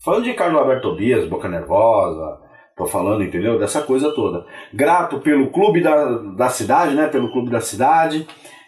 Falando 0.03 0.25
de 0.25 0.33
Carlos 0.35 0.59
Alberto 0.59 0.89
Tobias, 0.89 1.27
Boca 1.27 1.49
Nervosa, 1.49 2.39
tô 2.77 2.85
falando, 2.85 3.23
entendeu? 3.23 3.57
Dessa 3.57 3.81
coisa 3.81 4.11
toda. 4.11 4.45
Grato 4.71 5.19
pelo 5.21 5.49
clube 5.49 5.81
da, 5.81 6.17
da 6.35 6.49
cidade, 6.49 6.93
né? 6.93 7.07
Pelo 7.07 7.31
clube 7.31 7.49
da 7.49 7.61
cidade. 7.61 8.27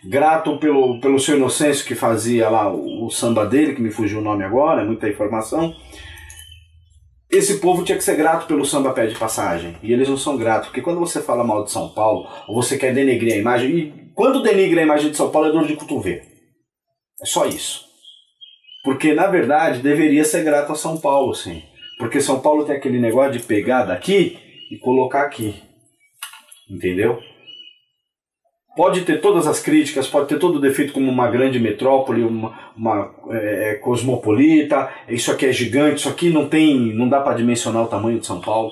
Grato 0.09 0.57
pelo, 0.57 0.99
pelo 0.99 1.19
seu 1.19 1.38
Inocêncio 1.38 1.86
que 1.86 1.93
fazia 1.95 2.49
lá 2.49 2.67
o, 2.67 3.05
o 3.05 3.11
samba 3.11 3.45
dele, 3.45 3.76
que 3.76 3.82
me 3.82 3.91
fugiu 3.91 4.19
o 4.19 4.24
nome 4.24 4.43
agora, 4.43 4.82
é 4.82 4.86
muita 4.86 5.07
informação. 5.07 5.74
Esse 7.34 7.58
povo 7.60 7.84
tinha 7.84 7.98
que 7.98 8.04
ser 8.04 8.16
grato 8.16 8.46
pelo 8.46 8.64
samba 8.64 8.94
pé 8.94 9.08
de 9.08 9.16
passagem. 9.16 9.76
E 9.82 9.92
eles 9.92 10.08
não 10.08 10.18
são 10.18 10.38
gratos, 10.38 10.68
porque 10.68 10.84
quando 10.84 11.00
você 11.00 11.20
fala 11.20 11.44
mal 11.44 11.64
de 11.64 11.72
São 11.72 11.90
Paulo, 11.90 12.30
ou 12.48 12.54
você 12.54 12.78
quer 12.78 12.94
denegrir 12.94 13.34
a 13.34 13.38
imagem, 13.38 13.76
e 13.76 14.12
quando 14.14 14.44
denigre 14.44 14.80
a 14.80 14.84
imagem 14.84 15.10
de 15.10 15.18
São 15.18 15.32
Paulo 15.32 15.48
é 15.48 15.52
dor 15.52 15.66
de 15.66 15.76
cotovelo. 15.76 16.22
É 17.20 17.26
só 17.26 17.48
isso. 17.48 17.86
Porque, 18.84 19.14
na 19.14 19.28
verdade, 19.28 19.80
deveria 19.80 20.24
ser 20.24 20.44
grato 20.44 20.74
a 20.74 20.76
São 20.76 21.00
Paulo, 21.00 21.34
sim. 21.34 21.64
Porque 21.98 22.22
São 22.22 22.40
Paulo 22.40 22.66
tem 22.66 22.76
aquele 22.76 23.00
negócio 23.00 23.32
de 23.32 23.40
pegar 23.40 23.86
daqui 23.86 24.38
e 24.70 24.78
colocar 24.78 25.24
aqui. 25.24 25.56
Entendeu? 26.70 27.20
Pode 28.76 29.01
ter 29.01 29.21
todas 29.21 29.45
as 29.45 29.59
críticas, 29.59 30.07
pode 30.07 30.28
ter 30.28 30.39
todo 30.39 30.55
o 30.55 30.61
defeito 30.61 30.93
como 30.93 31.09
uma 31.09 31.28
grande 31.30 31.59
metrópole, 31.59 32.24
uma, 32.24 32.57
uma 32.76 33.13
é, 33.30 33.76
cosmopolita, 33.76 34.89
isso 35.07 35.32
aqui 35.32 35.45
é 35.45 35.51
gigante, 35.51 35.99
isso 35.99 36.09
aqui 36.09 36.30
não 36.30 36.49
tem, 36.49 36.93
não 36.95 37.07
dá 37.07 37.21
para 37.21 37.38
dimensionar 37.38 37.84
o 37.84 37.88
tamanho 37.88 38.19
de 38.19 38.26
São 38.26 38.41
Paulo, 38.41 38.71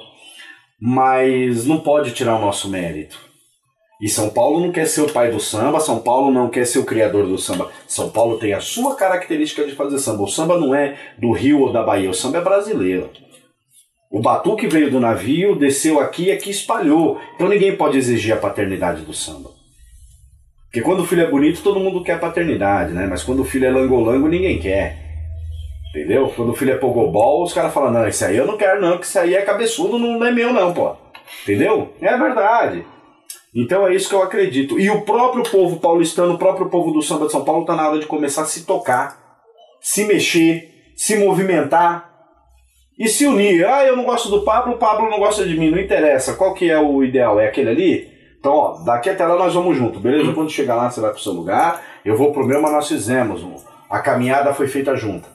mas 0.82 1.68
não 1.68 1.80
pode 1.80 2.14
tirar 2.14 2.36
o 2.36 2.42
nosso 2.42 2.68
mérito. 2.68 3.32
E 4.02 4.10
São 4.10 4.32
Paulo 4.32 4.60
não 4.60 4.72
quer 4.72 4.88
ser 4.88 5.02
o 5.02 5.14
pai 5.14 5.30
do 5.30 5.40
samba, 5.40 5.80
São 5.80 6.00
Paulo 6.00 6.32
não 6.32 6.50
quer 6.50 6.66
ser 6.66 6.80
o 6.80 6.86
criador 6.86 7.28
do 7.28 7.38
samba. 7.38 7.70
São 7.88 8.10
Paulo 8.10 8.40
tem 8.40 8.52
a 8.52 8.60
sua 8.60 8.96
característica 8.96 9.64
de 9.64 9.76
fazer 9.76 10.00
samba. 10.00 10.24
O 10.24 10.28
samba 10.28 10.60
não 10.60 10.74
é 10.74 10.98
do 11.20 11.32
Rio 11.32 11.60
ou 11.60 11.72
da 11.72 11.84
Bahia, 11.84 12.10
o 12.10 12.14
samba 12.14 12.40
é 12.40 12.42
brasileiro. 12.42 13.12
O 14.10 14.20
batuque 14.20 14.66
veio 14.66 14.90
do 14.90 15.00
navio, 15.00 15.56
desceu 15.56 16.00
aqui 16.00 16.26
e 16.26 16.32
aqui 16.32 16.50
espalhou. 16.50 17.22
Então 17.36 17.48
ninguém 17.48 17.76
pode 17.78 17.96
exigir 17.96 18.34
a 18.34 18.38
paternidade 18.38 19.04
do 19.04 19.14
samba. 19.14 19.61
Porque 20.72 20.82
quando 20.82 21.02
o 21.02 21.06
filho 21.06 21.24
é 21.24 21.30
bonito, 21.30 21.62
todo 21.62 21.82
mundo 21.82 22.02
quer 22.02 22.18
paternidade, 22.18 22.94
né? 22.94 23.06
Mas 23.06 23.24
quando 23.24 23.42
o 23.42 23.46
filho 23.46 23.66
é 23.66 23.70
langolango, 23.70 24.30
ninguém 24.30 24.58
quer. 24.58 24.98
Entendeu? 25.90 26.32
Quando 26.34 26.54
o 26.54 26.56
filho 26.56 26.72
é 26.72 26.78
pogobol, 26.78 27.44
os 27.44 27.52
caras 27.52 27.74
falam, 27.74 27.92
não, 27.92 28.08
isso 28.08 28.24
aí 28.24 28.38
eu 28.38 28.48
não 28.48 28.56
quero 28.56 28.80
não, 28.80 28.98
que 28.98 29.06
isso 29.06 29.20
aí 29.20 29.36
é 29.36 29.42
cabeçudo, 29.42 30.00
não 30.00 30.26
é 30.26 30.32
meu 30.32 30.54
não, 30.54 30.74
pô. 30.74 30.96
Entendeu? 31.44 31.94
É 32.02 32.18
verdade. 32.18 32.86
Então 33.54 33.86
é 33.86 33.94
isso 33.94 34.08
que 34.08 34.16
eu 34.16 34.24
acredito. 34.24 34.80
E 34.80 34.90
o 34.90 35.02
próprio 35.02 35.44
povo 35.44 35.78
paulistano, 35.78 36.36
o 36.36 36.38
próprio 36.38 36.70
povo 36.70 36.92
do 36.92 37.02
samba 37.02 37.26
de 37.26 37.34
São 37.34 37.44
Paulo, 37.44 37.64
está 37.64 37.76
na 37.76 37.90
hora 37.90 38.00
de 38.00 38.06
começar 38.06 38.44
a 38.44 38.46
se 38.46 38.66
tocar, 38.66 39.20
se 39.82 40.06
mexer, 40.06 40.70
se 40.96 41.18
movimentar 41.18 42.10
e 42.98 43.10
se 43.10 43.26
unir. 43.26 43.66
Ah, 43.66 43.84
eu 43.84 43.98
não 43.98 44.06
gosto 44.06 44.30
do 44.30 44.46
Pablo, 44.46 44.76
o 44.76 44.78
Pablo 44.78 45.10
não 45.10 45.20
gosta 45.20 45.46
de 45.46 45.60
mim, 45.60 45.70
não 45.70 45.80
interessa. 45.80 46.36
Qual 46.36 46.54
que 46.54 46.70
é 46.70 46.80
o 46.80 47.04
ideal? 47.04 47.42
É 47.42 47.48
aquele 47.48 47.70
ali? 47.70 48.11
Então, 48.42 48.54
ó, 48.54 48.84
daqui 48.84 49.08
até 49.08 49.24
lá 49.24 49.38
nós 49.38 49.54
vamos 49.54 49.78
junto, 49.78 50.00
beleza? 50.00 50.34
Quando 50.34 50.50
chegar 50.50 50.76
lá, 50.76 50.90
você 50.90 51.00
vai 51.00 51.12
pro 51.12 51.22
seu 51.22 51.32
lugar, 51.32 51.80
eu 52.04 52.18
vou 52.18 52.34
pro 52.34 52.46
meu, 52.46 52.60
mas 52.60 52.72
nós 52.72 52.88
fizemos. 52.88 53.46
A 53.88 54.00
caminhada 54.00 54.52
foi 54.52 54.68
feita 54.68 54.96
junta. 54.96 55.30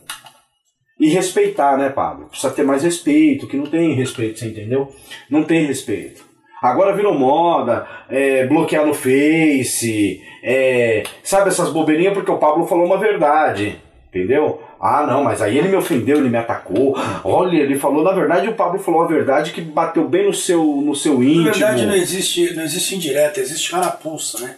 E 0.98 1.08
respeitar, 1.08 1.76
né, 1.76 1.88
Pablo? 1.88 2.26
Precisa 2.26 2.52
ter 2.52 2.64
mais 2.64 2.82
respeito, 2.82 3.46
que 3.46 3.56
não 3.56 3.66
tem 3.66 3.92
respeito, 3.92 4.40
você 4.40 4.46
entendeu? 4.46 4.92
Não 5.30 5.44
tem 5.44 5.66
respeito. 5.66 6.24
Agora 6.60 6.96
virou 6.96 7.14
moda, 7.14 7.86
é, 8.08 8.44
bloquear 8.46 8.84
no 8.84 8.94
Face, 8.94 10.20
é, 10.42 11.04
sabe 11.22 11.48
essas 11.48 11.70
bobeirinhas 11.70 12.14
porque 12.14 12.30
o 12.30 12.38
Pablo 12.38 12.66
falou 12.66 12.86
uma 12.86 12.98
verdade, 12.98 13.80
entendeu? 14.08 14.60
Ah, 14.80 15.06
não, 15.06 15.24
mas 15.24 15.40
aí 15.40 15.56
ele 15.56 15.68
me 15.68 15.76
ofendeu, 15.76 16.18
ele 16.18 16.28
me 16.28 16.36
atacou. 16.36 16.94
Olha, 17.24 17.56
ele 17.56 17.78
falou, 17.78 18.04
na 18.04 18.12
verdade, 18.12 18.48
o 18.48 18.54
Pablo 18.54 18.78
falou 18.78 19.02
a 19.02 19.06
verdade 19.06 19.52
que 19.52 19.60
bateu 19.60 20.06
bem 20.08 20.26
no 20.26 20.34
seu, 20.34 20.62
no 20.62 20.94
seu 20.94 21.22
íntimo. 21.22 21.44
Na 21.46 21.50
verdade, 21.52 21.86
não 21.86 21.94
existe, 21.94 22.54
não 22.54 22.62
existe 22.62 22.94
indireta, 22.94 23.40
existe 23.40 23.70
carapuça, 23.70 24.38
né? 24.40 24.56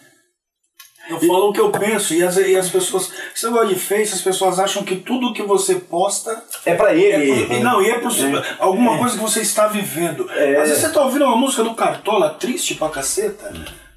Eu 1.09 1.19
falo 1.21 1.49
o 1.49 1.53
que 1.55 1.61
eu 1.61 1.71
penso 1.71 2.13
e 2.13 2.23
as, 2.23 2.37
e 2.37 2.55
as 2.55 2.69
pessoas. 2.69 3.11
Esse 3.35 3.47
negócio 3.47 3.69
de 3.69 3.77
Face, 3.77 4.13
as 4.13 4.21
pessoas 4.21 4.59
acham 4.59 4.83
que 4.83 4.97
tudo 4.97 5.33
que 5.33 5.43
você 5.43 5.77
posta. 5.77 6.43
É 6.67 6.75
pra 6.75 6.93
É 6.95 6.99
ele. 6.99 7.47
por- 7.47 7.55
e 7.57 7.61
não, 7.61 7.81
e 7.81 7.89
é 7.89 7.99
por 7.99 8.11
alguma 8.59 8.99
coisa 8.99 9.17
que 9.17 9.23
você 9.23 9.41
está 9.41 9.69
vivendo. 9.69 10.31
É. 10.33 10.57
Às 10.57 10.69
vezes 10.69 10.83
você 10.85 10.93
tá 10.93 11.03
ouvindo 11.03 11.25
uma 11.25 11.37
música 11.37 11.65
do 11.65 11.75
Cartola 11.75 12.31
triste 12.35 12.75
pra 12.75 12.91
caceta. 12.91 13.51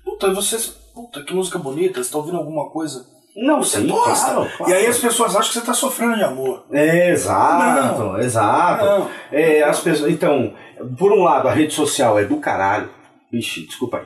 Puta, 0.06 0.34
você. 0.34 0.58
Puta, 0.96 1.22
que 1.24 1.34
música 1.34 1.60
bonita, 1.60 2.02
você 2.02 2.10
tá 2.10 2.18
ouvindo 2.18 2.38
alguma 2.38 2.70
coisa. 2.70 3.06
Não, 3.36 3.64
Você 3.64 3.80
sim, 3.82 3.88
posta. 3.88 4.32
claro, 4.34 4.50
claro. 4.58 4.72
E 4.72 4.76
aí 4.76 4.86
as 4.88 4.98
pessoas 4.98 5.36
acham 5.36 5.48
que 5.54 5.60
você 5.60 5.66
tá 5.66 5.74
sofrendo 5.74 6.16
de 6.18 6.24
amor. 6.24 6.66
É, 6.72 7.12
exato, 7.12 8.00
Não. 8.04 8.20
exato. 8.20 8.86
Não. 8.86 9.10
É, 9.32 9.64
as 9.64 9.80
pessoas, 9.80 10.12
então, 10.12 10.54
por 10.98 11.12
um 11.14 11.24
lado, 11.24 11.48
a 11.48 11.54
rede 11.54 11.74
social 11.74 12.20
é 12.20 12.24
do 12.26 12.38
caralho. 12.38 12.90
Ixi, 13.32 13.66
desculpa 13.68 13.98
aí. 14.00 14.06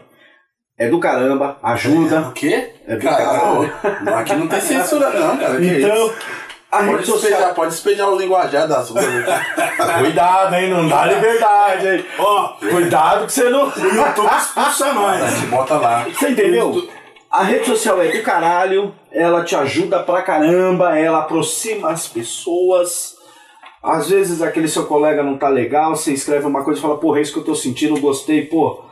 É 0.78 0.90
do 0.90 1.00
caramba, 1.00 1.58
ajuda. 1.64 2.20
O 2.22 2.32
quê? 2.34 2.74
É 2.88 2.96
do 2.98 3.02
cara, 3.02 3.16
caralho. 3.26 3.74
ô, 4.12 4.16
aqui 4.16 4.36
não 4.36 4.48
tem 4.48 4.60
censura 4.62 5.10
não, 5.10 5.38
cara. 5.38 5.66
Então, 5.66 6.12
a 6.72 6.78
Pode 6.80 6.90
rede 6.92 7.06
social. 7.06 7.30
despejar, 7.32 7.54
pode 7.56 7.72
despejar 7.72 8.10
o 8.10 8.20
linguajar 8.20 8.68
das 8.68 8.90
ruas. 8.90 9.06
Cuidado, 10.00 10.56
hein? 10.56 10.70
Não 10.70 10.88
dá 10.88 11.06
liberdade, 11.06 11.88
hein? 11.88 12.06
Ó, 12.20 12.50
Cuidado 12.60 13.26
que 13.26 13.32
você 13.34 13.50
não. 13.50 13.68
o 13.70 13.96
YouTube 13.96 14.30
expulsa 14.36 14.94
nós. 14.94 15.40
bota 15.50 15.76
lá. 15.76 16.04
Você 16.04 16.30
entendeu? 16.30 16.88
A 17.36 17.44
rede 17.44 17.66
social 17.66 18.02
é 18.02 18.08
do 18.12 18.24
caralho, 18.24 18.94
ela 19.12 19.44
te 19.44 19.56
ajuda 19.56 20.02
pra 20.04 20.22
caramba, 20.22 20.98
ela 20.98 21.20
aproxima 21.20 21.90
as 21.90 22.08
pessoas. 22.08 23.16
Às 23.84 24.10
vezes 24.10 24.42
aquele 24.42 24.68
seu 24.68 24.86
colega 24.86 25.22
não 25.22 25.38
tá 25.38 25.50
legal, 25.50 25.96
você 25.96 26.14
escreve 26.14 26.46
uma 26.46 26.64
coisa 26.64 26.80
e 26.80 26.82
fala, 26.82 26.98
porra, 26.98 27.20
é 27.20 27.22
isso 27.22 27.34
que 27.34 27.40
eu 27.40 27.44
tô 27.44 27.54
sentindo, 27.54 28.00
gostei, 28.00 28.46
pô, 28.46 28.84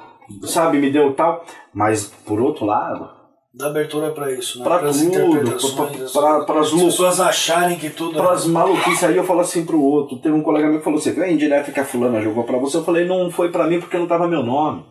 sabe, 0.44 0.78
me 0.78 0.92
deu 0.92 1.14
tal. 1.14 1.44
Mas, 1.74 2.06
por 2.26 2.40
outro 2.42 2.66
lado, 2.66 3.10
Dá 3.56 3.68
abertura 3.68 4.10
pra 4.10 4.32
isso, 4.32 4.58
né? 4.58 4.64
Pra 4.64 4.80
Pras 4.80 5.00
tudo, 5.00 6.12
pra- 6.12 6.60
as- 6.60 6.74
as 6.74 6.82
pessoas 6.82 7.20
acharem 7.20 7.78
que 7.78 7.92
tudo. 7.92 8.18
é 8.18 8.22
pras 8.22 8.48
maluquices 8.48 9.04
aí 9.04 9.16
eu 9.16 9.24
falo 9.24 9.42
assim 9.42 9.64
pro 9.64 9.80
outro. 9.80 10.18
Teve 10.18 10.34
um 10.34 10.42
colega 10.42 10.68
meu 10.68 10.80
que 10.80 10.84
falou, 10.84 11.00
você 11.00 11.12
viu 11.12 11.24
a 11.24 11.30
indireta 11.30 11.72
que 11.72 11.80
a 11.80 11.86
fulana 11.86 12.20
jogou 12.20 12.44
pra 12.46 12.58
você? 12.58 12.78
Eu 12.78 12.84
falei, 12.84 13.06
não 13.06 13.30
foi 13.30 13.52
pra 13.52 13.68
mim 13.68 13.80
porque 13.80 13.96
não 13.96 14.08
tava 14.08 14.28
meu 14.28 14.42
nome. 14.42 14.84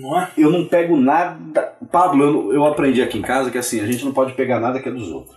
Não 0.00 0.16
é? 0.20 0.30
Eu 0.38 0.48
não 0.50 0.64
pego 0.66 0.96
nada. 0.96 1.73
Pablo, 1.94 2.24
eu, 2.24 2.54
eu 2.54 2.66
aprendi 2.66 3.00
aqui 3.00 3.18
em 3.18 3.22
casa 3.22 3.52
que 3.52 3.58
assim, 3.58 3.80
a 3.80 3.86
gente 3.86 4.04
não 4.04 4.12
pode 4.12 4.32
pegar 4.32 4.58
nada 4.58 4.80
que 4.80 4.88
é 4.88 4.92
dos 4.92 5.12
outros. 5.12 5.36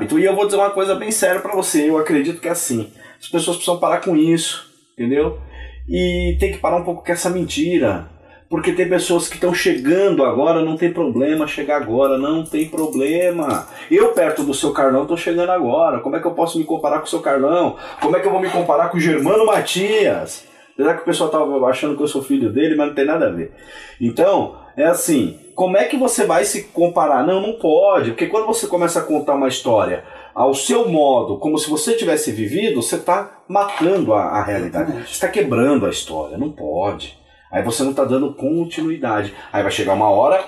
Então, 0.00 0.18
e 0.18 0.24
eu 0.24 0.34
vou 0.34 0.46
dizer 0.46 0.56
uma 0.56 0.70
coisa 0.70 0.94
bem 0.94 1.10
séria 1.10 1.38
pra 1.38 1.54
você, 1.54 1.90
eu 1.90 1.98
acredito 1.98 2.40
que 2.40 2.48
é 2.48 2.52
assim. 2.52 2.90
As 3.20 3.28
pessoas 3.28 3.58
precisam 3.58 3.78
parar 3.78 4.00
com 4.00 4.16
isso, 4.16 4.72
entendeu? 4.94 5.38
E 5.86 6.34
tem 6.40 6.50
que 6.50 6.56
parar 6.56 6.78
um 6.78 6.82
pouco 6.84 7.04
com 7.04 7.12
essa 7.12 7.28
mentira. 7.28 8.08
Porque 8.48 8.72
tem 8.72 8.88
pessoas 8.88 9.28
que 9.28 9.34
estão 9.34 9.52
chegando 9.52 10.24
agora, 10.24 10.64
não 10.64 10.78
tem 10.78 10.90
problema 10.90 11.46
chegar 11.46 11.82
agora, 11.82 12.16
não 12.16 12.42
tem 12.42 12.70
problema. 12.70 13.68
Eu, 13.90 14.12
perto 14.12 14.44
do 14.44 14.54
seu 14.54 14.72
Carlão, 14.72 15.02
estou 15.02 15.18
chegando 15.18 15.50
agora. 15.52 16.00
Como 16.00 16.16
é 16.16 16.20
que 16.20 16.26
eu 16.26 16.32
posso 16.32 16.58
me 16.58 16.64
comparar 16.64 17.00
com 17.00 17.06
o 17.06 17.10
seu 17.10 17.20
Carlão? 17.20 17.76
Como 18.00 18.16
é 18.16 18.20
que 18.20 18.26
eu 18.26 18.32
vou 18.32 18.40
me 18.40 18.48
comparar 18.48 18.88
com 18.88 18.96
o 18.96 19.00
Germano 19.00 19.44
Matias? 19.44 20.46
Apesar 20.72 20.94
que 20.94 21.02
o 21.02 21.04
pessoal 21.04 21.28
tava 21.28 21.66
achando 21.66 21.96
que 21.98 22.02
eu 22.02 22.08
sou 22.08 22.22
filho 22.22 22.50
dele, 22.50 22.76
mas 22.76 22.88
não 22.88 22.94
tem 22.94 23.04
nada 23.04 23.26
a 23.26 23.30
ver. 23.30 23.52
Então, 24.00 24.61
é 24.76 24.84
assim, 24.84 25.38
como 25.54 25.76
é 25.76 25.84
que 25.84 25.96
você 25.96 26.26
vai 26.26 26.44
se 26.44 26.64
comparar? 26.64 27.26
Não, 27.26 27.40
não 27.40 27.54
pode, 27.54 28.10
porque 28.10 28.26
quando 28.26 28.46
você 28.46 28.66
começa 28.66 29.00
a 29.00 29.04
contar 29.04 29.34
uma 29.34 29.48
história 29.48 30.04
ao 30.34 30.54
seu 30.54 30.88
modo, 30.88 31.38
como 31.38 31.58
se 31.58 31.68
você 31.68 31.94
tivesse 31.94 32.32
vivido, 32.32 32.82
você 32.82 32.96
está 32.96 33.42
matando 33.48 34.14
a, 34.14 34.22
a 34.22 34.42
realidade. 34.42 34.92
Você 34.92 35.12
está 35.12 35.28
quebrando 35.28 35.86
a 35.86 35.90
história, 35.90 36.38
não 36.38 36.50
pode. 36.50 37.18
Aí 37.50 37.62
você 37.62 37.82
não 37.82 37.90
está 37.90 38.04
dando 38.04 38.34
continuidade. 38.34 39.34
Aí 39.52 39.62
vai 39.62 39.70
chegar 39.70 39.92
uma 39.92 40.08
hora 40.08 40.42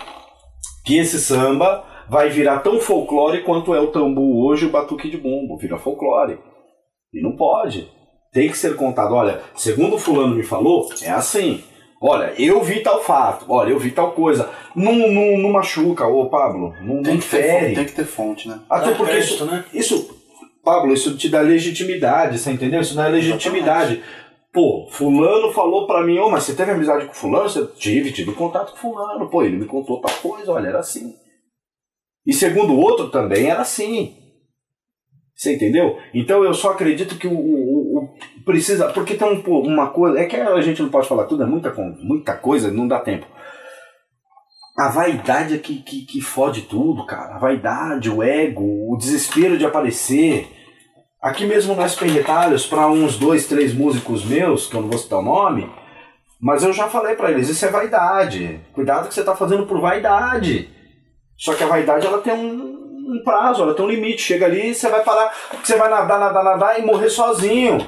que 0.85 0.97
esse 0.97 1.18
samba 1.20 1.85
vai 2.09 2.31
virar 2.31 2.61
tão 2.61 2.81
folclore 2.81 3.43
quanto 3.43 3.75
é 3.75 3.81
o 3.81 3.89
tambu 3.89 4.47
hoje, 4.47 4.66
o 4.66 4.70
batuque 4.70 5.11
de 5.11 5.18
bumbo, 5.18 5.59
vira 5.59 5.79
folclore. 5.79 6.39
E 7.12 7.22
não 7.22 7.37
pode. 7.37 7.91
Tem 8.33 8.49
que 8.49 8.57
ser 8.57 8.77
contado. 8.77 9.14
Olha, 9.14 9.41
segundo 9.55 9.99
fulano 9.99 10.35
me 10.35 10.43
falou, 10.43 10.89
é 11.03 11.11
assim. 11.11 11.62
Olha, 12.07 12.35
eu 12.39 12.63
vi 12.63 12.83
tal 12.83 13.03
fato. 13.03 13.47
Olha, 13.49 13.71
eu 13.71 13.79
vi 13.79 13.91
tal 13.91 14.13
coisa. 14.13 14.51
Não, 14.77 14.93
não, 14.93 15.39
não 15.39 15.51
machuca, 15.51 16.07
ô 16.07 16.29
Pablo. 16.29 16.75
Não, 16.83 17.03
Tem 17.03 17.15
não 17.15 17.21
que, 17.21 17.27
ter, 17.29 17.43
fere. 17.43 17.61
fonte- 17.61 17.75
tem 17.77 17.85
que 17.87 17.93
ter 17.93 18.05
fonte, 18.05 18.49
né? 18.49 18.61
Até 18.69 18.91
Dá 18.91 18.97
porque 18.97 19.13
crédito, 19.13 19.35
isso, 19.35 19.45
né? 19.47 19.65
isso, 19.73 20.21
Pablo, 20.63 20.93
isso 20.93 21.17
te 21.17 21.31
dá 21.31 21.41
legitimidade, 21.41 22.39
você 22.39 22.51
entendeu? 22.51 22.83
Isso 22.83 22.95
dá 22.95 23.07
legitimidade. 23.07 24.03
Pô, 24.53 24.87
fulano 24.91 25.51
falou 25.53 25.87
pra 25.87 26.05
mim, 26.05 26.19
ô, 26.19 26.29
mas 26.31 26.43
você 26.45 26.55
teve 26.55 26.73
amizade 26.73 27.07
com 27.07 27.15
fulano? 27.15 27.49
Você 27.49 27.67
tive, 27.75 28.13
tive 28.13 28.33
contato 28.33 28.73
com 28.73 28.79
fulano. 28.79 29.29
Pô, 29.31 29.43
ele 29.43 29.57
me 29.57 29.65
contou 29.67 30.01
tal 30.01 30.15
coisa, 30.19 30.53
olha, 30.53 30.69
era 30.69 30.81
assim. 30.81 31.15
E 32.27 32.33
segundo 32.35 32.75
o 32.75 32.79
outro 32.81 33.09
também 33.11 33.49
era 33.49 33.63
assim. 33.63 34.15
Você 35.35 35.55
entendeu? 35.57 35.99
Então 36.15 36.45
eu 36.45 36.55
só 36.55 36.71
acredito 36.71 37.17
que 37.19 37.27
o- 37.27 37.33
precisa. 38.45 38.89
Porque 38.89 39.15
tem 39.15 39.29
um, 39.29 39.41
uma 39.61 39.89
coisa. 39.89 40.19
É 40.19 40.25
que 40.25 40.37
a 40.37 40.61
gente 40.61 40.83
não 40.83 40.89
pode 40.89 41.09
falar 41.09 41.25
tudo, 41.25 41.43
é 41.43 41.47
muita, 41.47 41.73
muita 42.01 42.35
coisa, 42.35 42.71
não 42.71 42.87
dá 42.87 43.01
tempo. 43.01 43.27
A 44.77 44.89
vaidade 44.89 45.55
é 45.55 45.59
que, 45.59 45.83
que, 45.83 46.05
que 46.05 46.21
fode 46.21 46.62
tudo, 46.62 47.07
cara. 47.07 47.37
A 47.37 47.39
vaidade, 47.39 48.11
o 48.11 48.23
ego, 48.23 48.93
o 48.93 48.97
desespero 48.97 49.57
de 49.57 49.65
aparecer. 49.65 50.51
Aqui 51.23 51.47
mesmo 51.47 51.75
nas 51.75 51.97
Retalhos, 51.97 52.67
para 52.67 52.87
uns 52.89 53.17
dois, 53.17 53.47
três 53.47 53.73
músicos 53.73 54.25
meus, 54.25 54.67
que 54.67 54.75
eu 54.75 54.83
não 54.83 54.91
vou 54.91 54.99
citar 54.99 55.21
o 55.21 55.23
nome, 55.23 55.71
mas 56.39 56.62
eu 56.62 56.73
já 56.73 56.87
falei 56.89 57.15
para 57.15 57.31
eles, 57.31 57.49
isso 57.49 57.65
é 57.65 57.71
vaidade. 57.71 58.61
Cuidado 58.75 59.09
que 59.09 59.15
você 59.15 59.25
tá 59.25 59.35
fazendo 59.35 59.65
por 59.65 59.81
vaidade. 59.81 60.69
Só 61.39 61.55
que 61.55 61.65
a 61.65 61.67
vaidade 61.67 62.07
ela 62.07 62.19
tem 62.19 62.35
um, 62.35 63.15
um 63.15 63.23
prazo, 63.25 63.62
ela 63.62 63.73
tem 63.73 63.85
um 63.85 63.89
limite. 63.89 64.21
Chega 64.21 64.45
ali 64.45 64.75
você 64.75 64.89
vai 64.89 65.03
parar, 65.03 65.33
você 65.62 65.77
vai 65.77 65.89
nadar, 65.89 66.21
nadar, 66.21 66.45
nadar 66.45 66.79
e 66.79 66.85
morrer 66.85 67.09
sozinho. 67.09 67.79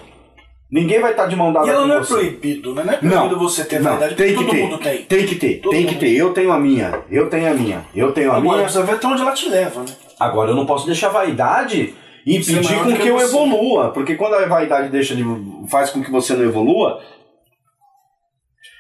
Ninguém 0.70 1.00
vai 1.00 1.12
estar 1.12 1.26
de 1.26 1.36
mão 1.36 1.52
dada 1.52 1.66
E 1.66 1.70
ela 1.70 1.86
não 1.86 1.94
é 1.94 1.98
você. 2.00 2.14
proibido, 2.14 2.74
né? 2.74 2.82
Não 2.84 2.92
é 2.92 2.96
proibido 2.96 3.36
Não, 3.36 3.38
você 3.48 3.64
ter 3.64 3.80
não, 3.80 3.90
vaidade, 3.92 4.14
tem 4.16 4.28
que 4.28 4.34
todo 4.34 4.50
ter. 4.50 4.62
mundo 4.62 4.78
tem. 4.78 5.02
Tem 5.04 5.26
que 5.26 5.34
ter, 5.36 5.60
Todo 5.60 5.70
tem 5.70 5.80
mundo. 5.84 5.92
que 5.92 5.98
ter. 6.00 6.12
Eu 6.16 6.32
tenho 6.34 6.52
a 6.52 6.58
minha, 6.58 7.02
eu 7.08 7.30
tenho 7.30 7.50
a 7.50 7.54
minha, 7.54 7.84
eu 7.94 8.12
tenho 8.12 8.32
a 8.32 8.36
Agora, 8.36 8.50
minha. 8.56 8.62
precisa 8.64 8.84
ver 8.84 8.92
até 8.94 9.06
onde 9.06 9.22
ela 9.22 9.32
te 9.32 9.48
leva, 9.48 9.80
né? 9.82 9.86
Agora 10.18 10.50
eu 10.50 10.56
não 10.56 10.66
posso 10.66 10.84
deixar 10.86 11.06
a 11.08 11.12
vaidade 11.12 11.94
impedir 12.26 12.64
maior 12.64 12.84
com 12.84 12.92
que, 12.94 12.98
que 13.02 13.08
eu 13.08 13.18
você. 13.18 13.24
evolua. 13.26 13.90
Porque 13.92 14.16
quando 14.16 14.34
a 14.34 14.46
vaidade 14.46 14.88
deixa 14.88 15.14
de. 15.14 15.24
faz 15.70 15.90
com 15.90 16.02
que 16.02 16.10
você 16.10 16.34
não 16.34 16.42
evolua, 16.44 17.00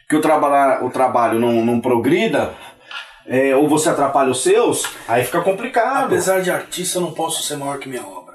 que 0.08 0.16
o, 0.16 0.20
trabalhar, 0.20 0.84
o 0.84 0.90
trabalho 0.90 1.38
não, 1.38 1.64
não 1.64 1.80
progrida, 1.80 2.52
é, 3.28 3.54
ou 3.54 3.68
você 3.68 3.88
atrapalha 3.90 4.30
os 4.30 4.42
seus, 4.42 4.88
aí 5.06 5.22
fica 5.24 5.40
complicado. 5.40 6.06
Apesar 6.06 6.40
de 6.42 6.50
artista, 6.50 6.98
eu 6.98 7.02
não 7.02 7.12
posso 7.12 7.42
ser 7.44 7.56
maior 7.56 7.78
que 7.78 7.88
minha 7.88 8.02
obra. 8.04 8.25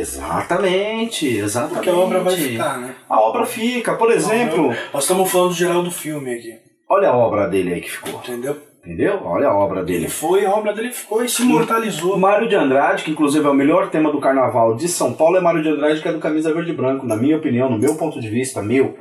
Exatamente, 0.00 1.26
exatamente. 1.38 1.74
Porque 1.76 1.90
a 1.90 1.94
obra 1.96 2.20
vai 2.20 2.34
ficar, 2.36 2.78
né? 2.78 2.94
A 3.08 3.20
obra 3.20 3.44
fica, 3.46 3.94
por 3.94 4.10
exemplo, 4.10 4.74
Nós 4.92 5.04
estamos 5.04 5.30
falando 5.30 5.52
geral 5.54 5.82
do 5.82 5.90
filme 5.90 6.34
aqui, 6.34 6.54
olha 6.88 7.08
a 7.10 7.16
obra 7.16 7.46
dele 7.48 7.74
aí 7.74 7.80
que 7.80 7.90
ficou. 7.90 8.14
entendeu? 8.20 8.56
Entendeu? 8.84 9.20
Olha 9.24 9.48
a 9.48 9.56
obra 9.56 9.78
Ele 9.80 9.86
dele. 9.86 10.08
foi, 10.08 10.44
a 10.44 10.50
obra 10.50 10.74
dele 10.74 10.92
ficou 10.92 11.24
e 11.24 11.28
se 11.28 11.42
imortalizou. 11.42 12.16
O 12.16 12.18
Mário 12.20 12.46
de 12.46 12.54
Andrade, 12.54 13.02
que 13.02 13.10
inclusive 13.10 13.46
é 13.46 13.48
o 13.48 13.54
melhor 13.54 13.88
tema 13.88 14.12
do 14.12 14.20
carnaval 14.20 14.74
de 14.76 14.86
São 14.88 15.14
Paulo, 15.14 15.38
é 15.38 15.40
Mário 15.40 15.62
de 15.62 15.70
Andrade, 15.70 16.02
que 16.02 16.08
é 16.08 16.12
do 16.12 16.18
Camisa 16.18 16.52
Verde 16.52 16.72
e 16.72 16.74
Branco. 16.74 17.06
Na 17.06 17.16
minha 17.16 17.38
opinião, 17.38 17.70
no 17.70 17.78
meu 17.78 17.94
ponto 17.96 18.20
de 18.20 18.28
vista, 18.28 18.60
meu, 18.60 18.98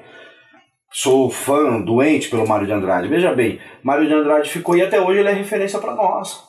sou 0.89 1.29
fã, 1.29 1.81
doente 1.81 2.29
pelo 2.29 2.47
Mário 2.47 2.65
de 2.65 2.71
Andrade. 2.71 3.09
Veja 3.09 3.33
bem, 3.33 3.59
Mário 3.83 4.07
de 4.07 4.13
Andrade 4.13 4.49
ficou 4.49 4.77
e 4.77 4.81
até 4.81 5.01
hoje 5.01 5.19
ele 5.19 5.27
é 5.27 5.33
referência 5.33 5.77
pra 5.79 5.93
nós. 5.93 6.41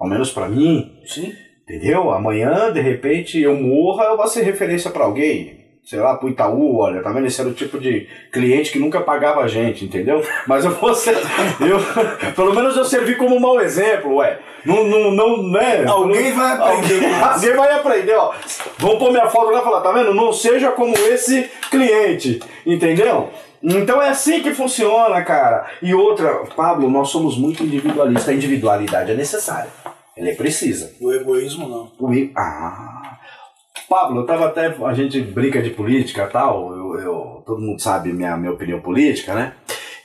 Ao 0.00 0.08
menos 0.08 0.32
pra 0.32 0.48
mim, 0.48 0.90
Sim. 1.06 1.32
Entendeu? 1.64 2.10
Amanhã, 2.10 2.72
de 2.72 2.80
repente, 2.80 3.40
eu 3.40 3.54
morra, 3.54 4.04
eu 4.04 4.16
vou 4.16 4.26
ser 4.26 4.42
referência 4.42 4.90
pra 4.90 5.04
alguém. 5.04 5.64
Sei 5.84 5.98
lá, 5.98 6.16
pro 6.16 6.30
Itaú, 6.30 6.78
olha, 6.78 7.02
tá 7.02 7.12
vendo? 7.12 7.26
Esse 7.26 7.42
era 7.42 7.50
o 7.50 7.52
tipo 7.52 7.78
de 7.78 8.08
cliente 8.32 8.72
que 8.72 8.78
nunca 8.78 9.02
pagava 9.02 9.42
a 9.42 9.48
gente, 9.48 9.84
entendeu? 9.84 10.24
Mas 10.48 10.64
eu 10.64 10.70
vou 10.70 10.94
ser. 10.94 11.14
Eu, 11.60 11.78
pelo 12.32 12.54
menos 12.54 12.74
eu 12.74 12.86
servi 12.86 13.16
como 13.16 13.36
um 13.36 13.40
mau 13.40 13.60
exemplo, 13.60 14.14
ué. 14.16 14.38
Não, 14.64 14.82
não, 14.84 15.10
não, 15.10 15.42
né? 15.42 15.84
Alguém 15.86 16.32
vai 16.32 16.52
aprender. 16.52 17.04
Alguém 17.22 17.52
vai 17.54 17.72
aprender, 17.72 18.14
ó. 18.14 18.32
Vão 18.78 18.96
pôr 18.96 19.10
minha 19.10 19.28
foto 19.28 19.50
lá 19.50 19.60
e 19.60 19.64
falar, 19.64 19.82
tá 19.82 19.92
vendo? 19.92 20.14
Não 20.14 20.32
seja 20.32 20.70
como 20.70 20.96
esse 20.96 21.50
cliente, 21.70 22.40
entendeu? 22.64 23.28
Então 23.62 24.00
é 24.00 24.08
assim 24.08 24.40
que 24.40 24.54
funciona, 24.54 25.22
cara. 25.22 25.66
E 25.82 25.94
outra, 25.94 26.44
Pablo, 26.56 26.88
nós 26.88 27.10
somos 27.10 27.36
muito 27.36 27.62
individualistas. 27.62 28.30
A 28.30 28.34
individualidade 28.34 29.12
é 29.12 29.14
necessária. 29.14 29.68
Ela 30.16 30.30
é 30.30 30.34
precisa. 30.34 30.92
O 31.00 31.12
egoísmo 31.12 31.68
não. 31.68 31.92
O 31.98 32.30
Ah. 32.36 33.18
Pablo, 33.88 34.20
eu 34.20 34.26
tava 34.26 34.46
até. 34.46 34.66
A 34.84 34.94
gente 34.94 35.20
brinca 35.20 35.60
de 35.62 35.70
política 35.70 36.24
e 36.24 36.32
tal. 36.32 36.72
Eu, 36.74 37.00
eu- 37.00 37.42
todo 37.44 37.60
mundo 37.60 37.80
sabe 37.80 38.12
minha, 38.12 38.36
minha 38.36 38.52
opinião 38.52 38.80
política, 38.80 39.34
né? 39.34 39.54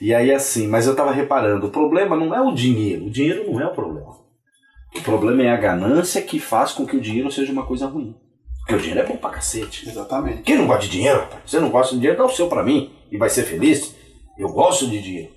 E 0.02 0.14
aí 0.14 0.34
assim, 0.34 0.68
mas 0.68 0.88
eu 0.88 0.96
tava 0.96 1.12
reparando, 1.12 1.68
o 1.68 1.72
problema 1.72 2.16
não 2.16 2.34
é 2.34 2.42
o 2.42 2.54
dinheiro. 2.54 3.06
O 3.06 3.10
dinheiro 3.10 3.52
não 3.52 3.60
é 3.62 3.66
o 3.68 3.74
problema. 3.74 4.18
O 4.96 5.02
problema 5.02 5.44
é 5.44 5.52
a 5.52 5.58
ganância 5.58 6.22
que 6.22 6.40
faz 6.40 6.72
com 6.72 6.86
que 6.86 6.96
o 6.98 7.02
dinheiro 7.02 7.32
seja 7.32 7.52
uma 7.52 7.66
coisa 7.66 7.86
ruim. 7.86 8.16
Porque 8.60 8.76
o 8.76 8.80
dinheiro 8.80 9.02
é 9.02 9.06
bom 9.06 9.18
pra 9.18 9.30
cacete. 9.30 9.88
Exatamente. 9.88 10.42
Quem 10.44 10.58
não 10.58 10.68
gosta 10.68 10.84
de 10.86 10.90
dinheiro, 10.92 11.20
rapaz? 11.20 11.42
Você 11.46 11.60
não 11.60 11.70
gosta 11.70 11.94
de 11.94 12.00
dinheiro, 12.02 12.18
dá 12.18 12.26
o 12.26 12.30
seu 12.30 12.48
pra 12.48 12.64
mim 12.64 12.92
e 13.12 13.18
vai 13.18 13.30
ser 13.30 13.44
feliz. 13.44 13.96
Eu 14.38 14.50
gosto 14.50 14.88
de 14.88 15.02
dinheiro. 15.02 15.32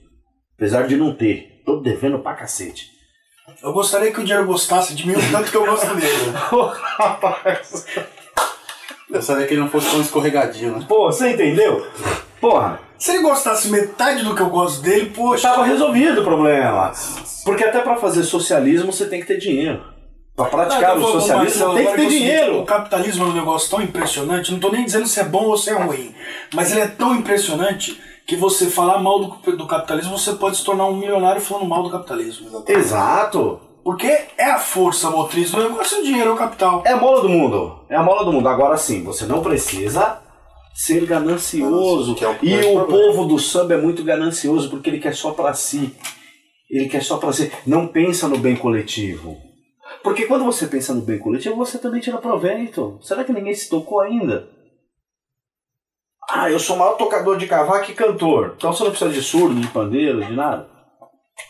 Apesar 0.56 0.86
de 0.86 0.96
não 0.96 1.14
ter. 1.14 1.60
Tô 1.66 1.80
devendo 1.80 2.18
pra 2.20 2.34
cacete. 2.34 2.91
Eu 3.62 3.72
gostaria 3.72 4.12
que 4.12 4.20
o 4.20 4.24
dinheiro 4.24 4.46
gostasse 4.46 4.94
de 4.94 5.06
mim 5.06 5.14
o 5.14 5.30
tanto 5.32 5.50
que 5.50 5.56
eu 5.56 5.66
gosto 5.66 5.94
dele. 5.94 6.32
rapaz. 6.98 7.86
Eu 9.10 9.20
sabia 9.20 9.46
que 9.46 9.54
ele 9.54 9.60
não 9.60 9.68
fosse 9.68 9.90
tão 9.90 10.00
escorregadio, 10.00 10.72
né? 10.72 10.84
Pô, 10.88 11.06
você 11.12 11.30
entendeu? 11.32 11.86
Porra, 12.40 12.80
Se 12.98 13.12
ele 13.12 13.22
gostasse 13.22 13.68
metade 13.68 14.24
do 14.24 14.34
que 14.34 14.40
eu 14.42 14.48
gosto 14.48 14.80
dele, 14.82 15.12
poxa. 15.14 15.48
Tava 15.48 15.64
resolvido 15.64 16.20
o 16.20 16.24
problema. 16.24 16.92
Porque 17.44 17.64
até 17.64 17.80
pra 17.80 17.96
fazer 17.96 18.22
socialismo 18.22 18.92
você 18.92 19.06
tem 19.06 19.20
que 19.20 19.26
ter 19.26 19.38
dinheiro. 19.38 19.82
Pra 20.34 20.46
praticar 20.46 20.92
Ah, 20.92 20.94
o 20.94 21.12
socialismo 21.12 21.66
Marcelo, 21.66 21.72
você 21.72 21.82
tem 21.82 21.92
que 21.92 22.00
ter 22.00 22.08
dinheiro. 22.08 22.60
O 22.60 22.64
capitalismo 22.64 23.24
é 23.24 23.28
um 23.28 23.34
negócio 23.34 23.70
tão 23.70 23.82
impressionante, 23.82 24.50
não 24.50 24.58
tô 24.58 24.70
nem 24.70 24.84
dizendo 24.84 25.06
se 25.06 25.20
é 25.20 25.24
bom 25.24 25.44
ou 25.44 25.58
se 25.58 25.68
é 25.68 25.74
ruim, 25.74 26.14
mas 26.54 26.72
ele 26.72 26.80
é 26.80 26.86
tão 26.86 27.14
impressionante 27.14 28.00
que 28.32 28.36
você 28.36 28.70
falar 28.70 28.98
mal 28.98 29.18
do, 29.18 29.56
do 29.58 29.66
capitalismo, 29.66 30.16
você 30.16 30.32
pode 30.32 30.56
se 30.56 30.64
tornar 30.64 30.86
um 30.86 30.96
milionário 30.96 31.38
falando 31.38 31.68
mal 31.68 31.82
do 31.82 31.90
capitalismo. 31.90 32.64
Exato. 32.66 33.60
Porque 33.84 34.06
é 34.38 34.50
a 34.50 34.58
força 34.58 35.10
motriz 35.10 35.50
do 35.50 35.62
negócio, 35.62 36.00
o 36.00 36.02
dinheiro 36.02 36.30
é 36.30 36.32
o 36.32 36.36
capital. 36.36 36.82
É 36.86 36.92
a 36.92 36.96
mola 36.96 37.20
do 37.20 37.28
mundo. 37.28 37.80
É 37.90 37.96
a 37.96 38.02
mola 38.02 38.24
do 38.24 38.32
mundo. 38.32 38.48
Agora 38.48 38.78
sim, 38.78 39.02
você 39.02 39.26
não 39.26 39.42
precisa 39.42 40.18
ser 40.74 41.04
ganancioso. 41.04 42.14
Que 42.14 42.24
é 42.24 42.28
o 42.28 42.36
e 42.42 42.58
o 42.58 42.72
problema. 42.72 42.86
povo 42.86 43.26
do 43.26 43.38
samba 43.38 43.74
é 43.74 43.76
muito 43.76 44.02
ganancioso 44.02 44.70
porque 44.70 44.88
ele 44.88 44.98
quer 44.98 45.14
só 45.14 45.32
pra 45.32 45.52
si. 45.52 45.94
Ele 46.70 46.88
quer 46.88 47.02
só 47.02 47.18
pra 47.18 47.34
si. 47.34 47.52
Não 47.66 47.86
pensa 47.86 48.28
no 48.28 48.38
bem 48.38 48.56
coletivo. 48.56 49.36
Porque 50.02 50.24
quando 50.24 50.46
você 50.46 50.66
pensa 50.66 50.94
no 50.94 51.02
bem 51.02 51.18
coletivo, 51.18 51.54
você 51.56 51.76
também 51.76 52.00
tira 52.00 52.16
proveito. 52.16 52.98
Será 53.02 53.24
que 53.24 53.32
ninguém 53.32 53.52
se 53.52 53.68
tocou 53.68 54.00
ainda? 54.00 54.48
Ah, 56.34 56.50
eu 56.50 56.58
sou 56.58 56.76
o 56.76 56.78
maior 56.78 56.94
tocador 56.96 57.36
de 57.36 57.46
cavaco 57.46 57.90
e 57.90 57.94
cantor. 57.94 58.54
Então 58.56 58.72
você 58.72 58.82
não 58.84 58.90
precisa 58.90 59.10
de 59.12 59.22
surdo, 59.22 59.54
de 59.54 59.66
pandeiro, 59.68 60.24
de 60.24 60.32
nada. 60.32 60.66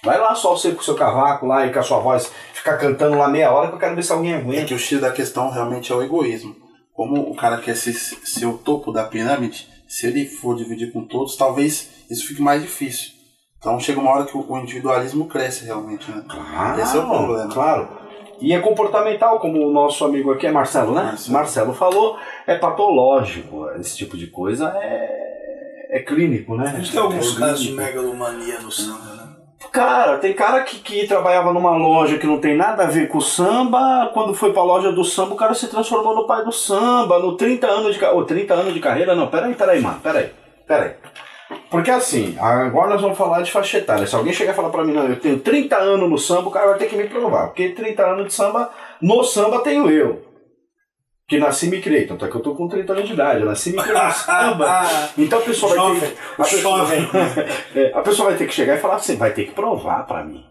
Vai 0.03 0.19
lá 0.19 0.35
só 0.35 0.57
você 0.57 0.73
com 0.73 0.81
o 0.81 0.85
seu 0.85 0.95
cavaco 0.97 1.47
lá 1.47 1.67
e 1.67 1.73
com 1.73 1.79
a 1.79 1.83
sua 1.83 1.99
voz 2.01 2.33
ficar 2.53 2.77
cantando 2.79 3.17
lá 3.17 3.29
meia 3.29 3.53
hora 3.53 3.69
que 3.69 3.75
eu 3.75 3.79
quero 3.79 3.95
ver 3.95 4.03
se 4.03 4.13
alguém 4.13 4.33
É 4.33 4.37
aguenta. 4.39 4.65
que 4.67 4.75
o 4.75 4.79
X 4.79 5.01
da 5.01 5.13
questão 5.13 5.51
realmente 5.51 5.93
é 5.93 5.95
o 5.95 6.03
egoísmo. 6.03 6.57
Como 6.93 7.21
o 7.31 7.35
cara 7.37 7.59
quer 7.59 7.77
ser, 7.77 7.93
ser 7.95 8.47
o 8.47 8.59
topo 8.59 8.91
da 8.93 9.05
pirâmide, 9.05 9.69
se 9.89 10.07
ele 10.07 10.27
for 10.27 10.57
dividir 10.57 10.93
com 10.93 11.05
todos, 11.07 11.37
talvez 11.37 11.89
isso 12.11 12.27
fique 12.27 12.43
mais 12.43 12.61
difícil. 12.63 13.13
Então 13.59 13.79
chega 13.79 14.01
uma 14.01 14.11
hora 14.11 14.25
que 14.25 14.37
o 14.37 14.45
o 14.49 14.59
individualismo 14.59 15.27
cresce 15.29 15.65
realmente, 15.65 16.11
né? 16.11 16.25
Claro, 16.29 16.81
Esse 16.81 16.97
é 16.97 17.01
o 17.01 17.09
problema. 17.09 17.53
Claro. 17.53 17.89
E 18.43 18.53
é 18.53 18.59
comportamental, 18.59 19.39
como 19.39 19.65
o 19.65 19.73
nosso 19.73 20.05
amigo 20.05 20.33
aqui 20.33 20.49
é 20.49 20.51
Marcelo, 20.51 20.93
né? 20.93 21.03
Marcelo. 21.05 21.33
Marcelo 21.33 21.73
falou, 21.73 22.17
é 22.45 22.57
patológico. 22.57 23.71
Esse 23.79 23.97
tipo 23.97 24.17
de 24.17 24.27
coisa 24.27 24.77
é, 24.77 25.87
é 25.91 26.01
clínico, 26.01 26.57
né? 26.57 26.73
A 26.75 26.79
gente 26.79 26.91
tem 26.91 27.01
alguns 27.01 27.37
É 27.37 27.39
casos 27.39 27.63
de 27.63 27.73
megalomania 27.73 28.59
no 28.59 28.71
samba, 28.71 29.15
né? 29.15 29.23
Cara, 29.71 30.19
tem 30.19 30.35
cara 30.35 30.65
que, 30.65 30.81
que 30.81 31.07
trabalhava 31.07 31.53
numa 31.53 31.77
loja 31.77 32.19
que 32.19 32.27
não 32.27 32.39
tem 32.39 32.57
nada 32.57 32.83
a 32.83 32.87
ver 32.87 33.09
com 33.09 33.19
o 33.19 33.23
samba, 33.23 34.11
quando 34.13 34.35
foi 34.35 34.53
pra 34.53 34.63
loja 34.63 34.91
do 34.91 35.05
samba, 35.05 35.35
o 35.35 35.37
cara 35.37 35.55
se 35.55 35.69
transformou 35.69 36.15
no 36.15 36.27
pai 36.27 36.45
do 36.45 36.53
samba, 36.53 37.21
no 37.21 37.37
30 37.37 37.67
anos 37.69 37.95
de 37.95 38.01
carreira. 38.01 38.21
Oh, 38.21 38.25
30 38.25 38.55
anos 38.55 38.75
de 38.75 38.81
carreira? 38.81 39.15
Não, 39.15 39.29
peraí, 39.29 39.55
peraí, 39.55 39.81
mano, 39.81 40.01
peraí, 40.03 40.31
peraí. 40.67 40.95
Porque 41.71 41.91
assim, 41.91 42.37
agora 42.39 42.91
nós 42.91 43.01
vamos 43.01 43.17
falar 43.17 43.43
de 43.43 43.51
faixa 43.51 43.79
etária. 43.79 44.07
Se 44.07 44.15
alguém 44.15 44.33
chegar 44.33 44.53
e 44.53 44.57
falar 44.57 44.71
pra 44.71 44.85
mim, 44.85 44.93
não, 44.93 45.09
eu 45.09 45.19
tenho 45.19 45.39
30 45.39 45.77
anos 45.77 46.11
no 46.11 46.19
samba, 46.19 46.49
o 46.49 46.51
cara 46.51 46.69
vai 46.69 46.79
ter 46.79 46.87
que 46.87 46.97
me 46.97 47.09
provar. 47.09 47.49
Porque 47.49 47.71
30 47.71 48.05
anos 48.05 48.27
de 48.27 48.35
samba, 48.35 48.71
no 49.01 49.25
samba 49.25 49.61
tenho 49.61 49.91
eu. 49.91 50.23
Que 51.29 51.39
nasci 51.39 51.67
e 51.67 51.71
me 51.71 51.81
criei. 51.81 52.07
Tanto 52.07 52.25
é 52.25 52.29
que 52.29 52.35
eu 52.35 52.43
tô 52.43 52.55
com 52.55 52.69
30 52.69 52.93
anos 52.93 53.07
de 53.07 53.15
idade, 53.15 53.41
eu 53.41 53.47
nasci 53.47 53.71
e 53.71 53.73
me 53.73 53.83
criei 53.83 54.03
no 54.03 54.11
samba. 54.13 54.83
Então 55.17 55.39
a 55.39 55.43
pessoa 55.43 55.75
vai 55.75 56.01
ter 56.01 56.17
a 56.39 56.45
pessoa. 56.45 56.87
É, 57.75 57.93
a 57.95 58.01
pessoa 58.03 58.29
vai 58.29 58.39
ter 58.39 58.47
que 58.47 58.55
chegar 58.55 58.77
e 58.77 58.81
falar 58.81 58.97
assim, 58.97 59.17
vai 59.17 59.33
ter 59.33 59.47
que 59.47 59.53
provar 59.53 60.07
pra 60.07 60.23
mim. 60.23 60.45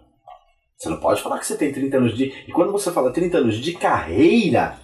Você 0.82 0.90
não 0.90 0.98
pode 0.98 1.22
falar 1.22 1.38
que 1.38 1.46
você 1.46 1.56
tem 1.56 1.72
30 1.72 1.98
anos 1.98 2.18
de. 2.18 2.34
E 2.48 2.52
quando 2.52 2.72
você 2.72 2.92
fala 2.92 3.14
30 3.14 3.38
anos 3.38 3.58
de 3.58 3.74
carreira, 3.74 4.80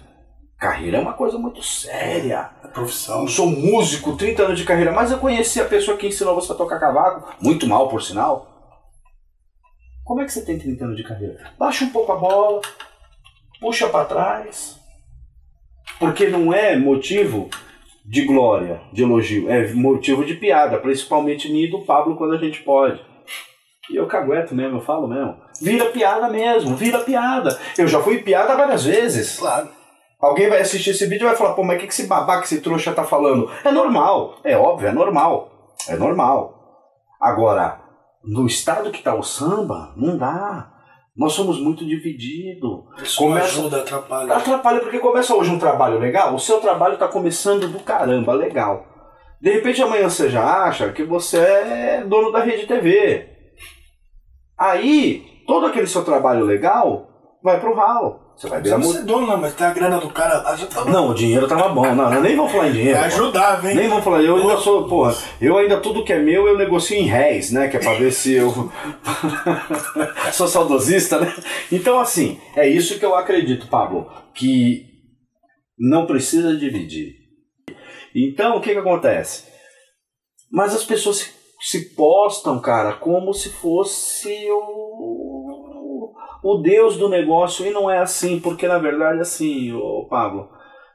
carreira 0.58 0.98
é 0.98 1.00
uma 1.00 1.12
coisa 1.12 1.38
muito 1.38 1.62
séria. 1.62 2.50
É 2.64 2.68
profissão. 2.68 3.22
Eu 3.22 3.28
sou 3.28 3.46
músico, 3.46 4.16
30 4.16 4.42
anos 4.42 4.58
de 4.58 4.64
carreira, 4.64 4.92
mas 4.92 5.10
eu 5.10 5.18
conheci 5.18 5.60
a 5.60 5.64
pessoa 5.64 5.96
que 5.96 6.08
ensinou 6.08 6.34
você 6.34 6.52
a 6.52 6.56
tocar 6.56 6.80
cavaco, 6.80 7.34
muito 7.40 7.66
mal 7.66 7.88
por 7.88 8.02
sinal. 8.02 8.46
Como 10.04 10.20
é 10.20 10.24
que 10.24 10.32
você 10.32 10.44
tem 10.44 10.58
30 10.58 10.84
anos 10.84 10.96
de 10.96 11.04
carreira? 11.04 11.52
Baixa 11.58 11.84
um 11.84 11.90
pouco 11.90 12.10
a 12.12 12.16
bola, 12.16 12.60
puxa 13.60 13.88
pra 13.88 14.04
trás. 14.04 14.76
Porque 15.98 16.28
não 16.28 16.52
é 16.52 16.76
motivo 16.76 17.48
de 18.04 18.24
glória, 18.24 18.80
de 18.92 19.02
elogio, 19.02 19.50
é 19.50 19.72
motivo 19.74 20.24
de 20.24 20.34
piada, 20.34 20.78
principalmente 20.78 21.50
mim 21.50 21.64
e 21.64 21.70
do 21.70 21.82
Pablo 21.82 22.16
quando 22.16 22.34
a 22.34 22.38
gente 22.38 22.62
pode. 22.62 23.00
E 23.90 23.96
eu 23.96 24.06
cagueto 24.06 24.54
mesmo, 24.54 24.78
eu 24.78 24.82
falo 24.82 25.06
mesmo. 25.08 25.36
Vira 25.60 25.86
piada 25.86 26.28
mesmo, 26.28 26.74
vira 26.76 27.00
piada. 27.00 27.58
Eu 27.76 27.86
já 27.86 28.00
fui 28.00 28.18
piada 28.22 28.54
várias 28.54 28.84
vezes. 28.84 29.38
Claro. 29.38 29.77
Alguém 30.20 30.48
vai 30.48 30.60
assistir 30.60 30.90
esse 30.90 31.06
vídeo 31.06 31.24
e 31.24 31.28
vai 31.28 31.36
falar, 31.36 31.54
pô, 31.54 31.62
mas 31.62 31.76
o 31.76 31.80
que, 31.80 31.86
que 31.86 31.92
esse 31.92 32.06
babaca, 32.08 32.44
esse 32.44 32.60
trouxa 32.60 32.92
tá 32.92 33.04
falando? 33.04 33.48
É 33.64 33.70
normal, 33.70 34.36
é 34.42 34.56
óbvio, 34.56 34.88
é 34.88 34.92
normal. 34.92 35.76
É 35.88 35.94
normal. 35.96 36.54
Agora, 37.20 37.80
no 38.24 38.46
estado 38.46 38.90
que 38.90 39.02
tá 39.02 39.14
o 39.14 39.22
samba, 39.22 39.92
não 39.96 40.16
dá. 40.18 40.72
Nós 41.16 41.32
somos 41.32 41.60
muito 41.60 41.84
divididos. 41.86 42.80
Isso 43.02 43.18
Começa- 43.18 43.46
ajuda, 43.46 43.78
atrapalha. 43.80 44.34
Atrapalha 44.34 44.80
porque 44.80 44.98
começa 44.98 45.34
hoje 45.34 45.50
um 45.50 45.58
trabalho 45.58 45.98
legal, 45.98 46.34
o 46.34 46.38
seu 46.38 46.60
trabalho 46.60 46.94
está 46.94 47.08
começando 47.08 47.68
do 47.68 47.80
caramba, 47.80 48.32
legal. 48.32 48.86
De 49.40 49.50
repente 49.52 49.80
amanhã 49.82 50.08
você 50.08 50.28
já 50.28 50.64
acha 50.64 50.92
que 50.92 51.04
você 51.04 51.38
é 51.38 52.04
dono 52.04 52.32
da 52.32 52.40
rede 52.40 52.66
TV. 52.66 53.28
Aí, 54.58 55.24
todo 55.46 55.66
aquele 55.66 55.86
seu 55.86 56.04
trabalho 56.04 56.44
legal 56.44 57.06
vai 57.42 57.60
pro 57.60 57.74
ralo. 57.74 58.20
Você 58.38 58.48
vai 58.48 58.62
virar 58.62 58.78
dono, 58.78 59.26
não, 59.26 59.36
mas 59.36 59.52
tem 59.54 59.66
a 59.66 59.72
grana 59.72 59.98
do 59.98 60.10
cara 60.10 60.40
lá, 60.40 60.54
já 60.54 60.64
tá 60.68 60.84
Não, 60.84 61.08
o 61.10 61.14
dinheiro 61.14 61.48
tava 61.48 61.70
bom. 61.70 61.82
Não, 61.82 62.08
não, 62.08 62.22
nem 62.22 62.36
vamos 62.36 62.52
falar 62.52 62.68
em 62.68 62.72
dinheiro. 62.72 62.96
Ajudar, 63.00 63.56
vem. 63.56 63.74
Nem 63.74 63.88
vamos 63.88 64.04
falar, 64.04 64.22
eu 64.22 64.36
ainda 64.36 64.56
sou, 64.58 64.86
porra, 64.86 65.12
eu 65.40 65.58
ainda 65.58 65.80
tudo 65.80 66.04
que 66.04 66.12
é 66.12 66.20
meu 66.20 66.46
eu 66.46 66.56
negocio 66.56 66.96
em 66.96 67.02
réis, 67.02 67.50
né? 67.50 67.66
Que 67.66 67.78
é 67.78 67.80
pra 67.80 67.94
ver 67.94 68.12
se 68.12 68.34
eu 68.34 68.70
sou 70.32 70.46
saudosista, 70.46 71.18
né? 71.18 71.34
Então, 71.72 71.98
assim, 71.98 72.38
é 72.54 72.68
isso 72.68 72.96
que 73.00 73.04
eu 73.04 73.16
acredito, 73.16 73.66
Pablo, 73.66 74.08
que 74.32 74.84
não 75.76 76.06
precisa 76.06 76.56
dividir. 76.56 77.14
Então, 78.14 78.56
o 78.56 78.60
que 78.60 78.70
que 78.70 78.78
acontece? 78.78 79.48
Mas 80.48 80.76
as 80.76 80.84
pessoas 80.84 81.16
se, 81.16 81.30
se 81.60 81.94
postam, 81.96 82.60
cara, 82.60 82.92
como 82.92 83.34
se 83.34 83.48
fosse 83.48 84.32
o, 84.48 85.27
o 86.42 86.58
Deus 86.58 86.96
do 86.96 87.08
negócio, 87.08 87.66
e 87.66 87.70
não 87.70 87.90
é 87.90 87.98
assim, 87.98 88.40
porque 88.40 88.66
na 88.66 88.78
verdade, 88.78 89.20
assim, 89.20 89.72
ô 89.72 90.06
Pablo, 90.08 90.48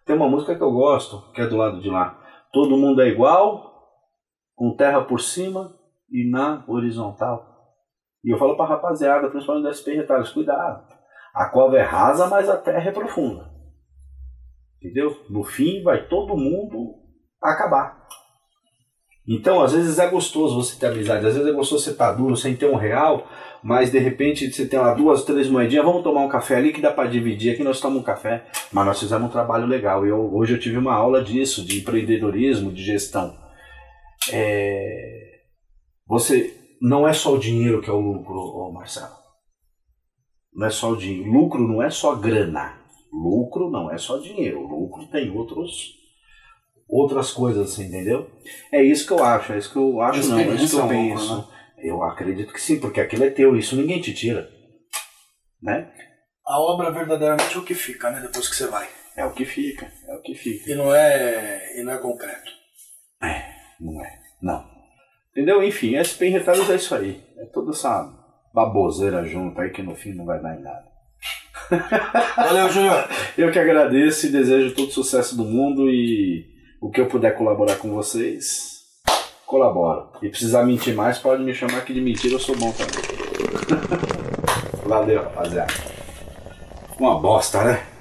tem 0.05 0.15
uma 0.15 0.29
música 0.29 0.55
que 0.55 0.63
eu 0.63 0.71
gosto, 0.71 1.31
que 1.33 1.41
é 1.41 1.47
do 1.47 1.57
lado 1.57 1.81
de 1.81 1.89
lá. 1.89 2.19
Todo 2.51 2.77
mundo 2.77 3.01
é 3.01 3.07
igual, 3.07 3.73
com 4.55 4.75
terra 4.75 5.03
por 5.03 5.19
cima 5.19 5.73
e 6.11 6.29
na 6.29 6.63
horizontal. 6.67 7.53
E 8.23 8.33
eu 8.33 8.37
falo 8.37 8.55
pra 8.55 8.65
rapaziada, 8.65 9.29
principalmente 9.29 9.63
da 9.63 9.73
SP 9.73 9.99
cuidado. 10.33 10.87
A 11.33 11.49
cova 11.49 11.77
é 11.77 11.81
rasa, 11.81 12.27
mas 12.27 12.47
a 12.47 12.57
terra 12.57 12.89
é 12.89 12.91
profunda. 12.91 13.51
Entendeu? 14.77 15.17
No 15.29 15.43
fim, 15.43 15.81
vai 15.81 16.07
todo 16.07 16.37
mundo 16.37 16.95
acabar. 17.41 18.03
Então, 19.27 19.61
às 19.61 19.73
vezes 19.73 19.99
é 19.99 20.07
gostoso 20.07 20.61
você 20.61 20.77
ter 20.77 20.87
amizade, 20.87 21.25
às 21.25 21.33
vezes 21.35 21.49
é 21.49 21.55
gostoso 21.55 21.83
você 21.83 21.91
estar 21.91 22.11
duro 22.11 22.35
sem 22.35 22.55
ter 22.55 22.69
um 22.69 22.75
real, 22.75 23.25
mas 23.63 23.91
de 23.91 23.97
repente 23.99 24.51
você 24.51 24.65
tem 24.67 24.79
lá 24.79 24.93
duas, 24.93 25.23
três 25.23 25.49
moedinhas, 25.49 25.85
vamos 25.85 26.03
tomar 26.03 26.21
um 26.21 26.29
café 26.29 26.57
ali 26.57 26.73
que 26.73 26.81
dá 26.81 26.91
para 26.91 27.09
dividir, 27.09 27.53
aqui 27.53 27.63
nós 27.63 27.79
tomamos 27.79 28.01
um 28.03 28.05
café, 28.05 28.45
mas 28.71 28.85
nós 28.85 28.99
fizemos 28.99 29.27
um 29.27 29.31
trabalho 29.31 29.65
legal. 29.65 30.05
Eu, 30.05 30.33
hoje 30.35 30.53
eu 30.53 30.59
tive 30.59 30.77
uma 30.77 30.93
aula 30.93 31.23
disso, 31.23 31.63
de 31.65 31.79
empreendedorismo, 31.79 32.71
de 32.71 32.83
gestão. 32.83 33.35
É, 34.31 35.39
Você 36.07 36.53
não 36.81 37.07
é 37.07 37.13
só 37.13 37.33
o 37.33 37.39
dinheiro 37.39 37.81
que 37.81 37.89
é 37.89 37.93
o 37.93 37.99
lucro, 37.99 38.71
Marcelo. 38.73 39.13
Não 40.53 40.67
é 40.67 40.69
só 40.69 40.91
o 40.91 40.97
dinheiro. 40.97 41.31
Lucro 41.31 41.67
não 41.67 41.81
é 41.81 41.89
só 41.89 42.15
grana. 42.15 42.77
Lucro 43.11 43.69
não 43.69 43.91
é 43.91 43.97
só 43.97 44.17
dinheiro. 44.17 44.61
Lucro 44.67 45.05
tem 45.07 45.29
outros 45.29 46.01
outras 46.87 47.31
coisas, 47.31 47.71
você 47.71 47.83
entendeu? 47.85 48.29
É 48.71 48.83
isso 48.83 49.07
que 49.07 49.13
eu 49.13 49.23
acho, 49.23 49.53
é 49.53 49.57
isso 49.57 49.71
que 49.71 49.77
eu 49.79 49.99
acho, 50.01 50.27
não, 50.29 50.37
é 50.37 50.47
isso 50.55 50.75
que 50.75 50.81
eu 50.81 50.85
um 50.85 50.87
lucro, 50.87 50.97
penso. 50.97 51.37
né? 51.37 51.43
Eu 51.83 52.01
acredito 52.01 52.53
que 52.53 52.61
sim, 52.61 52.79
porque 52.79 53.01
aquilo 53.01 53.25
é 53.25 53.29
teu, 53.29 53.55
isso 53.57 53.75
ninguém 53.75 53.99
te 53.99 54.13
tira. 54.13 54.49
Né? 55.61 55.91
A 56.45 56.59
obra 56.59 56.91
verdadeiramente 56.91 57.55
é 57.55 57.59
o 57.59 57.63
que 57.63 57.75
fica, 57.75 58.09
né? 58.09 58.21
Depois 58.21 58.47
que 58.47 58.55
você 58.55 58.67
vai. 58.67 58.87
É 59.15 59.25
o 59.25 59.31
que 59.31 59.45
fica, 59.45 59.91
é 60.07 60.15
o 60.15 60.21
que 60.21 60.33
fica. 60.33 60.71
E 60.71 60.75
não 60.75 60.93
é, 60.93 61.79
e 61.79 61.83
não 61.83 61.93
é 61.93 61.97
concreto. 61.97 62.51
Não 63.79 64.03
é, 64.03 64.19
não. 64.41 64.65
Entendeu? 65.31 65.61
Enfim, 65.63 65.95
SP 65.99 66.27
em 66.27 66.31
retalhos 66.31 66.69
é 66.69 66.75
isso 66.75 66.95
aí. 66.95 67.23
É 67.37 67.45
toda 67.45 67.71
essa 67.71 68.11
baboseira 68.53 69.25
junto 69.25 69.59
aí 69.59 69.71
que 69.71 69.81
no 69.81 69.95
fim 69.95 70.13
não 70.13 70.25
vai 70.25 70.41
dar 70.41 70.57
em 70.57 70.61
nada. 70.61 70.93
Valeu, 72.35 72.69
Júnior. 72.69 73.07
Eu 73.37 73.51
que 73.51 73.59
agradeço 73.59 74.27
e 74.27 74.31
desejo 74.31 74.75
todo 74.75 74.91
sucesso 74.91 75.35
do 75.35 75.43
mundo 75.43 75.89
e 75.89 76.45
o 76.81 76.91
que 76.91 76.99
eu 76.99 77.07
puder 77.07 77.37
colaborar 77.37 77.77
com 77.77 77.89
vocês, 77.93 78.72
colaboro. 79.45 80.07
E 80.21 80.29
precisar 80.29 80.63
mentir 80.63 80.95
mais, 80.95 81.17
pode 81.17 81.43
me 81.43 81.53
chamar 81.53 81.85
que 81.85 81.93
de 81.93 82.01
mentira 82.01 82.35
eu 82.35 82.39
sou 82.39 82.55
bom 82.55 82.71
também. 82.71 83.03
Valeu, 84.85 85.23
rapaziada. 85.23 85.73
Uma 86.99 87.19
bosta, 87.19 87.63
né? 87.63 87.92